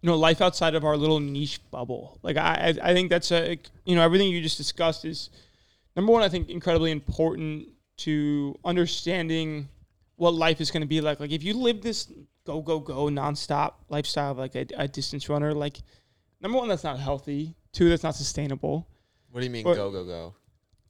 you 0.00 0.06
know, 0.06 0.16
life 0.16 0.40
outside 0.40 0.74
of 0.74 0.84
our 0.84 0.96
little 0.96 1.20
niche 1.20 1.60
bubble. 1.70 2.18
Like 2.22 2.36
I, 2.36 2.74
I 2.82 2.92
think 2.92 3.10
that's 3.10 3.32
a, 3.32 3.58
you 3.84 3.96
know, 3.96 4.02
everything 4.02 4.28
you 4.28 4.40
just 4.40 4.58
discussed 4.58 5.04
is 5.04 5.30
number 5.96 6.12
one. 6.12 6.22
I 6.22 6.28
think 6.28 6.50
incredibly 6.50 6.92
important 6.92 7.68
to 7.98 8.56
understanding 8.64 9.68
what 10.16 10.34
life 10.34 10.60
is 10.60 10.70
going 10.70 10.82
to 10.82 10.86
be 10.86 11.00
like. 11.00 11.18
Like 11.18 11.32
if 11.32 11.42
you 11.42 11.54
live 11.54 11.80
this 11.80 12.12
go 12.44 12.60
go 12.60 12.78
go 12.78 13.06
nonstop 13.06 13.74
lifestyle 13.88 14.32
of 14.32 14.38
like 14.38 14.54
a, 14.54 14.66
a 14.76 14.86
distance 14.86 15.28
runner, 15.28 15.54
like 15.54 15.78
number 16.40 16.58
one, 16.58 16.68
that's 16.68 16.84
not 16.84 16.98
healthy. 16.98 17.54
Two, 17.72 17.88
that's 17.88 18.02
not 18.02 18.14
sustainable. 18.14 18.86
What 19.30 19.40
do 19.40 19.46
you 19.46 19.50
mean 19.52 19.64
But- 19.64 19.74
go 19.76 19.90
go 19.90 20.04
go? 20.04 20.34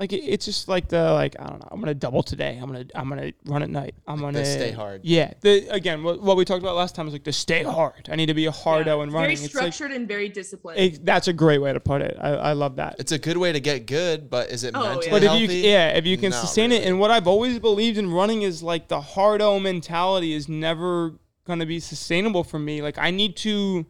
Like 0.00 0.12
it, 0.12 0.18
it's 0.18 0.44
just 0.44 0.68
like 0.68 0.86
the 0.86 1.12
like 1.12 1.34
I 1.40 1.46
don't 1.48 1.58
know. 1.58 1.66
I'm 1.72 1.80
gonna 1.80 1.92
double 1.92 2.22
today. 2.22 2.56
I'm 2.62 2.68
gonna 2.70 2.84
I'm 2.94 3.08
gonna 3.08 3.32
run 3.46 3.64
at 3.64 3.68
night. 3.68 3.96
I'm 4.06 4.20
Like 4.20 4.34
gonna 4.34 4.38
the 4.38 4.44
stay 4.44 4.70
hard. 4.70 5.00
Yeah. 5.02 5.32
The 5.40 5.66
again, 5.70 6.04
what, 6.04 6.22
what 6.22 6.36
we 6.36 6.44
talked 6.44 6.62
about 6.62 6.76
last 6.76 6.94
time 6.94 7.08
is 7.08 7.12
like 7.12 7.24
the 7.24 7.32
stay 7.32 7.64
hard. 7.64 8.08
I 8.08 8.14
need 8.14 8.26
to 8.26 8.34
be 8.34 8.46
a 8.46 8.52
hardo 8.52 8.98
Yeah, 8.98 9.02
and 9.02 9.08
it's 9.08 9.14
running. 9.14 9.36
very 9.36 9.44
It's 9.46 9.54
like 9.56 9.72
structured 9.72 9.96
and 9.96 10.06
very 10.06 10.28
disciplined 10.28 10.78
it, 10.78 11.04
that's 11.04 11.26
a 11.26 11.32
great 11.32 11.58
way 11.58 11.72
to 11.72 11.80
put 11.80 12.00
it. 12.02 12.16
I, 12.20 12.28
I 12.28 12.52
love 12.52 12.76
that. 12.76 12.94
It's 13.00 13.10
a 13.10 13.18
good 13.18 13.38
way 13.38 13.50
to 13.50 13.58
get 13.58 13.86
good, 13.86 14.30
but 14.30 14.50
is 14.50 14.62
it 14.62 14.70
Oh, 14.76 14.84
yeah. 14.84 14.88
mentally 14.90 15.10
But 15.10 15.22
if 15.24 15.30
healthy? 15.30 15.44
you 15.56 15.68
yeah, 15.68 15.88
if 15.88 16.06
you 16.06 16.16
can 16.16 16.30
Not 16.30 16.42
sustain 16.42 16.70
it, 16.70 16.76
really. 16.76 16.86
and 16.90 17.00
what 17.00 17.10
I've 17.10 17.26
always 17.26 17.58
believed 17.58 17.98
in 17.98 18.08
running 18.12 18.42
is 18.42 18.62
like 18.62 18.86
the 18.86 19.00
hardo 19.00 19.58
mentality 19.58 20.32
is 20.32 20.48
never 20.48 21.14
gonna 21.44 21.66
be 21.66 21.80
sustainable 21.80 22.44
for 22.44 22.60
me. 22.60 22.82
Like 22.82 22.98
I 22.98 23.10
need 23.10 23.34
to 23.38 23.84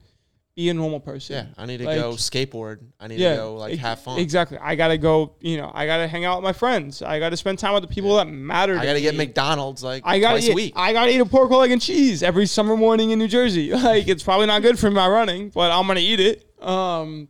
be 0.58 0.68
a 0.70 0.74
normal 0.74 0.98
person. 0.98 1.36
yeah, 1.36 1.46
I 1.56 1.66
need 1.66 1.76
to 1.78 1.84
Like- 1.84 2.00
go 2.00 2.14
skateboard. 2.14 2.80
I 2.98 3.06
need 3.06 3.20
yeah, 3.20 3.30
to 3.30 3.36
go 3.36 3.54
like 3.54 3.74
ex- 3.74 3.82
have 3.82 4.00
fun. 4.00 4.18
Exactly. 4.18 4.58
I 4.60 4.74
gotta 4.74 4.98
go. 4.98 5.34
You 5.40 5.56
know, 5.56 5.70
I 5.72 5.86
gotta 5.86 6.08
hang 6.08 6.24
out 6.24 6.38
with 6.38 6.42
my 6.44 6.52
friends. 6.52 7.00
I 7.00 7.20
gotta 7.20 7.36
spend 7.36 7.60
time 7.60 7.74
with 7.74 7.82
the 7.82 7.88
people 7.88 8.16
that 8.16 8.26
matter. 8.26 8.76
I 8.76 8.84
gotta 8.84 9.00
get. 9.00 9.14
McDonald's 9.14 9.84
like 9.84 10.02
I 10.04 10.18
gotta 10.18 10.38
twice 10.38 10.48
eat, 10.48 10.52
a 10.52 10.54
week. 10.54 10.72
I 10.74 10.92
gotta 10.92 11.12
eat 11.12 11.20
a 11.20 11.24
pork 11.26 11.48
roll, 11.50 11.62
egg, 11.62 11.70
and 11.70 11.80
cheese 11.80 12.24
every 12.24 12.46
summer 12.46 12.76
morning 12.76 13.10
in 13.10 13.18
New 13.20 13.28
Jersey. 13.28 13.70
Like 13.88 14.08
it's 14.08 14.24
probably 14.24 14.46
not 14.46 14.62
good 14.62 14.78
for 14.80 14.90
my 14.90 15.06
running, 15.06 15.50
but 15.50 15.70
I'm 15.70 15.86
gonna 15.86 16.00
eat 16.00 16.18
it. 16.18 16.44
Um, 16.60 17.28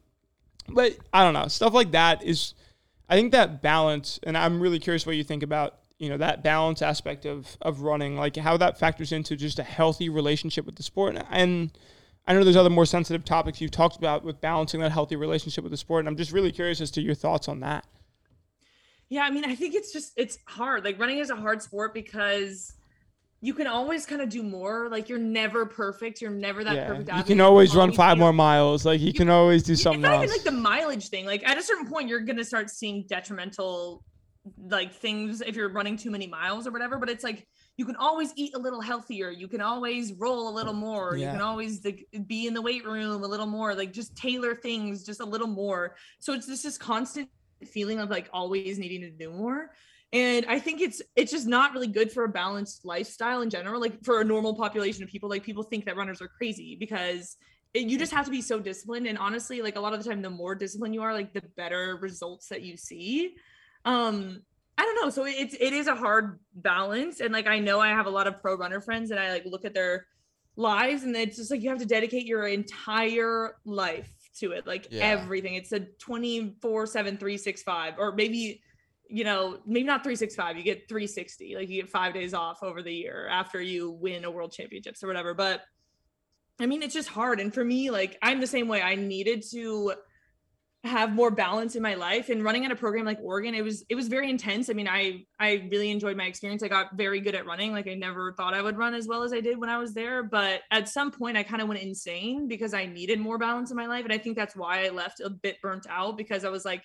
but 0.71 0.97
I 1.13 1.23
don't 1.23 1.35
know. 1.35 1.49
Stuff 1.49 1.75
like 1.75 1.91
that 1.93 2.25
is, 2.25 2.55
I 3.11 3.15
think 3.15 3.33
that 3.33 3.61
balance, 3.61 4.19
and 4.23 4.39
I'm 4.39 4.59
really 4.59 4.79
curious 4.79 5.05
what 5.05 5.17
you 5.17 5.23
think 5.25 5.43
about 5.43 5.75
you 5.99 6.09
know 6.09 6.17
that 6.17 6.43
balance 6.43 6.81
aspect 6.81 7.27
of 7.27 7.59
of 7.61 7.83
running, 7.83 8.17
like 8.17 8.37
how 8.37 8.57
that 8.57 8.79
factors 8.79 9.13
into 9.13 9.37
just 9.37 9.59
a 9.59 9.63
healthy 9.65 10.09
relationship 10.09 10.65
with 10.65 10.77
the 10.77 10.83
sport. 10.83 11.15
And, 11.17 11.27
and 11.31 11.79
I 12.29 12.35
know 12.35 12.45
there's 12.45 12.57
other 12.57 12.69
more 12.69 12.85
sensitive 12.85 13.25
topics 13.25 13.59
you've 13.59 13.71
talked 13.71 13.97
about 13.97 14.23
with 14.23 14.39
balancing 14.39 14.81
that 14.81 14.93
healthy 14.93 15.17
relationship 15.17 15.65
with 15.65 15.71
the 15.71 15.79
sport, 15.79 16.01
and 16.01 16.09
I'm 16.09 16.17
just 16.17 16.31
really 16.31 16.53
curious 16.53 16.79
as 16.83 16.91
to 16.93 17.01
your 17.01 17.15
thoughts 17.15 17.49
on 17.49 17.61
that. 17.61 17.87
Yeah, 19.09 19.23
I 19.23 19.31
mean, 19.31 19.47
I 19.47 19.55
think 19.55 19.75
it's 19.75 19.95
just 19.95 20.13
it's 20.17 20.39
hard. 20.47 20.85
Like 20.85 21.01
running 21.01 21.19
is 21.19 21.31
a 21.31 21.37
hard 21.37 21.63
sport 21.63 21.95
because 21.95 22.75
you 23.41 23.55
can 23.55 23.67
always 23.67 24.05
kind 24.05 24.21
of 24.21 24.29
do 24.29 24.43
more. 24.43 24.91
Like 24.91 25.09
you're 25.09 25.19
never 25.19 25.65
perfect. 25.65 26.21
You're 26.21 26.31
never 26.31 26.63
that 26.65 26.75
yeah, 26.75 26.87
perfect. 26.87 27.17
you 27.17 27.23
can 27.23 27.41
always 27.41 27.75
run 27.75 27.93
five 27.93 28.19
able- 28.19 28.27
more 28.27 28.33
miles. 28.35 28.85
Like 28.85 29.01
you 29.01 29.15
can 29.15 29.31
always 29.31 29.63
do 29.63 29.73
it's 29.73 29.83
something 29.83 30.03
not 30.03 30.17
else. 30.17 30.25
even 30.25 30.35
like 30.35 30.45
the 30.45 30.51
mileage 30.51 31.09
thing. 31.09 31.25
Like 31.25 31.49
at 31.49 31.57
a 31.57 31.63
certain 31.63 31.87
point, 31.87 32.09
you're 32.09 32.21
gonna 32.21 32.45
start 32.45 32.69
seeing 32.69 33.07
detrimental 33.09 34.05
like 34.69 34.93
things 34.93 35.41
if 35.41 35.57
you're 35.57 35.71
running 35.71 35.97
too 35.97 36.11
many 36.11 36.27
miles 36.27 36.67
or 36.67 36.73
whatever. 36.73 36.99
But 36.99 37.09
it's 37.09 37.25
like 37.25 37.47
you 37.79 37.85
can 37.85 37.95
always 37.95 38.33
eat 38.35 38.55
a 38.57 38.59
little 38.59 38.81
healthier. 38.81 39.31
You 39.31 39.47
can 39.47 39.61
always 39.61 40.13
roll 40.13 40.49
a 40.49 40.53
little 40.53 40.75
more. 40.75 41.17
You 41.17 41.29
can 41.29 41.41
always 41.41 41.85
like, 41.85 42.05
be 42.27 42.49
in 42.49 42.53
the 42.53 42.61
weight 42.61 42.85
room 42.85 43.23
a 43.23 43.27
little 43.27 43.47
more. 43.47 43.73
Like 43.73 43.93
just 43.93 44.17
tailor 44.17 44.57
things 44.57 45.07
just 45.07 45.21
a 45.21 45.25
little 45.25 45.47
more. 45.47 45.95
So 46.19 46.33
it's 46.33 46.49
just 46.49 46.65
this 46.65 46.77
constant 46.77 47.31
feeling 47.65 48.01
of 48.01 48.11
like 48.11 48.29
always 48.33 48.81
needing 48.81 49.03
to 49.03 49.11
do 49.11 49.31
more. 49.31 49.71
And 50.13 50.45
I 50.49 50.59
think 50.59 50.81
it's 50.81 51.01
it's 51.15 51.31
just 51.31 51.47
not 51.47 51.73
really 51.73 51.87
good 51.87 52.11
for 52.11 52.25
a 52.25 52.29
balanced 52.29 52.85
lifestyle 52.85 53.43
in 53.43 53.51
general. 53.51 53.81
Like 53.81 54.03
for 54.05 54.23
a 54.23 54.25
normal 54.25 54.57
population 54.57 55.05
of 55.05 55.09
people, 55.09 55.29
like 55.29 55.45
people 55.45 55.63
think 55.63 55.85
that 55.85 55.97
runners 55.97 56.21
are 56.21 56.29
crazy 56.29 56.77
because 56.81 57.37
it, 57.75 57.87
you 57.87 57.97
just 57.97 58.13
have 58.13 58.25
to 58.25 58.31
be 58.33 58.43
so 58.43 58.59
disciplined 58.59 59.07
and 59.07 59.17
honestly 59.19 59.63
like 59.63 59.77
a 59.77 59.81
lot 59.81 59.95
of 59.95 60.03
the 60.03 60.09
time 60.09 60.21
the 60.21 60.31
more 60.31 60.57
disciplined 60.57 60.95
you 60.95 61.03
are 61.03 61.13
like 61.13 61.33
the 61.33 61.43
better 61.57 61.99
results 62.01 62.49
that 62.49 62.63
you 62.63 62.79
see 62.79 63.35
um 63.85 64.41
i 64.79 64.83
don't 64.83 64.95
know 64.95 65.11
so 65.11 65.25
it's 65.27 65.55
it 65.61 65.73
is 65.73 65.87
a 65.87 65.95
hard 65.95 66.39
balance 66.55 67.21
and 67.21 67.33
like 67.33 67.47
i 67.47 67.59
know 67.59 67.81
i 67.81 67.89
have 67.89 68.07
a 68.07 68.11
lot 68.11 68.27
of 68.27 68.41
pro 68.41 68.57
runner 68.57 68.81
friends 68.81 69.11
and 69.11 69.21
i 69.21 69.31
like 69.31 69.45
look 69.45 69.65
at 69.65 69.75
their 69.75 70.07
lives 70.57 71.03
and 71.03 71.15
it's 71.15 71.37
just 71.37 71.51
like 71.51 71.61
you 71.63 71.69
have 71.69 71.79
to 71.79 71.87
dedicate 71.87 72.25
your 72.25 72.47
entire 72.47 73.57
life 73.65 74.11
to 74.37 74.53
it 74.53 74.67
like 74.67 74.87
Yeah. 74.91 75.05
everything 75.05 75.55
it's 75.55 75.73
a 75.73 75.81
24 75.81 76.87
7 76.87 77.17
365 77.17 77.95
or 77.99 78.13
maybe 78.13 78.63
you 79.09 79.25
know 79.25 79.59
maybe 79.67 79.87
not 79.87 80.03
365 80.03 80.57
you 80.57 80.63
get 80.63 80.89
360 80.89 81.55
like 81.57 81.69
you 81.69 81.81
get 81.83 81.91
five 81.91 82.13
days 82.15 82.35
off 82.35 82.63
over 82.63 82.83
the 82.83 82.93
year 82.93 83.29
after 83.29 83.61
you 83.61 83.91
win 83.91 84.25
a 84.25 84.31
world 84.31 84.53
championships 84.53 85.03
or 85.03 85.07
whatever 85.07 85.35
but 85.35 85.63
I 86.61 86.67
mean, 86.67 86.83
it's 86.83 86.95
just 86.95 87.09
hard. 87.09 87.39
And 87.39 87.55
for 87.55 87.65
me, 87.65 87.89
like, 87.91 88.19
I'm 88.21 88.41
the 88.41 88.47
same 88.49 88.67
way. 88.67 88.83
I 88.83 88.97
needed 88.97 89.45
to 89.53 89.93
have 90.85 91.13
more 91.13 91.31
balance 91.31 91.75
in 91.75 91.83
my 91.83 91.95
life 91.95 92.29
and 92.29 92.45
running 92.45 92.65
at 92.65 92.71
a 92.71 92.77
program 92.77 93.05
like 93.05 93.19
Oregon, 93.21 93.55
it 93.55 93.65
was, 93.65 93.85
it 93.89 93.97
was 93.97 94.07
very 94.07 94.31
intense. 94.31 94.71
I 94.71 94.75
mean, 94.75 94.87
I, 94.87 95.25
I 95.41 95.69
really 95.71 95.91
enjoyed 95.91 96.17
my 96.17 96.27
experience. 96.27 96.63
I 96.63 96.69
got 96.69 96.97
very 96.97 97.21
good 97.21 97.35
at 97.35 97.47
running. 97.47 97.73
Like 97.73 97.89
I 97.89 97.95
never 97.95 98.33
thought 98.33 98.55
I 98.55 98.63
would 98.63 98.79
run 98.79 98.95
as 98.95 99.09
well 99.09 99.25
as 99.25 99.33
I 99.33 99.41
did 99.41 99.59
when 99.59 99.71
I 99.71 99.79
was 99.79 99.93
there. 99.93 100.23
But 100.23 100.61
at 100.71 100.89
some 100.89 101.11
point 101.11 101.37
I 101.37 101.43
kind 101.43 101.61
of 101.61 101.69
went 101.69 101.83
insane 101.83 102.47
because 102.47 102.75
I 102.75 102.87
needed 102.87 103.19
more 103.19 103.39
balance 103.39 103.71
in 103.73 103.77
my 103.77 103.87
life. 103.87 104.05
And 104.05 104.13
I 104.13 104.19
think 104.19 104.37
that's 104.37 104.55
why 104.55 104.87
I 104.87 104.91
left 104.91 105.21
a 105.21 105.31
bit 105.31 105.61
burnt 105.63 105.87
out 105.91 106.17
because 106.17 106.45
I 106.45 106.49
was 106.49 106.65
like, 106.65 106.85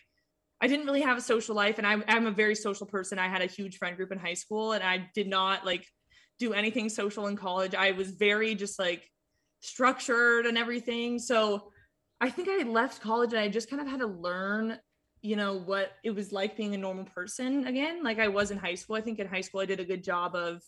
I 0.59 0.67
didn't 0.67 0.85
really 0.85 1.01
have 1.01 1.17
a 1.17 1.21
social 1.21 1.55
life 1.55 1.77
and 1.77 1.85
I'm, 1.85 2.03
I'm 2.07 2.25
a 2.25 2.31
very 2.31 2.55
social 2.55 2.87
person. 2.87 3.19
I 3.19 3.27
had 3.27 3.41
a 3.41 3.47
huge 3.47 3.77
friend 3.77 3.95
group 3.95 4.11
in 4.11 4.17
high 4.17 4.33
school 4.33 4.71
and 4.71 4.83
I 4.83 5.09
did 5.13 5.27
not 5.27 5.65
like 5.65 5.85
do 6.39 6.53
anything 6.53 6.89
social 6.89 7.27
in 7.27 7.35
college. 7.35 7.75
I 7.75 7.91
was 7.91 8.11
very 8.11 8.55
just 8.55 8.79
like 8.79 9.07
structured 9.61 10.45
and 10.45 10.57
everything. 10.57 11.19
So 11.19 11.72
I 12.23 12.29
think 12.29 12.47
I 12.49 12.63
left 12.63 13.01
college 13.01 13.33
and 13.33 13.41
I 13.41 13.49
just 13.49 13.69
kind 13.69 13.81
of 13.81 13.87
had 13.87 13.99
to 13.99 14.07
learn 14.07 14.79
you 15.23 15.37
know, 15.37 15.57
what 15.57 15.93
it 16.03 16.11
was 16.11 16.33
like 16.33 16.57
being 16.57 16.75
a 16.75 16.77
normal 16.77 17.05
person 17.05 17.65
again. 17.65 18.03
Like 18.03 18.19
I 18.19 18.27
was 18.27 18.51
in 18.51 18.57
high 18.57 18.75
school. 18.75 18.97
I 18.97 19.01
think 19.01 19.19
in 19.19 19.27
high 19.27 19.41
school 19.41 19.61
I 19.61 19.65
did 19.65 19.79
a 19.79 19.85
good 19.85 20.03
job 20.03 20.35
of 20.35 20.61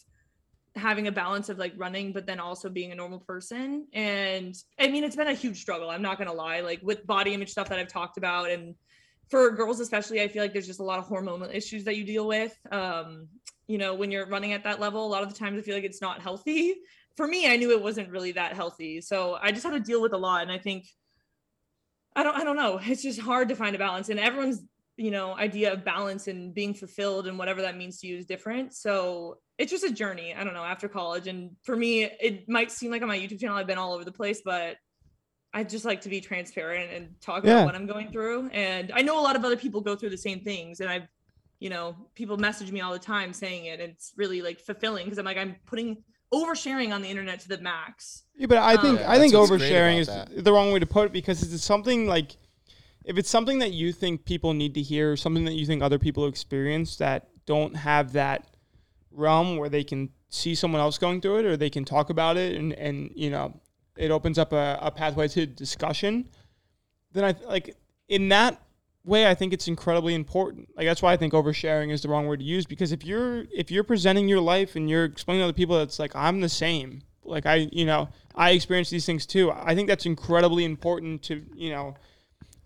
having 0.78 1.08
a 1.08 1.12
balance 1.12 1.50
of 1.50 1.58
like 1.58 1.74
running, 1.76 2.14
but 2.14 2.26
then 2.26 2.40
also 2.40 2.70
being 2.70 2.94
a 2.94 2.96
normal 2.96 3.20
person. 3.20 3.86
And 3.92 4.56
I 4.80 4.88
mean, 4.88 5.04
it's 5.04 5.18
been 5.18 5.28
a 5.28 5.34
huge 5.34 5.60
struggle. 5.60 5.90
I'm 5.90 6.02
not 6.02 6.18
gonna 6.18 6.34
lie. 6.34 6.62
Like 6.62 6.80
with 6.82 7.06
body 7.06 7.34
image 7.34 7.50
stuff 7.50 7.68
that 7.68 7.80
I've 7.80 7.90
talked 7.90 8.18
about, 8.18 8.50
and 8.50 8.76
for 9.30 9.52
girls 9.52 9.82
especially, 9.82 10.22
I 10.22 10.30
feel 10.30 10.42
like 10.42 10.54
there's 10.54 10.68
just 10.68 10.80
a 10.80 10.84
lot 10.84 11.00
of 11.00 11.08
hormonal 11.08 11.54
issues 11.54 11.84
that 11.84 11.98
you 11.98 12.06
deal 12.06 12.26
with. 12.26 12.58
Um, 12.72 13.28
you 13.68 13.78
know, 13.78 13.94
when 13.94 14.10
you're 14.10 14.28
running 14.28 14.54
at 14.54 14.64
that 14.64 14.80
level, 14.80 15.06
a 15.06 15.10
lot 15.10 15.22
of 15.22 15.34
the 15.34 15.38
times 15.38 15.60
I 15.60 15.64
feel 15.64 15.76
like 15.76 15.84
it's 15.84 16.02
not 16.02 16.22
healthy. 16.22 16.76
For 17.18 17.28
me, 17.28 17.52
I 17.52 17.58
knew 17.58 17.72
it 17.72 17.82
wasn't 17.82 18.10
really 18.10 18.32
that 18.34 18.54
healthy. 18.54 19.02
So 19.02 19.38
I 19.42 19.52
just 19.52 19.66
had 19.66 19.74
to 19.74 19.80
deal 19.82 20.02
with 20.02 20.14
a 20.14 20.18
lot. 20.18 20.44
And 20.44 20.52
I 20.52 20.60
think 20.60 20.86
I 22.16 22.24
don't 22.24 22.36
I 22.36 22.44
don't 22.44 22.56
know. 22.56 22.80
It's 22.82 23.02
just 23.04 23.20
hard 23.20 23.50
to 23.50 23.56
find 23.56 23.76
a 23.76 23.80
balance. 23.80 24.10
And 24.10 24.20
everyone's, 24.20 24.62
you 24.98 25.12
know, 25.12 25.36
idea 25.36 25.74
of 25.74 25.84
balance 25.84 26.28
and 26.28 26.54
being 26.54 26.74
fulfilled 26.74 27.28
and 27.28 27.38
whatever 27.38 27.62
that 27.64 27.76
means 27.78 28.00
to 28.00 28.08
you 28.08 28.18
is 28.18 28.26
different. 28.26 28.74
So 28.74 29.38
it's 29.58 29.72
just 29.72 29.84
a 29.84 29.92
journey. 29.92 30.34
I 30.34 30.44
don't 30.44 30.54
know, 30.54 30.64
after 30.64 30.88
college. 30.88 31.28
And 31.28 31.52
for 31.64 31.76
me, 31.76 32.04
it 32.04 32.48
might 32.48 32.72
seem 32.72 32.92
like 32.92 33.02
on 33.02 33.08
my 33.08 33.18
YouTube 33.18 33.40
channel 33.40 33.58
I've 33.58 33.68
been 33.68 33.78
all 33.78 33.94
over 33.94 34.06
the 34.06 34.12
place, 34.12 34.42
but 34.44 34.78
I 35.54 35.64
just 35.64 35.86
like 35.86 36.02
to 36.02 36.10
be 36.10 36.20
transparent 36.22 36.92
and 36.92 37.16
talk 37.22 37.44
Yeah. 37.46 37.52
about 37.54 37.66
what 37.68 37.76
I'm 37.76 37.86
going 37.88 38.12
through. 38.12 38.50
And 38.52 38.92
I 38.94 39.02
know 39.02 39.20
a 39.20 39.24
lot 39.24 39.36
of 39.36 39.46
other 39.46 39.56
people 39.58 39.82
go 39.82 39.96
through 39.96 40.10
the 40.10 40.18
same 40.18 40.42
things. 40.42 40.80
And 40.82 40.90
I've, 40.90 41.08
you 41.60 41.70
know, 41.70 41.96
people 42.16 42.38
message 42.38 42.72
me 42.72 42.82
all 42.82 42.92
the 42.92 43.00
time 43.00 43.32
saying 43.34 43.66
it. 43.66 43.80
And 43.80 43.92
it's 43.94 44.14
really 44.18 44.42
like 44.42 44.60
fulfilling 44.60 45.06
because 45.06 45.18
I'm 45.18 45.26
like, 45.26 45.38
I'm 45.38 45.56
putting 45.66 46.04
oversharing 46.36 46.94
on 46.94 47.02
the 47.02 47.10
internet 47.10 47.40
to 47.42 47.48
the 47.48 47.58
max. 47.60 48.24
Yeah, 48.36 48.48
but 48.48 48.58
I 48.58 48.76
think 48.78 49.00
Um, 49.00 49.06
I 49.08 49.18
think 49.18 49.34
that's 49.34 49.50
what's 49.50 49.62
great 49.62 49.72
oversharing 49.72 50.00
is 50.00 50.08
about 50.10 50.44
the 50.44 50.52
wrong 50.52 50.72
way 50.72 50.80
to 50.80 50.86
put 50.86 51.06
it 51.08 51.14
because 51.14 51.42
it's 51.42 51.64
something 51.64 52.08
like 52.08 52.38
if 53.06 53.18
it's 53.18 53.30
something 53.30 53.60
that 53.60 53.72
you 53.72 53.94
think 53.94 54.26
people 54.26 54.54
need 54.54 54.74
to 54.74 54.82
hear, 54.82 55.12
or 55.12 55.18
something 55.18 55.46
that 55.46 55.54
you 55.54 55.66
think 55.66 55.82
other 55.82 56.00
people 56.00 56.28
experience 56.28 56.98
that 56.98 57.30
don't 57.46 57.76
have 57.76 58.14
that 58.14 58.48
realm 59.12 59.58
where 59.58 59.70
they 59.70 59.84
can 59.84 60.10
see 60.30 60.56
someone 60.56 60.82
else 60.82 60.98
going 60.98 61.22
through 61.22 61.38
it 61.38 61.46
or 61.46 61.56
they 61.56 61.70
can 61.70 61.86
talk 61.86 62.10
about 62.10 62.36
it 62.36 62.58
and 62.58 62.74
and 62.74 63.12
you 63.16 63.30
know 63.30 63.58
it 63.96 64.12
opens 64.12 64.38
up 64.38 64.52
a, 64.52 64.78
a 64.82 64.92
pathway 64.92 65.28
to 65.28 65.46
discussion 65.46 66.28
then 67.14 67.24
i 67.24 67.34
like 67.48 67.78
in 68.10 68.28
that 68.28 68.62
way 69.06 69.28
i 69.28 69.36
think 69.36 69.54
it's 69.54 69.68
incredibly 69.68 70.14
important 70.14 70.68
like 70.76 70.86
that's 70.86 71.02
why 71.02 71.14
i 71.14 71.18
think 71.18 71.34
oversharing 71.34 71.92
is 71.92 72.02
the 72.02 72.10
wrong 72.10 72.26
word 72.26 72.40
to 72.40 72.46
use 72.46 72.66
because 72.66 72.92
if 72.92 73.06
you're 73.06 73.46
if 73.54 73.70
you're 73.72 73.84
presenting 73.84 74.28
your 74.28 74.42
life 74.42 74.76
and 74.76 74.90
you're 74.90 75.06
explaining 75.06 75.42
to 75.42 75.46
other 75.46 75.54
people 75.54 75.78
that's 75.78 76.00
like 76.00 76.16
i'm 76.16 76.42
the 76.42 76.50
same 76.50 77.02
like 77.24 77.46
i 77.46 77.68
you 77.72 77.86
know 77.86 78.10
i 78.36 78.52
experience 78.52 78.90
these 78.90 79.06
things 79.06 79.26
too 79.26 79.52
i 79.52 79.76
think 79.76 79.88
that's 79.88 80.06
incredibly 80.06 80.66
important 80.66 81.22
to 81.22 81.44
you 81.56 81.70
know 81.70 81.96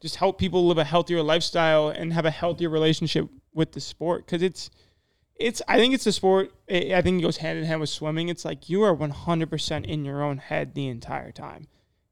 just 0.01 0.15
help 0.15 0.39
people 0.39 0.65
live 0.67 0.77
a 0.77 0.83
healthier 0.83 1.21
lifestyle 1.21 1.89
and 1.89 2.13
have 2.13 2.25
a 2.25 2.31
healthier 2.31 2.69
relationship 2.69 3.27
with 3.53 3.73
the 3.73 3.81
sport 3.81 4.25
because 4.25 4.41
it's 4.41 4.69
it's 5.39 5.61
I 5.67 5.77
think 5.77 5.93
it's 5.93 6.05
a 6.05 6.11
sport. 6.11 6.51
I 6.69 6.93
I 6.95 7.01
think 7.01 7.19
it 7.19 7.23
goes 7.23 7.37
hand 7.37 7.57
in 7.57 7.65
hand 7.65 7.79
with 7.79 7.89
swimming. 7.89 8.29
It's 8.29 8.45
like 8.45 8.69
you 8.69 8.83
are 8.83 8.95
100% 8.95 9.85
in 9.85 10.05
your 10.05 10.21
own 10.21 10.37
head 10.37 10.75
the 10.75 10.87
entire 10.87 11.31
time. 11.31 11.67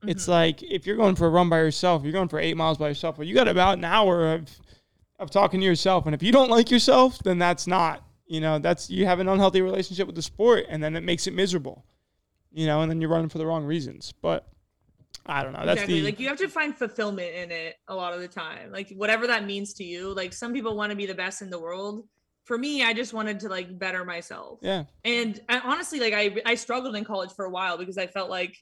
It's 0.05 0.23
mm-hmm. 0.23 0.31
like 0.31 0.63
if 0.63 0.85
you're 0.85 0.97
going 0.97 1.15
for 1.15 1.27
a 1.27 1.29
run 1.29 1.49
by 1.49 1.59
yourself, 1.59 2.03
you're 2.03 2.13
going 2.13 2.27
for 2.27 2.39
eight 2.39 2.55
miles 2.55 2.77
by 2.77 2.87
yourself. 2.87 3.17
Well, 3.17 3.27
you 3.27 3.33
got 3.33 3.47
about 3.47 3.77
an 3.77 3.83
hour 3.83 4.33
of 4.33 4.49
of 5.19 5.31
talking 5.31 5.59
to 5.59 5.65
yourself, 5.65 6.05
and 6.05 6.13
if 6.13 6.21
you 6.21 6.31
don't 6.31 6.49
like 6.49 6.69
yourself, 6.69 7.17
then 7.19 7.39
that's 7.39 7.65
not 7.65 8.03
you 8.27 8.39
know 8.39 8.59
that's 8.59 8.89
you 8.89 9.05
have 9.05 9.19
an 9.19 9.27
unhealthy 9.27 9.61
relationship 9.61 10.05
with 10.05 10.15
the 10.15 10.21
sport, 10.21 10.65
and 10.69 10.83
then 10.83 10.95
it 10.95 11.03
makes 11.03 11.25
it 11.27 11.33
miserable. 11.33 11.83
You 12.51 12.65
know, 12.65 12.81
and 12.81 12.89
then 12.89 13.01
you're 13.01 13.09
running 13.09 13.29
for 13.29 13.37
the 13.39 13.45
wrong 13.45 13.65
reasons. 13.65 14.13
But 14.21 14.47
I 15.25 15.43
don't 15.43 15.53
know. 15.53 15.65
That's 15.65 15.81
exactly. 15.81 15.99
the 15.99 16.05
like 16.05 16.19
you 16.19 16.27
have 16.27 16.37
to 16.37 16.47
find 16.47 16.75
fulfillment 16.75 17.33
in 17.33 17.51
it 17.51 17.75
a 17.87 17.95
lot 17.95 18.13
of 18.13 18.21
the 18.21 18.27
time. 18.27 18.71
Like 18.71 18.91
whatever 18.91 19.27
that 19.27 19.45
means 19.45 19.73
to 19.75 19.83
you. 19.83 20.13
Like 20.13 20.33
some 20.33 20.53
people 20.53 20.75
want 20.75 20.91
to 20.91 20.95
be 20.95 21.05
the 21.05 21.15
best 21.15 21.41
in 21.41 21.49
the 21.49 21.59
world. 21.59 22.07
For 22.45 22.57
me, 22.57 22.83
I 22.83 22.93
just 22.93 23.13
wanted 23.13 23.41
to 23.41 23.49
like 23.49 23.77
better 23.77 24.05
myself. 24.05 24.59
yeah. 24.61 24.85
And 25.03 25.41
I, 25.49 25.59
honestly, 25.59 25.99
like 25.99 26.13
I 26.13 26.35
I 26.45 26.55
struggled 26.55 26.95
in 26.95 27.03
college 27.03 27.31
for 27.35 27.45
a 27.45 27.49
while 27.49 27.77
because 27.77 27.97
I 27.97 28.07
felt 28.07 28.29
like 28.29 28.57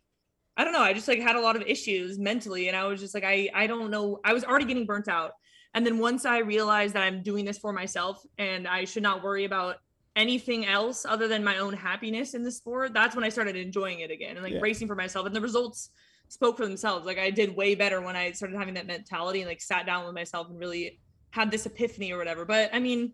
I 0.57 0.63
don't 0.63 0.73
know, 0.73 0.81
I 0.81 0.93
just 0.93 1.07
like 1.07 1.19
had 1.19 1.35
a 1.35 1.41
lot 1.41 1.55
of 1.55 1.63
issues 1.63 2.17
mentally 2.17 2.67
and 2.67 2.77
I 2.77 2.85
was 2.87 2.99
just 3.01 3.13
like 3.13 3.25
I 3.25 3.49
I 3.53 3.67
don't 3.67 3.91
know, 3.91 4.19
I 4.23 4.33
was 4.33 4.43
already 4.43 4.65
getting 4.65 4.85
burnt 4.85 5.07
out. 5.07 5.31
And 5.73 5.85
then 5.85 5.97
once 5.99 6.25
I 6.25 6.37
realized 6.39 6.95
that 6.95 7.03
I'm 7.03 7.21
doing 7.21 7.43
this 7.43 7.57
for 7.57 7.73
myself 7.73 8.23
and 8.37 8.65
I 8.67 8.85
should 8.85 9.03
not 9.03 9.21
worry 9.23 9.43
about 9.43 9.77
anything 10.15 10.65
else 10.65 11.05
other 11.05 11.27
than 11.27 11.43
my 11.43 11.57
own 11.57 11.73
happiness 11.73 12.33
in 12.33 12.43
the 12.43 12.51
sport, 12.51 12.93
that's 12.93 13.15
when 13.15 13.25
I 13.25 13.29
started 13.29 13.57
enjoying 13.57 13.99
it 13.99 14.09
again 14.11 14.37
and 14.37 14.43
like 14.43 14.53
Yeah. 14.53 14.61
racing 14.61 14.87
for 14.87 14.95
myself. 14.95 15.25
And 15.25 15.35
the 15.35 15.41
results 15.41 15.89
spoke 16.29 16.55
for 16.55 16.65
themselves. 16.65 17.05
Like 17.05 17.19
I 17.19 17.29
did 17.29 17.55
way 17.55 17.75
better 17.75 18.01
when 18.01 18.15
I 18.15 18.31
started 18.31 18.57
having 18.57 18.75
that 18.75 18.87
mentality 18.87 19.41
and 19.41 19.49
like 19.49 19.61
sat 19.61 19.85
down 19.85 20.05
with 20.05 20.15
myself 20.15 20.49
and 20.49 20.57
really 20.57 21.01
had 21.31 21.51
this 21.51 21.65
epiphany 21.65 22.13
or 22.13 22.17
whatever. 22.17 22.45
But 22.45 22.69
I 22.73 22.79
mean, 22.79 23.11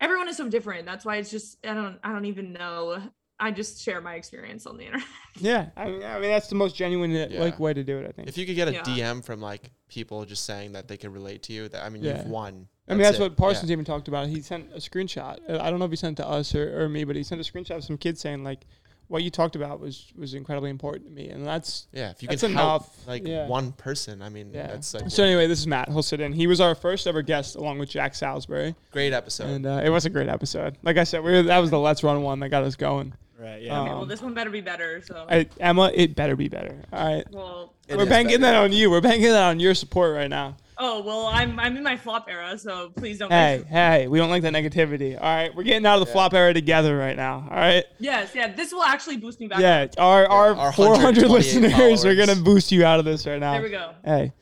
everyone 0.00 0.28
is 0.28 0.36
so 0.36 0.48
different. 0.48 0.86
That's 0.86 1.04
why 1.04 1.16
it's 1.16 1.30
just 1.30 1.58
I 1.66 1.74
don't 1.74 1.98
I 2.04 2.12
don't 2.12 2.26
even 2.26 2.52
know. 2.52 3.02
I 3.40 3.50
just 3.52 3.80
share 3.82 4.00
my 4.00 4.14
experience 4.14 4.66
on 4.66 4.76
the 4.76 4.84
internet. 4.86 5.06
Yeah. 5.40 5.66
I 5.76 5.84
mean, 5.84 6.02
I 6.02 6.14
mean 6.18 6.30
that's 6.30 6.48
the 6.48 6.56
most 6.56 6.74
genuine 6.74 7.12
uh, 7.14 7.28
Yeah. 7.30 7.40
like 7.40 7.60
way 7.60 7.72
to 7.72 7.84
do 7.84 7.98
it. 7.98 8.06
I 8.08 8.10
think. 8.12 8.26
If 8.28 8.36
you 8.36 8.44
could 8.44 8.56
get 8.56 8.66
a 8.66 8.72
Yeah. 8.72 8.82
DM 8.82 9.24
from 9.24 9.40
like 9.40 9.70
people 9.88 10.24
just 10.24 10.44
saying 10.44 10.72
that 10.72 10.88
they 10.88 10.96
could 10.96 11.12
relate 11.12 11.44
to 11.44 11.52
you, 11.52 11.68
that 11.68 11.84
I 11.84 11.88
mean, 11.88 12.02
Yeah. 12.02 12.16
you've 12.18 12.26
won. 12.26 12.66
I 12.88 12.94
mean, 12.94 13.02
that's 13.02 13.18
it. 13.18 13.20
what 13.20 13.36
Parsons 13.36 13.70
Yeah. 13.70 13.74
even 13.74 13.84
talked 13.84 14.08
about. 14.08 14.26
He 14.28 14.40
sent 14.42 14.72
a 14.72 14.78
screenshot. 14.78 15.38
Uh, 15.48 15.58
I 15.62 15.70
don't 15.70 15.78
know 15.78 15.84
if 15.84 15.92
he 15.92 15.96
sent 15.96 16.18
it 16.18 16.22
to 16.24 16.28
us 16.28 16.54
or, 16.56 16.82
or 16.82 16.88
me, 16.88 17.04
but 17.04 17.14
he 17.14 17.22
sent 17.22 17.40
a 17.40 17.44
screenshot 17.44 17.76
of 17.76 17.84
some 17.84 17.98
kids 17.98 18.20
saying 18.20 18.42
like, 18.42 18.66
"What 19.06 19.22
you 19.22 19.30
talked 19.30 19.54
about 19.54 19.78
was 19.78 20.12
was 20.16 20.34
incredibly 20.34 20.70
important 20.70 21.06
to 21.06 21.12
me," 21.12 21.28
and 21.28 21.46
that's 21.46 21.86
Yeah, 21.92 22.10
if 22.10 22.20
you 22.22 22.28
That's 22.28 22.40
could 22.40 22.50
help 22.50 22.82
like 23.06 23.24
Yeah. 23.24 23.46
one 23.46 23.70
person, 23.72 24.20
I 24.22 24.30
mean, 24.30 24.50
yeah. 24.52 24.66
that's 24.66 24.92
like 24.94 25.08
so 25.08 25.22
anyway, 25.22 25.46
this 25.46 25.60
is 25.60 25.66
Matt. 25.68 25.88
He'll 25.88 26.02
sit 26.02 26.20
in. 26.20 26.32
He 26.32 26.48
was 26.48 26.60
our 26.60 26.74
first 26.74 27.06
ever 27.06 27.22
guest 27.22 27.54
along 27.54 27.78
with 27.78 27.90
Jack 27.90 28.16
Salisbury, 28.16 28.74
great 28.90 29.12
episode. 29.12 29.46
and 29.48 29.66
uh, 29.66 29.82
it 29.84 29.90
was 29.90 30.04
a 30.04 30.10
great 30.10 30.28
episode. 30.28 30.76
Like 30.82 30.96
I 30.96 31.04
said, 31.04 31.22
we 31.22 31.30
were, 31.30 31.42
that 31.44 31.58
was 31.58 31.70
the 31.70 31.78
Let's 31.78 32.02
Run 32.02 32.22
one 32.22 32.40
that 32.40 32.48
got 32.48 32.64
us 32.64 32.74
going. 32.74 33.12
Right. 33.38 33.62
Yeah. 33.62 33.80
Um, 33.80 33.88
well, 33.88 34.04
this 34.06 34.20
one 34.20 34.34
better 34.34 34.50
be 34.50 34.60
better. 34.60 35.00
So 35.02 35.24
I, 35.30 35.46
Emma, 35.60 35.92
it 35.94 36.16
better 36.16 36.34
be 36.34 36.48
better. 36.48 36.82
All 36.92 37.06
right, 37.06 37.24
well. 37.30 37.74
We're 37.88 38.04
banking 38.04 38.40
better. 38.40 38.52
that 38.52 38.64
on 38.64 38.72
you. 38.72 38.90
We're 38.90 39.00
banking 39.00 39.30
that 39.30 39.44
on 39.48 39.60
your 39.60 39.74
support 39.74 40.14
right 40.14 40.28
now. 40.28 40.56
Oh 40.76 41.02
well, 41.02 41.26
I'm 41.26 41.58
I'm 41.58 41.76
in 41.76 41.82
my 41.82 41.96
flop 41.96 42.26
era, 42.28 42.58
so 42.58 42.90
please 42.90 43.18
don't. 43.18 43.30
Hey, 43.30 43.64
hey, 43.68 44.08
we 44.08 44.18
don't 44.18 44.30
like 44.30 44.42
that 44.42 44.52
negativity. 44.54 45.14
All 45.16 45.22
right, 45.22 45.54
we're 45.54 45.62
getting 45.62 45.86
out 45.86 46.00
of 46.00 46.06
the 46.06 46.12
flop 46.12 46.34
era 46.34 46.52
together 46.52 46.96
right 46.96 47.16
now. 47.16 47.46
All 47.50 47.56
right. 47.56 47.84
Yes, 47.98 48.32
yeah. 48.34 48.52
This 48.52 48.72
will 48.72 48.82
actually 48.82 49.16
boost 49.16 49.40
me 49.40 49.48
back. 49.48 49.60
Yeah, 49.60 49.86
our 49.98 50.26
our, 50.26 50.54
our 50.54 50.72
400 50.72 51.28
128 51.28 51.30
listeners 51.30 52.04
are 52.04 52.14
gonna 52.14 52.40
boost 52.40 52.70
you 52.70 52.84
out 52.84 52.98
of 52.98 53.04
this 53.04 53.26
right 53.26 53.40
now. 53.40 53.54
There 53.54 53.62
we 53.62 53.70
go. 53.70 53.92
Hey, 54.04 54.32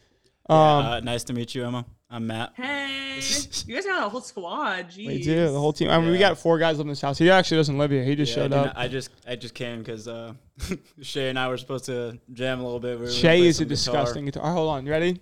Yeah, 0.49 0.77
um, 0.79 0.87
uh, 0.87 1.01
nice 1.01 1.25
to 1.25 1.33
meet 1.33 1.55
you, 1.55 1.65
Emma. 1.67 1.87
I'm 2.09 2.27
Matt. 2.29 2.53
Hey, 2.55 3.21
you 3.67 3.75
guys 3.75 3.85
got 3.85 4.07
a 4.07 4.09
whole 4.09 4.21
squad. 4.21 4.91
Jeez. 4.91 5.07
we 5.09 5.23
do 5.23 5.51
the 5.51 5.59
whole 5.59 5.73
team. 5.73 5.91
I 5.91 5.99
mean, 5.99 6.13
we 6.13 6.19
got 6.19 6.39
four 6.39 6.57
guys 6.59 6.77
living 6.79 6.89
in 6.89 6.93
this 6.93 7.01
house. 7.01 7.19
He 7.19 7.29
actually 7.31 7.57
doesn't 7.57 7.77
live 7.79 7.91
here. 7.91 8.05
He 8.05 8.15
just 8.15 8.31
Yeah, 8.31 8.45
showed 8.45 8.51
do 8.53 8.57
up. 8.59 8.67
not- 8.67 8.79
I 8.79 8.87
just 8.89 9.11
I 9.27 9.35
just 9.35 9.55
came 9.55 9.81
because 9.81 10.07
uh, 10.07 10.35
Shay 11.03 11.31
and 11.31 11.39
I 11.39 11.49
were 11.49 11.57
supposed 11.57 11.87
to 11.87 12.19
jam 12.33 12.61
a 12.61 12.65
little 12.65 12.79
bit. 12.79 12.91
We 12.91 13.07
were 13.07 13.07
gonna 13.07 13.13
Shay 13.19 13.41
is 13.47 13.59
a 13.61 13.65
guitar. 13.65 13.69
disgusting 13.71 14.25
guitar. 14.27 14.43
All 14.45 14.49
right, 14.51 14.55
hold 14.57 14.71
on, 14.71 14.87
you 14.87 14.93
ready? 14.93 15.21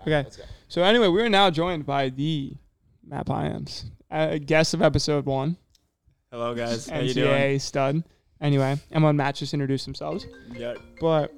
Okay. 0.00 0.10
Let's. 0.24 0.40
So 0.68 0.82
anyway, 0.82 1.06
we 1.08 1.22
are 1.22 1.28
now 1.28 1.48
joined 1.48 1.86
by 1.86 2.08
the 2.08 2.54
Matt 3.06 3.26
Payamps, 3.26 3.84
a 4.10 4.38
guest 4.40 4.74
of 4.74 4.82
episode 4.82 5.26
one, 5.26 5.56
Hello 6.32 6.54
guys, 6.56 6.88
how 6.88 6.98
you 6.98 7.14
doing? 7.14 7.28
NCAA 7.30 7.60
stud. 7.60 8.02
Anyway, 8.40 8.76
Emma 8.90 9.08
and 9.08 9.16
Matt 9.16 9.36
just 9.36 9.54
introduced 9.54 9.84
themselves. 9.84 10.26
Yeah. 10.52 10.74
but 11.00 11.32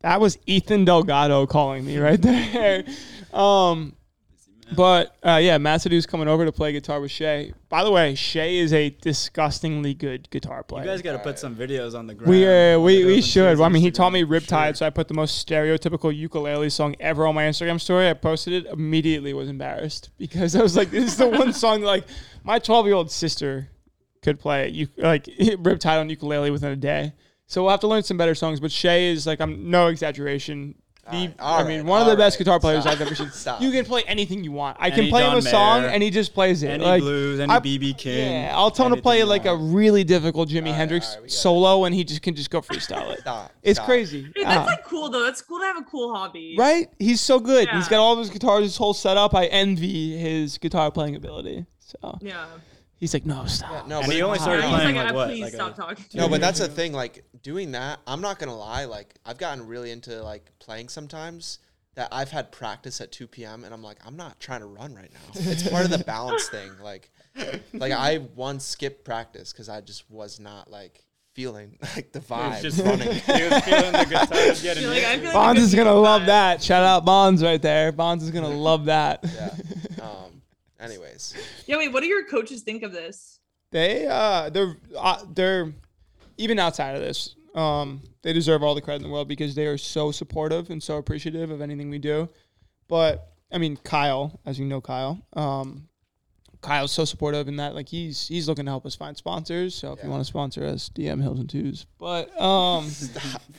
that 0.00 0.20
was 0.20 0.38
Ethan 0.46 0.84
Delgado 0.84 1.46
calling 1.46 1.84
me 1.84 1.98
right 1.98 2.20
there. 2.20 2.84
um, 3.32 3.94
but 4.74 5.16
uh, 5.22 5.40
yeah, 5.42 5.58
Matt 5.58 5.82
said 5.82 5.92
he 5.92 5.96
was 5.96 6.06
coming 6.06 6.28
over 6.28 6.44
to 6.44 6.52
play 6.52 6.72
guitar 6.72 7.00
with 7.00 7.10
Shay. 7.10 7.52
By 7.68 7.82
the 7.82 7.90
way, 7.90 8.14
Shay 8.14 8.58
is 8.58 8.72
a 8.72 8.90
disgustingly 8.90 9.94
good 9.94 10.30
guitar 10.30 10.62
player. 10.62 10.84
You 10.84 10.90
guys 10.90 11.02
got 11.02 11.12
to 11.12 11.18
put 11.18 11.38
some 11.38 11.56
videos 11.56 11.98
on 11.98 12.06
the 12.06 12.14
ground. 12.14 12.30
we 12.30 12.46
uh, 12.46 12.78
we, 12.78 13.04
we 13.04 13.20
should. 13.20 13.58
Well, 13.58 13.66
I 13.66 13.68
mean, 13.68 13.82
he 13.82 13.90
taught 13.90 14.12
me 14.12 14.22
Riptide, 14.24 14.66
sure. 14.68 14.74
so 14.74 14.86
I 14.86 14.90
put 14.90 15.08
the 15.08 15.14
most 15.14 15.46
stereotypical 15.46 16.14
ukulele 16.14 16.70
song 16.70 16.94
ever 17.00 17.26
on 17.26 17.34
my 17.34 17.44
Instagram 17.44 17.80
story. 17.80 18.08
I 18.08 18.14
posted 18.14 18.52
it 18.52 18.66
immediately. 18.66 19.34
Was 19.34 19.48
embarrassed 19.48 20.10
because 20.18 20.54
I 20.54 20.62
was 20.62 20.76
like, 20.76 20.90
this 20.90 21.04
is 21.04 21.16
the 21.16 21.28
one 21.28 21.52
song 21.64 21.80
that, 21.80 21.86
like 21.86 22.04
my 22.44 22.58
12 22.58 22.86
year 22.86 22.94
old 22.94 23.10
sister 23.10 23.68
could 24.22 24.38
play. 24.38 24.68
You 24.68 24.88
like 24.96 25.24
Riptide 25.26 26.00
on 26.00 26.08
ukulele 26.10 26.50
within 26.50 26.72
a 26.72 26.76
day. 26.76 27.12
So 27.50 27.62
we'll 27.64 27.72
have 27.72 27.80
to 27.80 27.88
learn 27.88 28.04
some 28.04 28.16
better 28.16 28.36
songs. 28.36 28.60
But 28.60 28.70
Shay 28.70 29.10
is 29.10 29.26
like, 29.26 29.40
I'm 29.40 29.68
no 29.70 29.88
exaggeration. 29.88 30.76
The, 31.10 31.16
Alright, 31.16 31.20
I 31.20 31.24
mean, 31.26 31.40
alright, 31.40 31.84
one 31.84 32.00
of 32.02 32.06
the 32.06 32.14
best 32.16 32.38
guitar 32.38 32.60
players 32.60 32.82
Stop. 32.84 32.92
I've 32.92 33.00
ever 33.00 33.14
seen. 33.16 33.30
Stop. 33.32 33.60
You 33.60 33.72
can 33.72 33.84
play 33.84 34.04
anything 34.06 34.44
you 34.44 34.52
want. 34.52 34.76
I 34.78 34.90
can 34.90 35.00
Any 35.00 35.10
play 35.10 35.28
him 35.28 35.36
a 35.38 35.42
song 35.42 35.80
Mayer, 35.80 35.90
and 35.90 36.00
he 36.04 36.10
just 36.10 36.32
plays 36.32 36.62
it. 36.62 36.68
Any 36.68 36.84
like, 36.84 37.00
blues, 37.00 37.40
any 37.40 37.52
I- 37.52 37.58
BB 37.58 37.98
King. 37.98 38.32
yeah, 38.44 38.52
I'll 38.54 38.70
tell 38.70 38.86
him 38.86 38.94
to 38.94 39.02
play 39.02 39.24
like 39.24 39.46
a 39.46 39.56
really 39.56 40.04
difficult 40.04 40.48
Jimi 40.48 40.58
Alright, 40.58 40.74
Hendrix 40.76 41.08
alright, 41.08 41.22
we 41.22 41.26
it. 41.26 41.32
solo, 41.32 41.84
and 41.86 41.92
he 41.92 42.04
just 42.04 42.22
can 42.22 42.36
just 42.36 42.50
go 42.50 42.60
freestyle 42.60 43.10
it. 43.12 43.20
Stop. 43.22 43.50
It's 43.64 43.78
stop. 43.78 43.86
crazy. 43.86 44.22
Dude, 44.22 44.44
that's 44.44 44.58
uh, 44.58 44.66
like 44.66 44.84
cool 44.84 45.10
though. 45.10 45.26
It's 45.26 45.42
cool 45.42 45.58
to 45.58 45.64
have 45.64 45.78
a 45.78 45.82
cool 45.82 46.14
hobby. 46.14 46.54
right? 46.56 46.88
He's 47.00 47.20
so 47.20 47.40
good. 47.40 47.68
He's 47.70 47.88
got 47.88 47.98
all 47.98 48.12
of 48.12 48.20
his 48.20 48.30
guitars, 48.30 48.62
his 48.62 48.76
whole 48.76 48.94
setup. 48.94 49.34
I 49.34 49.46
envy 49.46 50.16
his 50.16 50.58
guitar 50.58 50.92
playing 50.92 51.16
ability. 51.16 51.66
So 51.80 52.18
Yeah. 52.20 52.44
He's 53.00 53.12
like, 53.14 53.26
no, 53.26 53.44
stop. 53.46 53.70
Yeah, 53.72 53.82
no, 53.88 53.98
And 53.98 54.06
but 54.06 54.14
he 54.14 54.22
only 54.22 54.38
started 54.38 54.62
He's 54.64 54.74
playing 54.74 54.94
like, 54.96 55.04
like 55.06 55.12
"Ah, 55.12 55.16
what? 55.16 55.28
please 55.28 55.42
Like 55.42 55.52
stop 55.54 55.72
a, 55.72 55.76
talking. 55.76 56.04
No, 56.14 56.28
but 56.28 56.40
that's 56.40 56.60
the 56.60 56.68
thing. 56.68 56.92
Like 56.92 57.24
doing 57.42 57.72
that, 57.72 57.98
I'm 58.06 58.20
not 58.20 58.38
gonna 58.38 58.56
lie. 58.56 58.84
Like 58.84 59.14
I've 59.26 59.38
gotten 59.38 59.66
really 59.66 59.90
into 59.90 60.22
like 60.22 60.50
playing 60.60 60.88
sometimes. 60.90 61.58
that 61.96 62.08
I've 62.12 62.30
had 62.30 62.52
practice 62.52 63.00
at 63.00 63.10
2 63.10 63.26
p.m. 63.26 63.64
and 63.64 63.74
I'm 63.74 63.82
like, 63.82 63.98
I'm 64.06 64.16
not 64.16 64.38
trying 64.38 64.60
to 64.60 64.66
run 64.66 64.94
right 64.94 65.10
now. 65.12 65.32
It's 65.34 65.68
part 65.68 65.84
of 65.84 65.90
the 65.90 65.98
balance 66.04 66.48
thing. 66.56 66.70
Like, 66.80 67.10
like 67.72 67.90
I 67.92 68.18
once 68.36 68.64
skipped 68.64 69.04
practice 69.04 69.52
because 69.52 69.68
I 69.68 69.80
just 69.80 70.08
was 70.10 70.38
not 70.38 70.70
like 70.70 71.04
feeling 71.34 71.78
like 71.96 72.12
the 72.12 72.20
He 72.20 72.32
was 72.32 72.40
vibe. 72.58 72.62
just 72.62 72.78
running. 72.84 73.08
He 73.12 73.42
was 73.48 73.64
feeling 73.64 73.92
the 73.92 74.06
good 74.08 74.28
times 74.28 74.62
getting 74.66 74.82
Feel 74.84 74.92
like 74.92 75.04
I 75.04 75.16
hit. 75.16 75.24
like 75.24 75.32
Bonds 75.34 75.60
is 75.62 75.74
gonna 75.74 75.92
love 75.94 76.22
vibe. 76.22 76.26
that. 76.26 76.62
Shout 76.62 76.84
out 76.84 77.04
Bonds 77.04 77.42
right 77.42 77.60
there. 77.60 77.90
Bonds 77.92 78.22
is 78.24 78.30
gonna 78.30 78.48
love 78.48 78.84
that. 78.86 79.24
yeah. 79.24 79.54
Um. 80.04 80.39
Anyways, 80.80 81.34
Yeah, 81.66 81.76
wait, 81.76 81.92
what 81.92 82.00
do 82.02 82.06
your 82.08 82.24
coaches 82.24 82.62
think 82.62 82.82
of 82.82 82.92
this? 82.92 83.40
They 83.70 84.06
uh 84.06 84.50
they're 84.50 84.76
uh, 84.98 85.24
they're 85.32 85.72
even 86.38 86.58
outside 86.58 86.96
of 86.96 87.02
this. 87.02 87.36
Um, 87.54 88.02
they 88.22 88.32
deserve 88.32 88.62
all 88.62 88.74
the 88.74 88.80
credit 88.80 89.02
in 89.02 89.08
the 89.08 89.12
world 89.12 89.28
because 89.28 89.54
they 89.54 89.66
are 89.66 89.78
so 89.78 90.10
supportive 90.10 90.70
and 90.70 90.82
so 90.82 90.96
appreciative 90.96 91.50
of 91.50 91.60
anything 91.60 91.90
we 91.90 91.98
do. 91.98 92.28
But 92.88 93.28
I 93.52 93.58
mean, 93.58 93.76
Kyle, 93.76 94.40
as 94.46 94.58
you 94.58 94.64
know, 94.64 94.80
Kyle, 94.80 95.20
um, 95.34 95.88
Kyle's 96.60 96.92
so 96.92 97.04
supportive 97.04 97.48
in 97.48 97.56
that 97.56 97.74
like 97.74 97.88
he's 97.88 98.28
he's 98.28 98.48
looking 98.48 98.66
to 98.66 98.70
help 98.70 98.84
us 98.86 98.94
find 98.94 99.16
sponsors. 99.16 99.74
So 99.74 99.92
if 99.92 100.02
you 100.02 100.10
want 100.10 100.20
to 100.20 100.24
sponsor 100.24 100.64
us, 100.64 100.90
DM 100.90 101.22
Hills 101.22 101.40
and 101.40 101.48
Twos. 101.48 101.86
But 101.98 102.38
um, 102.40 102.90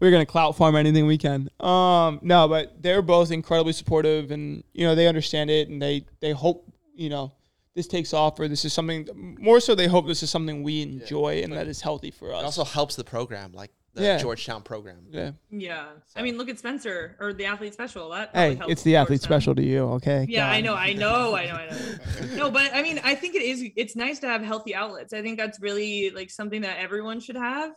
we're 0.00 0.10
gonna 0.10 0.26
clout 0.26 0.56
farm 0.56 0.76
anything 0.76 1.06
we 1.06 1.18
can. 1.18 1.50
Um, 1.60 2.20
no, 2.22 2.48
but 2.48 2.82
they're 2.82 3.02
both 3.02 3.30
incredibly 3.30 3.72
supportive, 3.72 4.30
and 4.30 4.62
you 4.72 4.86
know 4.86 4.94
they 4.94 5.08
understand 5.08 5.50
it, 5.50 5.68
and 5.68 5.82
they 5.82 6.06
they 6.20 6.32
hope 6.32 6.72
you 6.94 7.10
know 7.10 7.32
this 7.74 7.86
takes 7.86 8.12
off, 8.12 8.38
or 8.38 8.48
this 8.48 8.64
is 8.64 8.72
something 8.72 9.36
more 9.40 9.58
so. 9.60 9.74
They 9.74 9.88
hope 9.88 10.06
this 10.06 10.22
is 10.22 10.30
something 10.30 10.62
we 10.62 10.82
enjoy 10.82 11.42
and 11.42 11.52
that 11.54 11.66
is 11.66 11.80
healthy 11.80 12.10
for 12.10 12.32
us. 12.34 12.42
it 12.42 12.44
also 12.44 12.64
helps 12.64 12.96
the 12.96 13.04
program, 13.04 13.52
like 13.52 13.70
the 13.94 14.02
Yeah. 14.02 14.18
Georgetown 14.18 14.62
program. 14.62 15.04
yeah. 15.10 15.32
Yeah. 15.50 15.86
I 16.16 16.22
mean, 16.22 16.38
look 16.38 16.48
at 16.48 16.58
Spencer 16.58 17.16
or 17.20 17.32
the 17.34 17.44
athlete 17.44 17.74
special. 17.74 18.08
That 18.10 18.30
Hey, 18.34 18.54
helps 18.54 18.72
it's 18.72 18.82
the 18.82 18.96
athlete 18.96 19.20
Georgetown. 19.20 19.40
special 19.40 19.54
to 19.56 19.62
you, 19.62 19.80
okay? 19.96 20.24
Yeah, 20.28 20.48
I 20.50 20.60
know, 20.62 20.74
I 20.74 20.92
know, 20.94 21.34
I 21.34 21.46
know, 21.46 21.54
I 21.54 21.70
know. 21.70 22.36
No, 22.36 22.50
but 22.50 22.74
I 22.74 22.82
mean, 22.82 23.00
I 23.04 23.14
think 23.14 23.34
it 23.34 23.42
is. 23.42 23.62
It's 23.76 23.94
nice 23.96 24.18
to 24.20 24.26
have 24.28 24.42
healthy 24.42 24.74
outlets. 24.74 25.12
I 25.12 25.20
think 25.22 25.38
that's 25.38 25.60
really 25.60 26.10
like 26.10 26.30
something 26.30 26.62
that 26.62 26.78
everyone 26.78 27.20
should 27.20 27.36
have. 27.36 27.72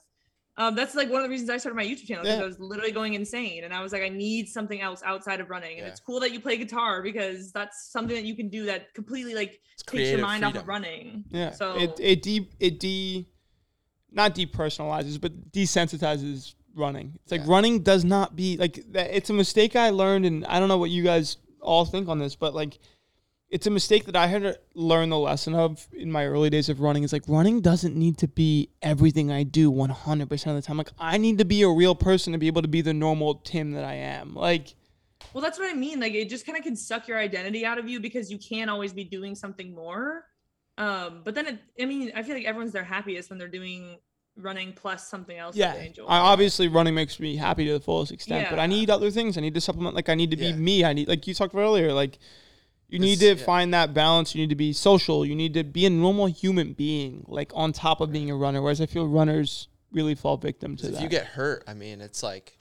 Um, 0.57 0.74
that's 0.74 0.95
like 0.95 1.09
one 1.09 1.18
of 1.18 1.24
the 1.24 1.30
reasons 1.30 1.49
I 1.49 1.57
started 1.57 1.76
my 1.76 1.84
YouTube 1.84 2.05
channel 2.07 2.24
because 2.24 2.38
Yeah. 2.38 2.43
I 2.43 2.47
was 2.47 2.57
literally 2.61 2.93
going 2.93 3.13
insane, 3.13 3.66
and 3.66 3.74
I 3.74 3.82
was 3.84 3.91
like, 3.91 4.03
I 4.03 4.07
need 4.07 4.47
something 4.47 4.80
else 4.80 5.01
outside 5.03 5.41
of 5.41 5.49
running. 5.49 5.80
And 5.80 5.86
Yeah. 5.86 5.91
it's 5.91 5.99
cool 5.99 6.22
that 6.22 6.32
you 6.32 6.39
play 6.39 6.55
guitar 6.55 7.01
because 7.03 7.51
that's 7.51 7.91
something 7.91 8.16
that 8.16 8.24
you 8.24 8.38
can 8.38 8.47
do 8.47 8.63
that 8.68 8.93
completely 8.93 9.36
like 9.36 9.59
It's 9.74 9.84
takes 9.84 9.93
your 9.95 10.01
creative 10.03 10.22
mind 10.22 10.45
off 10.45 10.55
of 10.55 10.66
running. 10.66 11.26
Yeah. 11.30 11.51
So 11.51 11.76
it 11.78 11.99
it 11.99 12.22
de 12.24 12.47
it 12.61 12.80
de 12.80 13.28
not 14.16 14.34
depersonalizes, 14.34 15.20
but 15.20 15.51
desensitizes 15.51 16.55
running. 16.76 17.18
It's 17.24 17.32
like 17.32 17.41
Yeah. 17.41 17.51
running 17.51 17.84
does 17.84 18.03
not 18.03 18.36
be 18.36 18.57
like. 18.57 18.84
It's 18.93 19.30
a 19.30 19.34
mistake 19.34 19.76
I 19.76 19.89
learned, 19.91 20.26
and 20.26 20.45
I 20.45 20.59
don't 20.59 20.68
know 20.70 20.78
what 20.78 20.89
you 20.89 21.03
guys 21.03 21.38
all 21.61 21.86
think 21.86 22.07
on 22.07 22.20
this, 22.20 22.36
but 22.36 22.53
like 22.55 22.80
it's 23.49 23.68
a 23.68 23.70
mistake 23.70 24.05
that 24.05 24.16
I 24.16 24.28
had 24.28 24.41
to 24.41 24.59
learn 24.74 25.09
the 25.09 25.20
lesson 25.20 25.53
of 25.53 25.88
in 25.93 26.11
my 26.11 26.26
early 26.26 26.49
days 26.49 26.68
of 26.68 26.80
running. 26.82 27.03
Is 27.03 27.13
like 27.13 27.24
running 27.28 27.61
doesn't 27.61 27.95
need 27.95 28.18
to 28.18 28.28
be 28.28 28.70
everything 28.82 29.32
I 29.32 29.43
do 29.43 29.72
100% 29.72 30.47
of 30.47 30.55
the 30.55 30.61
time. 30.61 30.78
Like 30.78 30.89
I 30.99 31.18
need 31.18 31.38
to 31.38 31.45
be 31.45 31.61
a 31.61 31.70
real 31.70 31.95
person 31.95 32.34
to 32.34 32.39
be 32.39 32.47
able 32.47 32.63
to 32.63 32.68
be 32.68 32.82
the 32.82 32.93
normal 32.93 33.36
Tim 33.36 33.72
that 33.72 33.86
I 33.86 33.93
am. 33.95 34.34
Like 34.36 34.76
Well, 35.34 35.41
that's 35.41 35.59
what 35.59 35.70
I 35.70 35.74
mean. 35.74 35.99
Like 35.99 36.13
it 36.13 36.30
just 36.30 36.45
kind 36.45 36.57
of 36.57 36.63
can 36.63 36.76
suck 36.76 37.07
your 37.07 37.18
identity 37.18 37.66
out 37.66 37.78
of 37.78 37.88
you 37.88 37.99
because 37.99 38.32
you 38.32 38.38
can't 38.38 38.70
always 38.70 38.93
be 38.93 39.03
doing 39.03 39.36
something 39.36 39.74
more. 39.74 40.26
Um, 40.78 41.22
but 41.24 41.36
then 41.36 41.48
it, 41.48 41.60
I 41.82 41.86
mean, 41.86 42.12
I 42.16 42.24
feel 42.24 42.36
like 42.36 42.46
everyone's 42.46 42.74
their 42.74 42.84
happiest 42.84 43.30
when 43.30 43.40
they're 43.40 43.48
doing 43.48 43.98
running 44.38 44.74
plus 44.74 45.08
something 45.08 45.38
else 45.38 45.56
yeah, 45.56 45.74
that. 45.74 46.00
I, 46.08 46.18
obviously 46.18 46.68
running 46.68 46.94
makes 46.94 47.20
me 47.20 47.38
happy 47.38 47.66
to 47.66 47.74
the 47.74 47.80
fullest 47.80 48.12
extent, 48.12 48.48
but 48.50 48.60
I 48.60 48.68
need 48.68 48.90
other 48.90 49.10
things. 49.10 49.38
I 49.38 49.42
need 49.42 49.54
to 49.54 49.62
supplement. 49.62 49.96
Like 49.96 50.10
I 50.10 50.16
need 50.16 50.32
to 50.32 50.38
be 50.38 50.48
Yeah. 50.48 50.56
me. 50.56 50.84
I 50.84 50.94
need 50.94 51.08
like 51.08 51.26
you 51.28 51.34
talked 51.34 51.54
about 51.54 51.64
earlier. 51.64 51.94
Like 51.94 52.20
you 52.90 53.00
need 53.00 53.20
to 53.20 53.36
yeah. 53.36 53.46
find 53.46 53.74
that 53.74 53.94
balance. 53.94 54.36
You 54.36 54.42
need 54.42 54.50
to 54.50 54.56
be 54.56 54.74
social. 54.74 55.26
You 55.26 55.36
need 55.36 55.54
to 55.54 55.64
be 55.64 55.86
a 55.86 55.90
normal 55.90 56.28
human 56.28 56.74
being, 56.74 57.26
like 57.28 57.52
on 57.56 57.72
top 57.72 58.02
of 58.02 58.12
being 58.12 58.30
a 58.30 58.36
runner. 58.36 58.62
Whereas 58.62 58.82
I 58.82 58.86
feel 58.86 59.08
runners 59.08 59.70
really 59.92 60.16
fall 60.16 60.38
victim 60.38 60.76
to 60.78 60.88
that. 60.88 60.98
If 60.98 61.02
you 61.02 61.10
get 61.10 61.26
hurt, 61.26 61.64
I 61.68 61.74
mean, 61.74 62.02
it's 62.02 62.22
like, 62.22 62.60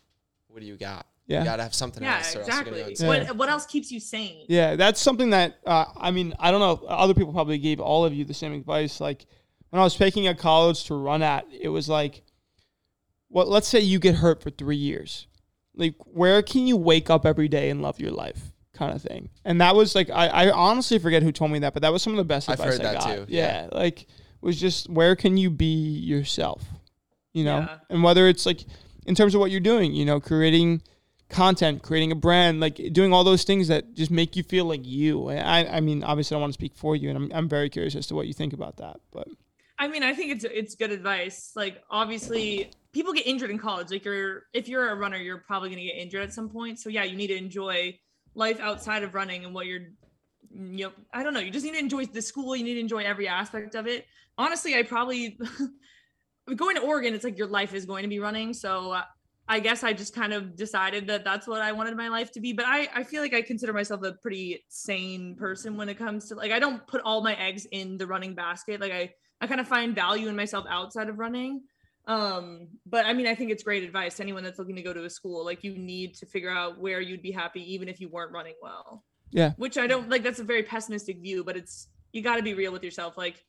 what 0.49 0.61
do 0.61 0.67
you 0.67 0.77
got? 0.77 1.07
Yeah. 1.27 1.39
You 1.41 1.45
gotta 1.47 1.63
have 1.63 1.75
something 1.75 2.03
yeah, 2.03 2.17
else. 2.19 2.37
Or 2.37 2.41
else 2.41 2.49
you're 2.49 2.59
exactly. 2.59 2.81
gonna 2.83 2.95
go 2.95 3.05
Yeah. 3.05 3.27
What 3.29 3.37
what 3.37 3.49
else 3.49 3.67
keeps 3.67 3.91
you 3.91 3.99
sane? 4.01 4.45
Yeah, 4.49 4.77
that's 4.77 5.01
something 5.01 5.31
that 5.31 5.59
uh, 5.67 5.87
I 5.97 6.11
mean, 6.11 6.35
I 6.39 6.51
don't 6.51 6.61
know. 6.61 6.87
Other 6.87 7.15
people 7.15 7.33
probably 7.33 7.59
gave 7.59 7.81
all 7.81 8.05
of 8.05 8.13
you 8.13 8.25
the 8.25 8.35
same 8.35 8.53
advice. 8.53 9.01
Like 9.01 9.27
when 9.71 9.81
I 9.81 9.85
was 9.85 9.97
picking 9.97 10.29
a 10.29 10.35
college 10.35 10.85
to 10.85 10.95
run 10.95 11.23
at, 11.23 11.47
it 11.51 11.69
was 11.69 11.89
like, 11.89 12.23
well, 13.31 13.47
let's 13.47 13.67
say 13.69 13.81
you 13.81 13.99
get 13.99 14.17
hurt 14.17 14.43
for 14.43 14.51
three 14.51 14.77
years. 14.77 15.27
Like, 15.75 15.95
where 16.05 16.41
can 16.43 16.67
you 16.69 16.77
wake 16.77 17.11
up 17.11 17.27
every 17.27 17.49
day 17.49 17.71
and 17.71 17.83
love 17.83 17.99
your 17.99 18.13
life, 18.13 18.53
kind 18.75 18.95
of 18.95 19.03
thing. 19.03 19.31
And 19.45 19.61
that 19.61 19.75
was 19.75 19.95
like, 19.97 20.09
I, 20.11 20.29
I 20.29 20.51
honestly 20.53 20.99
forget 21.01 21.23
who 21.25 21.33
told 21.33 21.51
me 21.51 21.59
that, 21.61 21.73
but 21.75 21.83
that 21.83 21.93
was 21.93 22.03
some 22.03 22.13
of 22.13 22.19
the 22.19 22.25
best 22.25 22.49
I've 22.49 22.61
advice 22.61 22.77
heard 22.79 22.87
I 22.87 22.93
that 22.93 23.01
got. 23.03 23.15
too, 23.17 23.25
Yeah, 23.29 23.63
yeah. 23.63 23.69
like 23.73 24.07
was 24.41 24.61
just 24.61 24.89
where 24.91 25.17
can 25.17 25.37
you 25.37 25.51
be 25.51 25.75
yourself, 25.99 26.63
you 27.33 27.45
know, 27.45 27.61
Yeah. 27.61 27.79
and 27.91 28.03
whether 28.05 28.29
it's 28.29 28.47
like 28.47 28.61
in 29.07 29.15
terms 29.17 29.35
of 29.35 29.41
what 29.41 29.51
you're 29.51 29.59
doing, 29.61 29.95
you 29.95 30.05
know, 30.05 30.21
creating 30.21 30.83
content, 31.35 31.83
creating 31.83 32.13
a 32.13 32.15
brand, 32.15 32.61
like 32.61 32.81
doing 32.93 33.13
all 33.13 33.25
those 33.25 33.45
things 33.45 33.69
that 33.69 33.95
just 33.95 34.11
make 34.11 34.37
you 34.37 34.43
feel 34.43 34.65
like 34.65 34.87
you. 34.87 35.29
I, 35.29 35.77
I 35.77 35.81
mean, 35.81 36.03
obviously, 36.03 36.35
I 36.35 36.37
don't 36.37 36.43
want 36.43 36.53
to 36.53 36.59
speak 36.59 36.75
for 36.77 36.95
you, 36.97 37.11
and 37.11 37.19
I'm, 37.19 37.33
I'm 37.35 37.49
very 37.49 37.69
curious 37.69 37.95
as 37.97 38.07
to 38.07 38.15
what 38.15 38.27
you 38.27 38.33
think 38.33 38.53
about 38.53 38.77
that. 38.77 39.01
But 39.13 39.29
I 39.79 39.89
mean, 39.89 40.03
I 40.03 40.15
think 40.15 40.33
it's 40.33 40.45
it's 40.45 40.77
good 40.77 40.93
advice. 40.93 41.53
Like 41.57 41.83
obviously, 41.91 42.71
people 42.93 43.13
get 43.13 43.27
injured 43.27 43.51
in 43.51 43.59
college. 43.59 43.91
Like 43.91 44.05
you're 44.05 44.45
if 44.53 44.69
you're 44.69 44.89
a 44.89 44.95
runner, 44.95 45.17
you're 45.17 45.39
probably 45.39 45.71
going 45.71 45.81
to 45.81 45.87
get 45.87 45.97
injured 45.97 46.23
at 46.23 46.33
some 46.33 46.49
point. 46.49 46.79
So 46.79 46.89
yeah, 46.89 47.05
you 47.05 47.17
need 47.17 47.29
to 47.29 47.37
enjoy 47.37 47.99
life 48.35 48.61
outside 48.61 49.03
of 49.03 49.15
running 49.15 49.45
and 49.45 49.55
what 49.55 49.67
you're 49.67 49.83
you 50.55 50.87
know, 50.87 50.93
I 51.13 51.25
don't 51.25 51.35
know, 51.35 51.41
you 51.41 51.51
just 51.51 51.65
need 51.65 51.73
to 51.73 51.79
enjoy 51.79 52.07
the 52.07 52.23
school, 52.23 52.55
you 52.55 52.63
need 52.63 52.75
to 52.75 52.81
enjoy 52.81 53.03
every 53.03 53.27
aspect 53.27 53.75
of 53.75 53.89
it. 53.89 54.07
Honestly, 54.39 54.77
I 54.77 54.85
probably 54.85 55.37
going 56.57 56.77
to 56.77 56.83
Oregon, 56.83 57.15
it's 57.15 57.25
like 57.25 57.39
your 57.39 57.49
life 57.49 57.75
is 57.75 57.87
going 57.87 58.03
to 58.03 58.09
be 58.09 58.21
running, 58.21 58.55
so 58.55 59.01
I 59.47 59.61
guess 59.61 59.85
I 59.85 59.93
just 59.93 60.15
kind 60.15 60.33
of 60.33 60.57
decided 60.57 61.07
that 61.09 61.25
that's 61.25 61.47
what 61.47 61.61
I 61.61 61.73
wanted 61.73 61.97
my 61.97 62.09
life 62.09 62.33
to 62.33 62.41
be. 62.41 62.53
But 62.53 62.65
I, 62.67 62.89
I 62.95 63.05
feel 63.05 63.21
like 63.21 63.35
I 63.35 63.43
consider 63.43 63.73
myself 63.73 64.03
a 64.03 64.13
pretty 64.13 64.65
sane 64.69 65.37
person 65.37 65.77
when 65.77 65.89
it 65.89 65.99
comes 65.99 66.29
to 66.29 66.35
like 66.35 66.51
I 66.51 66.59
don't 66.59 66.87
put 66.87 67.03
all 67.03 67.23
my 67.23 67.35
eggs 67.35 67.67
in 67.71 67.99
the 67.99 68.07
running 68.07 68.35
basket. 68.35 68.81
Like 68.81 68.93
I, 68.93 69.13
I 69.41 69.47
kind 69.47 69.61
of 69.61 69.69
find 69.69 69.95
value 69.95 70.29
in 70.29 70.37
myself 70.37 70.65
outside 70.69 71.09
of 71.09 71.19
running. 71.19 71.63
Um, 72.07 72.69
but 72.87 73.07
I 73.07 73.13
mean, 73.13 73.27
I 73.27 73.35
think 73.35 73.51
it's 73.51 73.63
great 73.63 73.83
advice 73.83 74.17
to 74.17 74.23
anyone 74.23 74.45
that's 74.45 74.59
looking 74.59 74.77
to 74.77 74.83
go 74.83 74.93
to 74.93 75.05
a 75.05 75.11
school. 75.11 75.45
Like 75.45 75.63
you 75.63 75.77
need 75.77 76.15
to 76.17 76.27
figure 76.27 76.51
out 76.51 76.79
where 76.79 77.01
you'd 77.01 77.23
be 77.23 77.33
happy, 77.33 77.75
even 77.75 77.89
if 77.89 78.01
you 78.01 78.09
weren't 78.09 78.33
running 78.33 78.55
well. 78.63 79.05
Yeah. 79.31 79.53
Which 79.57 79.77
I 79.77 79.87
don't 79.87 80.09
like. 80.09 80.23
That's 80.23 80.41
a 80.41 80.45
very 80.45 80.63
pessimistic 80.63 81.21
view, 81.21 81.45
but 81.45 81.57
it's 81.57 81.89
you 82.13 82.23
got 82.23 82.37
to 82.37 82.43
be 82.43 82.55
real 82.55 82.73
with 82.73 82.85
yourself. 82.85 83.19
Like 83.19 83.45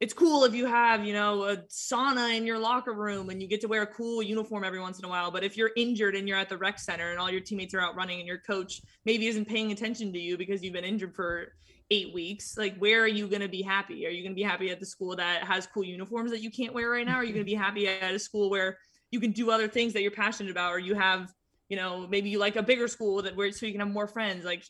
it's 0.00 0.14
cool 0.14 0.44
if 0.44 0.54
you 0.54 0.64
have, 0.64 1.04
you 1.04 1.12
know, 1.12 1.44
a 1.44 1.58
sauna 1.68 2.34
in 2.34 2.46
your 2.46 2.58
locker 2.58 2.94
room 2.94 3.28
and 3.28 3.42
you 3.42 3.46
get 3.46 3.60
to 3.60 3.68
wear 3.68 3.82
a 3.82 3.86
cool 3.86 4.22
uniform 4.22 4.64
every 4.64 4.80
once 4.80 4.98
in 4.98 5.04
a 5.04 5.08
while. 5.08 5.30
But 5.30 5.44
if 5.44 5.58
you're 5.58 5.72
injured 5.76 6.16
and 6.16 6.26
you're 6.26 6.38
at 6.38 6.48
the 6.48 6.56
rec 6.56 6.78
center 6.78 7.10
and 7.10 7.18
all 7.18 7.30
your 7.30 7.42
teammates 7.42 7.74
are 7.74 7.82
out 7.82 7.94
running 7.94 8.18
and 8.18 8.26
your 8.26 8.38
coach 8.38 8.80
maybe 9.04 9.26
isn't 9.26 9.46
paying 9.46 9.72
attention 9.72 10.10
to 10.14 10.18
you 10.18 10.38
because 10.38 10.62
you've 10.62 10.72
been 10.72 10.84
injured 10.84 11.14
for 11.14 11.52
eight 11.90 12.14
weeks, 12.14 12.56
like 12.56 12.76
where 12.78 13.02
are 13.02 13.08
you 13.08 13.26
going 13.28 13.42
to 13.42 13.48
be 13.48 13.60
happy? 13.60 14.06
Are 14.06 14.10
you 14.10 14.22
going 14.22 14.32
to 14.32 14.40
be 14.40 14.42
happy 14.42 14.70
at 14.70 14.80
the 14.80 14.86
school 14.86 15.16
that 15.16 15.44
has 15.44 15.66
cool 15.66 15.84
uniforms 15.84 16.30
that 16.30 16.40
you 16.40 16.50
can't 16.50 16.72
wear 16.72 16.88
right 16.88 17.04
now? 17.04 17.16
Are 17.16 17.24
you 17.24 17.34
going 17.34 17.44
to 17.44 17.50
be 17.50 17.54
happy 17.54 17.86
at 17.86 18.14
a 18.14 18.18
school 18.18 18.48
where 18.48 18.78
you 19.10 19.20
can 19.20 19.32
do 19.32 19.50
other 19.50 19.68
things 19.68 19.92
that 19.92 20.02
you're 20.02 20.12
passionate 20.12 20.50
about 20.50 20.72
or 20.72 20.78
you 20.78 20.94
have, 20.94 21.30
you 21.68 21.76
know, 21.76 22.06
maybe 22.08 22.30
you 22.30 22.38
like 22.38 22.56
a 22.56 22.62
bigger 22.62 22.88
school 22.88 23.20
that 23.22 23.36
where 23.36 23.52
so 23.52 23.66
you 23.66 23.72
can 23.72 23.80
have 23.80 23.90
more 23.90 24.06
friends? 24.06 24.46
Like, 24.46 24.64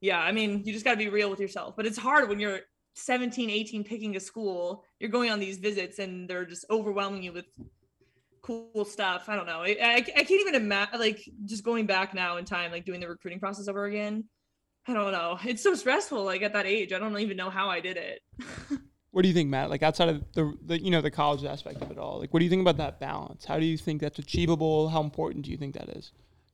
yeah, 0.00 0.20
I 0.20 0.32
mean, 0.32 0.62
you 0.64 0.72
just 0.72 0.86
got 0.86 0.92
to 0.92 0.96
be 0.96 1.10
real 1.10 1.28
with 1.28 1.40
yourself. 1.40 1.76
But 1.76 1.84
it's 1.84 1.98
hard 1.98 2.30
when 2.30 2.40
you're 2.40 2.60
17 3.00 3.50
18 3.50 3.84
picking 3.84 4.16
a 4.16 4.20
school 4.20 4.84
you're 4.98 5.10
going 5.10 5.30
on 5.30 5.40
these 5.40 5.58
visits 5.58 5.98
and 5.98 6.28
they're 6.28 6.44
just 6.44 6.64
overwhelming 6.70 7.22
you 7.22 7.32
with 7.32 7.46
cool 8.42 8.84
stuff 8.84 9.28
i 9.28 9.36
don't 9.36 9.46
know 9.46 9.60
i, 9.60 9.76
I, 9.80 9.94
I 9.96 10.00
can't 10.00 10.30
even 10.30 10.54
imagine 10.54 10.98
like 10.98 11.28
just 11.44 11.64
going 11.64 11.86
back 11.86 12.14
now 12.14 12.36
in 12.36 12.44
time 12.44 12.70
like 12.70 12.84
doing 12.84 13.00
the 13.00 13.08
recruiting 13.08 13.40
process 13.40 13.68
over 13.68 13.84
again 13.84 14.24
i 14.86 14.94
don't 14.94 15.12
know 15.12 15.38
it's 15.44 15.62
so 15.62 15.74
stressful 15.74 16.24
like 16.24 16.42
at 16.42 16.52
that 16.54 16.66
age 16.66 16.92
i 16.92 16.98
don't 16.98 17.18
even 17.18 17.36
know 17.36 17.50
how 17.50 17.68
i 17.68 17.80
did 17.80 17.96
it 17.96 18.20
what 19.12 19.22
do 19.22 19.28
you 19.28 19.34
think, 19.34 19.50
Matt? 19.50 19.70
Like 19.70 19.82
outside 19.82 20.08
of 20.08 20.24
the, 20.34 20.54
the 20.64 20.80
you 20.80 20.90
know 20.90 21.00
the 21.00 21.10
college 21.10 21.44
aspect 21.44 21.82
of 21.82 21.90
it 21.90 21.98
all, 21.98 22.20
like 22.20 22.32
what 22.32 22.40
do 22.40 22.44
you 22.44 22.50
think 22.50 22.62
about 22.62 22.76
that 22.76 23.00
balance? 23.00 23.44
How 23.44 23.58
do 23.58 23.66
you 23.66 23.76
think 23.76 24.00
that's 24.00 24.18
achievable? 24.18 24.88
How 24.88 25.02
important 25.02 25.44
do 25.44 25.50
you 25.50 25.56
think 25.56 25.74
that 25.74 25.88
is? 25.90 26.12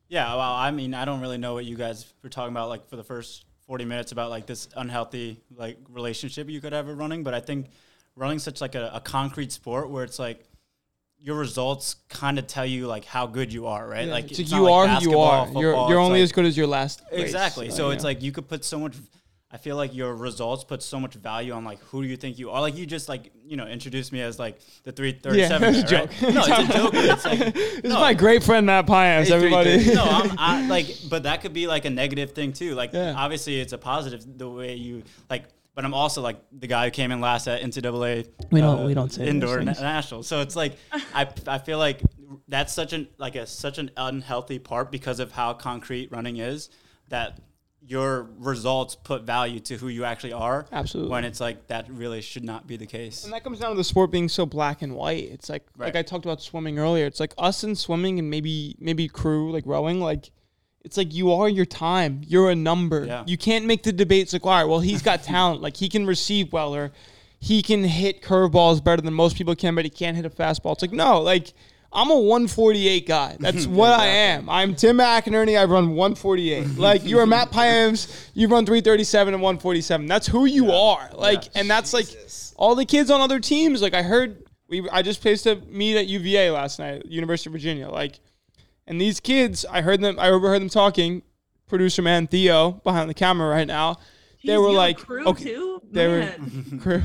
Yeah, 0.09 0.27
well, 0.35 0.53
I 0.53 0.71
mean, 0.71 0.93
I 0.93 1.05
don't 1.05 1.19
really 1.19 1.37
know 1.37 1.53
what 1.53 1.65
you 1.65 1.75
guys 1.75 2.13
were 2.23 2.29
talking 2.29 2.53
about, 2.53 2.69
like 2.69 2.89
for 2.89 2.95
the 2.95 3.03
first 3.03 3.45
forty 3.67 3.85
minutes 3.85 4.11
about 4.11 4.29
like 4.29 4.45
this 4.47 4.67
unhealthy 4.75 5.39
like 5.55 5.77
relationship 5.89 6.49
you 6.49 6.59
could 6.61 6.73
have 6.73 6.87
with 6.87 6.97
running. 6.97 7.23
But 7.23 7.33
I 7.33 7.39
think 7.41 7.67
running's 8.15 8.43
such 8.43 8.61
like 8.61 8.75
a, 8.75 8.89
a 8.93 9.01
concrete 9.01 9.51
sport 9.51 9.89
where 9.89 10.03
it's 10.03 10.17
like 10.19 10.43
your 11.19 11.35
results 11.35 11.95
kind 12.09 12.37
of 12.39 12.47
tell 12.47 12.65
you 12.65 12.87
like 12.87 13.03
how 13.05 13.25
good 13.27 13.51
you 13.51 13.67
are, 13.67 13.87
right? 13.87 14.05
Yeah, 14.07 14.13
Like 14.13 14.29
it's 14.31 14.39
it's 14.39 14.51
like 14.51 14.61
not 14.61 14.65
you 14.65 14.71
like 14.71 14.89
are 14.89 15.01
who 15.01 15.09
you 15.11 15.19
are. 15.19 15.47
You're 15.61 15.89
you're 15.89 15.99
only 15.99 16.19
like- 16.19 16.23
as 16.23 16.31
good 16.31 16.45
as 16.45 16.55
your 16.57 16.67
last. 16.67 17.01
race. 17.11 17.21
Exactly. 17.21 17.69
So 17.71 17.89
yeah. 17.89 17.95
it's 17.95 18.03
like 18.03 18.21
you 18.21 18.31
could 18.31 18.47
put 18.47 18.63
so 18.63 18.79
much 18.79 18.95
I 19.49 19.55
feel 19.55 19.77
like 19.77 19.95
your 19.95 20.13
results 20.13 20.65
put 20.65 20.83
so 20.83 20.99
much 20.99 21.13
value 21.15 21.53
on 21.53 21.63
like 21.63 21.79
who 21.85 22.01
do 22.03 22.07
you 22.09 22.17
think 22.17 22.37
you 22.37 22.49
are. 22.51 22.59
Like 22.59 22.75
you 22.75 22.85
just 22.85 23.07
like 23.07 23.31
you 23.45 23.55
know 23.55 23.65
introduced 23.65 24.11
me 24.11 24.21
as 24.21 24.37
like 24.37 24.59
the 24.83 24.91
three 24.91 25.13
thirty 25.13 25.47
seven. 25.47 25.73
Yeah, 25.73 25.79
it's 25.81 25.91
a 25.91 25.95
joke. 25.95 26.11
No, 26.33 26.43
it's 26.45 26.69
a 26.69 26.73
joke. 26.77 26.91
It's 26.93 27.25
like 27.25 27.53
This 27.53 27.73
is 27.85 27.93
no. 27.93 27.99
my 28.01 28.13
great 28.13 28.43
friend 28.43 28.65
Matt 28.65 28.87
Payamps, 28.87 29.31
everybody. 29.31 29.93
no, 29.93 30.03
I'm 30.03 30.35
I, 30.37 30.67
like, 30.67 30.87
but 31.09 31.23
that 31.23 31.41
could 31.41 31.53
be 31.53 31.65
like 31.67 31.85
a 31.85 31.89
negative 31.89 32.31
thing 32.31 32.51
too. 32.51 32.75
Like, 32.75 32.91
Yeah. 32.91 33.13
obviously, 33.15 33.59
it's 33.61 33.71
a 33.73 33.77
positive 33.77 34.25
the 34.37 34.49
way 34.49 34.75
you 34.75 35.03
like. 35.29 35.45
But 35.75 35.85
I'm 35.85 35.93
also 35.93 36.21
like 36.23 36.41
the 36.51 36.65
guy 36.67 36.85
who 36.85 36.91
came 36.91 37.11
in 37.11 37.21
last 37.21 37.47
at 37.47 37.61
NCAA. 37.61 38.27
We 38.51 38.61
don't- 38.61 38.79
uh, 38.79 38.85
we 38.85 38.95
don't 38.95 39.13
say 39.13 39.27
indoor 39.27 39.59
na- 39.61 39.73
national. 39.73 40.23
So 40.23 40.41
it's 40.41 40.55
like 40.55 40.75
I 41.13 41.27
I 41.45 41.59
feel 41.59 41.77
like 41.77 42.01
that's 42.49 42.73
such 42.73 42.91
an 42.93 43.07
like 43.17 43.35
a 43.35 43.45
such 43.47 43.77
an 43.77 43.91
unhealthy 43.95 44.59
part 44.59 44.91
because 44.91 45.19
of 45.21 45.31
how 45.31 45.53
concrete 45.53 46.11
running 46.11 46.37
is 46.37 46.69
that 47.09 47.39
your 47.87 48.27
results 48.37 48.95
put 48.95 49.23
value 49.23 49.61
to 49.61 49.77
who 49.77 49.87
you 49.87 50.03
actually 50.03 50.33
are. 50.33 50.65
Absolutely. 50.73 51.09
When 51.09 51.23
it's 51.23 51.39
like 51.39 51.67
that 51.67 51.89
really 51.89 52.19
should 52.19 52.43
not 52.43 52.67
be 52.67 52.75
the 52.75 52.85
case. 52.85 53.23
And 53.23 53.31
that 53.31 53.45
comes 53.45 53.59
down 53.59 53.71
to 53.71 53.77
the 53.77 53.83
sport 53.83 54.11
being 54.11 54.27
so 54.27 54.45
black 54.45 54.81
and 54.81 54.93
white. 54.93 55.23
It's 55.23 55.49
like 55.49 55.65
like 55.77 55.95
I 55.95 56.01
talked 56.01 56.25
about 56.25 56.41
swimming 56.41 56.79
earlier. 56.79 57.05
It's 57.05 57.21
like 57.21 57.33
us 57.37 57.63
in 57.63 57.75
swimming 57.75 58.19
and 58.19 58.29
maybe 58.29 58.75
maybe 58.79 59.07
crew 59.07 59.53
like 59.53 59.63
rowing. 59.65 60.01
Like 60.01 60.31
it's 60.83 60.97
like 60.97 61.13
you 61.13 61.31
are 61.31 61.47
your 61.47 61.65
time. 61.65 62.21
You're 62.27 62.51
a 62.51 62.55
number. 62.55 63.05
Yeah. 63.05 63.23
You 63.25 63.37
can't 63.37 63.65
make 63.65 63.83
the 63.83 63.93
debates 63.93 64.33
like 64.33 64.45
all 64.45 64.51
right. 64.51 64.65
Well, 64.65 64.81
he's 64.81 65.01
got 65.01 65.23
talent. 65.23 65.61
Like 65.61 65.77
he 65.77 65.87
can 65.87 66.05
receive 66.05 66.51
well 66.51 66.75
or 66.75 66.91
he 67.39 67.61
can 67.61 67.85
hit 67.85 68.21
curveballs 68.21 68.83
better 68.83 69.01
than 69.01 69.13
most 69.13 69.37
people 69.37 69.55
can, 69.55 69.75
but 69.75 69.85
he 69.85 69.89
can't 69.89 70.17
hit 70.17 70.25
a 70.25 70.29
fastball. 70.29 70.73
It's 70.73 70.81
like 70.81 70.91
no, 70.91 71.21
like. 71.21 71.53
I'm 71.91 72.11
a 72.11 72.15
148 72.19 73.07
guy. 73.07 73.37
That's 73.39 73.65
what 73.67 73.91
I 73.91 74.07
am. 74.07 74.49
I'm 74.49 74.75
Tim 74.75 74.97
McInerney. 74.97 75.59
I 75.59 75.63
run 75.65 75.95
148. 75.95 76.67
Like 76.77 77.05
you're 77.05 77.25
Matt 77.25 77.51
Payamps. 77.51 78.29
You 78.33 78.47
run 78.47 78.65
337 78.65 79.33
and 79.33 79.41
147. 79.41 80.05
That's 80.05 80.27
who 80.27 80.45
you 80.45 80.71
are. 80.71 81.09
Like, 81.13 81.43
and 81.55 81.69
that's 81.69 81.93
like 81.93 82.07
all 82.55 82.75
the 82.75 82.85
kids 82.85 83.09
on 83.09 83.21
other 83.21 83.39
teams. 83.39 83.81
Like 83.81 83.93
I 83.93 84.03
heard, 84.03 84.43
we 84.67 84.87
I 84.89 85.01
just 85.01 85.21
placed 85.21 85.45
a 85.47 85.55
meet 85.55 85.97
at 85.97 86.07
UVA 86.07 86.51
last 86.51 86.77
night, 86.79 87.05
University 87.05 87.49
of 87.49 87.53
Virginia. 87.53 87.89
Like, 87.89 88.19
and 88.85 88.99
these 89.01 89.19
kids, 89.19 89.65
I 89.69 89.81
heard 89.81 90.01
them. 90.01 90.19
I 90.19 90.29
overheard 90.29 90.61
them 90.61 90.69
talking. 90.69 91.23
Producer 91.67 92.01
man 92.01 92.27
Theo 92.27 92.71
behind 92.83 93.09
the 93.09 93.13
camera 93.13 93.49
right 93.49 93.67
now. 93.67 93.97
They 94.43 94.53
Jeez, 94.53 94.61
were 94.61 94.61
you 94.61 94.65
have 94.67 94.73
a 94.73 94.77
like, 94.77 94.97
crew 94.99 95.25
okay, 95.27 95.43
too? 95.43 95.81
they 95.91 96.07
were 96.07 96.33
crew. 96.79 97.03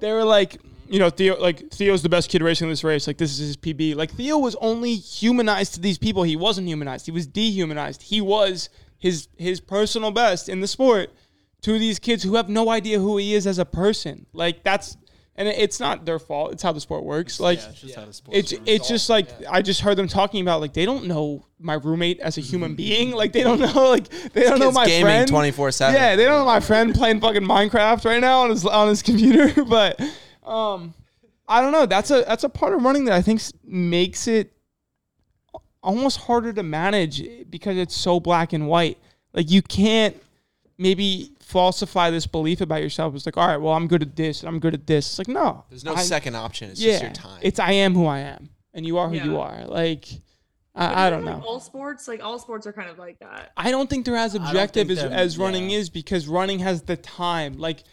they 0.00 0.12
were 0.12 0.24
like, 0.24 0.58
you 0.90 0.98
know, 0.98 1.10
Theo, 1.10 1.38
like 1.40 1.70
Theo's 1.70 2.02
the 2.02 2.08
best 2.08 2.30
kid 2.30 2.42
racing 2.42 2.66
in 2.66 2.70
this 2.70 2.84
race. 2.84 3.06
Like 3.06 3.18
this 3.18 3.32
is 3.32 3.38
his 3.38 3.56
PB. 3.56 3.96
Like 3.96 4.10
Theo 4.12 4.38
was 4.38 4.56
only 4.56 4.94
humanized 4.94 5.74
to 5.74 5.80
these 5.80 5.98
people. 5.98 6.22
He 6.22 6.36
wasn't 6.36 6.66
humanized. 6.66 7.06
He 7.06 7.12
was 7.12 7.26
dehumanized. 7.26 8.02
He 8.02 8.20
was 8.20 8.68
his 8.98 9.28
his 9.36 9.60
personal 9.60 10.10
best 10.10 10.48
in 10.48 10.60
the 10.60 10.68
sport 10.68 11.10
to 11.62 11.78
these 11.78 11.98
kids 11.98 12.22
who 12.22 12.36
have 12.36 12.48
no 12.48 12.70
idea 12.70 12.98
who 12.98 13.16
he 13.16 13.34
is 13.34 13.46
as 13.46 13.58
a 13.58 13.64
person. 13.64 14.26
Like 14.32 14.62
that's 14.64 14.96
and 15.38 15.46
it's 15.46 15.78
not 15.78 16.04
their 16.04 16.18
fault. 16.18 16.52
It's 16.52 16.64
how 16.64 16.72
the 16.72 16.80
sport 16.80 17.04
works. 17.04 17.38
Like 17.38 17.60
yeah, 17.60 17.68
it's 17.68 17.80
just 17.80 17.94
how 17.94 18.04
the 18.04 18.12
sport 18.12 18.36
it's 18.36 18.52
it's 18.66 18.88
just 18.88 19.08
like 19.08 19.28
I 19.48 19.62
just 19.62 19.80
heard 19.82 19.96
them 19.96 20.08
talking 20.08 20.40
about 20.42 20.60
like 20.60 20.72
they 20.72 20.84
don't 20.84 21.06
know 21.06 21.46
my 21.60 21.74
roommate 21.74 22.18
as 22.18 22.38
a 22.38 22.40
human 22.40 22.74
being. 22.76 23.12
Like 23.12 23.32
they 23.32 23.44
don't 23.44 23.60
know 23.60 23.88
like 23.88 24.08
they 24.32 24.42
don't 24.42 24.58
know 24.58 24.72
my 24.72 24.84
gaming 24.86 25.28
friend 25.28 25.30
24/7. 25.30 25.92
Yeah, 25.92 26.16
they 26.16 26.24
don't 26.24 26.40
know 26.40 26.44
my 26.44 26.60
friend 26.60 26.92
playing 26.92 27.20
fucking 27.20 27.42
Minecraft 27.42 28.04
right 28.04 28.20
now 28.20 28.40
on 28.40 28.50
his 28.50 28.66
on 28.66 28.88
his 28.88 29.02
computer. 29.02 29.64
But 29.68 30.00
um, 30.48 30.94
I 31.48 31.60
don't 31.60 31.72
know. 31.72 31.86
That's 31.86 32.10
a 32.10 32.24
that's 32.26 32.44
a 32.44 32.48
part 32.48 32.74
of 32.74 32.82
running 32.82 33.04
that 33.06 33.14
I 33.14 33.22
think 33.22 33.40
makes 33.64 34.26
it 34.26 34.52
almost 35.82 36.18
harder 36.18 36.52
to 36.52 36.62
manage 36.62 37.22
because 37.48 37.76
it's 37.76 37.94
so 37.94 38.20
black 38.20 38.52
and 38.52 38.68
white. 38.68 38.98
Like 39.32 39.50
you 39.50 39.62
can't 39.62 40.16
maybe 40.76 41.32
falsify 41.40 42.10
this 42.10 42.26
belief 42.26 42.60
about 42.60 42.82
yourself. 42.82 43.14
It's 43.14 43.26
like, 43.26 43.36
all 43.36 43.46
right, 43.46 43.56
well, 43.56 43.74
I'm 43.74 43.88
good 43.88 44.02
at 44.02 44.16
this 44.16 44.40
and 44.40 44.48
I'm 44.48 44.60
good 44.60 44.74
at 44.74 44.86
this. 44.86 45.08
It's 45.08 45.18
like, 45.18 45.28
no, 45.28 45.64
There's 45.70 45.84
no 45.84 45.94
I- 45.94 46.02
second 46.02 46.36
option. 46.36 46.70
It's 46.70 46.80
yeah, 46.80 46.92
just 46.92 47.02
your 47.02 47.12
time. 47.12 47.40
it's 47.42 47.58
I 47.58 47.72
am 47.72 47.94
who 47.94 48.06
I 48.06 48.20
am, 48.20 48.50
and 48.74 48.86
you 48.86 48.98
are 48.98 49.08
who 49.08 49.16
you 49.16 49.38
are. 49.38 49.64
Like, 49.66 50.06
I, 50.74 51.06
I 51.06 51.10
don't 51.10 51.24
like, 51.24 51.38
know. 51.38 51.44
All 51.44 51.60
sports, 51.60 52.06
like 52.06 52.22
all 52.22 52.38
sports, 52.38 52.66
are 52.66 52.72
kind 52.72 52.90
of 52.90 52.98
like 52.98 53.18
that. 53.20 53.52
I 53.56 53.70
don't 53.70 53.88
think 53.88 54.04
they're 54.04 54.16
as 54.16 54.34
objective 54.34 54.90
as, 54.90 54.98
as 54.98 55.38
running 55.38 55.70
yeah. 55.70 55.78
is 55.78 55.90
because 55.90 56.28
running 56.28 56.60
has 56.60 56.82
the 56.82 56.96
time. 56.96 57.58
Like 57.58 57.84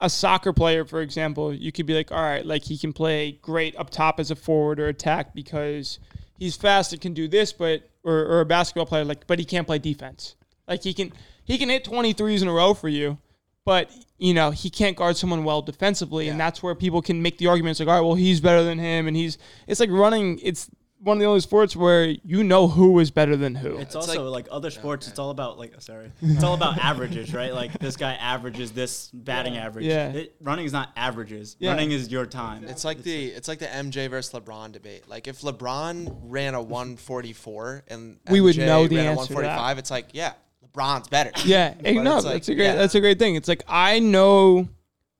a 0.00 0.10
soccer 0.10 0.52
player, 0.52 0.84
for 0.84 1.00
example, 1.00 1.54
you 1.54 1.72
could 1.72 1.86
be 1.86 1.94
like, 1.94 2.12
all 2.12 2.22
right, 2.22 2.44
like 2.44 2.64
he 2.64 2.76
can 2.76 2.92
play 2.92 3.32
great 3.42 3.76
up 3.76 3.90
top 3.90 4.20
as 4.20 4.30
a 4.30 4.36
forward 4.36 4.80
or 4.80 4.88
attack 4.88 5.34
because 5.34 5.98
he's 6.38 6.56
fast 6.56 6.92
and 6.92 7.00
can 7.00 7.14
do 7.14 7.28
this, 7.28 7.52
but 7.52 7.88
or, 8.02 8.18
or 8.18 8.40
a 8.40 8.46
basketball 8.46 8.86
player, 8.86 9.04
like, 9.04 9.26
but 9.26 9.38
he 9.38 9.44
can't 9.44 9.66
play 9.66 9.78
defense. 9.78 10.36
Like 10.68 10.82
he 10.82 10.94
can 10.94 11.12
he 11.44 11.58
can 11.58 11.68
hit 11.68 11.84
23s 11.84 12.42
in 12.42 12.48
a 12.48 12.52
row 12.52 12.74
for 12.74 12.88
you, 12.88 13.18
but 13.64 13.90
you 14.18 14.34
know 14.34 14.50
he 14.50 14.70
can't 14.70 14.96
guard 14.96 15.16
someone 15.16 15.44
well 15.44 15.62
defensively, 15.62 16.28
and 16.28 16.40
that's 16.40 16.62
where 16.62 16.74
people 16.74 17.02
can 17.02 17.22
make 17.22 17.38
the 17.38 17.46
arguments 17.46 17.80
like, 17.80 17.88
all 17.88 17.94
right, 17.94 18.00
well 18.00 18.14
he's 18.14 18.40
better 18.40 18.62
than 18.62 18.78
him, 18.78 19.06
and 19.06 19.16
he's 19.16 19.38
it's 19.66 19.80
like 19.80 19.90
running. 19.90 20.38
It's 20.42 20.70
one 21.04 21.18
of 21.18 21.20
the 21.20 21.26
only 21.26 21.40
sports 21.40 21.76
where 21.76 22.06
you 22.06 22.42
know 22.42 22.66
who 22.66 22.98
is 22.98 23.10
better 23.10 23.36
than 23.36 23.54
who. 23.54 23.74
It's, 23.74 23.82
It's 23.82 23.94
also 23.96 24.24
like- 24.24 24.46
like, 24.46 24.48
other 24.50 24.70
sports. 24.70 25.06
It's 25.06 25.18
all 25.18 25.30
about 25.30 25.58
like 25.58 25.72
oh, 25.76 25.80
sorry. 25.80 26.10
It's 26.22 26.42
all 26.42 26.54
about 26.54 26.78
averages, 26.82 27.32
right? 27.32 27.52
Like 27.54 27.78
this 27.78 27.96
guy 27.96 28.14
averages 28.14 28.72
this 28.72 29.10
batting 29.12 29.56
average. 29.56 29.84
Yeah. 29.84 30.08
It, 30.12 30.36
running 30.40 30.64
is 30.64 30.72
not 30.72 30.90
averages. 30.96 31.56
Yeah. 31.58 31.70
Running 31.70 31.92
is 31.92 32.10
your 32.10 32.26
time. 32.26 32.64
It's 32.64 32.84
like 32.84 33.02
the 33.02 33.26
it's 33.26 33.48
like 33.48 33.58
the 33.58 33.66
MJ 33.66 34.08
versus 34.10 34.32
LeBron 34.32 34.72
debate. 34.72 35.08
Like 35.08 35.28
if 35.28 35.42
LeBron 35.42 36.16
ran 36.24 36.54
a 36.54 36.62
144 36.62 37.84
and 37.88 38.18
We 38.30 38.40
would 38.40 38.56
know 38.56 38.86
the 38.86 38.96
ran 38.96 39.06
answer 39.18 39.34
to 39.34 39.40
that. 39.42 39.56
145, 39.56 39.78
it's 39.78 39.90
like 39.90 40.08
yeah, 40.12 40.32
LeBron's 40.66 41.08
better. 41.08 41.30
Yeah, 41.44 41.74
But 41.74 41.92
no, 41.94 42.16
it's 42.16 42.24
like, 42.24 42.34
that's 42.34 42.48
a 42.48 42.54
great 42.54 42.64
yeah. 42.64 42.74
that's 42.76 42.94
a 42.94 43.00
great 43.00 43.18
thing. 43.18 43.34
It's 43.36 43.48
like 43.48 43.62
I 43.68 43.98
know 43.98 44.68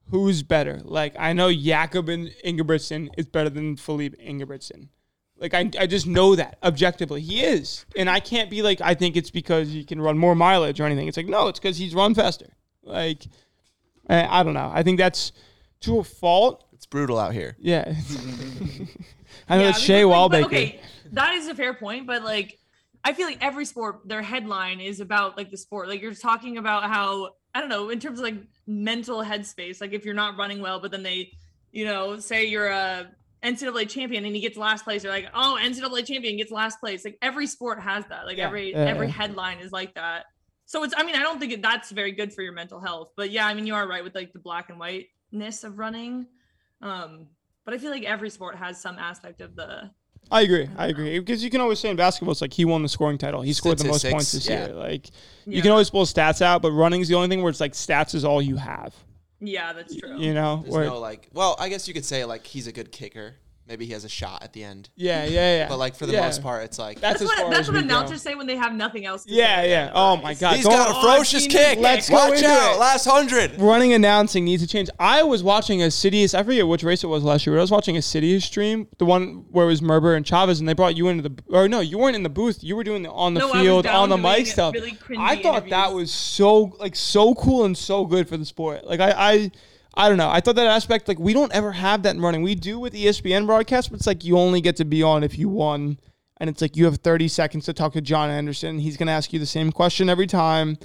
who's 0.09 0.43
better. 0.43 0.81
Like 0.83 1.15
I 1.19 1.33
know 1.33 1.53
Jakob 1.53 2.09
and 2.09 2.31
Ingebrigtsen 2.45 3.09
is 3.17 3.27
better 3.27 3.49
than 3.49 3.75
Filip 3.75 4.19
Ingebrigtsen. 4.19 4.89
Like 5.37 5.53
I, 5.53 5.69
I 5.79 5.87
just 5.87 6.07
know 6.07 6.35
that 6.35 6.57
objectively 6.63 7.21
he 7.21 7.43
is, 7.43 7.85
and 7.97 8.09
I 8.09 8.19
can't 8.19 8.49
be 8.49 8.61
like 8.61 8.79
I 8.81 8.93
think 8.93 9.17
it's 9.17 9.31
because 9.31 9.69
he 9.69 9.83
can 9.83 9.99
run 9.99 10.17
more 10.17 10.33
mileage 10.35 10.79
or 10.79 10.85
anything. 10.85 11.07
It's 11.07 11.17
like 11.17 11.27
no, 11.27 11.47
it's 11.49 11.59
because 11.59 11.77
he's 11.77 11.93
run 11.93 12.15
faster. 12.15 12.53
Like 12.83 13.25
I, 14.07 14.39
I 14.39 14.43
don't 14.43 14.53
know. 14.53 14.71
I 14.73 14.83
think 14.83 14.97
that's 14.97 15.33
to 15.81 15.99
a 15.99 16.03
fault. 16.03 16.65
It's 16.71 16.85
brutal 16.85 17.19
out 17.19 17.33
here. 17.33 17.57
Yeah, 17.59 17.83
I 19.49 19.57
know 19.57 19.63
Yeah, 19.63 19.69
it's 19.69 19.79
because, 19.79 19.81
Shea 19.81 20.05
like, 20.05 20.31
Wallbaker. 20.31 20.45
Okay, 20.45 20.79
that 21.11 21.33
is 21.33 21.47
a 21.47 21.55
fair 21.55 21.73
point, 21.73 22.07
but 22.07 22.23
like 22.23 22.57
I 23.03 23.13
feel 23.13 23.27
like 23.27 23.37
every 23.39 23.65
sport, 23.65 24.07
their 24.07 24.23
headline 24.23 24.79
is 24.79 24.99
about 24.99 25.37
like 25.37 25.51
the 25.51 25.57
sport. 25.57 25.89
Like 25.89 26.01
you're 26.01 26.15
talking 26.15 26.57
about 26.57 26.83
how 26.83 27.31
I 27.53 27.59
don't 27.59 27.69
know 27.69 27.89
in 27.89 27.99
terms 27.99 28.19
of 28.19 28.23
like 28.23 28.35
mental 28.65 29.23
headspace. 29.23 29.79
Like 29.79 29.93
if 29.93 30.05
you're 30.05 30.15
not 30.15 30.37
running 30.37 30.59
well, 30.59 30.79
but 30.79 30.91
then 30.91 31.03
they, 31.03 31.33
you 31.71 31.85
know, 31.85 32.19
say 32.19 32.45
you're 32.45 32.67
a 32.67 33.07
NCAA 33.45 33.87
champion 33.89 34.25
and 34.25 34.35
he 34.35 34.41
gets 34.41 34.57
last 34.57 34.83
place. 34.83 35.03
You're 35.03 35.13
like, 35.13 35.27
oh, 35.33 35.57
NCAA 35.61 36.05
champion 36.05 36.37
gets 36.37 36.51
last 36.51 36.79
place. 36.79 37.05
Like 37.05 37.17
every 37.21 37.47
sport 37.47 37.81
has 37.81 38.05
that. 38.07 38.25
Like 38.25 38.37
Yeah, 38.37 38.47
every 38.47 38.71
yeah, 38.71 38.79
every 38.79 39.09
headline 39.09 39.59
is 39.59 39.71
like 39.71 39.93
that. 39.95 40.25
So 40.65 40.83
it's. 40.83 40.93
I 40.97 41.03
mean, 41.03 41.15
I 41.15 41.19
don't 41.19 41.39
think 41.39 41.61
that's 41.61 41.91
very 41.91 42.11
good 42.11 42.33
for 42.33 42.41
your 42.41 42.53
mental 42.53 42.79
health. 42.79 43.11
But 43.15 43.29
yeah, 43.29 43.45
I 43.45 43.53
mean, 43.53 43.67
you 43.67 43.75
are 43.75 43.87
right 43.87 44.03
with 44.03 44.15
like 44.15 44.33
the 44.33 44.39
black 44.39 44.69
and 44.69 44.79
whiteness 44.79 45.63
of 45.63 45.77
running. 45.77 46.25
Um, 46.81 47.27
but 47.65 47.73
I 47.73 47.77
feel 47.77 47.91
like 47.91 48.03
every 48.03 48.29
sport 48.29 48.55
has 48.55 48.81
some 48.81 48.97
aspect 48.97 49.41
of 49.41 49.55
the 49.55 49.91
I 50.31 50.41
agree. 50.41 50.67
I 50.75 50.87
agree 50.87 51.19
because 51.19 51.43
you 51.43 51.49
can 51.49 51.61
always 51.61 51.79
say 51.79 51.89
in 51.89 51.95
basketball, 51.95 52.31
it's 52.31 52.41
like 52.41 52.53
he 52.53 52.65
won 52.65 52.81
the 52.81 52.89
scoring 52.89 53.17
title. 53.17 53.41
He 53.41 53.53
scored 53.53 53.77
the 53.77 53.87
most 53.87 54.05
points 54.05 54.31
this 54.31 54.47
yeah. 54.47 54.67
year. 54.67 54.75
Like 54.75 55.09
you 55.45 55.61
can 55.61 55.71
always 55.71 55.89
pull 55.89 56.05
stats 56.05 56.41
out, 56.41 56.61
but 56.61 56.71
running 56.71 57.01
is 57.01 57.07
the 57.07 57.15
only 57.15 57.27
thing 57.27 57.41
where 57.43 57.49
it's 57.49 57.59
like 57.59 57.73
stats 57.73 58.15
is 58.15 58.25
all 58.25 58.41
you 58.41 58.55
have. 58.55 58.95
Yeah, 59.39 59.73
that's 59.73 59.95
true. 59.95 60.17
You 60.17 60.33
know, 60.33 60.61
There's 60.61 60.73
where 60.73 60.85
no 60.85 60.99
like. 60.99 61.29
Well, 61.33 61.55
I 61.59 61.69
guess 61.69 61.87
you 61.87 61.93
could 61.93 62.05
say 62.05 62.25
like 62.25 62.45
he's 62.45 62.67
a 62.67 62.71
good 62.71 62.91
kicker. 62.91 63.35
Maybe 63.67 63.87
he 63.87 63.93
has 63.93 64.05
a 64.05 64.09
shot 64.09 64.43
at 64.43 64.53
the 64.53 64.63
end. 64.63 64.89
yeah, 64.95 65.25
yeah, 65.25 65.57
yeah. 65.57 65.67
But 65.69 65.79
like 65.79 65.95
for 65.95 66.05
the 66.05 66.13
Yeah. 66.13 66.21
most 66.21 66.43
part, 66.43 66.63
it's 66.65 66.77
like 66.77 66.99
that's, 66.99 67.19
that's 67.19 67.21
as 67.23 67.27
what 67.27 67.37
far 67.39 67.49
that's 67.49 67.59
as 67.61 67.67
what 67.69 67.73
we 67.81 67.87
go. 67.89 67.95
announcers 67.95 68.21
say 68.21 68.35
when 68.35 68.45
they 68.45 68.55
have 68.57 68.73
nothing 68.73 69.05
else. 69.07 69.25
to 69.25 69.33
Yeah, 69.33 69.61
say. 69.61 69.69
yeah. 69.71 69.91
Oh 69.95 70.17
my 70.17 70.35
god, 70.35 70.57
he's 70.57 70.65
Don't- 70.65 70.73
got 70.73 70.91
a 70.91 71.01
ferocious 71.01 71.47
kick. 71.47 71.79
Let's 71.79 72.07
go 72.07 72.15
Watch 72.15 72.33
into 72.37 72.47
out, 72.47 72.75
it. 72.75 72.79
last 72.79 73.05
hundred. 73.05 73.59
running 73.59 73.93
announcing 73.93 74.45
needs 74.45 74.61
to 74.61 74.67
change. 74.69 74.89
I 74.99 75.23
was 75.23 75.41
watching 75.41 75.81
a 75.81 75.87
Citius. 75.87 76.35
I 76.37 76.43
forget 76.43 76.67
which 76.67 76.83
race 76.83 77.03
it 77.03 77.07
was 77.07 77.23
last 77.23 77.47
year. 77.47 77.55
But 77.55 77.59
I 77.59 77.63
was 77.63 77.71
watching 77.71 77.97
a 77.97 78.01
Citius 78.01 78.43
stream, 78.43 78.87
the 78.99 79.05
one 79.05 79.45
where 79.49 79.65
it 79.65 79.69
was 79.69 79.81
Merber 79.81 80.15
and 80.15 80.23
Chavez, 80.23 80.59
and 80.59 80.69
they 80.69 80.73
brought 80.73 80.95
you 80.95 81.07
into 81.07 81.27
the. 81.27 81.43
Or 81.47 81.67
no, 81.67 81.79
you 81.79 81.97
weren't 81.97 82.15
in 82.15 82.21
the 82.21 82.29
booth. 82.29 82.63
You 82.63 82.75
were 82.75 82.83
doing 82.83 83.01
the 83.01 83.11
on 83.11 83.33
the 83.33 83.39
No, 83.39 83.47
I 83.47 83.51
was 83.53 83.61
field, 83.63 83.83
down 83.85 83.95
on 83.95 84.09
the 84.09 84.17
doing 84.17 84.31
mic 84.31 84.45
stuff. 84.47 84.75
really 84.75 84.91
cringy 84.91 85.17
I 85.19 85.41
thought 85.41 85.67
that 85.69 85.87
interviews. 85.87 85.95
was 85.95 86.11
so 86.11 86.75
like 86.79 86.95
so 86.95 87.33
cool 87.33 87.65
and 87.65 87.75
so 87.75 88.05
good 88.05 88.29
for 88.29 88.37
the 88.37 88.45
sport. 88.45 88.85
Like 88.85 88.99
I, 88.99 89.11
I, 89.17 89.51
I 89.97 90.09
don't 90.09 90.17
know. 90.17 90.29
I 90.29 90.41
thought 90.41 90.55
that 90.55 90.67
aspect 90.67 91.07
like 91.07 91.19
we 91.19 91.33
don't 91.33 91.53
ever 91.53 91.71
have 91.71 92.03
that 92.03 92.15
in 92.15 92.21
running. 92.21 92.41
We 92.41 92.55
do 92.55 92.79
with 92.79 92.93
ESPN 92.93 93.45
broadcast, 93.45 93.89
but 93.91 93.97
it's 93.99 94.07
like 94.07 94.23
you 94.25 94.37
only 94.37 94.61
get 94.61 94.75
to 94.77 94.85
be 94.85 95.01
on 95.01 95.23
if 95.23 95.37
you 95.37 95.47
won. 95.49 95.99
And 96.37 96.49
it's 96.49 96.61
like 96.61 96.75
you 96.75 96.83
have 96.85 96.97
30 96.97 97.29
seconds 97.29 97.65
to 97.65 97.73
talk 97.73 97.93
to 97.93 98.01
John 98.01 98.29
Anderson. 98.29 98.79
He's 98.79 98.97
going 98.97 99.07
to 99.07 99.13
ask 99.13 99.31
you 99.31 99.39
the 99.39 99.45
same 99.45 99.71
question 99.71 100.09
every 100.09 100.27
time. 100.27 100.77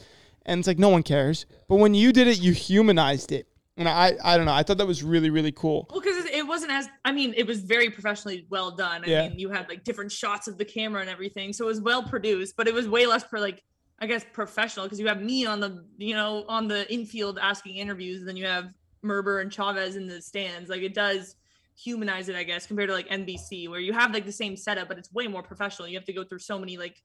And 0.47 0.61
it's 0.61 0.69
like 0.69 0.78
no 0.78 0.89
one 0.89 1.03
cares. 1.03 1.45
But 1.69 1.77
when 1.77 1.93
you 1.93 2.12
did 2.12 2.28
it, 2.28 2.41
you 2.41 2.53
humanized 2.53 3.32
it. 3.32 3.49
And 3.77 3.89
I 3.89 4.12
I 4.23 4.37
don't 4.37 4.47
know. 4.47 4.53
I 4.53 4.62
thought 4.62 4.78
that 4.78 4.87
was 4.87 5.03
really 5.03 5.31
really 5.31 5.53
cool. 5.53 5.87
Well, 5.91 6.01
because 6.01 6.24
it 6.27 6.47
wasn't 6.47 6.70
as 6.73 6.89
I 7.05 7.12
mean, 7.12 7.35
it 7.37 7.47
was 7.47 7.61
very 7.61 7.89
professionally 7.91 8.47
well 8.51 8.70
done. 8.73 9.05
I 9.05 9.09
Yeah. 9.09 9.28
mean, 9.28 9.39
you 9.39 9.49
had 9.51 9.69
like 9.69 9.85
different 9.85 10.12
shots 10.12 10.49
of 10.49 10.59
the 10.59 10.65
camera 10.65 11.01
and 11.01 11.09
everything, 11.11 11.53
so 11.53 11.65
it 11.65 11.69
was 11.69 11.81
well 11.81 12.03
produced, 12.03 12.57
but 12.57 12.69
it 12.69 12.74
was 12.74 12.89
way 12.89 13.07
less 13.07 13.24
per 13.24 13.39
like 13.39 13.62
I 13.99 14.07
guess 14.07 14.24
professional 14.32 14.87
because 14.87 14.99
you 15.01 15.07
have 15.09 15.23
me 15.23 15.47
on 15.47 15.61
the 15.61 15.85
you 15.99 16.15
know 16.15 16.45
on 16.49 16.69
the 16.69 16.91
infield 16.93 17.39
asking 17.41 17.77
interviews, 17.77 18.20
and 18.20 18.28
then 18.28 18.37
you 18.37 18.47
have 18.47 18.73
Merber 19.05 19.40
and 19.40 19.52
Chavez 19.52 19.97
in 19.97 20.06
the 20.06 20.20
stands. 20.20 20.68
Like 20.70 20.82
it 20.82 20.94
does 20.94 21.36
humanize 21.77 22.28
it, 22.28 22.36
I 22.36 22.43
guess, 22.43 22.66
compared 22.66 22.89
to 22.89 22.94
like 22.94 23.09
NBC 23.09 23.68
where 23.68 23.81
you 23.81 23.93
have 23.93 24.12
like 24.12 24.27
the 24.27 24.32
same 24.32 24.56
setup, 24.56 24.89
but 24.89 24.98
it's 24.98 25.12
way 25.12 25.27
more 25.27 25.43
professional. 25.43 25.89
You 25.89 25.97
have 25.98 26.05
to 26.06 26.12
go 26.12 26.24
through 26.24 26.40
so 26.40 26.59
many 26.59 26.77
like 26.77 27.02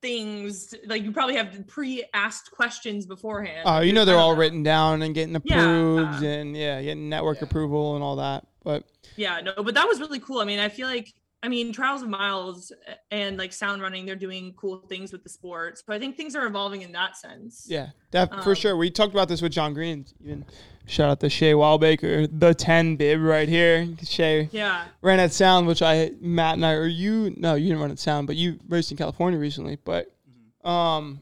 things 0.00 0.74
like 0.86 1.02
you 1.02 1.12
probably 1.12 1.36
have 1.36 1.66
pre-asked 1.66 2.50
questions 2.52 3.04
beforehand. 3.06 3.62
Oh, 3.66 3.80
you 3.80 3.92
know 3.92 4.04
they're 4.04 4.14
don't 4.14 4.22
all 4.22 4.36
written 4.36 4.62
down 4.62 5.02
and 5.02 5.14
getting 5.14 5.38
Yeah. 5.44 5.56
approved 5.58 6.22
and 6.22 6.56
yeah, 6.56 6.80
getting 6.82 7.08
network 7.08 7.42
approval 7.42 7.94
and 7.96 8.02
all 8.04 8.16
that. 8.16 8.46
But 8.64 8.84
Yeah, 9.16 9.40
no, 9.40 9.62
but 9.62 9.74
that 9.74 9.86
was 9.86 10.00
really 10.00 10.20
cool. 10.20 10.38
I 10.40 10.44
mean, 10.44 10.58
I 10.58 10.68
feel 10.68 10.86
like 10.86 11.12
I 11.42 11.48
mean, 11.48 11.72
Trials 11.72 12.02
of 12.02 12.08
Miles 12.10 12.70
and 13.10 13.38
like 13.38 13.52
sound 13.52 13.80
running, 13.80 14.04
they're 14.04 14.14
doing 14.14 14.52
cool 14.58 14.78
things 14.88 15.10
with 15.10 15.22
the 15.22 15.30
sport. 15.30 15.78
So 15.78 15.84
I 15.94 15.98
think 15.98 16.16
things 16.16 16.36
are 16.36 16.46
evolving 16.46 16.82
in 16.82 16.92
that 16.92 17.16
sense. 17.16 17.66
yeah, 17.68 17.88
def- 18.10 18.28
for 18.42 18.50
Um, 18.50 18.54
sure. 18.54 18.76
We 18.76 18.90
talked 18.90 19.14
about 19.14 19.28
this 19.28 19.40
with 19.40 19.52
John 19.52 19.72
Green. 19.72 20.04
Even 20.22 20.44
shout 20.86 21.08
out 21.08 21.20
to 21.20 21.30
Shay 21.30 21.52
Wildbaker, 21.52 22.28
the 22.38 22.52
ten 22.54 22.96
bib 22.96 23.20
right 23.22 23.48
here. 23.48 23.88
Shay 24.04 24.50
Yeah. 24.52 24.84
ran 25.00 25.18
at 25.18 25.32
Sound, 25.32 25.66
which 25.66 25.80
I 25.80 26.12
Matt 26.20 26.56
and 26.56 26.66
I 26.66 26.72
or 26.74 26.86
you 26.86 27.32
no, 27.38 27.54
you 27.54 27.68
didn't 27.68 27.80
run 27.80 27.90
at 27.90 27.98
Sound, 27.98 28.26
but 28.26 28.36
you 28.36 28.58
raced 28.68 28.90
in 28.90 28.98
California 28.98 29.38
recently. 29.38 29.76
But 29.82 30.12
um, 30.62 31.20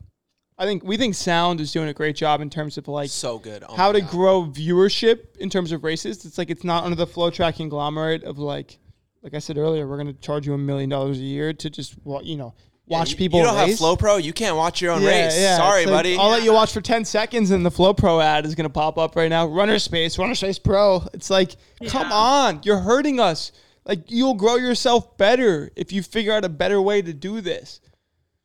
I 0.59 0.65
think 0.65 0.83
we 0.83 0.97
think 0.97 1.15
Sound 1.15 1.61
is 1.61 1.71
doing 1.71 1.89
a 1.89 1.95
great 1.95 2.17
job 2.17 2.41
in 2.41 2.51
terms 2.51 2.77
of 2.77 2.89
like 2.89 3.11
so 3.11 3.39
good. 3.39 3.63
Oh 3.69 3.77
how 3.77 3.93
to 3.93 4.01
God. 4.01 4.11
grow 4.11 4.43
viewership 4.45 5.37
in 5.37 5.49
terms 5.49 5.71
of 5.71 5.85
races. 5.85 6.25
It's 6.25 6.39
like 6.39 6.51
it's 6.51 6.65
not 6.65 6.83
under 6.83 6.97
the 6.97 7.07
FloTrack 7.07 7.55
conglomerate 7.57 8.25
of 8.25 8.39
like, 8.41 8.81
like 9.23 9.35
I 9.35 9.39
said 9.39 9.59
earlier, 9.59 9.87
we're 9.87 9.97
gonna 9.99 10.13
charge 10.15 10.47
you 10.47 10.55
a 10.55 10.59
million 10.59 10.89
dollars 10.91 11.19
a 11.19 11.23
year 11.23 11.53
to 11.53 11.71
just 11.71 11.97
wa- 12.05 12.21
you 12.23 12.37
know 12.37 12.55
watch 12.87 13.11
you, 13.11 13.17
people 13.17 13.39
You 13.41 13.45
don't 13.47 13.57
race. 13.57 13.71
have 13.71 13.79
Flow 13.79 13.97
Pro. 13.97 14.17
You 14.17 14.33
can't 14.33 14.57
watch 14.57 14.81
your 14.81 14.93
own 14.93 15.03
Yeah, 15.03 15.09
race. 15.27 15.39
yeah. 15.39 15.57
Sorry, 15.57 15.85
like, 15.87 15.93
buddy. 15.95 16.17
I'll 16.17 16.31
let 16.31 16.43
you 16.45 16.53
watch 16.53 16.73
for 16.73 16.81
ten 16.81 17.05
seconds, 17.05 17.51
and 17.51 17.65
the 17.67 17.71
FloPro 17.71 18.23
ad 18.23 18.47
is 18.47 18.55
gonna 18.55 18.71
pop 18.71 18.97
up 18.99 19.17
right 19.17 19.29
now. 19.29 19.47
Runner 19.47 19.79
Space, 19.79 20.19
Runner 20.19 20.35
Space 20.35 20.59
Pro. 20.59 21.03
It's 21.13 21.31
like, 21.31 21.57
come 21.89 22.11
on, 22.13 22.61
you're 22.65 22.79
hurting 22.81 23.21
us. 23.21 23.53
Like 23.85 24.11
you'll 24.11 24.35
grow 24.35 24.57
yourself 24.57 25.17
better 25.17 25.71
if 25.77 25.93
you 25.93 26.03
figure 26.03 26.33
out 26.33 26.45
a 26.45 26.49
better 26.51 26.81
way 26.81 27.01
to 27.03 27.13
do 27.13 27.41
this. 27.41 27.81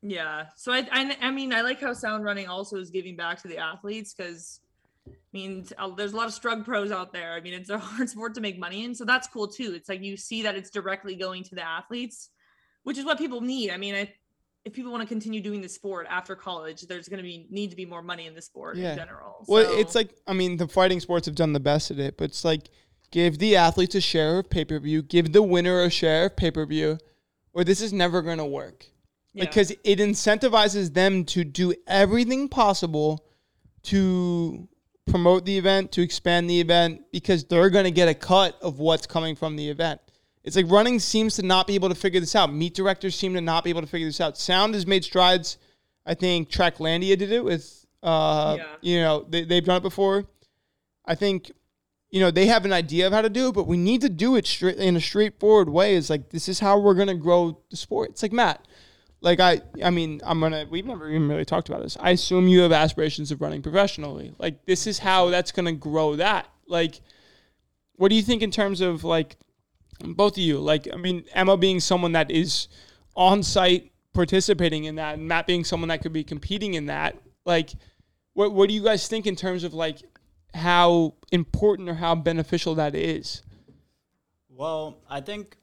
Yeah. 0.01 0.47
So 0.57 0.71
I, 0.73 0.87
I, 0.91 1.17
I 1.21 1.31
mean, 1.31 1.53
I 1.53 1.61
like 1.61 1.79
how 1.79 1.93
sound 1.93 2.25
running 2.25 2.47
also 2.47 2.77
is 2.77 2.89
giving 2.89 3.15
back 3.15 3.41
to 3.41 3.47
the 3.47 3.57
athletes 3.57 4.13
because, 4.13 4.59
I 4.61 4.62
mean, 5.33 5.65
uh, 5.77 5.89
there's 5.95 6.13
a 6.13 6.15
lot 6.15 6.27
of 6.27 6.33
strug 6.33 6.63
pros 6.63 6.91
out 6.91 7.11
there. 7.11 7.33
I 7.33 7.41
mean, 7.41 7.53
it's 7.53 7.69
a 7.69 7.77
hard 7.89 8.09
sport 8.09 8.35
to 8.35 8.41
make 8.41 8.57
money 8.59 8.83
in, 8.85 8.93
so 8.95 9.03
that's 9.05 9.27
cool 9.27 9.47
too. 9.47 9.73
It's 9.75 9.89
like 9.89 10.01
you 10.01 10.15
see 10.17 10.43
that 10.43 10.55
it's 10.55 10.69
directly 10.69 11.15
going 11.15 11.43
to 11.45 11.55
the 11.55 11.67
athletes, 11.67 12.29
which 12.83 12.97
is 12.97 13.05
what 13.05 13.17
people 13.17 13.41
need. 13.41 13.71
I 13.71 13.77
mean, 13.77 13.95
I, 13.95 14.13
if 14.65 14.73
people 14.73 14.91
want 14.91 15.01
to 15.01 15.07
continue 15.07 15.41
doing 15.41 15.61
the 15.61 15.67
sport 15.69 16.07
after 16.09 16.35
college, 16.35 16.83
there's 16.83 17.09
going 17.09 17.17
to 17.17 17.23
be 17.23 17.47
need 17.49 17.69
to 17.71 17.75
be 17.75 17.85
more 17.85 18.01
money 18.01 18.27
in 18.27 18.35
the 18.35 18.41
sport 18.41 18.77
Yeah. 18.77 18.91
in 18.91 18.97
general. 18.97 19.43
Well, 19.47 19.65
So- 19.65 19.77
it's 19.79 19.95
like 19.95 20.15
I 20.27 20.33
mean, 20.33 20.57
the 20.57 20.67
fighting 20.67 20.99
sports 20.99 21.25
have 21.25 21.35
done 21.35 21.53
the 21.53 21.59
best 21.59 21.91
at 21.91 21.99
it, 21.99 22.15
but 22.17 22.25
it's 22.25 22.45
like 22.45 22.69
give 23.11 23.39
the 23.39 23.55
athletes 23.55 23.95
a 23.95 24.01
share 24.01 24.39
of 24.39 24.49
pay 24.49 24.63
per 24.65 24.79
view, 24.79 25.01
give 25.01 25.33
the 25.33 25.41
winner 25.43 25.81
a 25.83 25.89
share 25.89 26.27
of 26.27 26.35
pay 26.37 26.51
per 26.51 26.65
view, 26.65 26.97
or 27.53 27.63
this 27.63 27.81
is 27.81 27.91
never 27.91 28.21
going 28.21 28.37
to 28.39 28.45
work. 28.45 28.85
yeah. 29.33 29.45
Because 29.45 29.71
it 29.71 29.99
incentivizes 29.99 30.93
them 30.93 31.25
to 31.25 31.43
do 31.43 31.73
everything 31.87 32.47
possible 32.47 33.25
to 33.83 34.67
promote 35.13 35.45
the 35.45 35.55
event, 35.55 35.91
to 35.91 36.01
expand 36.01 36.49
the 36.49 36.59
event, 36.59 37.03
because 37.11 37.43
they're 37.43 37.69
going 37.69 37.83
to 37.85 37.91
get 37.91 38.07
a 38.09 38.15
cut 38.15 38.57
of 38.63 38.79
what's 38.79 39.05
coming 39.05 39.35
from 39.35 39.55
the 39.55 39.69
event. 39.69 40.01
It's 40.43 40.55
like 40.55 40.65
running 40.71 40.97
seems 40.97 41.35
to 41.35 41.43
not 41.43 41.67
be 41.67 41.75
able 41.75 41.89
to 41.89 41.95
figure 41.95 42.19
this 42.19 42.35
out. 42.35 42.51
Meet 42.51 42.73
directors 42.73 43.13
seem 43.13 43.35
to 43.35 43.41
not 43.41 43.63
be 43.63 43.69
able 43.69 43.81
to 43.81 43.87
figure 43.87 44.07
this 44.07 44.19
out. 44.19 44.39
Sound 44.39 44.73
has 44.73 44.87
made 44.87 45.03
strides. 45.03 45.59
I 46.03 46.15
think 46.15 46.49
Tracklandia 46.49 47.15
did 47.15 47.31
it 47.31 47.43
with, 47.43 47.85
uh, 48.01 48.55
Yeah. 48.57 48.65
you 48.81 49.01
know, 49.01 49.23
they, 49.29 49.43
they've 49.43 49.63
done 49.63 49.77
it 49.77 49.83
before. 49.83 50.25
I 51.05 51.13
think, 51.13 51.51
you 52.09 52.19
know, 52.19 52.31
they 52.31 52.47
have 52.47 52.65
an 52.65 52.73
idea 52.73 53.05
of 53.05 53.13
how 53.13 53.21
to 53.21 53.29
do 53.29 53.49
it, 53.49 53.53
but 53.53 53.67
we 53.67 53.77
need 53.77 54.01
to 54.01 54.09
do 54.09 54.35
it 54.35 54.47
straight 54.47 54.77
in 54.77 54.95
a 54.95 55.01
straightforward 55.01 55.69
way. 55.69 55.95
It's 55.95 56.09
like 56.09 56.31
this 56.31 56.49
is 56.49 56.59
how 56.59 56.79
we're 56.79 56.95
gonna 56.95 57.13
grow 57.13 57.59
the 57.69 57.77
sport. 57.77 58.09
It's 58.09 58.23
like 58.23 58.33
Matt, 58.33 58.65
like 59.23 59.39
I, 59.39 59.61
I 59.81 59.89
mean, 59.89 60.19
I'm 60.25 60.41
gonna. 60.41 60.67
We've 60.69 60.85
never 60.85 61.09
even 61.09 61.29
really 61.29 61.45
talked 61.45 61.69
about 61.69 61.81
this. 61.81 61.95
I 61.97 62.11
assume 62.11 62.49
you 62.49 62.59
have 62.59 62.73
aspirations 62.73 63.31
of 63.31 63.41
running 63.41 63.61
professionally. 63.61 64.35
Like 64.37 64.65
this 64.65 64.85
is 64.85 64.99
how 64.99 65.29
that's 65.29 65.53
gonna 65.53 65.71
grow 65.71 66.17
that. 66.17 66.49
Like, 66.67 66.99
what 67.95 68.09
do 68.09 68.15
you 68.15 68.21
think 68.21 68.41
in 68.41 68.51
terms 68.51 68.81
of 68.81 69.05
like 69.05 69.37
both 70.03 70.33
of 70.33 70.39
you? 70.39 70.59
Like, 70.59 70.89
I 70.91 70.97
mean, 70.97 71.23
Emma 71.33 71.55
being 71.55 71.79
someone 71.79 72.11
that 72.11 72.31
is 72.31 72.67
on 73.15 73.43
site 73.43 73.93
participating 74.13 74.83
in 74.83 74.95
that, 74.95 75.17
and 75.17 75.25
Matt 75.25 75.47
being 75.47 75.63
someone 75.63 75.87
that 75.87 76.01
could 76.01 76.13
be 76.13 76.25
competing 76.25 76.73
in 76.73 76.87
that. 76.87 77.15
Like, 77.45 77.69
what 78.33 78.51
what 78.51 78.67
do 78.67 78.75
you 78.75 78.83
guys 78.83 79.07
think 79.07 79.25
in 79.25 79.37
terms 79.37 79.63
of 79.63 79.73
like 79.73 80.01
how 80.53 81.13
important 81.31 81.87
or 81.87 81.93
how 81.93 82.13
beneficial 82.13 82.75
that 82.75 82.93
is? 82.93 83.41
Well, 84.49 84.97
I 85.09 85.21
think 85.21 85.55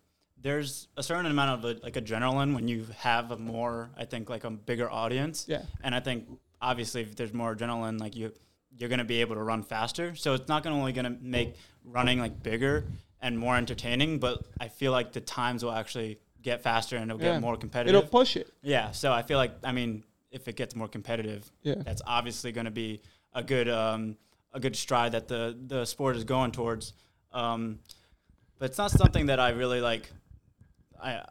there's 0.42 0.88
a 0.96 1.02
certain 1.02 1.26
amount 1.26 1.64
of 1.64 1.82
like 1.82 1.96
a 1.96 2.02
adrenaline 2.02 2.54
when 2.54 2.66
you 2.68 2.86
have 2.98 3.30
a 3.30 3.36
more, 3.36 3.90
I 3.96 4.04
think, 4.04 4.30
like 4.30 4.44
a 4.44 4.50
bigger 4.50 4.90
audience. 4.90 5.46
Yeah. 5.48 5.62
And 5.82 5.94
I 5.94 6.00
think 6.00 6.26
obviously 6.62 7.02
if 7.02 7.14
there's 7.16 7.32
more 7.34 7.54
adrenaline, 7.54 8.00
like 8.00 8.16
you, 8.16 8.32
you're 8.76 8.88
gonna 8.88 9.04
be 9.04 9.20
able 9.20 9.34
to 9.36 9.42
run 9.42 9.62
faster. 9.62 10.14
So 10.14 10.34
it's 10.34 10.48
not 10.48 10.62
gonna 10.62 10.76
only 10.76 10.92
gonna 10.92 11.16
make 11.20 11.56
running 11.84 12.18
like 12.18 12.42
bigger 12.42 12.84
and 13.20 13.38
more 13.38 13.56
entertaining, 13.56 14.18
but 14.18 14.42
I 14.60 14.68
feel 14.68 14.92
like 14.92 15.12
the 15.12 15.20
times 15.20 15.62
will 15.64 15.72
actually 15.72 16.18
get 16.42 16.62
faster 16.62 16.96
and 16.96 17.10
it'll 17.10 17.22
Yeah. 17.22 17.32
get 17.34 17.42
more 17.42 17.56
competitive. 17.56 17.94
It'll 17.94 18.08
push 18.08 18.36
it. 18.36 18.48
Yeah, 18.62 18.92
so 18.92 19.12
I 19.12 19.22
feel 19.22 19.36
like 19.36 19.52
I 19.62 19.72
mean, 19.72 20.04
if 20.30 20.48
it 20.48 20.56
gets 20.56 20.74
more 20.74 20.88
competitive, 20.88 21.50
Yeah. 21.62 21.74
that's 21.84 22.00
obviously 22.06 22.52
going 22.52 22.64
to 22.66 22.70
be 22.70 23.00
a 23.34 23.42
good 23.42 23.68
um, 23.68 24.16
a 24.54 24.60
good 24.60 24.74
stride 24.76 25.12
that 25.12 25.28
the 25.28 25.56
the 25.66 25.84
sport 25.84 26.16
is 26.16 26.24
going 26.24 26.52
towards. 26.52 26.94
Um, 27.32 27.80
but 28.58 28.70
it's 28.70 28.78
not 28.78 28.90
something 28.90 29.26
that 29.26 29.38
I 29.40 29.50
really 29.50 29.80
like. 29.80 30.10
I 31.02 31.24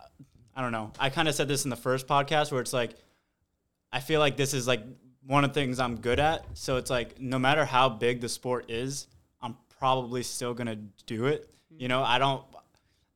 I 0.56 0.62
don't 0.62 0.72
know. 0.72 0.92
I 1.00 1.10
kind 1.10 1.28
of 1.28 1.36
said 1.36 1.48
this 1.48 1.64
in 1.64 1.70
the 1.70 1.76
first 1.76 2.08
podcast 2.08 2.52
where 2.52 2.62
it's 2.62 2.74
like 2.74 2.92
I 3.92 4.00
feel 4.00 4.20
like 4.20 4.38
this 4.38 4.54
is 4.54 4.68
like 4.68 4.82
one 5.26 5.44
of 5.44 5.52
the 5.52 5.54
things 5.54 5.80
I'm 5.80 5.98
good 5.98 6.20
at. 6.20 6.46
So 6.54 6.78
it's 6.78 6.90
like 6.90 7.20
no 7.20 7.40
matter 7.40 7.66
how 7.66 7.90
big 7.90 8.22
the 8.22 8.30
sport 8.30 8.70
is, 8.70 9.08
I'm 9.42 9.56
probably 9.80 10.24
still 10.24 10.54
gonna 10.54 10.78
do 11.06 11.26
it. 11.28 11.50
You 11.70 11.88
know, 11.88 12.04
I 12.04 12.18
don't. 12.20 12.44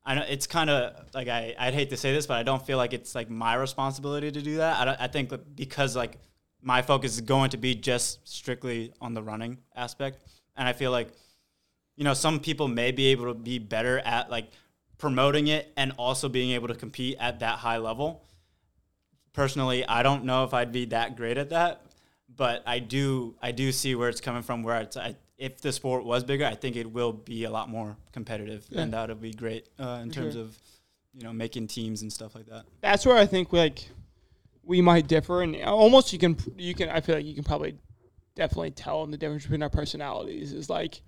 I 0.06 0.16
know 0.16 0.26
it's 0.28 0.48
kind 0.48 0.70
of 0.70 0.94
like 1.14 1.28
I 1.28 1.56
I'd 1.58 1.74
hate 1.74 1.90
to 1.92 1.98
say 1.98 2.14
this, 2.14 2.28
but 2.28 2.38
I 2.38 2.44
don't 2.44 2.66
feel 2.66 2.78
like 2.78 2.94
it's 2.94 3.16
like 3.16 3.30
my 3.30 3.56
responsibility 3.56 4.32
to 4.32 4.42
do 4.42 4.58
that. 4.58 4.88
I 4.88 5.06
I 5.06 5.08
think 5.08 5.32
because 5.56 5.96
like 5.96 6.20
my 6.62 6.82
focus 6.82 7.14
is 7.16 7.22
going 7.22 7.50
to 7.52 7.58
be 7.58 7.76
just 7.76 8.28
strictly 8.28 8.94
on 9.02 9.14
the 9.14 9.22
running 9.22 9.58
aspect, 9.76 10.20
and 10.56 10.68
I 10.68 10.74
feel 10.74 10.92
like 10.92 11.10
you 11.96 12.04
know 12.04 12.14
some 12.14 12.40
people 12.40 12.68
may 12.68 12.92
be 12.92 13.08
able 13.08 13.26
to 13.26 13.34
be 13.34 13.60
better 13.60 14.00
at 14.00 14.30
like 14.30 14.52
promoting 15.04 15.48
it 15.48 15.70
and 15.76 15.92
also 15.98 16.30
being 16.30 16.52
able 16.52 16.70
to 16.70 16.74
compete 16.76 17.18
at 17.20 17.42
that 17.42 17.60
high 17.60 17.76
level. 17.78 18.24
Personally, 19.34 19.86
I 19.86 20.02
don't 20.02 20.24
know 20.24 20.46
if 20.46 20.54
I'd 20.54 20.72
be 20.72 20.86
that 20.86 21.18
great 21.18 21.38
at 21.38 21.50
that, 21.50 21.82
but 22.34 22.64
I 22.66 22.80
do 22.80 23.36
I 23.42 23.52
do 23.52 23.74
see 23.74 23.96
where 23.96 24.08
it's 24.08 24.22
coming 24.22 24.44
from. 24.44 24.64
Where 24.64 24.80
it's 24.80 24.96
I, 24.96 25.18
if 25.38 25.60
the 25.60 25.74
sport 25.74 26.06
was 26.06 26.24
bigger, 26.24 26.46
I 26.46 26.56
think 26.56 26.78
it 26.78 26.90
will 26.90 27.12
be 27.12 27.44
a 27.44 27.50
lot 27.50 27.68
more 27.68 27.98
competitive, 28.14 28.66
Yeah. 28.70 28.82
and 28.84 28.94
that 28.94 29.10
would 29.10 29.20
be 29.20 29.34
great 29.34 29.68
uh, 29.78 30.00
in 30.04 30.08
For 30.10 30.16
terms 30.22 30.34
sure. 30.36 30.44
of 30.44 30.58
you 31.14 31.24
know 31.24 31.34
making 31.34 31.68
teams 31.68 32.02
and 32.02 32.14
stuff 32.14 32.34
like 32.34 32.46
that. 32.46 32.64
that's 32.80 33.06
where 33.06 33.18
I 33.18 33.26
think 33.26 33.52
like 33.52 33.90
we 34.64 34.82
might 34.82 35.08
differ, 35.10 35.42
and 35.42 35.54
almost 35.64 36.14
you 36.14 36.20
can 36.20 36.38
you 36.56 36.74
can 36.74 36.88
I 36.88 37.02
feel 37.02 37.16
like 37.16 37.26
you 37.26 37.36
can 37.36 37.44
probably 37.44 37.76
definitely 38.36 38.72
tell 38.72 39.06
the 39.08 39.18
difference 39.18 39.44
between 39.44 39.64
our 39.64 39.70
personalities 39.70 40.54
is 40.54 40.70
like 40.70 41.02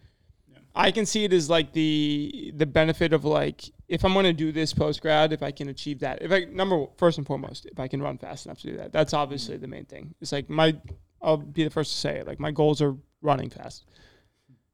I 0.75 0.91
can 0.91 1.05
see 1.05 1.23
it 1.23 1.31
as 1.31 1.49
like 1.49 1.71
the 1.71 2.51
the 2.57 2.65
benefit 2.65 3.13
of 3.13 3.23
like 3.23 3.63
if 3.87 4.03
I'm 4.03 4.13
going 4.13 4.25
to 4.25 4.33
do 4.33 4.51
this 4.51 4.73
post 4.73 5.01
grad, 5.01 5.31
if 5.31 5.43
I 5.43 5.51
can 5.51 5.69
achieve 5.69 5.99
that, 5.99 6.21
if 6.21 6.31
I 6.31 6.45
number 6.45 6.85
first 6.97 7.17
and 7.17 7.27
foremost, 7.27 7.65
if 7.65 7.79
I 7.79 7.87
can 7.87 8.01
run 8.01 8.17
fast 8.17 8.45
enough 8.45 8.59
to 8.59 8.71
do 8.71 8.77
that, 8.77 8.91
that's 8.91 9.13
obviously 9.13 9.57
mm. 9.57 9.61
the 9.61 9.67
main 9.67 9.85
thing. 9.85 10.15
It's 10.21 10.31
like 10.31 10.49
my 10.49 10.75
I'll 11.21 11.37
be 11.37 11.63
the 11.63 11.69
first 11.69 11.91
to 11.91 11.97
say 11.97 12.19
it. 12.19 12.27
Like 12.27 12.39
my 12.39 12.51
goals 12.51 12.81
are 12.81 12.95
running 13.21 13.49
fast, 13.49 13.85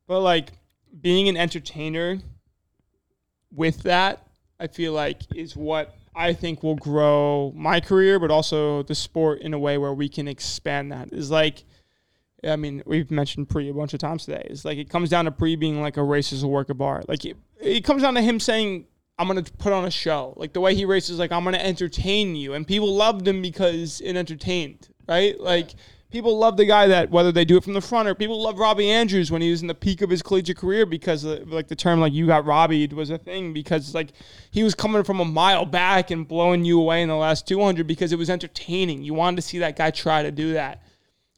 but 0.08 0.22
like 0.22 0.52
being 1.02 1.28
an 1.30 1.38
entertainer 1.38 2.20
with 3.54 3.84
that, 3.84 4.28
I 4.60 4.68
feel 4.68 4.94
like 4.94 5.22
is 5.36 5.56
what 5.56 5.96
I 6.16 6.34
think 6.34 6.64
will 6.64 6.76
grow 6.76 7.54
my 7.56 7.80
career, 7.80 8.20
but 8.20 8.32
also 8.32 8.84
the 8.84 8.96
sport 8.96 9.42
in 9.42 9.54
a 9.54 9.60
way 9.60 9.78
where 9.78 9.94
we 9.94 10.10
can 10.10 10.28
expand 10.28 10.92
that. 10.92 11.14
Is 11.14 11.32
like, 11.32 11.64
I 12.44 12.56
mean, 12.56 12.84
we've 12.86 13.12
mentioned 13.12 13.50
Pre 13.50 13.70
a 13.70 13.74
bunch 13.74 13.94
of 13.94 14.00
times 14.00 14.26
today. 14.26 14.46
It's 14.50 14.66
like 14.66 14.78
it 14.78 14.90
comes 14.90 15.10
down 15.10 15.26
to 15.26 15.32
Pre 15.32 15.56
being 15.56 15.82
like 15.82 15.98
a 15.98 16.04
race 16.04 16.32
is 16.32 16.46
work 16.46 16.70
of 16.70 16.82
art. 16.82 17.08
Like 17.08 17.26
it, 17.26 17.38
it 17.60 17.84
comes 17.84 18.02
down 18.02 18.16
to 18.16 18.22
him 18.22 18.40
saying, 18.40 18.86
"I'm 19.22 19.28
gonna 19.28 19.44
put 19.44 19.72
on 19.72 19.86
a 19.86 19.92
show." 19.92 20.34
Like 20.36 20.54
the 20.54 20.62
way 20.62 20.74
he 20.76 20.86
races, 20.86 21.20
like 21.20 21.32
I'm 21.32 21.44
gonna 21.44 21.58
entertain 21.58 22.36
you, 22.36 22.54
and 22.54 22.66
people 22.66 22.94
loved 22.94 23.28
him 23.28 23.42
because 23.42 24.02
it 24.02 24.16
entertained, 24.16 24.90
right? 25.08 25.40
Like 25.40 25.76
people 26.12 26.38
love 26.38 26.58
the 26.58 26.66
guy 26.66 26.88
that 26.88 27.10
whether 27.10 27.32
they 27.32 27.46
do 27.46 27.58
it 27.58 27.64
from 27.64 27.74
the 27.74 27.82
front 27.82 28.08
or 28.08 28.14
people 28.14 28.42
love 28.42 28.60
Robbie 28.60 28.92
Andrews 28.92 29.32
when 29.32 29.42
he 29.42 29.50
was 29.50 29.62
in 29.62 29.68
the 29.68 29.74
peak 29.74 30.02
of 30.02 30.10
his 30.10 30.22
collegiate 30.22 30.58
career 30.58 30.86
because 30.86 31.26
uh, 31.26 31.44
like 31.48 31.68
the 31.68 31.76
term 31.76 32.00
like 32.00 32.14
you 32.14 32.28
got 32.28 32.46
Robbie 32.46 32.88
was 32.88 33.10
a 33.10 33.18
thing 33.18 33.54
because 33.54 33.96
like 33.96 34.12
he 34.52 34.64
was 34.64 34.76
coming 34.76 35.04
from 35.04 35.20
a 35.20 35.26
mile 35.26 35.66
back 35.66 36.12
and 36.12 36.28
blowing 36.28 36.66
you 36.66 36.80
away 36.80 37.02
in 37.02 37.10
the 37.10 37.16
last 37.16 37.48
200 37.48 37.88
because 37.88 38.12
it 38.12 38.18
was 38.18 38.30
entertaining. 38.30 39.04
You 39.04 39.14
wanted 39.14 39.38
to 39.38 39.42
see 39.42 39.60
that 39.60 39.76
guy 39.76 39.92
try 39.92 40.24
to 40.24 40.32
do 40.32 40.54
that. 40.54 40.84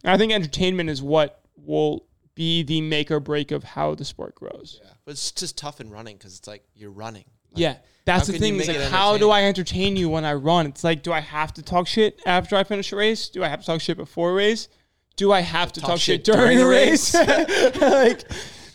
And 0.03 0.11
I 0.11 0.18
think 0.18 0.34
entertainment 0.34 0.89
is 0.89 1.01
what 1.01 1.41
will 1.55 2.05
be 2.35 2.64
the 2.64 2.81
make 2.81 3.11
or 3.11 3.19
break 3.19 3.51
of 3.51 3.64
how 3.64 3.95
the 3.95 4.03
sport 4.03 4.35
grows. 4.35 4.81
Yeah. 4.84 4.89
But 5.05 5.11
it's 5.11 5.31
just 5.31 5.57
tough 5.57 5.80
in 5.80 5.89
running 5.91 6.18
because 6.18 6.38
it's 6.38 6.47
like 6.47 6.64
you're 6.76 6.91
running. 6.91 7.26
Like, 7.53 7.61
Yeah, 7.61 7.75
that's 8.05 8.27
the 8.27 8.38
thing. 8.38 8.55
Is 8.59 8.67
like, 8.67 8.77
how 8.89 9.17
do? 9.17 9.30
I 9.30 9.43
entertain 9.43 9.95
you 9.95 10.09
when 10.09 10.25
I 10.25 10.34
run? 10.34 10.65
It's 10.67 10.84
like, 10.84 11.03
do 11.03 11.11
I 11.13 11.19
have 11.21 11.53
to 11.53 11.61
talk 11.61 11.88
shit 11.88 12.19
after 12.25 12.55
I 12.55 12.63
finish 12.63 12.91
a 12.91 12.95
race? 12.95 13.30
Do 13.30 13.43
I 13.43 13.47
have 13.47 13.61
to 13.61 13.65
talk 13.65 13.81
shit 13.81 13.97
before 13.97 14.31
a 14.31 14.34
race? 14.34 14.67
Do 15.15 15.31
I 15.31 15.41
have 15.41 15.71
to 15.73 15.81
talk, 15.81 15.99
shit, 15.99 16.23
during, 16.23 16.59
a 16.59 16.65
race? 16.65 17.13
like, 17.81 18.23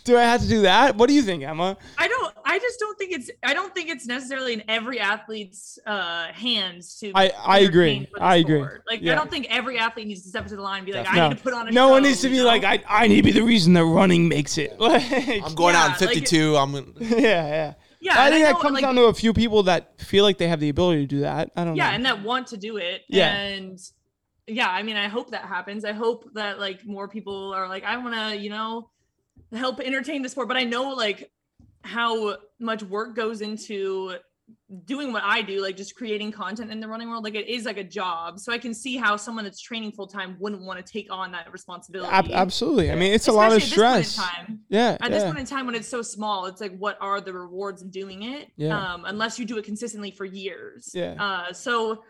do 0.05 0.17
I 0.17 0.21
have 0.21 0.41
to 0.41 0.47
do 0.47 0.61
that? 0.61 0.95
What 0.95 1.09
do 1.09 1.13
you 1.13 1.21
think, 1.21 1.43
Emma? 1.43 1.75
I 1.97 2.07
don't. 2.07 2.33
I 2.45 2.57
just 2.57 2.79
don't 2.79 2.97
think 2.97 3.11
it's. 3.11 3.29
I 3.43 3.53
don't 3.53 3.75
think 3.75 3.89
it's 3.89 4.07
necessarily 4.07 4.53
in 4.53 4.63
every 4.69 4.99
athlete's 4.99 5.77
uh, 5.85 6.27
hands 6.31 6.97
to. 6.99 7.11
I- 7.13 7.31
I 7.45 7.59
agree. 7.59 7.91
entertain 7.91 8.07
for 8.15 8.23
I 8.23 8.35
agree. 8.37 8.61
Like 8.89 9.01
Yeah. 9.01 9.11
I 9.11 9.15
don't 9.15 9.29
think 9.29 9.47
every 9.49 9.77
athlete 9.77 10.07
needs 10.07 10.23
to 10.23 10.29
step 10.29 10.47
to 10.47 10.55
the 10.55 10.61
line 10.61 10.77
and 10.77 10.85
be 10.85 10.93
like, 10.93 11.07
I 11.11 11.15
No, 11.17 11.29
need 11.29 11.37
to 11.37 11.43
put 11.43 11.53
on 11.53 11.67
a. 11.67 11.71
no 11.71 11.89
one 11.89 12.03
needs 12.03 12.21
to 12.21 12.29
be 12.29 12.37
know? 12.37 12.45
like, 12.45 12.63
I, 12.63 12.81
I 12.89 13.07
need 13.07 13.17
to 13.17 13.23
be 13.23 13.31
the 13.31 13.43
reason 13.43 13.73
that 13.73 13.85
running 13.85 14.27
makes 14.29 14.57
it. 14.57 14.79
Like, 14.79 15.03
I'm 15.43 15.53
going 15.55 15.75
out 15.75 16.01
in 16.01 16.07
Yeah, 16.07 16.07
like- 16.07 16.15
52. 16.15 16.55
I'm 16.55 16.73
yeah, 16.99 17.19
yeah. 17.19 17.73
Yeah, 18.01 18.21
I 18.21 18.29
think 18.29 18.45
that 18.45 18.53
know, 18.53 18.59
comes 18.59 18.73
like, 18.75 18.81
down 18.83 18.95
to 18.95 19.03
a 19.05 19.13
few 19.13 19.33
people 19.33 19.63
that 19.63 19.99
feel 19.99 20.23
like 20.23 20.37
they 20.37 20.47
have 20.47 20.59
the 20.59 20.69
ability 20.69 21.01
to 21.01 21.07
do 21.07 21.19
that. 21.21 21.51
I 21.55 21.65
don't 21.65 21.75
yeah 21.75 21.89
know. 21.89 21.95
and 21.95 22.05
that 22.05 22.23
want 22.23 22.47
to 22.47 22.57
do 22.57 22.77
it 22.77 23.01
Yeah. 23.09 23.33
and 23.33 23.79
yeah 24.47 24.67
i 24.69 24.81
mean 24.81 24.95
i 24.97 25.07
hope 25.07 25.29
that 25.29 25.43
happens 25.43 25.85
i 25.85 25.91
hope 25.91 26.33
that 26.33 26.59
like 26.59 26.83
more 26.83 27.07
people 27.07 27.53
are 27.53 27.67
like 27.67 27.83
i 27.83 27.95
want 27.97 28.15
to 28.15 28.35
you 28.35 28.49
know 28.49 28.89
help 29.53 29.79
entertain 29.79 30.23
the 30.23 30.29
sport 30.29 30.47
but 30.47 30.57
i 30.57 30.63
know 30.63 30.89
like 30.89 31.29
how 31.83 32.35
much 32.59 32.81
work 32.81 33.15
goes 33.15 33.41
into 33.41 34.15
doing 34.85 35.11
what 35.11 35.23
i 35.23 35.41
do 35.41 35.61
like 35.61 35.75
just 35.75 35.95
creating 35.95 36.31
content 36.31 36.71
in 36.71 36.79
the 36.79 36.87
running 36.87 37.09
world 37.09 37.23
like 37.23 37.35
it 37.35 37.47
is 37.49 37.65
like 37.65 37.77
a 37.77 37.83
job 37.83 38.39
so 38.39 38.51
i 38.53 38.57
can 38.57 38.73
see 38.73 38.97
how 38.97 39.15
someone 39.17 39.43
that's 39.43 39.59
training 39.61 39.91
full 39.91 40.05
time 40.07 40.35
wouldn't 40.39 40.61
want 40.63 40.83
to 40.83 40.91
take 40.93 41.11
on 41.11 41.31
that 41.31 41.51
responsibility 41.51 42.11
Ab- 42.11 42.29
absolutely. 42.31 42.91
I 42.91 42.95
mean, 42.95 43.13
it's 43.13 43.27
a 43.27 43.31
lot 43.31 43.51
of 43.51 43.57
Especially 43.57 44.03
stress. 44.03 44.17
point 44.17 44.29
in 44.39 44.45
time. 44.45 44.59
Yeah. 44.69 44.97
at 45.01 45.11
this 45.11 45.23
point 45.23 45.39
in 45.39 45.45
time 45.45 45.65
when 45.65 45.75
it's 45.75 45.87
so 45.87 46.01
small 46.01 46.45
it's 46.45 46.61
like 46.61 46.75
what 46.77 46.97
are 47.01 47.19
the 47.19 47.33
rewards 47.33 47.81
of 47.81 47.91
doing 47.91 48.23
it 48.23 48.47
Yeah. 48.57 48.77
um 48.93 49.05
unless 49.05 49.39
you 49.39 49.45
do 49.45 49.57
it 49.57 49.65
consistently 49.65 50.11
for 50.11 50.25
years 50.25 50.91
Yeah. 50.93 51.15
uh 51.19 51.53
so 51.53 52.03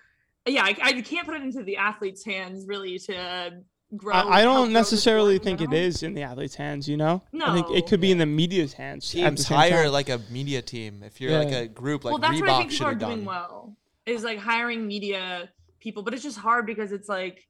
yeah 0.46 0.64
I, 0.64 0.76
I 0.82 1.02
can't 1.02 1.26
put 1.26 1.36
it 1.36 1.42
into 1.44 1.64
the 1.64 1.78
athlete's 1.78 2.26
hands 2.26 2.66
really 2.68 3.00
to 3.00 3.52
grow 3.98 4.14
I, 4.14 4.40
I 4.40 4.44
don't 4.44 4.72
necessarily 4.72 5.40
think 5.40 5.62
it 5.62 5.74
is 5.74 6.04
in 6.04 6.14
the 6.14 6.22
athlete's 6.24 6.56
hands, 6.56 6.88
you 6.88 6.98
know? 6.98 7.22
I 7.42 7.54
think 7.54 7.72
it 7.76 7.88
could 7.88 8.00
be 8.02 8.12
in 8.12 8.18
the 8.18 8.26
media's 8.26 8.74
hands. 8.74 9.10
at 9.16 9.22
the 9.22 9.30
teams 9.30 9.48
same 9.48 9.58
hire 9.58 9.84
time. 9.86 9.92
like 9.92 10.10
a 10.10 10.20
media 10.30 10.62
team. 10.62 11.04
If 11.04 11.20
you're 11.20 11.32
like 11.38 11.52
a 11.54 11.68
group, 11.68 12.04
like 12.06 12.12
well 12.12 12.20
that's 12.20 12.40
what 12.40 12.50
i 12.50 12.54
Reebok 12.54 12.58
think 12.60 12.72
should 12.72 12.78
people 12.78 12.88
are 12.88 12.90
have 12.92 13.00
doing 13.00 13.18
done. 13.18 13.26
well 13.26 13.76
is 14.06 14.24
like 14.24 14.40
hiring 14.40 14.88
media 14.88 15.50
people 15.80 16.04
but 16.04 16.14
it's 16.14 16.24
just 16.24 16.38
hard 16.38 16.66
because 16.66 16.92
it's 16.92 17.08
like 17.10 17.48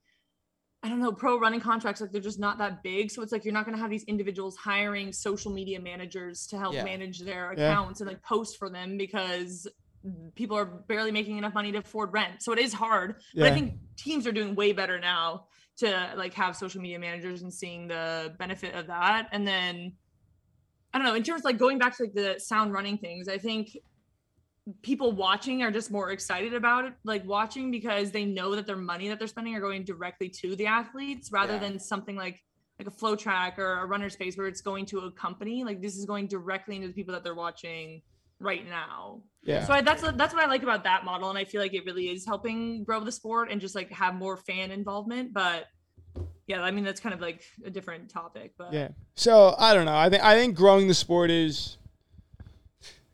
I 0.82 0.88
don't 0.88 1.02
know, 1.02 1.12
pro 1.12 1.38
running 1.38 1.60
contracts, 1.60 2.00
like 2.00 2.14
they're 2.14 2.22
just 2.22 2.40
not 2.40 2.58
that 2.60 2.84
big. 2.84 3.12
So 3.12 3.22
it's 3.22 3.34
like 3.34 3.44
you're 3.44 3.54
not 3.54 3.66
going 3.66 3.76
to 3.76 3.82
have 3.82 3.90
these 3.92 4.06
individuals 4.06 4.56
hiring 4.56 5.12
social 5.12 5.52
media 5.52 5.78
managers 5.78 6.48
to 6.48 6.58
help 6.58 6.74
Yeah. 6.74 6.86
manage 6.86 7.20
their 7.20 7.54
Yeah. 7.58 7.70
accounts 7.72 8.00
and 8.00 8.08
like 8.08 8.24
post 8.24 8.58
for 8.58 8.70
them 8.70 8.96
because 8.98 9.68
people 10.36 10.56
are 10.56 10.64
barely 10.64 11.12
making 11.12 11.38
enough 11.38 11.54
money 11.54 11.74
to 11.74 11.80
afford 11.80 12.14
rent. 12.14 12.42
So 12.42 12.54
it 12.54 12.60
is 12.60 12.72
hard. 12.72 13.16
But 13.36 13.42
Yeah. 13.44 13.46
I 13.48 13.52
think 13.54 13.74
teams 13.98 14.26
are 14.26 14.32
doing 14.32 14.56
way 14.56 14.72
better 14.72 14.98
now 15.02 15.48
to 15.80 16.14
like 16.16 16.34
have 16.34 16.56
social 16.56 16.82
media 16.82 17.00
managers 17.00 17.42
and 17.42 17.54
seeing 17.54 17.88
the 17.88 18.36
benefit 18.38 18.76
of 18.76 18.88
that. 18.88 19.30
And 19.32 19.48
then 19.48 19.94
I 20.94 20.98
don't 20.98 21.08
know, 21.08 21.16
in 21.16 21.24
terms 21.24 21.42
of 21.42 21.46
like 21.46 21.58
going 21.58 21.78
back 21.78 21.96
to 21.98 22.04
like 22.04 22.14
the 22.14 22.40
sound 22.40 22.74
running 22.74 22.98
things, 22.98 23.28
I 23.28 23.38
think 23.38 23.78
people 24.82 25.12
watching 25.12 25.64
are 25.64 25.72
just 25.72 25.90
more 25.92 26.12
excited 26.12 26.54
about 26.54 26.86
it, 26.86 26.94
like 27.04 27.26
watching 27.26 27.72
because 27.72 28.12
they 28.12 28.26
know 28.26 28.56
that 28.56 28.68
their 28.68 28.76
money 28.78 29.08
that 29.08 29.18
they're 29.20 29.28
spending 29.28 29.56
are 29.56 29.60
going 29.62 29.84
directly 29.84 30.30
to 30.30 30.56
the 30.56 30.68
athletes 30.68 31.32
rather 31.32 31.54
Yeah. 31.54 31.60
than 31.60 31.80
something 31.80 32.16
like 32.16 32.44
like 32.80 32.88
a 32.88 32.92
FloTrack 32.92 33.58
or 33.58 33.80
a 33.80 33.86
runner 33.86 34.10
space 34.10 34.38
where 34.38 34.48
it's 34.48 34.62
going 34.62 34.86
to 34.86 35.00
a 35.00 35.12
company. 35.12 35.66
Like 35.66 35.82
this 35.82 35.98
is 35.98 36.06
going 36.06 36.28
directly 36.28 36.78
into 36.78 36.88
the 36.88 36.94
people 36.94 37.14
that 37.14 37.26
they're 37.26 37.36
watching 37.36 38.02
right 38.40 38.66
now. 38.66 39.22
Yeah. 39.44 39.66
So 39.66 39.74
I, 39.74 39.82
that's 39.82 40.02
that's 40.02 40.34
what 40.34 40.44
I 40.44 40.48
like 40.48 40.64
about 40.64 40.84
that 40.84 41.06
model, 41.06 41.30
and 41.30 41.38
I 41.38 41.46
feel 41.46 41.62
like 41.62 41.74
it 41.74 41.86
really 41.86 42.10
is 42.10 42.26
helping 42.26 42.84
grow 42.84 43.04
the 43.04 43.12
sport 43.12 43.50
and 43.52 43.62
just 43.62 43.76
like 43.76 43.92
have 43.92 44.16
more 44.16 44.38
fan 44.38 44.72
involvement. 44.72 45.34
But 45.34 45.68
yeah, 46.48 46.62
I 46.62 46.72
mean 46.72 46.84
that's 46.84 47.00
kind 47.00 47.14
of 47.14 47.22
like 47.22 47.44
a 47.66 47.70
different 47.70 48.10
topic. 48.10 48.54
But 48.58 48.74
Yeah. 48.74 48.90
So 49.16 49.56
I 49.58 49.74
don't 49.74 49.86
know. 49.86 49.96
I 49.96 50.10
think 50.10 50.24
I 50.24 50.36
think 50.36 50.56
growing 50.56 50.88
the 50.88 50.94
sport 50.94 51.32
is 51.32 51.78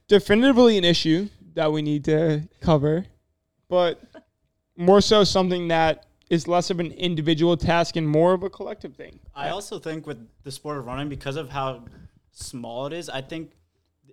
definitively 0.08 0.78
an 0.78 0.84
issue 0.84 1.30
that 1.54 1.72
we 1.72 1.82
need 1.82 2.06
to 2.06 2.48
cover, 2.60 3.06
but 3.70 4.02
more 4.78 5.02
so 5.02 5.24
something 5.24 5.70
that 5.70 6.06
is 6.30 6.48
less 6.48 6.70
of 6.70 6.80
an 6.80 6.92
individual 6.92 7.56
task 7.56 7.96
and 7.96 8.08
more 8.08 8.34
of 8.34 8.44
a 8.44 8.50
collective 8.50 8.96
thing. 8.96 9.20
I 9.36 9.50
also 9.50 9.80
think 9.80 10.08
with 10.08 10.28
the 10.44 10.52
sport 10.52 10.78
of 10.78 10.86
running, 10.86 11.08
because 11.08 11.36
of 11.36 11.50
how 11.50 11.86
small 12.32 12.88
it 12.88 12.94
is, 12.94 13.10
I 13.10 13.22
think 13.22 13.52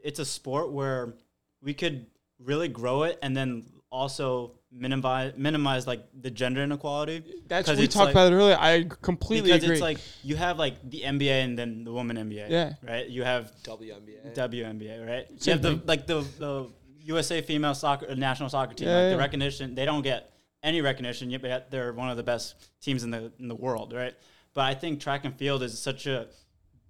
it's 0.05 0.19
a 0.19 0.25
sport 0.25 0.73
where 0.73 1.15
we 1.63 1.75
could 1.75 2.07
really 2.39 2.69
grow 2.69 3.05
it 3.05 3.19
and 3.23 3.37
then 3.37 3.65
also 3.91 4.53
minimize 4.73 5.35
minimize 5.37 5.87
like 5.87 6.03
the 6.23 6.31
gender 6.31 6.63
inequality. 6.63 7.23
That's 7.47 7.69
'Cause 7.69 7.79
we 7.79 7.87
talked 7.87 8.07
like- 8.07 8.15
about 8.15 8.33
it 8.33 8.37
earlier. 8.37 8.57
I 8.59 8.85
completely 9.03 9.51
because 9.51 9.65
agree. 9.65 9.75
it's 9.77 9.83
like 9.83 9.99
you 10.23 10.37
have 10.37 10.59
like 10.59 10.75
the 10.89 11.03
NBA 11.05 11.45
and 11.45 11.59
then 11.59 11.85
the 11.85 11.93
women 11.93 12.17
NBA. 12.17 12.49
Yeah. 12.51 12.73
Right. 12.83 13.07
You 13.07 13.23
have 13.23 13.53
WNBA. 13.63 14.35
WNBA, 14.35 15.07
right? 15.07 15.27
You 15.31 15.39
Same 15.39 15.53
have 15.53 15.63
the 15.63 15.81
like 15.87 16.07
the 16.07 16.23
the 16.39 16.71
USA 17.05 17.43
female 17.43 17.75
soccer 17.75 18.07
uh, 18.11 18.15
national 18.15 18.49
soccer 18.49 18.75
team. 18.75 18.89
Yeah, 18.89 18.95
like 18.95 19.03
yeah. 19.05 19.11
the 19.11 19.19
recognition, 19.19 19.75
they 19.75 19.85
don't 19.85 20.03
get 20.03 20.33
any 20.63 20.81
recognition 20.81 21.31
yet, 21.31 21.43
but 21.43 21.71
they're 21.71 21.93
one 21.93 22.09
of 22.09 22.17
the 22.17 22.23
best 22.23 22.55
teams 22.81 23.03
in 23.05 23.11
the 23.11 23.33
in 23.39 23.49
the 23.49 23.55
world, 23.57 23.93
right? 23.93 24.15
But 24.55 24.63
I 24.63 24.75
think 24.75 25.01
track 25.01 25.25
and 25.25 25.37
field 25.37 25.63
is 25.63 25.79
such 25.79 26.07
a 26.07 26.29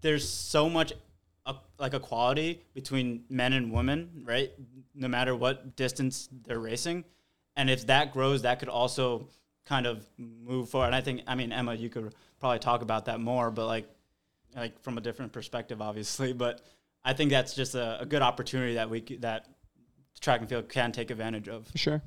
there's 0.02 0.28
so 0.28 0.68
much 0.68 0.92
uh, 1.46 1.54
like 1.78 1.94
equality 1.94 2.62
between 2.74 3.24
men 3.28 3.52
and 3.52 3.72
women, 3.72 4.22
right? 4.24 4.52
No 4.94 5.08
matter 5.08 5.34
what 5.34 5.76
distance 5.76 6.28
they're 6.44 6.60
racing, 6.60 7.04
and 7.56 7.68
if 7.68 7.86
that 7.86 8.12
grows, 8.12 8.42
that 8.42 8.58
could 8.58 8.68
also 8.68 9.28
kind 9.66 9.86
of 9.86 10.06
move 10.16 10.68
forward. 10.68 10.86
And 10.86 10.94
I 10.94 11.00
think, 11.00 11.22
I 11.26 11.34
mean, 11.34 11.52
Emma, 11.52 11.74
you 11.74 11.88
could 11.88 12.14
probably 12.40 12.58
talk 12.58 12.82
about 12.82 13.06
that 13.06 13.20
more, 13.20 13.50
but 13.50 13.66
like, 13.66 13.88
like 14.56 14.80
from 14.82 14.98
a 14.98 15.00
different 15.00 15.32
perspective, 15.32 15.80
obviously. 15.80 16.32
But 16.32 16.62
I 17.04 17.12
think 17.12 17.30
that's 17.30 17.54
just 17.54 17.74
a, 17.74 18.00
a 18.00 18.06
good 18.06 18.22
opportunity 18.22 18.74
that 18.74 18.88
we 18.88 19.00
that 19.20 19.48
track 20.20 20.40
and 20.40 20.48
field 20.48 20.68
can 20.68 20.92
take 20.92 21.10
advantage 21.10 21.48
of. 21.48 21.68
Sure. 21.74 22.02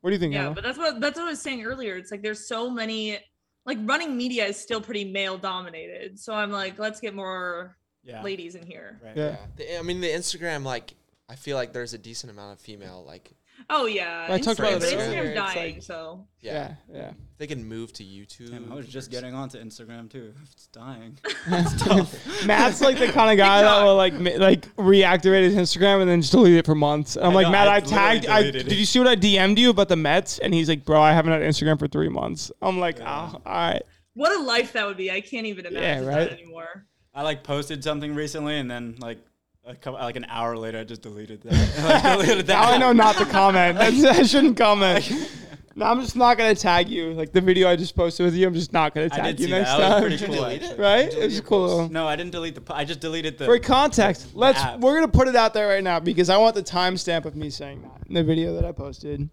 What 0.00 0.10
do 0.10 0.14
you 0.14 0.20
think? 0.20 0.34
yeah, 0.34 0.46
Emma? 0.46 0.54
but 0.54 0.64
that's 0.64 0.78
what 0.78 1.00
that's 1.00 1.18
what 1.18 1.26
I 1.26 1.30
was 1.30 1.40
saying 1.40 1.64
earlier. 1.64 1.96
It's 1.96 2.10
like 2.10 2.22
there's 2.22 2.46
so 2.46 2.68
many 2.68 3.18
like 3.64 3.78
running 3.82 4.16
media 4.16 4.44
is 4.44 4.58
still 4.58 4.80
pretty 4.80 5.04
male 5.04 5.38
dominated. 5.38 6.18
So 6.18 6.34
I'm 6.34 6.50
like, 6.50 6.78
let's 6.78 7.00
get 7.00 7.14
more 7.14 7.76
Yeah. 8.04 8.22
ladies 8.22 8.54
in 8.54 8.66
here. 8.66 9.00
Right. 9.02 9.16
Yeah. 9.16 9.30
Yeah. 9.30 9.36
The- 9.56 9.78
I 9.78 9.82
mean, 9.82 10.00
the 10.00 10.08
Instagram, 10.10 10.64
like, 10.64 10.94
I 11.28 11.36
feel 11.36 11.56
like 11.56 11.72
there's 11.72 11.94
a 11.94 11.98
decent 11.98 12.30
amount 12.32 12.52
of 12.52 12.60
female, 12.60 13.04
like, 13.06 13.32
Oh 13.70 13.86
yeah, 13.86 14.26
I 14.28 14.38
talked 14.38 14.58
about 14.58 14.72
it 14.72 14.80
but 14.80 14.92
earlier, 14.92 15.24
Instagram's 15.24 15.28
it's 15.28 15.54
dying. 15.54 15.74
like- 15.74 15.82
so 15.82 16.26
yeah. 16.40 16.74
yeah, 16.92 16.96
yeah. 16.96 17.10
They 17.38 17.46
can 17.46 17.64
move 17.64 17.92
to 17.94 18.04
YouTube. 18.04 18.50
Damn, 18.50 18.70
I 18.70 18.74
was 18.74 18.86
just 18.86 19.08
or 19.08 19.12
getting 19.12 19.34
onto 19.34 19.58
Instagram 19.58 20.10
too. 20.10 20.34
It's 20.52 20.66
dying. 20.68 21.18
Matt's 22.46 22.80
like 22.80 22.98
the 22.98 23.08
kind 23.10 23.30
of 23.30 23.38
guy 23.38 23.62
that 23.62 23.82
will 23.84 23.96
like 23.96 24.14
ma- 24.14 24.36
like 24.36 24.74
reactivate 24.76 25.44
his 25.44 25.54
Instagram 25.54 26.00
and 26.00 26.10
then 26.10 26.20
just 26.20 26.32
delete 26.32 26.56
it 26.56 26.66
for 26.66 26.74
months. 26.74 27.16
And 27.16 27.26
I'm 27.26 27.32
I 27.32 27.34
like, 27.36 27.46
know, 27.46 27.52
Matt, 27.52 27.68
I 27.68 27.76
I 27.76 27.80
tagged. 27.80 28.26
I, 28.26 28.50
did 28.50 28.72
you 28.72 28.84
see 28.84 28.98
what 28.98 29.08
I 29.08 29.16
DM'd 29.16 29.58
you 29.58 29.70
about 29.70 29.88
the 29.88 29.96
Mets? 29.96 30.38
And 30.38 30.52
he's 30.52 30.68
like, 30.68 30.84
bro, 30.84 31.00
I 31.00 31.12
haven't 31.12 31.32
had 31.32 31.42
Instagram 31.42 31.78
for 31.78 31.86
three 31.88 32.08
months. 32.08 32.52
I'm 32.60 32.78
like, 32.78 33.00
oh, 33.00 33.04
all 33.04 33.42
ah, 33.46 33.68
right. 33.70 33.82
what 34.14 34.32
a 34.32 34.42
life 34.42 34.72
that 34.72 34.86
would 34.86 34.96
be. 34.96 35.10
I 35.10 35.20
can't 35.20 35.46
even 35.46 35.66
imagine 35.66 36.06
right? 36.06 36.28
that 36.28 36.32
anymore. 36.32 36.86
I 37.14 37.22
like 37.22 37.44
posted 37.44 37.84
something 37.84 38.14
recently, 38.14 38.58
and 38.58 38.70
then 38.70 38.96
like 38.98 39.18
a 39.64 39.74
couple, 39.74 40.00
like 40.00 40.16
an 40.16 40.26
hour 40.28 40.56
later, 40.56 40.78
I 40.78 40.84
just 40.84 41.02
deleted 41.02 41.42
that. 41.42 41.84
like, 42.04 42.26
deleted 42.26 42.48
Now 42.48 42.70
I 42.70 42.78
know 42.78 42.92
not 42.92 43.16
to 43.16 43.24
comment. 43.26 43.78
That's, 43.78 44.04
I 44.04 44.22
shouldn't 44.24 44.56
comment. 44.56 45.10
No, 45.76 45.86
I'm 45.86 46.00
just 46.00 46.14
not 46.14 46.38
gonna 46.38 46.54
tag 46.54 46.88
you. 46.88 47.12
Like 47.14 47.32
the 47.32 47.40
video 47.40 47.68
I 47.68 47.74
just 47.74 47.96
posted 47.96 48.24
with 48.24 48.34
you, 48.36 48.46
I'm 48.46 48.54
just 48.54 48.72
not 48.72 48.94
gonna 48.94 49.06
I 49.06 49.16
tag 49.16 49.24
did 49.36 49.40
you 49.40 49.46
see 49.46 49.52
next 49.52 49.70
that. 49.70 49.78
That 49.78 49.88
was 49.88 49.92
time. 49.94 50.00
pretty 50.02 50.16
Did 50.16 50.20
you 50.20 50.26
cool. 50.28 50.44
delete 50.44 50.62
it? 50.62 50.64
actually. 50.66 50.84
Right? 50.84 51.10
Delete 51.10 51.32
It's 51.32 51.40
cool. 51.40 51.88
No, 51.88 52.06
I 52.06 52.14
didn't 52.14 52.30
delete 52.30 52.54
the. 52.54 52.60
po- 52.60 52.74
I 52.74 52.84
just 52.84 53.00
deleted 53.00 53.38
the. 53.38 53.44
For 53.44 53.58
context, 53.58 54.36
let's 54.36 54.60
app. 54.60 54.78
we're 54.78 54.94
gonna 54.94 55.08
put 55.08 55.26
it 55.26 55.34
out 55.34 55.52
there 55.52 55.66
right 55.66 55.82
now 55.82 55.98
because 55.98 56.30
I 56.30 56.36
want 56.36 56.54
the 56.54 56.62
timestamp 56.62 57.24
of 57.24 57.34
me 57.34 57.50
saying 57.50 57.82
that 57.82 58.06
in 58.06 58.14
the 58.14 58.22
video 58.22 58.54
that 58.54 58.64
I 58.64 58.70
posted. 58.70 59.28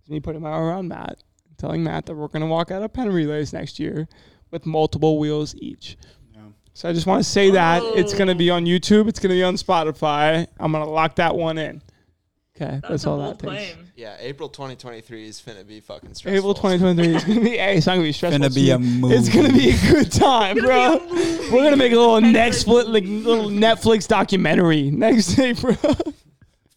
It's 0.00 0.08
me 0.08 0.18
putting 0.18 0.40
my 0.40 0.48
arm 0.48 0.64
around 0.64 0.88
Matt, 0.88 1.22
telling 1.58 1.84
Matt 1.84 2.06
that 2.06 2.14
we're 2.14 2.28
gonna 2.28 2.46
walk 2.46 2.70
out 2.70 2.82
of 2.82 2.90
Penn 2.94 3.10
relays 3.12 3.52
next 3.52 3.78
year 3.78 4.08
with 4.50 4.64
multiple 4.64 5.18
wheels 5.18 5.54
each. 5.56 5.98
Yeah. 6.74 6.78
So 6.80 6.88
I 6.88 6.92
just 6.92 7.06
want 7.06 7.22
to 7.22 7.28
say 7.28 7.50
that 7.50 7.82
it's 7.96 8.14
gonna 8.14 8.32
Oh. 8.32 8.36
be 8.36 8.50
on 8.50 8.64
YouTube. 8.66 9.08
It's 9.08 9.18
gonna 9.20 9.34
be 9.34 9.42
on 9.42 9.54
Spotify. 9.56 10.46
I'm 10.58 10.72
gonna 10.72 10.88
lock 10.88 11.16
that 11.16 11.36
one 11.36 11.58
in. 11.58 11.82
Okay, 12.54 12.70
that's, 12.82 12.88
That's, 12.88 13.06
all 13.06 13.18
that 13.18 13.38
takes. 13.38 13.42
claim. 13.50 13.76
Yeah, 13.96 14.14
April 14.20 14.48
2023 14.48 15.26
is 15.26 15.40
finna 15.40 15.66
be 15.66 15.80
fucking 15.80 16.12
stressful. 16.14 16.36
April 16.38 16.54
2023 16.54 17.16
is 17.16 17.24
gonna 17.24 17.40
be. 17.40 17.50
Hey, 17.56 17.76
it's 17.78 17.86
not 17.86 17.94
gonna 17.94 18.04
be 18.04 18.12
stressful. 18.12 18.38
Gonna 18.40 18.50
be 18.54 18.70
a 18.70 18.78
It's 18.78 19.28
gonna 19.28 19.52
be 19.52 19.70
a 19.70 19.90
good 19.90 20.12
time, 20.12 20.56
bro. 20.58 20.98
gonna 20.98 21.06
be 21.06 21.12
a 21.12 21.14
movie. 21.14 21.50
We're 21.50 21.64
gonna 21.64 21.76
make 21.76 21.92
a 21.92 21.96
little 21.96 22.20
Netflix 22.20 22.64
Netflix, 22.64 22.88
like 22.92 23.04
little 23.06 23.48
Netflix 23.50 24.06
documentary 24.08 24.90
next 24.90 25.38
April. 25.38 25.76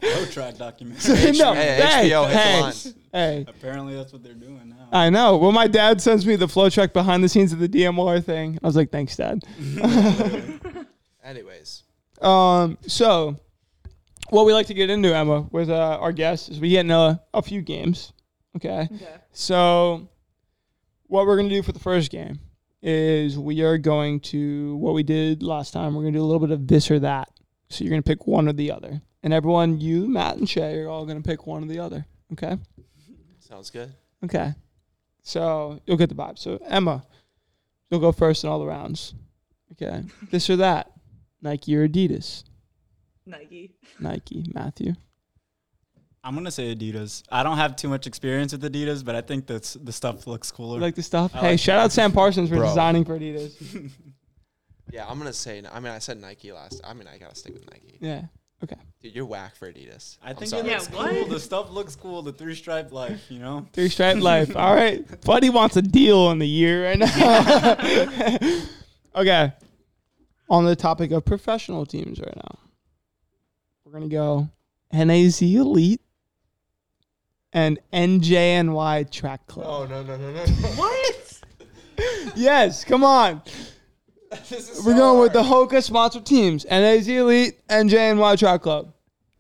Road 0.02 0.32
track 0.32 0.58
document. 0.58 1.00
no, 1.38 1.54
Hey, 1.54 1.80
hey, 1.82 2.10
HBO, 2.10 2.28
hit 2.30 2.36
hey, 2.38 2.92
hey. 3.12 3.46
Apparently, 3.48 3.96
that's 3.96 4.14
what 4.14 4.24
they're 4.24 4.34
doing 4.34 4.70
now. 4.70 4.75
I 4.92 5.10
know. 5.10 5.38
Well, 5.46 5.52
my 5.52 5.68
dad 5.68 6.02
sends 6.02 6.26
me 6.26 6.36
the 6.36 6.48
FloTrack 6.48 6.94
behind 6.94 7.24
the 7.24 7.30
scenes 7.30 7.52
of 7.54 7.60
the 7.60 7.68
DMR 7.70 8.24
thing. 8.24 8.58
I 8.64 8.68
was 8.68 8.76
like, 8.76 8.92
thanks, 8.92 9.16
dad. 9.16 9.44
Anyways, 11.24 11.84
Um, 12.22 12.78
so 12.88 13.36
what 14.30 14.46
we 14.46 14.54
like 14.54 14.68
to 14.68 14.74
get 14.74 14.90
into, 14.90 15.14
Emma, 15.16 15.42
with 15.52 15.70
uh, 15.70 15.98
our 16.00 16.12
guests 16.12 16.50
is 16.50 16.60
we 16.60 16.70
get 16.70 16.82
into 16.82 17.20
a 17.34 17.42
few 17.42 17.62
games. 17.62 18.14
Okay. 18.56 18.88
Okay. 18.94 19.16
So 19.32 20.08
what 21.08 21.26
we're 21.26 21.36
gonna 21.38 21.50
do 21.50 21.62
for 21.64 21.72
the 21.72 21.80
first 21.80 22.10
game 22.12 22.40
is 22.82 23.38
we 23.38 23.62
are 23.64 23.78
going 23.78 24.20
to 24.22 24.76
what 24.78 24.94
we 24.94 25.04
did 25.04 25.42
last 25.44 25.72
time. 25.72 25.96
We're 25.96 26.04
gonna 26.04 26.14
do 26.18 26.22
a 26.24 26.26
little 26.26 26.40
bit 26.46 26.52
of 26.52 26.68
this 26.68 26.90
or 26.92 27.00
that. 27.00 27.30
So 27.70 27.84
you're 27.84 27.90
gonna 27.92 28.02
pick 28.04 28.28
one 28.28 28.48
or 28.48 28.54
the 28.54 28.72
other, 28.72 29.02
and 29.24 29.34
everyone, 29.34 29.80
you, 29.82 30.08
Matt, 30.08 30.38
and 30.38 30.48
Shay, 30.48 30.78
are 30.80 30.88
all 30.90 31.06
gonna 31.06 31.22
pick 31.22 31.46
one 31.48 31.64
or 31.64 31.68
the 31.68 31.80
other. 31.80 32.06
Okay. 32.34 32.58
sounds 33.40 33.70
good. 33.72 33.92
Okay. 34.24 34.54
So 35.26 35.80
you'll 35.88 35.98
get 35.98 36.10
the 36.10 36.16
vibe. 36.16 36.38
So 36.38 36.60
Emma, 36.68 37.04
you'll 37.90 38.00
go 38.00 38.12
first 38.12 38.44
in 38.44 38.50
all 38.50 38.60
the 38.60 38.68
rounds. 38.68 39.16
Okay. 39.72 40.04
this 40.32 40.50
or 40.50 40.56
that. 40.58 40.92
Nike 41.42 41.76
or 41.76 41.88
Adidas? 41.88 42.44
Nike. 43.26 43.74
Nike. 44.00 44.46
Matthew. 44.54 44.94
I'm 46.24 46.36
gonna 46.36 46.52
say 46.52 46.76
Adidas. 46.76 47.24
I 47.32 47.42
don't 47.44 47.58
have 47.58 47.76
too 47.76 47.88
much 47.90 48.06
experience 48.08 48.52
with 48.52 48.64
Adidas, 48.64 49.04
but 49.04 49.16
I 49.16 49.22
think 49.22 49.48
that's 49.48 49.74
the 49.74 49.92
stuff 49.92 50.28
looks 50.28 50.52
cooler. 50.52 50.76
You 50.76 50.82
like 50.82 50.96
the 50.96 51.04
stuff? 51.04 51.36
I 51.36 51.40
hey, 51.40 51.50
like 51.52 51.60
shout 51.60 51.80
out 51.80 51.92
Sam 51.92 52.12
Parsons 52.20 52.50
for 52.50 52.58
Bro. 52.58 52.68
designing 52.68 53.04
for 53.04 53.18
Adidas. 53.20 53.92
Yeah, 54.92 55.08
I'm 55.10 55.18
gonna 55.18 55.34
say. 55.34 55.62
I 55.70 55.80
mean, 55.80 55.92
I 55.92 55.98
said 56.00 56.22
Nike 56.22 56.52
last. 56.52 56.80
I 56.84 56.94
mean, 56.94 57.08
I 57.08 57.18
gotta 57.18 57.36
stick 57.36 57.54
with 57.56 57.70
Nike. 57.70 57.98
Yeah. 58.00 58.22
Dude, 58.62 59.14
you're 59.16 59.26
whack 59.26 59.56
for 59.56 59.72
Adidas. 59.72 60.18
I 60.24 60.32
I'm 60.32 60.36
think 60.36 60.50
sorry. 60.50 60.68
it 60.68 60.72
looks 60.74 60.90
Yeah, 60.90 60.98
what? 60.98 61.10
cool. 61.12 61.26
The 61.28 61.40
stuff 61.40 61.72
looks 61.72 61.96
cool. 61.96 62.22
The 62.24 62.34
three 62.34 62.56
stripe 62.56 62.92
life, 62.92 63.30
you 63.30 63.38
know. 63.38 63.68
Three 63.74 63.90
stripe 63.90 64.18
life. 64.18 64.56
All 64.56 64.74
right. 64.74 65.04
Buddy 65.22 65.52
wants 65.52 65.76
a 65.78 65.82
deal 65.84 66.32
in 66.32 66.40
the 66.40 66.48
year 66.48 66.86
right 66.86 66.98
now. 66.98 68.62
okay. 69.16 69.54
On 70.50 70.66
the 70.66 70.76
topic 70.76 71.12
of 71.12 71.24
professional 71.26 71.86
teams 71.86 72.20
right 72.20 72.36
now, 72.36 72.58
we're 73.84 73.92
going 73.92 74.10
to 74.10 74.16
go 74.16 74.50
NAZ 74.92 75.42
Elite 75.44 76.02
and 77.54 77.78
NJNY 77.94 79.12
Track 79.12 79.46
Club. 79.48 79.66
Oh 79.68 79.86
no, 79.86 80.02
no, 80.04 80.18
no, 80.18 80.32
no. 80.32 80.44
What? 80.76 81.42
Yes, 82.36 82.84
come 82.84 83.06
on. 83.06 83.42
this 84.50 84.70
is 84.70 84.86
We're 84.86 84.94
so 84.94 84.98
going 84.98 85.20
with 85.22 85.34
the 85.34 85.44
hard. 85.44 85.70
Hoka 85.70 85.84
sponsored 85.84 86.26
teams 86.26 86.66
NAZ 86.70 87.08
Elite, 87.08 87.60
NJNY 87.68 88.38
Track 88.40 88.62
Club. 88.62 88.94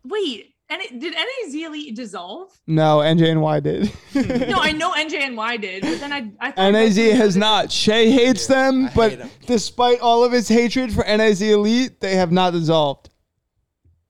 Wait. 0.03 0.51
And 0.67 0.81
it, 0.81 0.99
did 0.99 1.13
NAZ 1.13 1.53
Elite 1.53 1.95
dissolve? 1.95 2.49
No, 2.65 2.97
NJNY 2.97 3.61
did. 3.63 3.91
No, 4.49 4.57
I 4.59 4.71
know 4.71 4.91
NJNY 4.97 5.61
did, 5.61 5.81
but 5.83 5.99
then 5.99 6.11
I 6.11 6.31
I 6.39 6.51
thought 6.51 6.71
NAZ 6.71 6.95
both 6.97 7.13
has 7.17 7.37
not. 7.37 7.71
Shay 7.71 8.09
hates 8.09 8.49
Yeah, 8.49 8.55
them, 8.71 8.85
I 8.87 8.91
but 8.95 9.11
hate 9.11 9.21
'em. 9.21 9.29
despite 9.45 9.99
all 9.99 10.23
of 10.23 10.31
his 10.31 10.47
hatred 10.47 10.91
for 10.91 11.03
NAZ 11.03 11.41
Elite, 11.43 11.99
they 12.01 12.15
have 12.15 12.31
not 12.31 12.53
dissolved. 12.53 13.09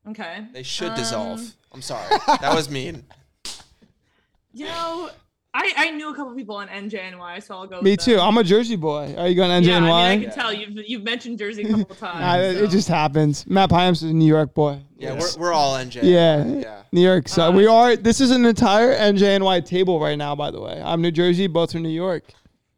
Okay. 0.07 0.45
They 0.53 0.63
should 0.63 0.91
Um, 0.91 0.95
dissolve. 0.97 1.41
I'm 1.73 1.81
sorry. 1.81 2.07
That 2.39 2.53
was 2.55 2.69
mean. 2.69 3.03
You 4.53 4.65
know, 4.67 5.09
I 5.57 5.71
I 5.77 5.91
knew 5.91 6.09
a 6.11 6.15
couple 6.15 6.33
people 6.35 6.57
on 6.57 6.67
NJNY, 6.67 7.41
so 7.41 7.55
I'll 7.55 7.65
go. 7.67 7.81
Me 7.81 7.91
with 7.91 8.01
too. 8.01 8.15
them. 8.17 8.27
I'm 8.27 8.37
a 8.37 8.43
Jersey 8.43 8.75
boy. 8.75 9.15
Are 9.17 9.27
you 9.29 9.35
going 9.35 9.49
NJNY? 9.63 9.67
Yeah, 9.67 9.77
I 9.77 9.79
mean, 9.79 9.89
I 9.91 10.13
Yeah. 10.13 10.21
can 10.25 10.33
tell 10.33 10.53
you've 10.53 10.77
you've 10.89 11.03
mentioned 11.03 11.39
Jersey 11.39 11.63
a 11.63 11.69
couple 11.69 11.95
times. 11.95 12.19
Nah, 12.19 12.35
it- 12.37 12.57
so. 12.57 12.63
It 12.65 12.69
just 12.71 12.87
happens. 12.89 13.47
Matt 13.47 13.69
Payamps 13.69 13.93
is 13.93 14.03
a 14.03 14.13
New 14.13 14.27
York 14.27 14.53
boy. 14.53 14.79
Yeah, 14.97 15.13
Yes. 15.13 15.37
we're, 15.37 15.43
we're 15.47 15.53
all 15.53 15.75
NJ. 15.75 16.03
Yeah. 16.03 16.45
Yeah. 16.45 16.81
New 16.91 17.01
York. 17.01 17.29
So 17.29 17.43
Uh, 17.47 17.51
we 17.51 17.67
are. 17.67 17.95
This 17.95 18.19
is 18.19 18.31
an 18.31 18.43
entire 18.45 18.93
NJNY 18.93 19.65
table 19.65 19.99
right 19.99 20.17
now. 20.17 20.35
By 20.35 20.51
the 20.51 20.59
way, 20.59 20.81
I'm 20.83 21.01
New 21.01 21.11
Jersey. 21.11 21.47
Both 21.47 21.71
from 21.71 21.83
New 21.83 21.89
York. 21.89 22.23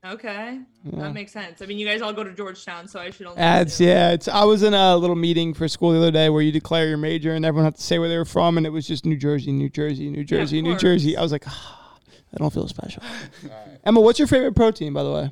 Okay, 0.05 0.59
Yeah. 0.85 1.01
that 1.01 1.13
makes 1.13 1.33
sense. 1.33 1.61
I 1.61 1.65
mean, 1.65 1.77
you 1.79 1.85
guys 1.85 2.01
all 2.01 2.13
go 2.13 2.23
to 2.23 2.31
Georgetown, 2.31 2.87
so 2.87 2.99
I 2.99 3.09
should 3.09 3.25
only. 3.25 3.39
Ads. 3.41 3.81
Yeah. 3.81 4.11
It's. 4.11 4.27
I 4.27 4.43
was 4.45 4.61
in 4.63 4.73
a 4.73 4.95
little 4.95 5.15
meeting 5.17 5.53
for 5.53 5.67
school 5.67 5.91
the 5.91 5.97
other 5.97 6.11
day 6.11 6.29
where 6.29 6.41
you 6.43 6.51
declare 6.51 6.87
your 6.87 6.97
major 6.97 7.33
and 7.33 7.43
everyone 7.43 7.65
had 7.65 7.75
to 7.75 7.81
say 7.81 7.97
where 7.99 8.07
they 8.07 8.17
were 8.17 8.23
from, 8.23 8.57
and 8.57 8.65
it 8.65 8.69
was 8.69 8.87
just 8.87 9.03
New 9.05 9.17
Jersey, 9.17 9.51
New 9.51 9.67
Jersey, 9.69 10.09
New 10.09 10.23
Jersey, 10.23 10.61
New 10.61 10.71
course. 10.73 10.81
Jersey. 10.83 11.17
I 11.17 11.21
was 11.23 11.31
like, 11.31 11.43
ah, 11.47 11.73
I 12.33 12.37
don't 12.37 12.53
feel 12.53 12.67
special. 12.67 13.01
Emma, 13.83 14.01
what's 14.01 14.19
your 14.19 14.27
favorite 14.27 14.55
protein, 14.55 14.93
by 14.93 15.03
the 15.03 15.11
way? 15.11 15.31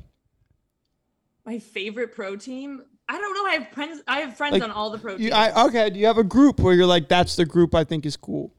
My 1.44 1.58
favorite 1.58 2.14
protein? 2.14 2.80
I 3.08 3.18
don't 3.18 3.34
know. 3.34 3.44
I 3.46 3.52
have 3.54 3.68
friends. 3.72 4.02
I 4.08 4.18
have 4.20 4.36
friends 4.36 4.52
Like, 4.54 4.62
on 4.64 4.70
all 4.72 4.90
the 4.90 4.98
pro 4.98 5.12
teams. 5.16 5.28
You, 5.28 5.32
I, 5.32 5.66
okay, 5.66 5.90
do 5.90 5.98
you 5.98 6.06
have 6.06 6.18
a 6.18 6.24
group 6.24 6.58
where 6.58 6.74
you're 6.74 6.86
like, 6.86 7.08
that's 7.08 7.36
the 7.36 7.44
group 7.44 7.74
I 7.74 7.84
think 7.84 8.04
is 8.04 8.16
cool? 8.16 8.52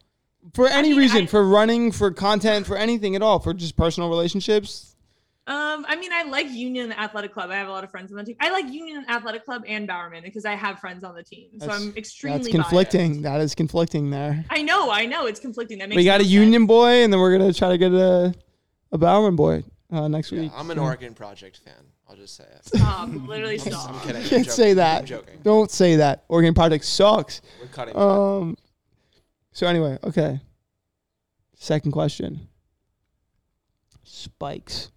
For 0.54 0.68
any 0.68 0.90
mean, 0.90 1.00
reason, 1.00 1.24
I- 1.24 1.26
for 1.26 1.44
running, 1.46 1.92
for 1.92 2.12
content, 2.12 2.66
for 2.66 2.78
anything 2.78 3.16
at 3.16 3.22
all, 3.22 3.40
for 3.40 3.54
just 3.54 3.76
personal 3.76 4.10
relationships. 4.10 4.87
Um, 5.48 5.86
I 5.88 5.96
mean, 5.96 6.12
I 6.12 6.24
like 6.24 6.50
Union 6.50 6.92
Athletic 6.92 7.34
Club. 7.34 7.50
I 7.52 7.56
have 7.56 7.68
a 7.70 7.72
lot 7.72 7.84
of 7.86 7.90
friends 7.90 8.12
on 8.12 8.18
the 8.18 8.24
team. 8.26 8.36
I 8.42 8.50
like 8.52 8.66
Union 8.72 9.06
Athletic 9.08 9.46
Club 9.46 9.64
and 9.66 9.88
Bowerman 9.88 10.22
because 10.24 10.44
I 10.46 10.56
have 10.56 10.80
friends 10.80 11.06
on 11.06 11.16
the 11.16 11.24
team. 11.24 11.52
So 11.60 11.68
That's- 11.68 11.82
I'm 11.82 11.94
extremely 11.96 12.38
That's 12.40 12.48
biased. 12.50 12.70
conflicting. 12.70 13.22
That 13.22 13.40
is 13.40 13.56
conflicting 13.56 14.10
there. 14.10 14.44
I 14.50 14.62
know, 14.62 14.92
I 14.92 15.06
know, 15.06 15.26
it's 15.26 15.40
conflicting. 15.40 15.78
That 15.80 15.88
makes 15.88 15.98
We 15.98 16.04
got 16.04 16.20
no 16.20 16.26
a 16.26 16.30
Union 16.30 16.66
boy, 16.66 17.04
and 17.04 17.14
then 17.14 17.20
we're 17.22 17.38
gonna 17.38 17.54
try 17.54 17.70
to 17.70 17.78
get 17.78 17.94
a 17.94 18.34
a 18.92 18.98
Bowerman 18.98 19.36
boy 19.38 19.64
uh, 19.92 20.08
next 20.10 20.32
Yeah, 20.34 20.42
week. 20.42 20.52
I'm 20.54 20.70
an 20.70 20.78
So- 20.78 20.84
Oregon 20.84 21.14
Project 21.14 21.58
fan. 21.64 21.74
I'll 22.10 22.16
just 22.16 22.36
say 22.38 22.44
it. 22.46 22.66
Stop, 22.66 23.10
literally 23.28 23.58
stop. 23.58 23.90
I'm 23.90 24.00
kidding. 24.02 24.16
I'm 24.22 24.28
Can't 24.30 24.44
joking. 24.46 24.52
say 24.52 24.70
I'm 24.72 24.76
that. 24.78 25.06
joking. 25.06 25.40
Don't 25.44 25.70
say 25.72 25.96
that. 25.98 26.24
Oregon 26.30 26.54
Project 26.54 26.86
sucks. 26.86 27.42
We're 27.62 27.68
cutting. 27.68 27.94
that. 27.96 28.00
Um. 28.02 28.58
So 29.54 29.68
anyway, 29.68 29.98
okay. 30.04 30.40
Second 31.56 31.92
question. 31.92 32.48
Spikes. 34.04 34.92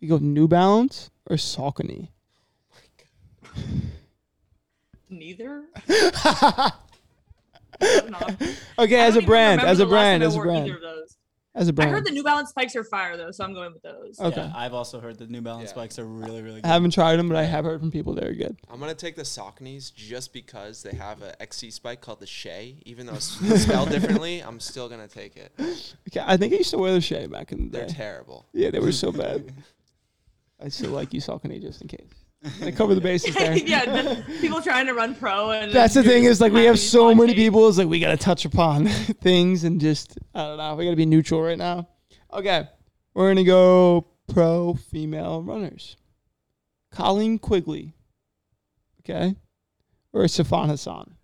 You 0.00 0.08
go 0.08 0.18
New 0.18 0.46
Balance 0.48 1.10
or 1.28 1.36
Saucony? 1.36 2.08
Neither. 5.08 5.64
okay, 8.78 9.00
as 9.00 9.16
a 9.16 9.22
brand, 9.22 9.60
as 9.62 9.80
a 9.80 9.86
brand, 9.86 10.22
as 10.22 10.34
a 10.36 10.40
brand, 10.40 10.66
either 10.66 10.76
of 10.76 10.80
those. 10.82 11.16
as 11.54 11.68
a 11.68 11.72
brand. 11.72 11.90
I 11.90 11.94
heard 11.94 12.04
the 12.04 12.10
New 12.10 12.24
Balance 12.24 12.50
spikes 12.50 12.74
are 12.74 12.82
fire 12.84 13.16
though, 13.16 13.30
so 13.30 13.44
I'm 13.44 13.54
going 13.54 13.72
with 13.72 13.82
those. 13.82 14.18
Okay. 14.18 14.40
Yeah, 14.42 14.52
I've 14.54 14.74
also 14.74 14.98
heard 15.00 15.16
the 15.18 15.26
New 15.28 15.40
Balance 15.42 15.68
Yeah. 15.70 15.74
spikes 15.74 15.98
are 15.98 16.04
really, 16.04 16.42
really 16.42 16.60
good. 16.60 16.66
I 16.68 16.72
haven't 16.72 16.90
tried 16.92 17.16
them, 17.16 17.28
but 17.28 17.36
I 17.36 17.44
have 17.44 17.64
heard 17.64 17.80
from 17.80 17.90
people 17.92 18.14
they're 18.14 18.34
good. 18.34 18.56
I'm 18.68 18.80
gonna 18.80 18.94
take 18.94 19.14
the 19.16 19.22
Sauconys 19.22 19.94
just 19.94 20.32
because 20.32 20.82
they 20.82 20.94
have 20.96 21.22
a 21.22 21.40
XC 21.40 21.70
spike 21.70 22.00
called 22.00 22.18
the 22.20 22.26
Shay. 22.26 22.82
Even 22.84 23.06
though 23.06 23.14
it's 23.14 23.40
it's 23.42 23.62
spelled 23.64 23.90
differently, 23.90 24.40
I'm 24.40 24.58
still 24.58 24.88
gonna 24.88 25.08
take 25.08 25.36
it. 25.36 25.52
Okay, 26.08 26.22
I 26.26 26.36
think 26.36 26.52
I 26.52 26.56
used 26.56 26.70
to 26.70 26.78
wear 26.78 26.92
the 26.92 27.00
Shea 27.00 27.26
back 27.26 27.52
in 27.52 27.70
the 27.70 27.78
They're 27.78 27.86
day. 27.86 27.94
terrible. 27.94 28.46
yeah, 28.52 28.70
they 28.70 28.80
were 28.80 28.92
so 28.92 29.12
bad. 29.12 29.52
I 30.62 30.68
still 30.68 30.90
like 30.90 31.12
you, 31.12 31.20
Saucony, 31.20 31.60
just 31.60 31.82
in 31.82 31.88
case. 31.88 32.10
They 32.60 32.70
cover 32.70 32.94
the 32.94 33.00
bases 33.00 33.34
there. 33.34 33.56
yeah, 33.56 34.22
people 34.40 34.62
trying 34.62 34.86
to 34.86 34.94
run 34.94 35.14
pro 35.14 35.50
and 35.50 35.72
That's 35.72 35.94
the 35.94 36.02
thing 36.02 36.24
is 36.24 36.40
like 36.40 36.52
we 36.52 36.64
have 36.64 36.78
so 36.78 37.08
many 37.08 37.20
watching. 37.32 37.34
people. 37.34 37.66
Is 37.66 37.78
like 37.78 37.88
we 37.88 37.98
gotta 37.98 38.16
touch 38.16 38.44
upon 38.44 38.86
things 39.20 39.64
and 39.64 39.80
just 39.80 40.16
I 40.34 40.42
don't 40.44 40.58
know. 40.58 40.74
We 40.76 40.84
gotta 40.84 40.96
be 40.96 41.06
neutral 41.06 41.42
right 41.42 41.58
now. 41.58 41.88
Okay, 42.32 42.68
we're 43.14 43.30
gonna 43.30 43.42
go 43.42 44.06
pro 44.32 44.74
female 44.74 45.42
runners. 45.42 45.96
Colleen 46.92 47.38
Quigley. 47.38 47.94
Okay, 49.00 49.34
or 50.12 50.22
Sifan 50.24 50.66
Hassan. 50.68 51.14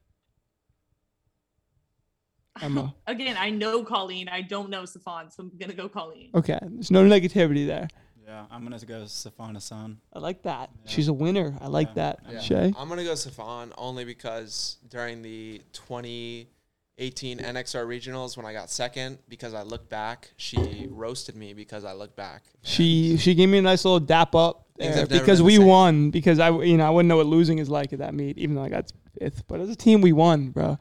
Emma. 2.60 2.94
Again, 3.06 3.36
I 3.38 3.50
know 3.50 3.82
Colleen. 3.84 4.28
I 4.28 4.42
don't 4.42 4.70
know 4.70 4.84
Stefan, 4.84 5.30
so 5.30 5.42
I'm 5.44 5.52
gonna 5.58 5.72
go 5.74 5.88
Colleen. 5.88 6.30
Okay, 6.34 6.58
there's 6.62 6.90
no 6.90 7.04
negativity 7.04 7.66
there. 7.66 7.88
Yeah, 8.26 8.44
I'm 8.50 8.62
gonna 8.62 8.78
go 8.84 9.02
Sifan 9.02 9.54
Hassan. 9.54 9.98
I 10.12 10.18
like 10.18 10.42
that. 10.42 10.70
Yeah. 10.84 10.90
She's 10.90 11.08
a 11.08 11.12
winner. 11.12 11.56
I 11.60 11.66
like 11.66 11.88
Yeah. 11.88 11.94
that. 11.94 12.18
Yeah. 12.30 12.40
Shay. 12.40 12.72
I'm 12.78 12.88
gonna 12.88 13.04
go 13.04 13.12
Sifan 13.12 13.72
only 13.76 14.04
because 14.04 14.76
during 14.88 15.22
the 15.22 15.60
2018 15.72 17.38
NXR 17.38 17.84
regionals 17.86 18.36
when 18.36 18.46
I 18.46 18.52
got 18.52 18.70
second, 18.70 19.18
because 19.28 19.54
I 19.54 19.62
looked 19.62 19.88
back, 19.88 20.30
she 20.36 20.86
roasted 20.90 21.34
me 21.36 21.52
because 21.52 21.84
I 21.84 21.92
looked 21.94 22.16
back. 22.16 22.44
She 22.62 23.16
she 23.16 23.34
gave 23.34 23.48
me 23.48 23.58
a 23.58 23.62
nice 23.62 23.84
little 23.84 24.00
dap 24.00 24.34
up 24.34 24.66
Things 24.78 24.94
there 24.94 25.02
have 25.02 25.10
never 25.10 25.22
because 25.22 25.42
we 25.42 25.58
won. 25.58 26.10
Because 26.10 26.38
I 26.38 26.50
you 26.50 26.76
know 26.76 26.86
I 26.86 26.90
wouldn't 26.90 27.08
know 27.08 27.16
what 27.16 27.26
losing 27.26 27.58
is 27.58 27.68
like 27.68 27.92
at 27.92 27.98
that 27.98 28.14
meet, 28.14 28.38
even 28.38 28.54
though 28.54 28.62
I 28.62 28.68
got 28.68 28.92
fifth. 29.18 29.44
But 29.48 29.60
as 29.60 29.68
a 29.68 29.76
team, 29.76 30.00
we 30.00 30.12
won, 30.12 30.50
bro. 30.50 30.78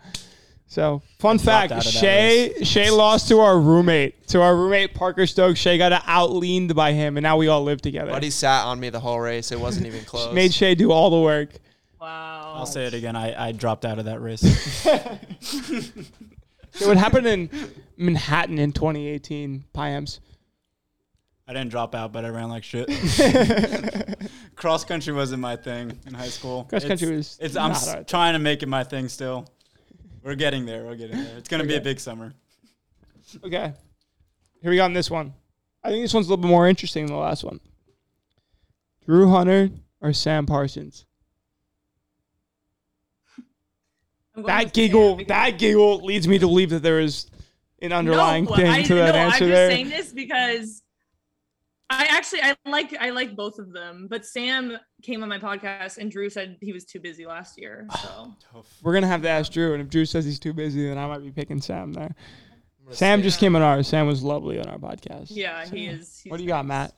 So 0.71 1.01
fun 1.19 1.37
fact: 1.37 1.73
out 1.73 1.79
of 1.79 1.83
that 1.83 1.99
Shay 1.99 2.53
Shay 2.63 2.89
lost 2.91 3.27
to 3.27 3.39
our 3.41 3.59
roommate, 3.59 4.25
to 4.29 4.41
our 4.41 4.55
roommate 4.55 4.93
Parker 4.93 5.27
Stokes. 5.27 5.59
Shay 5.59 5.77
got 5.77 5.91
out 6.07 6.31
leaned 6.31 6.73
by 6.75 6.93
him, 6.93 7.17
and 7.17 7.23
now 7.23 7.35
we 7.35 7.49
all 7.49 7.61
live 7.61 7.81
together. 7.81 8.09
Buddy 8.09 8.29
sat 8.29 8.63
on 8.63 8.79
me 8.79 8.89
the 8.89 9.01
whole 9.01 9.19
race. 9.19 9.51
It 9.51 9.59
wasn't 9.59 9.87
even 9.87 10.05
close. 10.05 10.33
Made 10.33 10.53
Shay 10.53 10.73
do 10.75 10.93
all 10.93 11.09
the 11.09 11.19
work. 11.19 11.49
Wow. 11.99 12.53
I'll 12.55 12.65
say 12.65 12.85
it 12.85 12.93
again. 12.93 13.17
I, 13.17 13.49
I 13.49 13.51
dropped 13.51 13.83
out 13.83 13.99
of 13.99 14.05
that 14.05 14.21
race. 14.21 14.41
So 16.73 16.87
what 16.87 16.95
happened 16.95 17.27
in 17.27 17.49
Manhattan 17.97 18.57
in 18.57 18.71
2018? 18.71 19.65
Payamps. 19.75 20.19
I 21.45 21.51
didn't 21.51 21.69
drop 21.69 21.93
out, 21.93 22.13
but 22.13 22.23
I 22.23 22.29
ran 22.29 22.47
like 22.47 22.63
shit. 22.63 22.87
Cross 24.55 24.85
country 24.85 25.11
wasn't 25.11 25.41
my 25.41 25.57
thing 25.57 25.99
in 26.07 26.13
high 26.13 26.29
school. 26.29 26.63
Cross 26.69 26.85
country 26.85 27.07
It's- 27.09 27.17
was 27.17 27.37
It's 27.41 27.55
I'm 27.57 27.71
not 27.71 27.75
s- 27.77 27.93
thing. 27.93 28.05
trying 28.05 28.33
to 28.33 28.39
make 28.39 28.63
it 28.63 28.69
my 28.69 28.85
thing 28.85 29.09
still. 29.09 29.49
We're 30.23 30.35
getting 30.35 30.65
there. 30.65 30.83
We're 30.83 30.95
getting 30.95 31.17
there. 31.17 31.37
It's 31.37 31.49
gonna 31.49 31.65
be 31.65 31.75
a 31.75 31.81
big 31.81 31.99
summer. 31.99 32.33
Okay. 33.43 33.73
Here 34.61 34.69
we 34.69 34.77
go 34.77 34.85
on 34.85 34.93
this 34.93 35.09
one. 35.09 35.33
I 35.83 35.89
think 35.89 36.03
this 36.03 36.13
one's 36.13 36.27
a 36.27 36.29
little 36.29 36.43
bit 36.43 36.49
more 36.49 36.67
interesting 36.67 37.05
than 37.05 37.15
the 37.15 37.21
last 37.21 37.43
one. 37.43 37.59
Drew 39.05 39.29
Hunter 39.29 39.69
or 39.99 40.13
Sam 40.13 40.45
Parsons? 40.45 41.05
That 44.35 44.43
with 44.43 44.47
Sam 44.47 44.69
giggle, 44.69 45.25
that 45.25 45.57
giggle 45.57 46.05
leads 46.05 46.27
me 46.27 46.39
to 46.39 46.47
believe 46.47 46.69
that 46.69 46.81
there 46.81 46.99
is 46.99 47.27
an 47.81 47.91
underlying 47.91 48.45
no, 48.45 48.55
thing 48.55 48.67
I, 48.67 48.83
to 48.83 48.95
that 48.95 49.15
no, 49.15 49.19
answer 49.19 49.43
I'm 49.43 49.49
just 49.49 49.49
there. 49.49 49.69
saying 49.71 49.89
this 49.89 50.13
because 50.13 50.83
I 51.91 52.05
actually 52.09 52.41
I 52.41 52.55
like 52.65 52.95
I 52.99 53.09
like 53.09 53.35
both 53.35 53.59
of 53.59 53.73
them, 53.73 54.07
but 54.09 54.25
Sam 54.25 54.77
came 55.03 55.23
on 55.23 55.29
my 55.29 55.39
podcast 55.39 55.97
and 55.97 56.09
Drew 56.09 56.29
said 56.29 56.57
he 56.61 56.71
was 56.71 56.85
too 56.85 56.99
busy 56.99 57.25
last 57.25 57.59
year. 57.59 57.87
So 58.01 58.33
We're 58.81 58.93
gonna 58.93 59.07
have 59.07 59.21
to 59.23 59.29
ask 59.29 59.51
Drew, 59.51 59.73
and 59.73 59.81
if 59.81 59.89
Drew 59.89 60.05
says 60.05 60.23
he's 60.25 60.39
too 60.39 60.53
busy, 60.53 60.87
then 60.87 60.97
I 60.97 61.05
might 61.07 61.21
be 61.23 61.31
picking 61.31 61.59
Sam 61.61 61.91
there. 61.93 62.15
Sam 62.91 63.19
say- 63.19 63.23
just 63.23 63.37
uh, 63.37 63.41
came 63.41 63.55
on 63.55 63.61
ours. 63.61 63.87
Sam 63.87 64.07
was 64.07 64.23
lovely 64.23 64.59
on 64.59 64.67
our 64.67 64.77
podcast. 64.77 65.27
yeah, 65.29 65.65
he 65.65 65.87
is. 65.87 66.19
he's 66.19 66.31
What 66.31 66.37
do 66.37 66.43
you 66.43 66.49
got, 66.49 66.65
Matt? 66.65 66.93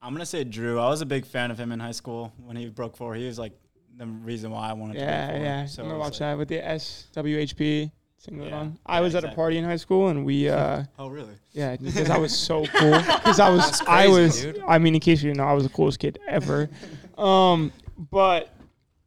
I'm 0.00 0.12
gonna 0.14 0.24
say 0.26 0.44
Drew. 0.44 0.78
I 0.78 0.88
was 0.88 1.00
a 1.02 1.06
big 1.06 1.26
fan 1.26 1.50
of 1.50 1.58
him 1.58 1.72
in 1.72 1.78
high 1.80 1.92
school 1.92 2.32
when 2.38 2.56
he 2.56 2.68
broke 2.70 2.96
four. 2.96 3.14
He 3.14 3.26
was 3.26 3.38
like 3.38 3.52
the 3.96 4.06
reason 4.06 4.50
why 4.50 4.70
I 4.70 4.72
wanted 4.72 4.94
to 4.94 5.00
Yeah, 5.00 5.36
yeah. 5.38 5.66
So 5.66 5.82
I'm 5.82 5.88
gonna 5.88 5.98
watch 6.00 6.12
like- 6.12 6.18
that 6.20 6.38
with 6.38 6.48
the 6.48 6.58
SWHP 6.60 7.90
singlet 8.18 8.50
Yeah, 8.50 8.58
on. 8.58 8.78
I 8.86 8.96
yeah, 8.96 9.00
was 9.00 9.14
at 9.14 9.24
a 9.24 9.28
party 9.32 9.58
in 9.58 9.64
high 9.64 9.76
school, 9.76 10.08
and 10.08 10.24
we. 10.24 10.48
uh 10.50 10.84
Oh 10.98 11.08
really? 11.08 11.34
Yeah, 11.52 11.76
because 11.80 12.10
I 12.10 12.18
was 12.18 12.36
so 12.36 12.66
cool. 12.66 12.90
Because 12.98 13.40
I 13.40 13.48
was, 13.50 13.62
That's 13.64 13.82
I 13.88 14.06
was. 14.08 14.42
dude. 14.42 14.62
I 14.68 14.78
mean, 14.78 14.94
in 14.94 15.00
case 15.00 15.22
you 15.22 15.30
didn't 15.30 15.38
know, 15.38 15.44
I 15.44 15.52
was 15.54 15.64
the 15.64 15.70
coolest 15.70 15.98
kid 15.98 16.18
ever. 16.28 16.68
Um, 17.18 17.72
but 18.12 18.54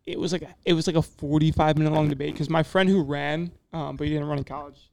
it 0.06 0.20
was 0.20 0.34
like 0.34 0.42
a, 0.42 0.54
it 0.66 0.74
was 0.74 0.86
like 0.86 0.98
a 0.98 1.02
forty-five 1.02 1.78
minute 1.78 1.94
long 1.94 2.10
debate 2.10 2.34
because 2.34 2.50
my 2.50 2.62
friend 2.62 2.90
who 2.90 3.02
ran, 3.02 3.52
um, 3.72 3.96
but 3.96 4.06
he 4.06 4.12
didn't 4.12 4.28
run 4.28 4.38
in 4.40 4.44
college. 4.44 4.92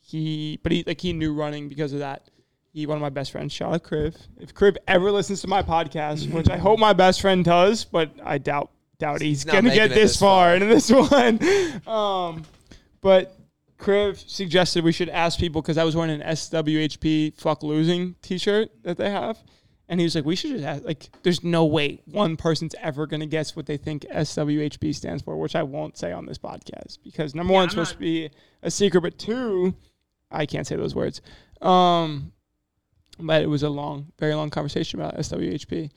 He, 0.00 0.58
but 0.64 0.72
he 0.72 0.82
like 0.84 1.00
he 1.00 1.12
knew 1.12 1.32
running 1.32 1.68
because 1.68 1.92
of 1.92 2.00
that. 2.00 2.28
He 2.72 2.84
one 2.84 2.96
of 2.96 3.02
my 3.02 3.08
best 3.10 3.30
friends. 3.30 3.52
Shout 3.52 3.72
out 3.72 3.84
Kriv. 3.84 4.16
If 4.40 4.52
Kriv 4.52 4.76
ever 4.88 5.12
listens 5.12 5.42
to 5.42 5.46
my 5.48 5.62
podcast, 5.62 6.28
which 6.32 6.50
I 6.50 6.56
hope 6.56 6.80
my 6.80 6.92
best 6.92 7.20
friend 7.20 7.44
does, 7.44 7.84
but 7.84 8.10
I 8.24 8.38
doubt 8.38 8.72
doubt 8.98 9.20
he's, 9.20 9.44
He's 9.44 9.52
gonna 9.52 9.72
get 9.72 9.90
this 9.90 9.96
this 10.12 10.16
far 10.16 10.46
far. 10.48 10.54
into 10.56 10.66
this 10.66 10.90
one. 10.90 11.38
Um, 11.86 12.42
but 13.00 13.35
Kriv 13.78 14.28
suggested 14.28 14.84
we 14.84 14.92
should 14.92 15.08
ask 15.10 15.38
people 15.38 15.60
because 15.62 15.78
I 15.78 15.84
was 15.84 15.94
wearing 15.94 16.20
an 16.20 16.26
SWHP 16.28 17.38
fuck 17.38 17.62
losing 17.62 18.14
t-shirt 18.22 18.70
that 18.82 18.96
they 18.96 19.10
have. 19.10 19.38
And 19.88 20.00
he 20.00 20.04
was 20.04 20.16
like, 20.16 20.24
we 20.24 20.34
should 20.34 20.50
just 20.50 20.64
ask, 20.64 20.82
like, 20.84 21.10
there's 21.22 21.44
no 21.44 21.64
way 21.64 22.00
one 22.06 22.36
person's 22.36 22.74
ever 22.80 23.06
going 23.06 23.20
to 23.20 23.26
guess 23.26 23.54
what 23.54 23.66
they 23.66 23.76
think 23.76 24.02
SWHP 24.12 24.92
stands 24.94 25.22
for, 25.22 25.36
which 25.36 25.54
I 25.54 25.62
won't 25.62 25.96
say 25.96 26.10
on 26.10 26.26
this 26.26 26.38
podcast 26.38 26.98
because 27.04 27.34
number 27.36 27.52
one, 27.52 27.66
it's 27.66 27.74
I'm 27.74 27.84
supposed 27.84 27.90
not- 27.92 27.98
to 27.98 28.00
be 28.00 28.30
a 28.62 28.70
secret, 28.70 29.00
but 29.02 29.16
two, 29.18 29.74
I 30.30 30.44
can't 30.46 30.66
say 30.66 30.74
those 30.74 30.94
words. 30.94 31.20
Um, 31.62 32.32
but 33.20 33.42
it 33.42 33.46
was 33.46 33.62
a 33.62 33.68
long, 33.70 34.10
very 34.18 34.34
long 34.34 34.50
conversation 34.50 34.98
about 35.00 35.16
SWHP. 35.18 35.90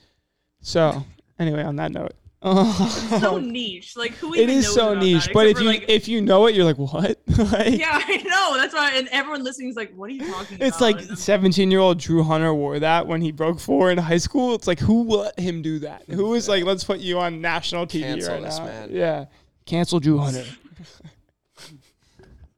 So, 0.62 1.04
anyway, 1.40 1.64
on 1.64 1.78
that 1.78 1.92
note, 1.92 2.14
so 2.42 3.38
niche. 3.38 3.96
Like 3.98 4.14
who 4.14 4.34
it 4.34 4.42
even 4.42 4.56
is 4.56 4.66
knows 4.66 4.74
so 4.74 4.92
about 4.94 5.04
niche. 5.04 5.30
But 5.34 5.48
if 5.48 5.58
for, 5.58 5.64
you 5.64 5.70
like, 5.70 5.86
if 5.90 6.08
you 6.08 6.22
know 6.22 6.48
it, 6.48 6.56
you're 6.56 6.66
like, 6.66 6.78
what? 6.78 7.20
like, 7.38 7.78
yeah, 7.78 8.02
I 8.06 8.18
know. 8.18 8.58
That's 8.58 8.74
why, 8.74 8.92
and 8.96 9.08
everyone 9.12 9.44
listening 9.44 9.70
is 9.70 9.76
like, 9.76 9.94
"What 9.94 10.10
are 10.10 10.14
you 10.14 10.26
talking 10.26 10.56
about?" 10.56 10.68
It's 10.68 10.82
like 10.82 11.02
17 11.02 11.70
year 11.70 11.80
old 11.80 12.00
Drew 12.00 12.24
Hunter 12.24 12.54
wore 12.54 12.80
that 12.80 13.08
when 13.08 13.22
he 13.22 13.32
broke 13.32 13.60
four 13.60 13.92
in 13.92 13.98
high 13.98 14.18
school. 14.18 14.56
It's 14.56 14.68
like, 14.68 14.80
who 14.80 15.04
let 15.04 15.38
him 15.40 15.62
do 15.62 15.80
that? 15.80 16.04
Who 16.10 16.34
is 16.34 16.40
was 16.40 16.50
like, 16.50 16.64
let's 16.64 16.84
put 16.84 17.00
you 17.00 17.20
on 17.20 17.42
national 17.42 17.86
TV 17.86 18.02
Cancel 18.02 18.34
right 18.34 18.44
this 18.44 18.58
now? 18.58 18.66
man. 18.66 18.90
Yeah. 18.92 19.26
Cancel 19.66 20.00
Drew 20.00 20.18
Hunter. 20.18 20.46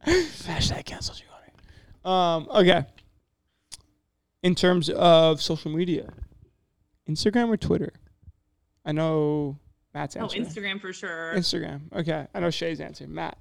Hashtag 0.08 0.86
cancel 0.86 1.16
Drew 1.16 1.28
Hunter. 1.30 2.08
Um, 2.08 2.48
okay. 2.60 2.86
In 4.44 4.56
terms 4.56 4.90
of 4.90 5.42
social 5.42 5.72
media, 5.72 6.12
Instagram 7.08 7.50
or 7.50 7.58
Twitter? 7.58 7.94
I 8.84 8.92
know 8.92 9.60
Matt's 9.94 10.16
oh. 10.16 10.28
Instagram 10.28 10.80
for 10.80 10.94
sure. 10.94 11.34
Instagram. 11.36 11.82
Okay. 11.96 12.26
I 12.34 12.40
know 12.40 12.50
Shay's 12.50 12.80
answer. 12.80 13.08
Matt. 13.08 13.38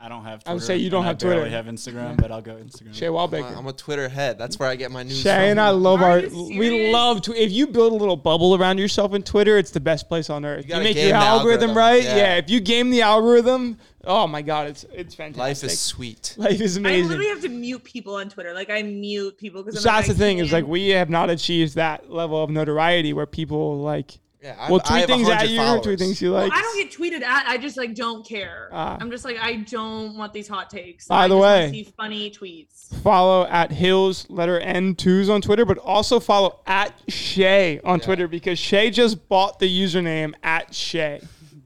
I 0.00 0.08
don't 0.08 0.24
have. 0.24 0.40
Twitter, 0.40 0.50
I 0.50 0.54
would 0.54 0.62
say 0.62 0.76
you 0.76 0.90
don't 0.90 1.06
and 1.06 1.06
have 1.06 1.16
I 1.16 1.18
barely 1.34 1.40
Twitter. 1.48 1.56
have 1.56 1.66
Instagram, 1.66 2.16
but 2.20 2.30
I'll 2.30 2.42
go 2.42 2.56
Instagram. 2.56 2.92
Shay 2.94 3.06
I'm 3.06 3.12
Wallbaker. 3.14 3.54
a, 3.54 3.58
I'm 3.58 3.66
a 3.68 3.72
Twitter 3.72 4.08
head. 4.08 4.36
That's 4.36 4.58
where 4.58 4.68
I 4.68 4.76
get 4.76 4.90
my 4.90 5.02
news. 5.02 5.18
Shay 5.20 5.50
and. 5.50 5.58
I 5.58 5.70
love 5.70 6.02
Are 6.02 6.10
our. 6.10 6.18
you 6.20 6.58
We 6.58 6.92
love 6.92 7.22
to. 7.22 7.32
If 7.34 7.52
you 7.52 7.68
build 7.68 7.92
a 7.92 7.96
little 7.96 8.16
bubble 8.16 8.54
around 8.54 8.78
yourself 8.78 9.14
in 9.14 9.22
Twitter, 9.22 9.56
it's 9.56 9.70
the 9.70 9.80
best 9.80 10.08
place 10.08 10.28
on 10.28 10.44
earth. 10.44 10.68
You 10.68 10.74
You, 10.74 10.82
make 10.82 10.96
your 10.96 11.14
algorithm, 11.14 11.70
algorithm. 11.70 11.76
right. 11.78 12.04
Yeah. 12.04 12.16
Yeah. 12.16 12.36
If 12.36 12.50
you 12.50 12.60
game 12.60 12.90
the 12.90 13.00
algorithm, 13.00 13.78
oh 14.02 14.26
my 14.26 14.42
god, 14.42 14.66
it's 14.66 14.84
it's 14.92 15.14
fantastic. 15.14 15.38
Life 15.38 15.64
is 15.64 15.80
sweet. 15.80 16.34
life 16.36 16.60
is 16.60 16.76
amazing. 16.76 17.04
I 17.04 17.08
literally 17.08 17.30
have 17.30 17.40
to 17.42 17.48
mute 17.48 17.84
people 17.84 18.16
on 18.16 18.28
Twitter. 18.28 18.52
Like 18.52 18.68
I 18.68 18.82
mute 18.82 19.38
people 19.38 19.62
because 19.62 19.80
so 19.80 19.88
that's 19.88 20.08
the 20.08 20.14
thing 20.14 20.36
is 20.38 20.52
like 20.52 20.66
we 20.66 20.88
have 20.90 21.08
not 21.08 21.30
achieved 21.30 21.76
that 21.76 22.10
level 22.10 22.42
of 22.42 22.50
notoriety 22.50 23.14
where 23.14 23.26
people 23.26 23.78
like 23.78 24.18
Yeah, 24.44 24.56
I, 24.58 24.70
will 24.70 24.82
I 24.84 25.04
tweet 25.04 25.06
things 25.06 25.28
at 25.30 25.48
you, 25.48 25.56
followers. 25.56 25.82
tweet 25.86 25.98
things 25.98 26.20
you 26.20 26.30
like. 26.30 26.52
I 26.52 26.60
don't 26.60 26.76
get 26.76 26.92
tweeted 26.92 27.22
at. 27.24 27.46
I 27.48 27.56
just 27.56 27.78
like 27.78 27.94
don't 27.94 28.26
care. 28.26 28.68
Ah. 28.72 28.98
I'm 29.00 29.10
just 29.10 29.24
like 29.24 29.38
I 29.40 29.54
don't 29.56 30.16
want 30.18 30.34
these 30.34 30.46
hot 30.46 30.68
takes. 30.68 31.06
By 31.08 31.24
I 31.24 31.28
the 31.28 31.34
just 31.34 31.40
wanna 31.40 31.54
way- 31.62 31.72
see 31.72 31.92
funny 31.96 32.30
tweets. 32.30 32.94
follow 33.02 33.46
at 33.46 33.72
Hills 33.72 34.28
letter 34.28 34.60
N 34.60 34.96
twos 34.96 35.30
on 35.30 35.40
Twitter, 35.40 35.64
but 35.64 35.78
also 35.78 36.20
follow 36.20 36.60
at 36.66 36.92
Shay 37.08 37.80
on 37.84 37.98
Yeah. 38.00 38.04
Twitter 38.04 38.28
because 38.28 38.58
Shay 38.58 38.90
just 38.90 39.28
bought 39.30 39.58
the 39.60 39.66
username 39.82 40.34
at 40.42 40.74
Shay 40.74 41.22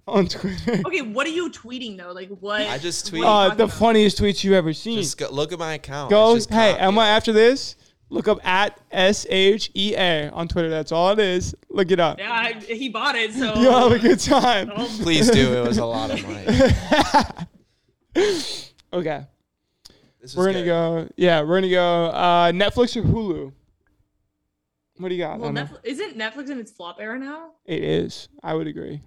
on 0.07 0.29
Twitter. 0.29 0.81
Okay, 0.87 1.03
what 1.03 1.27
are 1.27 1.31
you 1.31 1.51
tweeting 1.51 1.99
though? 1.99 2.13
Like 2.13 2.29
what? 2.39 2.61
I 2.61 2.79
just 2.79 3.09
tweet- 3.09 3.25
Uh, 3.25 3.49
the 3.57 3.65
about? 3.65 3.73
funniest 3.77 4.21
tweets 4.23 4.45
you 4.45 4.55
ever 4.55 4.73
seen. 4.73 4.99
Just 4.99 5.19
go, 5.19 5.29
look 5.33 5.53
at 5.53 5.59
my 5.59 5.75
account. 5.75 6.11
Go, 6.11 6.37
hey, 6.37 6.45
con- 6.49 6.77
Emma, 6.79 7.01
after 7.03 7.33
this, 7.33 7.75
look 8.11 8.29
up 8.29 8.45
at 8.47 8.79
S 8.91 9.27
H 9.29 9.71
E 9.75 9.95
A 9.97 10.29
on 10.31 10.49
Twitter. 10.49 10.69
That's 10.71 10.93
all 10.93 11.11
it 11.13 11.19
is. 11.19 11.55
Look 11.71 11.91
it 11.91 12.01
up. 12.01 12.19
Yeah, 12.19 12.33
I, 12.33 12.53
he 12.55 12.89
bought 12.89 13.15
it, 13.17 13.33
so 13.33 13.55
You'll 13.61 13.79
have 13.79 13.93
a 13.93 13.99
good 13.99 14.21
time. 14.21 14.71
Oh, 14.75 14.89
Please 15.03 15.31
do. 15.31 15.55
It 15.55 15.67
was 15.67 15.79
a 15.79 15.85
lot 15.87 16.11
of 16.11 16.23
money. 16.27 17.47
Okay. 18.93 19.27
This 20.21 20.35
We're 20.35 20.47
gonna 20.47 20.61
good. 20.61 20.67
go. 20.67 21.09
Yeah, 21.17 21.43
we're 21.43 21.59
gonna 21.61 21.71
go. 21.71 22.07
Uh, 22.07 22.53
Netflix 22.53 22.97
or 22.97 23.03
Hulu? 23.03 23.53
What 24.97 25.11
do 25.11 25.15
you 25.15 25.23
got? 25.23 25.39
well, 25.39 25.51
Netflix, 25.51 25.79
isn't 25.85 26.17
Netflix 26.19 26.51
in 26.51 26.59
its 26.59 26.73
flop 26.73 26.97
era 26.99 27.19
now? 27.19 27.51
It 27.67 27.85
is. 27.85 28.29
I 28.43 28.55
would 28.55 28.67
agree. 28.67 29.03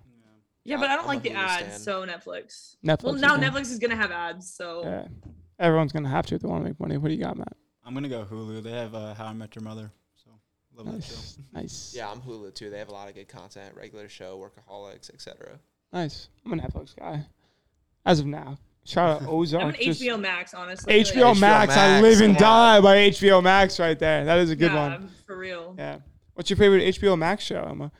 Yeah, 0.63 0.75
Yeah, 0.75 0.77
but 0.77 0.89
I 0.89 0.95
don't 0.95 1.05
I'm 1.05 1.07
like 1.07 1.23
the 1.23 1.31
Hulu 1.31 1.35
ads, 1.35 1.83
so 1.83 2.05
Netflix. 2.05 2.75
Netflix. 2.85 3.03
Well, 3.03 3.13
now 3.15 3.35
okay. 3.35 3.45
Netflix 3.47 3.71
is 3.71 3.79
gonna 3.79 3.95
have 3.95 4.11
ads, 4.11 4.53
so 4.53 4.83
Yeah. 4.83 5.07
Everyone's 5.59 5.91
gonna 5.91 6.09
have 6.09 6.25
to 6.27 6.35
if 6.35 6.41
they 6.41 6.47
want 6.47 6.63
to 6.63 6.69
make 6.69 6.79
money. 6.79 6.97
What 6.97 7.09
do 7.09 7.15
you 7.15 7.21
got, 7.21 7.37
Matt? 7.37 7.53
I'm 7.91 7.95
gonna 7.95 8.07
go 8.07 8.23
Hulu. 8.23 8.63
They 8.63 8.71
have 8.71 8.95
uh, 8.95 9.13
How 9.15 9.25
I 9.25 9.33
Met 9.33 9.53
Your 9.53 9.63
Mother, 9.63 9.91
so 10.15 10.29
love 10.77 10.85
that 10.93 11.03
show. 11.03 11.13
Nice. 11.13 11.37
Nice. 11.53 11.93
Yeah, 11.93 12.09
I'm 12.09 12.21
Hulu 12.21 12.55
too. 12.55 12.69
They 12.69 12.79
have 12.79 12.87
a 12.87 12.93
lot 12.93 13.09
of 13.09 13.15
good 13.15 13.27
content, 13.27 13.75
regular 13.75 14.07
show, 14.07 14.39
workaholics, 14.39 15.13
etc. 15.13 15.59
Nice. 15.91 16.29
I'm 16.45 16.53
a 16.53 16.55
Netflix 16.55 16.95
guy. 16.95 17.25
As 18.05 18.21
of 18.21 18.27
now. 18.27 18.57
Shout 18.85 19.21
out 19.21 19.27
Ozark. 19.27 19.63
I'm 19.63 19.69
an 19.71 19.75
HBO 19.75 20.17
Max, 20.17 20.53
honestly. 20.53 20.93
HBO, 21.03 21.03
Like, 21.03 21.35
HBO 21.35 21.39
Max. 21.41 21.75
I 21.75 21.99
live 21.99 22.21
and 22.21 22.35
come 22.37 22.41
die 22.41 22.79
by 22.79 22.95
HBO 23.09 23.43
Max 23.43 23.77
right 23.77 23.99
there. 23.99 24.23
That 24.23 24.39
is 24.39 24.51
a 24.51 24.55
good 24.55 24.71
yeah, 24.71 24.89
one. 24.89 25.09
for 25.27 25.37
real. 25.37 25.75
Yeah. 25.77 25.97
What's 26.33 26.49
your 26.49 26.57
favorite 26.57 26.95
HBO 26.95 27.17
Max 27.17 27.43
show, 27.43 27.67
Emma? 27.69 27.91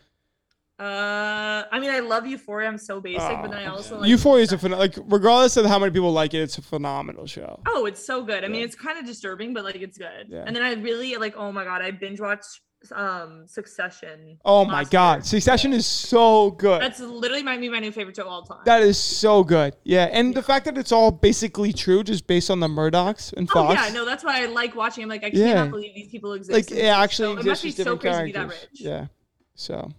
Uh, 0.81 1.63
I 1.71 1.79
mean, 1.79 1.91
I 1.91 1.99
love 1.99 2.25
Euphoria. 2.25 2.67
I'm 2.67 2.77
so 2.77 2.99
basic, 2.99 3.19
but 3.41 3.51
then 3.51 3.59
I 3.59 3.65
Oh. 3.67 3.73
also 3.75 3.99
like 3.99 4.09
Euphoria 4.09 4.43
is 4.43 4.51
a 4.51 4.57
phen- 4.57 4.77
like 4.77 4.95
regardless 5.05 5.55
of 5.57 5.65
how 5.67 5.77
many 5.79 5.91
people 5.91 6.11
like 6.11 6.33
it, 6.33 6.39
it's 6.41 6.57
a 6.57 6.61
phenomenal 6.61 7.27
show. 7.27 7.59
Oh, 7.67 7.85
it's 7.85 8.03
so 8.03 8.23
good. 8.23 8.43
I 8.43 8.47
mean, 8.47 8.63
it's 8.63 8.75
kind 8.75 8.97
of 8.97 9.05
disturbing, 9.05 9.53
but 9.53 9.63
like 9.63 9.75
it's 9.75 9.97
good. 9.97 10.25
Yeah. 10.29 10.43
And 10.45 10.55
then 10.55 10.63
I 10.63 10.73
really 10.73 11.15
like. 11.17 11.35
Oh 11.37 11.51
my 11.51 11.63
god, 11.63 11.81
I 11.81 11.91
binge 11.91 12.19
watched 12.19 12.61
um 12.95 13.45
Succession. 13.47 14.39
Oh 14.43 14.65
my 14.65 14.83
god, 14.83 15.17
year. 15.17 15.23
Succession 15.25 15.71
is 15.71 15.85
so 15.85 16.49
good. 16.49 16.81
That's 16.81 16.99
literally 16.99 17.43
might 17.43 17.61
be 17.61 17.69
my 17.69 17.77
new 17.79 17.91
favorite 17.91 18.15
show 18.15 18.23
of 18.23 18.29
all 18.29 18.41
time. 18.43 18.61
that 18.65 18.81
is 18.81 18.97
so 18.97 19.43
good. 19.43 19.75
Yeah, 19.83 20.05
and 20.11 20.33
the 20.33 20.41
fact 20.41 20.65
that 20.65 20.75
it's 20.79 20.91
all 20.91 21.11
basically 21.11 21.73
true, 21.73 22.03
just 22.03 22.25
based 22.25 22.49
on 22.49 22.59
the 22.59 22.67
Murdochs 22.67 23.33
and 23.33 23.47
oh 23.51 23.53
Fox. 23.53 23.75
yeah, 23.79 23.93
no, 23.93 24.03
that's 24.03 24.23
why 24.23 24.41
I 24.41 24.45
like 24.47 24.75
watching. 24.75 25.03
I'm 25.03 25.09
like, 25.09 25.23
I 25.23 25.27
Yeah. 25.31 25.53
cannot 25.53 25.69
believe 25.69 25.93
these 25.93 26.09
people 26.09 26.33
exist. 26.33 26.53
like 26.57 26.71
and 26.71 26.79
it 26.79 26.85
actually 26.85 27.35
so, 27.35 27.39
it 27.39 27.45
must 27.45 27.61
be 27.63 27.69
so 27.71 27.77
different 27.83 28.01
crazy 28.01 28.17
to 28.19 28.25
be 28.25 28.31
that 28.31 28.47
rich. 28.49 28.67
Yeah. 28.73 29.05
So, 29.53 29.91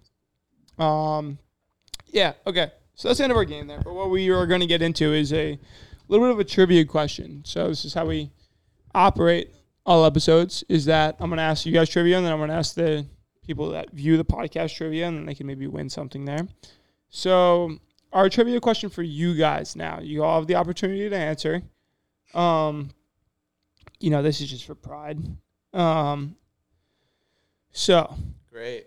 um, 0.78 1.38
yeah. 2.08 2.34
Okay. 2.46 2.70
So 2.94 3.08
that's 3.08 3.18
the 3.18 3.24
end 3.24 3.32
of 3.32 3.36
our 3.36 3.44
game 3.44 3.66
there. 3.66 3.80
But 3.80 3.94
what 3.94 4.10
we 4.10 4.30
are 4.30 4.46
going 4.46 4.60
to 4.60 4.66
get 4.66 4.82
into 4.82 5.12
is 5.12 5.32
a 5.32 5.58
little 6.08 6.26
bit 6.26 6.32
of 6.32 6.38
a 6.40 6.44
trivia 6.44 6.84
question. 6.84 7.42
So 7.44 7.68
this 7.68 7.84
is 7.84 7.94
how 7.94 8.06
we 8.06 8.30
operate 8.94 9.50
all 9.86 10.04
episodes. 10.04 10.62
Is 10.68 10.84
that 10.84 11.16
I'm 11.18 11.30
going 11.30 11.38
to 11.38 11.42
ask 11.42 11.66
you 11.66 11.72
guys 11.72 11.88
trivia, 11.88 12.16
and 12.16 12.26
then 12.26 12.32
I'm 12.32 12.38
going 12.38 12.50
to 12.50 12.56
ask 12.56 12.74
the 12.74 13.06
people 13.46 13.70
that 13.70 13.90
view 13.90 14.16
the 14.16 14.24
podcast 14.24 14.76
trivia, 14.76 15.08
and 15.08 15.16
then 15.16 15.26
they 15.26 15.34
can 15.34 15.46
maybe 15.46 15.66
win 15.66 15.88
something 15.88 16.24
there. 16.24 16.46
So 17.08 17.78
our 18.12 18.28
trivia 18.28 18.60
question 18.60 18.90
for 18.90 19.02
you 19.02 19.34
guys 19.34 19.74
now. 19.74 20.00
You 20.00 20.22
all 20.22 20.38
have 20.38 20.46
the 20.46 20.54
opportunity 20.56 21.08
to 21.08 21.16
answer. 21.16 21.62
Um, 22.34 22.90
you 24.00 24.10
know, 24.10 24.22
this 24.22 24.40
is 24.40 24.50
just 24.50 24.64
for 24.64 24.74
pride. 24.74 25.18
Um, 25.72 26.36
so 27.72 28.14
Great. 28.50 28.86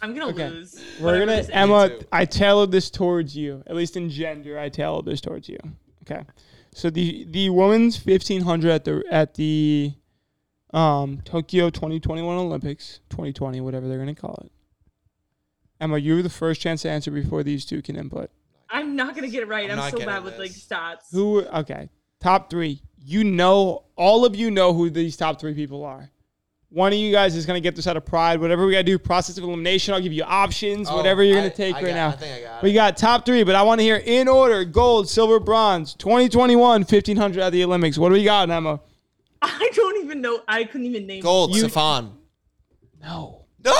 I'm 0.00 0.14
gonna 0.14 0.28
Okay. 0.30 0.48
lose. 0.48 0.82
we're 1.00 1.18
gonna. 1.18 1.44
Emma. 1.50 1.90
I 2.12 2.24
tailored 2.24 2.70
this 2.70 2.90
towards 2.90 3.36
you, 3.36 3.62
at 3.66 3.74
least 3.74 3.96
in 3.96 4.10
gender. 4.10 4.58
I 4.58 4.68
tailored 4.68 5.04
this 5.06 5.20
towards 5.20 5.48
you. 5.48 5.58
Okay. 6.02 6.22
So 6.72 6.90
the 6.90 7.24
the 7.30 7.50
women's 7.50 7.96
fifteen 7.96 8.42
hundred 8.42 8.70
at 8.70 8.84
the 8.84 9.04
at 9.10 9.34
the 9.34 9.92
um 10.72 11.20
Tokyo 11.24 11.70
twenty 11.70 11.98
twenty 11.98 12.22
one 12.22 12.36
Olympics 12.38 13.00
twenty 13.08 13.32
twenty 13.32 13.60
whatever 13.60 13.88
they're 13.88 13.98
gonna 13.98 14.14
call 14.14 14.40
it. 14.44 14.52
Emma, 15.80 15.98
you're 15.98 16.22
the 16.22 16.28
first 16.30 16.60
chance 16.60 16.82
to 16.82 16.90
answer 16.90 17.10
before 17.10 17.42
these 17.42 17.64
two 17.64 17.82
can 17.82 17.96
input. 17.96 18.30
I'm 18.70 18.96
not 18.96 19.14
gonna 19.14 19.28
get 19.28 19.42
it 19.42 19.48
right. 19.48 19.70
I'm 19.70 19.78
I'm, 19.78 19.90
so 19.90 19.98
bad 19.98 20.24
with 20.24 20.38
like 20.38 20.50
stats. 20.50 21.10
Who? 21.12 21.44
Okay, 21.46 21.88
top 22.20 22.50
three. 22.50 22.82
You 23.00 23.24
know, 23.24 23.84
all 23.96 24.24
of 24.24 24.36
you 24.36 24.50
know 24.50 24.74
who 24.74 24.90
these 24.90 25.16
top 25.16 25.40
three 25.40 25.54
people 25.54 25.84
are. 25.84 26.10
One 26.70 26.92
of 26.92 26.98
you 26.98 27.10
guys 27.10 27.34
is 27.34 27.46
gonna 27.46 27.60
get 27.60 27.74
this 27.76 27.86
out 27.86 27.96
of 27.96 28.04
pride. 28.04 28.40
Whatever 28.40 28.66
we 28.66 28.72
gotta 28.72 28.84
do, 28.84 28.98
process 28.98 29.38
of 29.38 29.44
elimination. 29.44 29.94
I'll 29.94 30.02
give 30.02 30.12
you 30.12 30.22
options. 30.24 30.90
whatever 30.90 31.22
you're 31.22 31.36
gonna 31.36 31.46
Oh, 31.46 31.56
take 31.56 31.74
I 31.76 31.78
right 31.78 31.86
got- 31.86 31.94
now. 31.94 32.08
I 32.08 32.12
think 32.12 32.36
I 32.36 32.40
got 32.46 32.62
We 32.62 32.70
it. 32.70 32.74
got 32.74 32.96
top 32.98 33.24
three, 33.24 33.42
but 33.42 33.54
I 33.54 33.62
want 33.62 33.78
to 33.80 33.84
hear 33.84 33.96
in 33.96 34.28
order: 34.28 34.64
gold, 34.64 35.08
silver, 35.08 35.40
bronze. 35.40 35.94
2021, 35.94 36.84
1500 36.84 37.40
at 37.42 37.52
the 37.52 37.64
Olympics. 37.64 37.96
What 37.96 38.10
do 38.10 38.14
we 38.14 38.24
got, 38.24 38.50
Emma? 38.50 38.80
I 39.40 39.70
don't 39.74 40.04
even 40.04 40.20
know. 40.20 40.40
I 40.46 40.64
couldn't 40.64 40.86
even 40.88 41.06
name. 41.06 41.22
Gold, 41.22 41.54
You- 41.56 41.64
Sifan. 41.64 42.10
No. 43.02 43.44
No. 43.64 43.72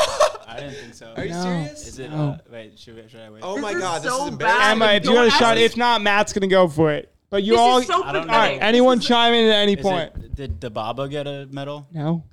I 0.46 0.56
didn't 0.60 0.74
think 0.74 0.94
so. 0.94 1.12
Are 1.16 1.24
you 1.24 1.30
No. 1.32 1.42
serious? 1.42 1.86
Is 1.86 1.98
it? 1.98 2.10
No. 2.10 2.16
Uh, 2.30 2.38
wait, 2.50 2.78
should, 2.78 2.96
we, 2.96 3.02
should 3.08 3.20
I 3.20 3.30
wait? 3.30 3.40
oh 3.44 3.54
This 3.56 3.62
my 3.62 3.70
is 3.72 3.78
god, 3.78 4.02
this 4.02 4.10
so 4.10 4.16
is 4.24 4.30
bad. 4.30 4.32
embarrassing. 4.32 4.70
Emma, 4.72 4.86
if 4.94 5.04
you 5.04 5.12
don't 5.14 5.26
a 5.26 5.30
shot, 5.30 5.58
if 5.58 5.76
not, 5.76 6.00
Matt's 6.00 6.32
gonna 6.32 6.46
go 6.46 6.66
for 6.68 6.90
it. 6.92 7.12
But 7.30 7.42
you 7.42 7.52
This 7.52 7.60
all, 7.60 7.78
is 7.78 7.86
so 7.86 8.02
I 8.02 8.12
don't 8.12 8.26
know. 8.26 8.32
all 8.32 8.38
right. 8.38 8.58
Anyone 8.62 8.98
is- 8.98 9.04
chime 9.06 9.34
in 9.34 9.46
at 9.50 9.56
any 9.56 9.74
Is 9.74 9.82
point? 9.82 10.10
it, 10.16 10.34
did 10.34 10.58
Dibaba 10.60 11.10
get 11.10 11.26
a 11.26 11.46
medal? 11.50 11.86
No. 11.92 12.24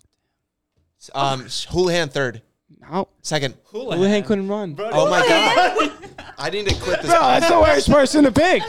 Um, 1.14 1.48
Houlihan 1.70 2.10
third, 2.10 2.42
No. 2.82 3.08
second. 3.22 3.56
Houlihan 3.72 4.24
couldn't 4.24 4.48
run. 4.48 4.76
Oh 4.80 5.10
my 5.10 5.20
god. 5.28 5.92
I 6.38 6.50
need 6.50 6.68
to 6.68 6.76
quit 6.76 7.02
this. 7.02 7.12
Bro, 7.12 7.20
that's 7.22 7.50
the 7.50 7.60
worst 7.60 7.90
person 7.90 8.24
to 8.24 8.32
pick. 8.32 8.62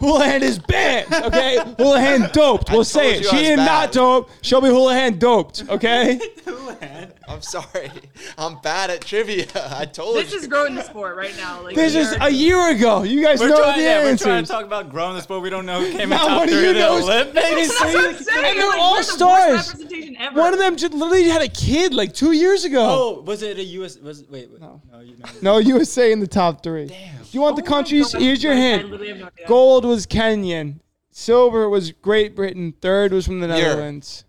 Houlihan 0.00 0.42
is 0.42 0.58
banned. 0.58 1.12
Okay, 1.12 1.58
Houlihan 1.78 2.30
doped. 2.32 2.70
We'll 2.70 2.84
say 2.84 3.16
it. 3.16 3.22
you 3.22 3.28
I 3.28 3.30
She 3.30 3.36
was 3.36 3.48
is 3.50 3.56
not 3.56 3.92
dope. 3.92 4.30
She'll 4.42 4.60
be 4.60 4.68
Houlihan 4.68 5.18
doped. 5.18 5.64
Okay. 5.68 6.20
I'm 7.28 7.42
sorry. 7.42 7.90
I'm 8.38 8.58
bad 8.60 8.90
at 8.90 9.02
trivia. 9.04 9.46
I 9.70 9.84
told 9.84 10.16
This 10.16 10.32
you. 10.32 10.38
is 10.38 10.46
growing 10.46 10.74
the 10.74 10.82
sport 10.82 11.14
right 11.16 11.36
now. 11.36 11.62
Like 11.62 11.74
This 11.74 11.94
we 11.94 12.00
is 12.00 12.12
are- 12.14 12.28
a 12.28 12.30
year 12.30 12.70
ago. 12.70 13.02
You 13.02 13.22
guys 13.22 13.38
We're 13.40 13.48
know 13.48 13.58
trying, 13.58 13.78
the 13.78 13.84
yeah, 13.84 14.02
we're 14.04 14.16
trying 14.16 14.38
answers. 14.38 14.48
to 14.48 14.52
talk 14.54 14.64
about 14.64 14.88
growing 14.90 15.14
the 15.14 15.20
sport. 15.22 15.42
We 15.42 15.50
don't 15.50 15.66
know 15.66 15.80
who 15.80 15.90
came 15.90 16.00
in 16.02 16.10
Not 16.10 16.20
top 16.28 16.38
one 16.38 16.48
of 16.48 16.54
three 16.54 16.62
you 16.62 16.68
of 16.70 16.74
the 16.74 16.80
knows. 16.80 17.02
Olympics. 17.04 17.34
That's 17.34 17.80
what 17.94 18.04
I'm 18.06 18.14
saying. 18.16 18.44
And 18.46 18.58
they're 18.58 18.66
like, 18.68 18.78
all 18.78 18.92
we're 18.92 18.96
the 18.96 18.98
worst 18.98 19.10
stars. 19.12 19.66
representation 19.68 20.16
ever. 20.18 20.40
One 20.40 20.52
of 20.54 20.58
them 20.58 20.76
just 20.76 20.94
literally 20.94 21.28
had 21.28 21.42
a 21.42 21.48
kid 21.48 21.92
like 21.92 22.14
two 22.14 22.32
years 22.32 22.64
ago. 22.64 22.86
Oh, 23.18 23.20
was 23.22 23.42
it 23.42 23.58
a 23.58 23.64
U.S. 23.64 23.98
Was 23.98 24.24
wait, 24.30 24.50
wait 24.50 24.60
No. 24.60 24.80
no, 24.90 25.00
you 25.00 25.16
know. 25.18 25.26
No, 25.42 25.58
you 25.58 25.74
were 25.74 25.84
saying 25.84 26.20
the 26.20 26.26
top 26.26 26.62
three. 26.62 26.86
Damn. 26.86 27.17
Do 27.30 27.36
you 27.38 27.40
want 27.42 27.56
the 27.56 27.62
Oh 27.62 27.64
my 27.64 27.68
countries? 27.70 28.12
God. 28.12 28.22
Here's 28.22 28.42
your 28.42 28.52
I 28.52 28.56
hint. 28.56 28.82
literally 28.84 29.08
have 29.08 29.18
no 29.18 29.26
idea. 29.26 29.46
Gold 29.46 29.84
was 29.84 30.06
Kenyan. 30.06 30.80
Silver 31.10 31.68
was 31.68 31.92
Great 31.92 32.34
Britain. 32.36 32.72
Third 32.80 33.12
was 33.12 33.26
from 33.26 33.40
the 33.40 33.48
Netherlands. 33.48 34.24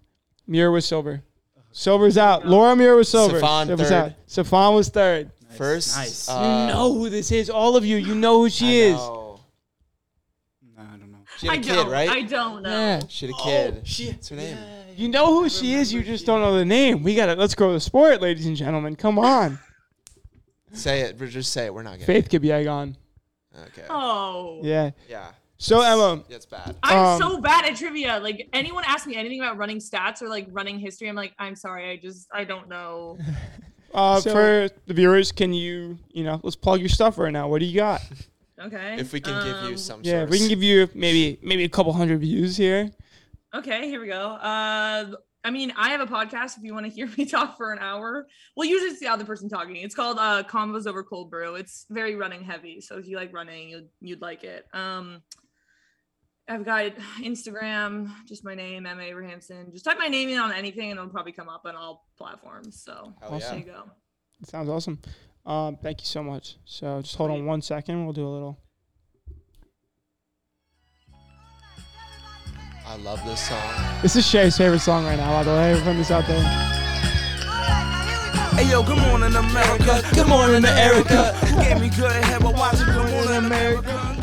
Muir 0.48 0.72
was 0.72 0.86
silver. 0.86 1.24
Silver's 1.72 2.18
out. 2.18 2.46
Laura 2.48 2.76
Muir 2.76 2.96
was 2.96 3.10
silver. 3.10 3.40
Sifan 3.40 3.68
Silver's 3.68 3.90
third. 3.90 3.94
out. 3.94 4.28
Sifan 4.28 4.76
was 4.76 4.90
third. 4.90 5.32
First. 5.56 5.96
Nice. 5.96 6.28
you 6.28 6.34
uh, 6.36 6.68
know 6.68 6.94
who 6.94 7.10
this 7.10 7.32
is. 7.32 7.50
All 7.50 7.76
of 7.76 7.86
you. 7.86 7.98
You 7.98 8.16
know 8.16 8.40
who 8.42 8.50
she 8.50 8.82
I 8.84 8.86
is. 8.88 8.96
know. 8.96 9.40
No, 10.78 10.84
I 10.84 10.98
don't 10.98 11.12
know. 11.12 11.18
She 11.38 11.48
had 11.48 11.54
I 11.56 11.60
a 11.60 11.64
kid, 11.64 11.74
don't. 11.76 11.90
right? 11.92 12.10
I 12.10 12.22
don't 12.24 12.64
know. 12.64 12.70
Yeah. 12.70 13.02
She 13.08 13.28
had 13.28 13.36
a 13.36 13.44
kid. 13.44 13.88
she- 13.88 14.08
What's 14.08 14.30
her 14.30 14.36
name? 14.36 14.58
You 14.96 15.08
know 15.08 15.28
who 15.42 15.48
she 15.50 15.76
is. 15.76 15.94
You 15.94 16.04
just 16.04 16.26
don't 16.26 16.42
know 16.42 16.58
the 16.58 16.66
name. 16.66 17.04
We 17.04 17.16
got 17.16 17.30
it. 17.30 17.38
Let's 17.38 17.56
grow 17.56 17.72
the 17.72 17.80
sport, 17.80 18.22
ladies 18.22 18.46
and 18.48 18.56
gentlemen. 18.58 18.96
Come 18.96 19.18
on. 19.18 19.58
Say 20.74 21.02
it. 21.02 21.18
Just 21.28 21.52
say 21.54 21.66
it. 21.66 21.74
We're 21.74 21.84
not 21.84 22.00
getting. 22.00 22.06
Faith 22.06 22.30
Kipyegon. 22.30 22.92
it. 22.92 23.60
Okay. 23.70 23.86
Oh. 23.90 24.60
Yeah. 24.64 24.92
Yeah. 25.10 25.32
So 25.58 25.82
Emma, 25.82 26.24
That's 26.30 26.46
bad. 26.46 26.76
I'm 26.84 26.98
Um, 26.98 27.22
so 27.22 27.42
bad 27.42 27.66
at 27.66 27.76
trivia. 27.76 28.20
Like 28.22 28.48
anyone 28.54 28.84
asks 28.88 29.06
me 29.08 29.16
anything 29.18 29.42
about 29.42 29.58
running 29.58 29.80
stats 29.80 30.22
or 30.22 30.30
like 30.30 30.48
running 30.52 30.80
history, 30.80 31.10
I'm 31.10 31.16
like, 31.16 31.34
I'm 31.38 31.56
sorry, 31.56 31.90
I 31.90 31.98
just 31.98 32.28
I 32.34 32.46
don't 32.46 32.70
know. 32.70 33.18
uh, 33.94 34.22
So- 34.22 34.32
for 34.32 34.70
the 34.88 34.94
viewers, 34.94 35.32
can 35.34 35.52
you, 35.54 35.98
you 36.12 36.24
know, 36.24 36.40
let's 36.44 36.56
plug 36.56 36.80
your 36.80 36.88
stuff 36.90 37.18
right 37.18 37.34
now. 37.34 37.50
What 37.50 37.60
do 37.60 37.66
you 37.66 37.76
got? 37.76 38.02
Okay. 38.58 38.96
If 39.00 39.12
we 39.12 39.20
can 39.20 39.44
give 39.46 39.56
Um, 39.56 39.72
you 39.72 39.78
some. 39.78 40.00
Yeah, 40.04 40.22
source. 40.22 40.32
we 40.32 40.38
can 40.40 40.48
give 40.48 40.64
you 40.64 40.90
maybe 40.94 41.40
maybe 41.42 41.64
a 41.66 41.70
couple 41.70 41.92
hundred 41.94 42.20
views 42.22 42.56
here. 42.56 42.92
Okay, 43.54 43.88
here 43.90 44.00
we 44.00 44.08
go. 44.08 44.22
Uh, 44.36 45.12
I 45.44 45.52
mean, 45.52 45.72
I 45.78 45.90
have 45.90 46.02
a 46.02 46.06
podcast. 46.06 46.58
If 46.58 46.64
you 46.64 46.74
want 46.74 46.86
to 46.86 46.92
hear 46.92 47.08
me 47.18 47.26
talk 47.26 47.58
for 47.58 47.72
an 47.72 47.80
hour, 47.80 48.28
well, 48.56 48.68
usually 48.68 48.92
it's 48.92 49.00
the 49.00 49.08
other 49.08 49.26
person 49.26 49.50
talking. 49.50 49.78
It's 49.78 49.96
called 49.96 50.18
uh, 50.20 50.44
Convos 50.44 50.86
Over 50.86 51.04
Cold 51.04 51.30
Brew. 51.30 51.56
It's 51.56 51.86
very 51.90 52.16
running 52.16 52.44
heavy, 52.44 52.82
so 52.82 52.98
if 52.98 53.08
you 53.08 53.18
like 53.18 53.34
running, 53.34 53.70
you'd 53.70 53.90
you'd 54.02 54.22
like 54.22 54.44
it. 54.44 54.66
Um, 54.74 55.22
I've 56.48 56.66
got 56.66 56.94
Instagram, 57.22 58.12
just 58.28 58.44
my 58.44 58.56
name, 58.56 58.88
Emma 58.88 59.04
Abrahamson. 59.04 59.72
Just 59.72 59.86
type 59.86 60.00
my 60.00 60.08
name 60.08 60.30
in 60.30 60.40
on 60.40 60.52
anything, 60.52 60.90
and 60.90 61.00
it'll 61.00 61.12
probably 61.12 61.32
come 61.32 61.48
up 61.48 61.62
on 61.66 61.76
all 61.76 62.08
platforms. 62.18 62.82
So 62.84 63.14
Hell 63.22 63.38
yeah. 63.40 63.50
there 63.50 63.60
you 63.60 63.66
go. 63.66 63.84
Sounds 64.46 64.68
awesome. 64.68 65.00
Um, 65.46 65.78
thank 65.78 66.02
you 66.02 66.08
so 66.08 66.24
much. 66.24 66.58
So 66.66 67.02
just 67.02 67.16
hold 67.16 67.32
on 67.32 67.46
one 67.46 67.62
second. 67.62 68.04
We'll 68.04 68.14
do 68.14 68.28
a 68.28 68.30
little. 68.30 68.60
I 72.90 72.96
love 72.96 73.24
this 73.24 73.48
song. 73.48 74.02
This 74.02 74.16
is 74.16 74.26
Shay's 74.26 74.58
favorite 74.58 74.80
song 74.80 75.06
right 75.06 75.16
now, 75.16 75.30
by 75.30 75.44
the 75.44 75.52
way. 75.52 75.74
Everyone 75.74 75.98
this 75.98 76.10
out 76.10 76.26
there. 76.26 76.42
Hey 78.56 78.68
yo, 78.68 78.82
good 78.82 78.98
morning 78.98 79.36
America. 79.36 80.02
Good 80.16 80.28
morning 80.28 80.56
America. 80.56 81.38
Gave 81.62 81.82
me 81.82 81.90
good 81.90 82.12
head, 82.12 82.42
but 82.42 82.56
watch 82.56 82.82
it. 82.82 82.86
Good 82.86 83.12
morning 83.12 83.46
America. 83.46 84.19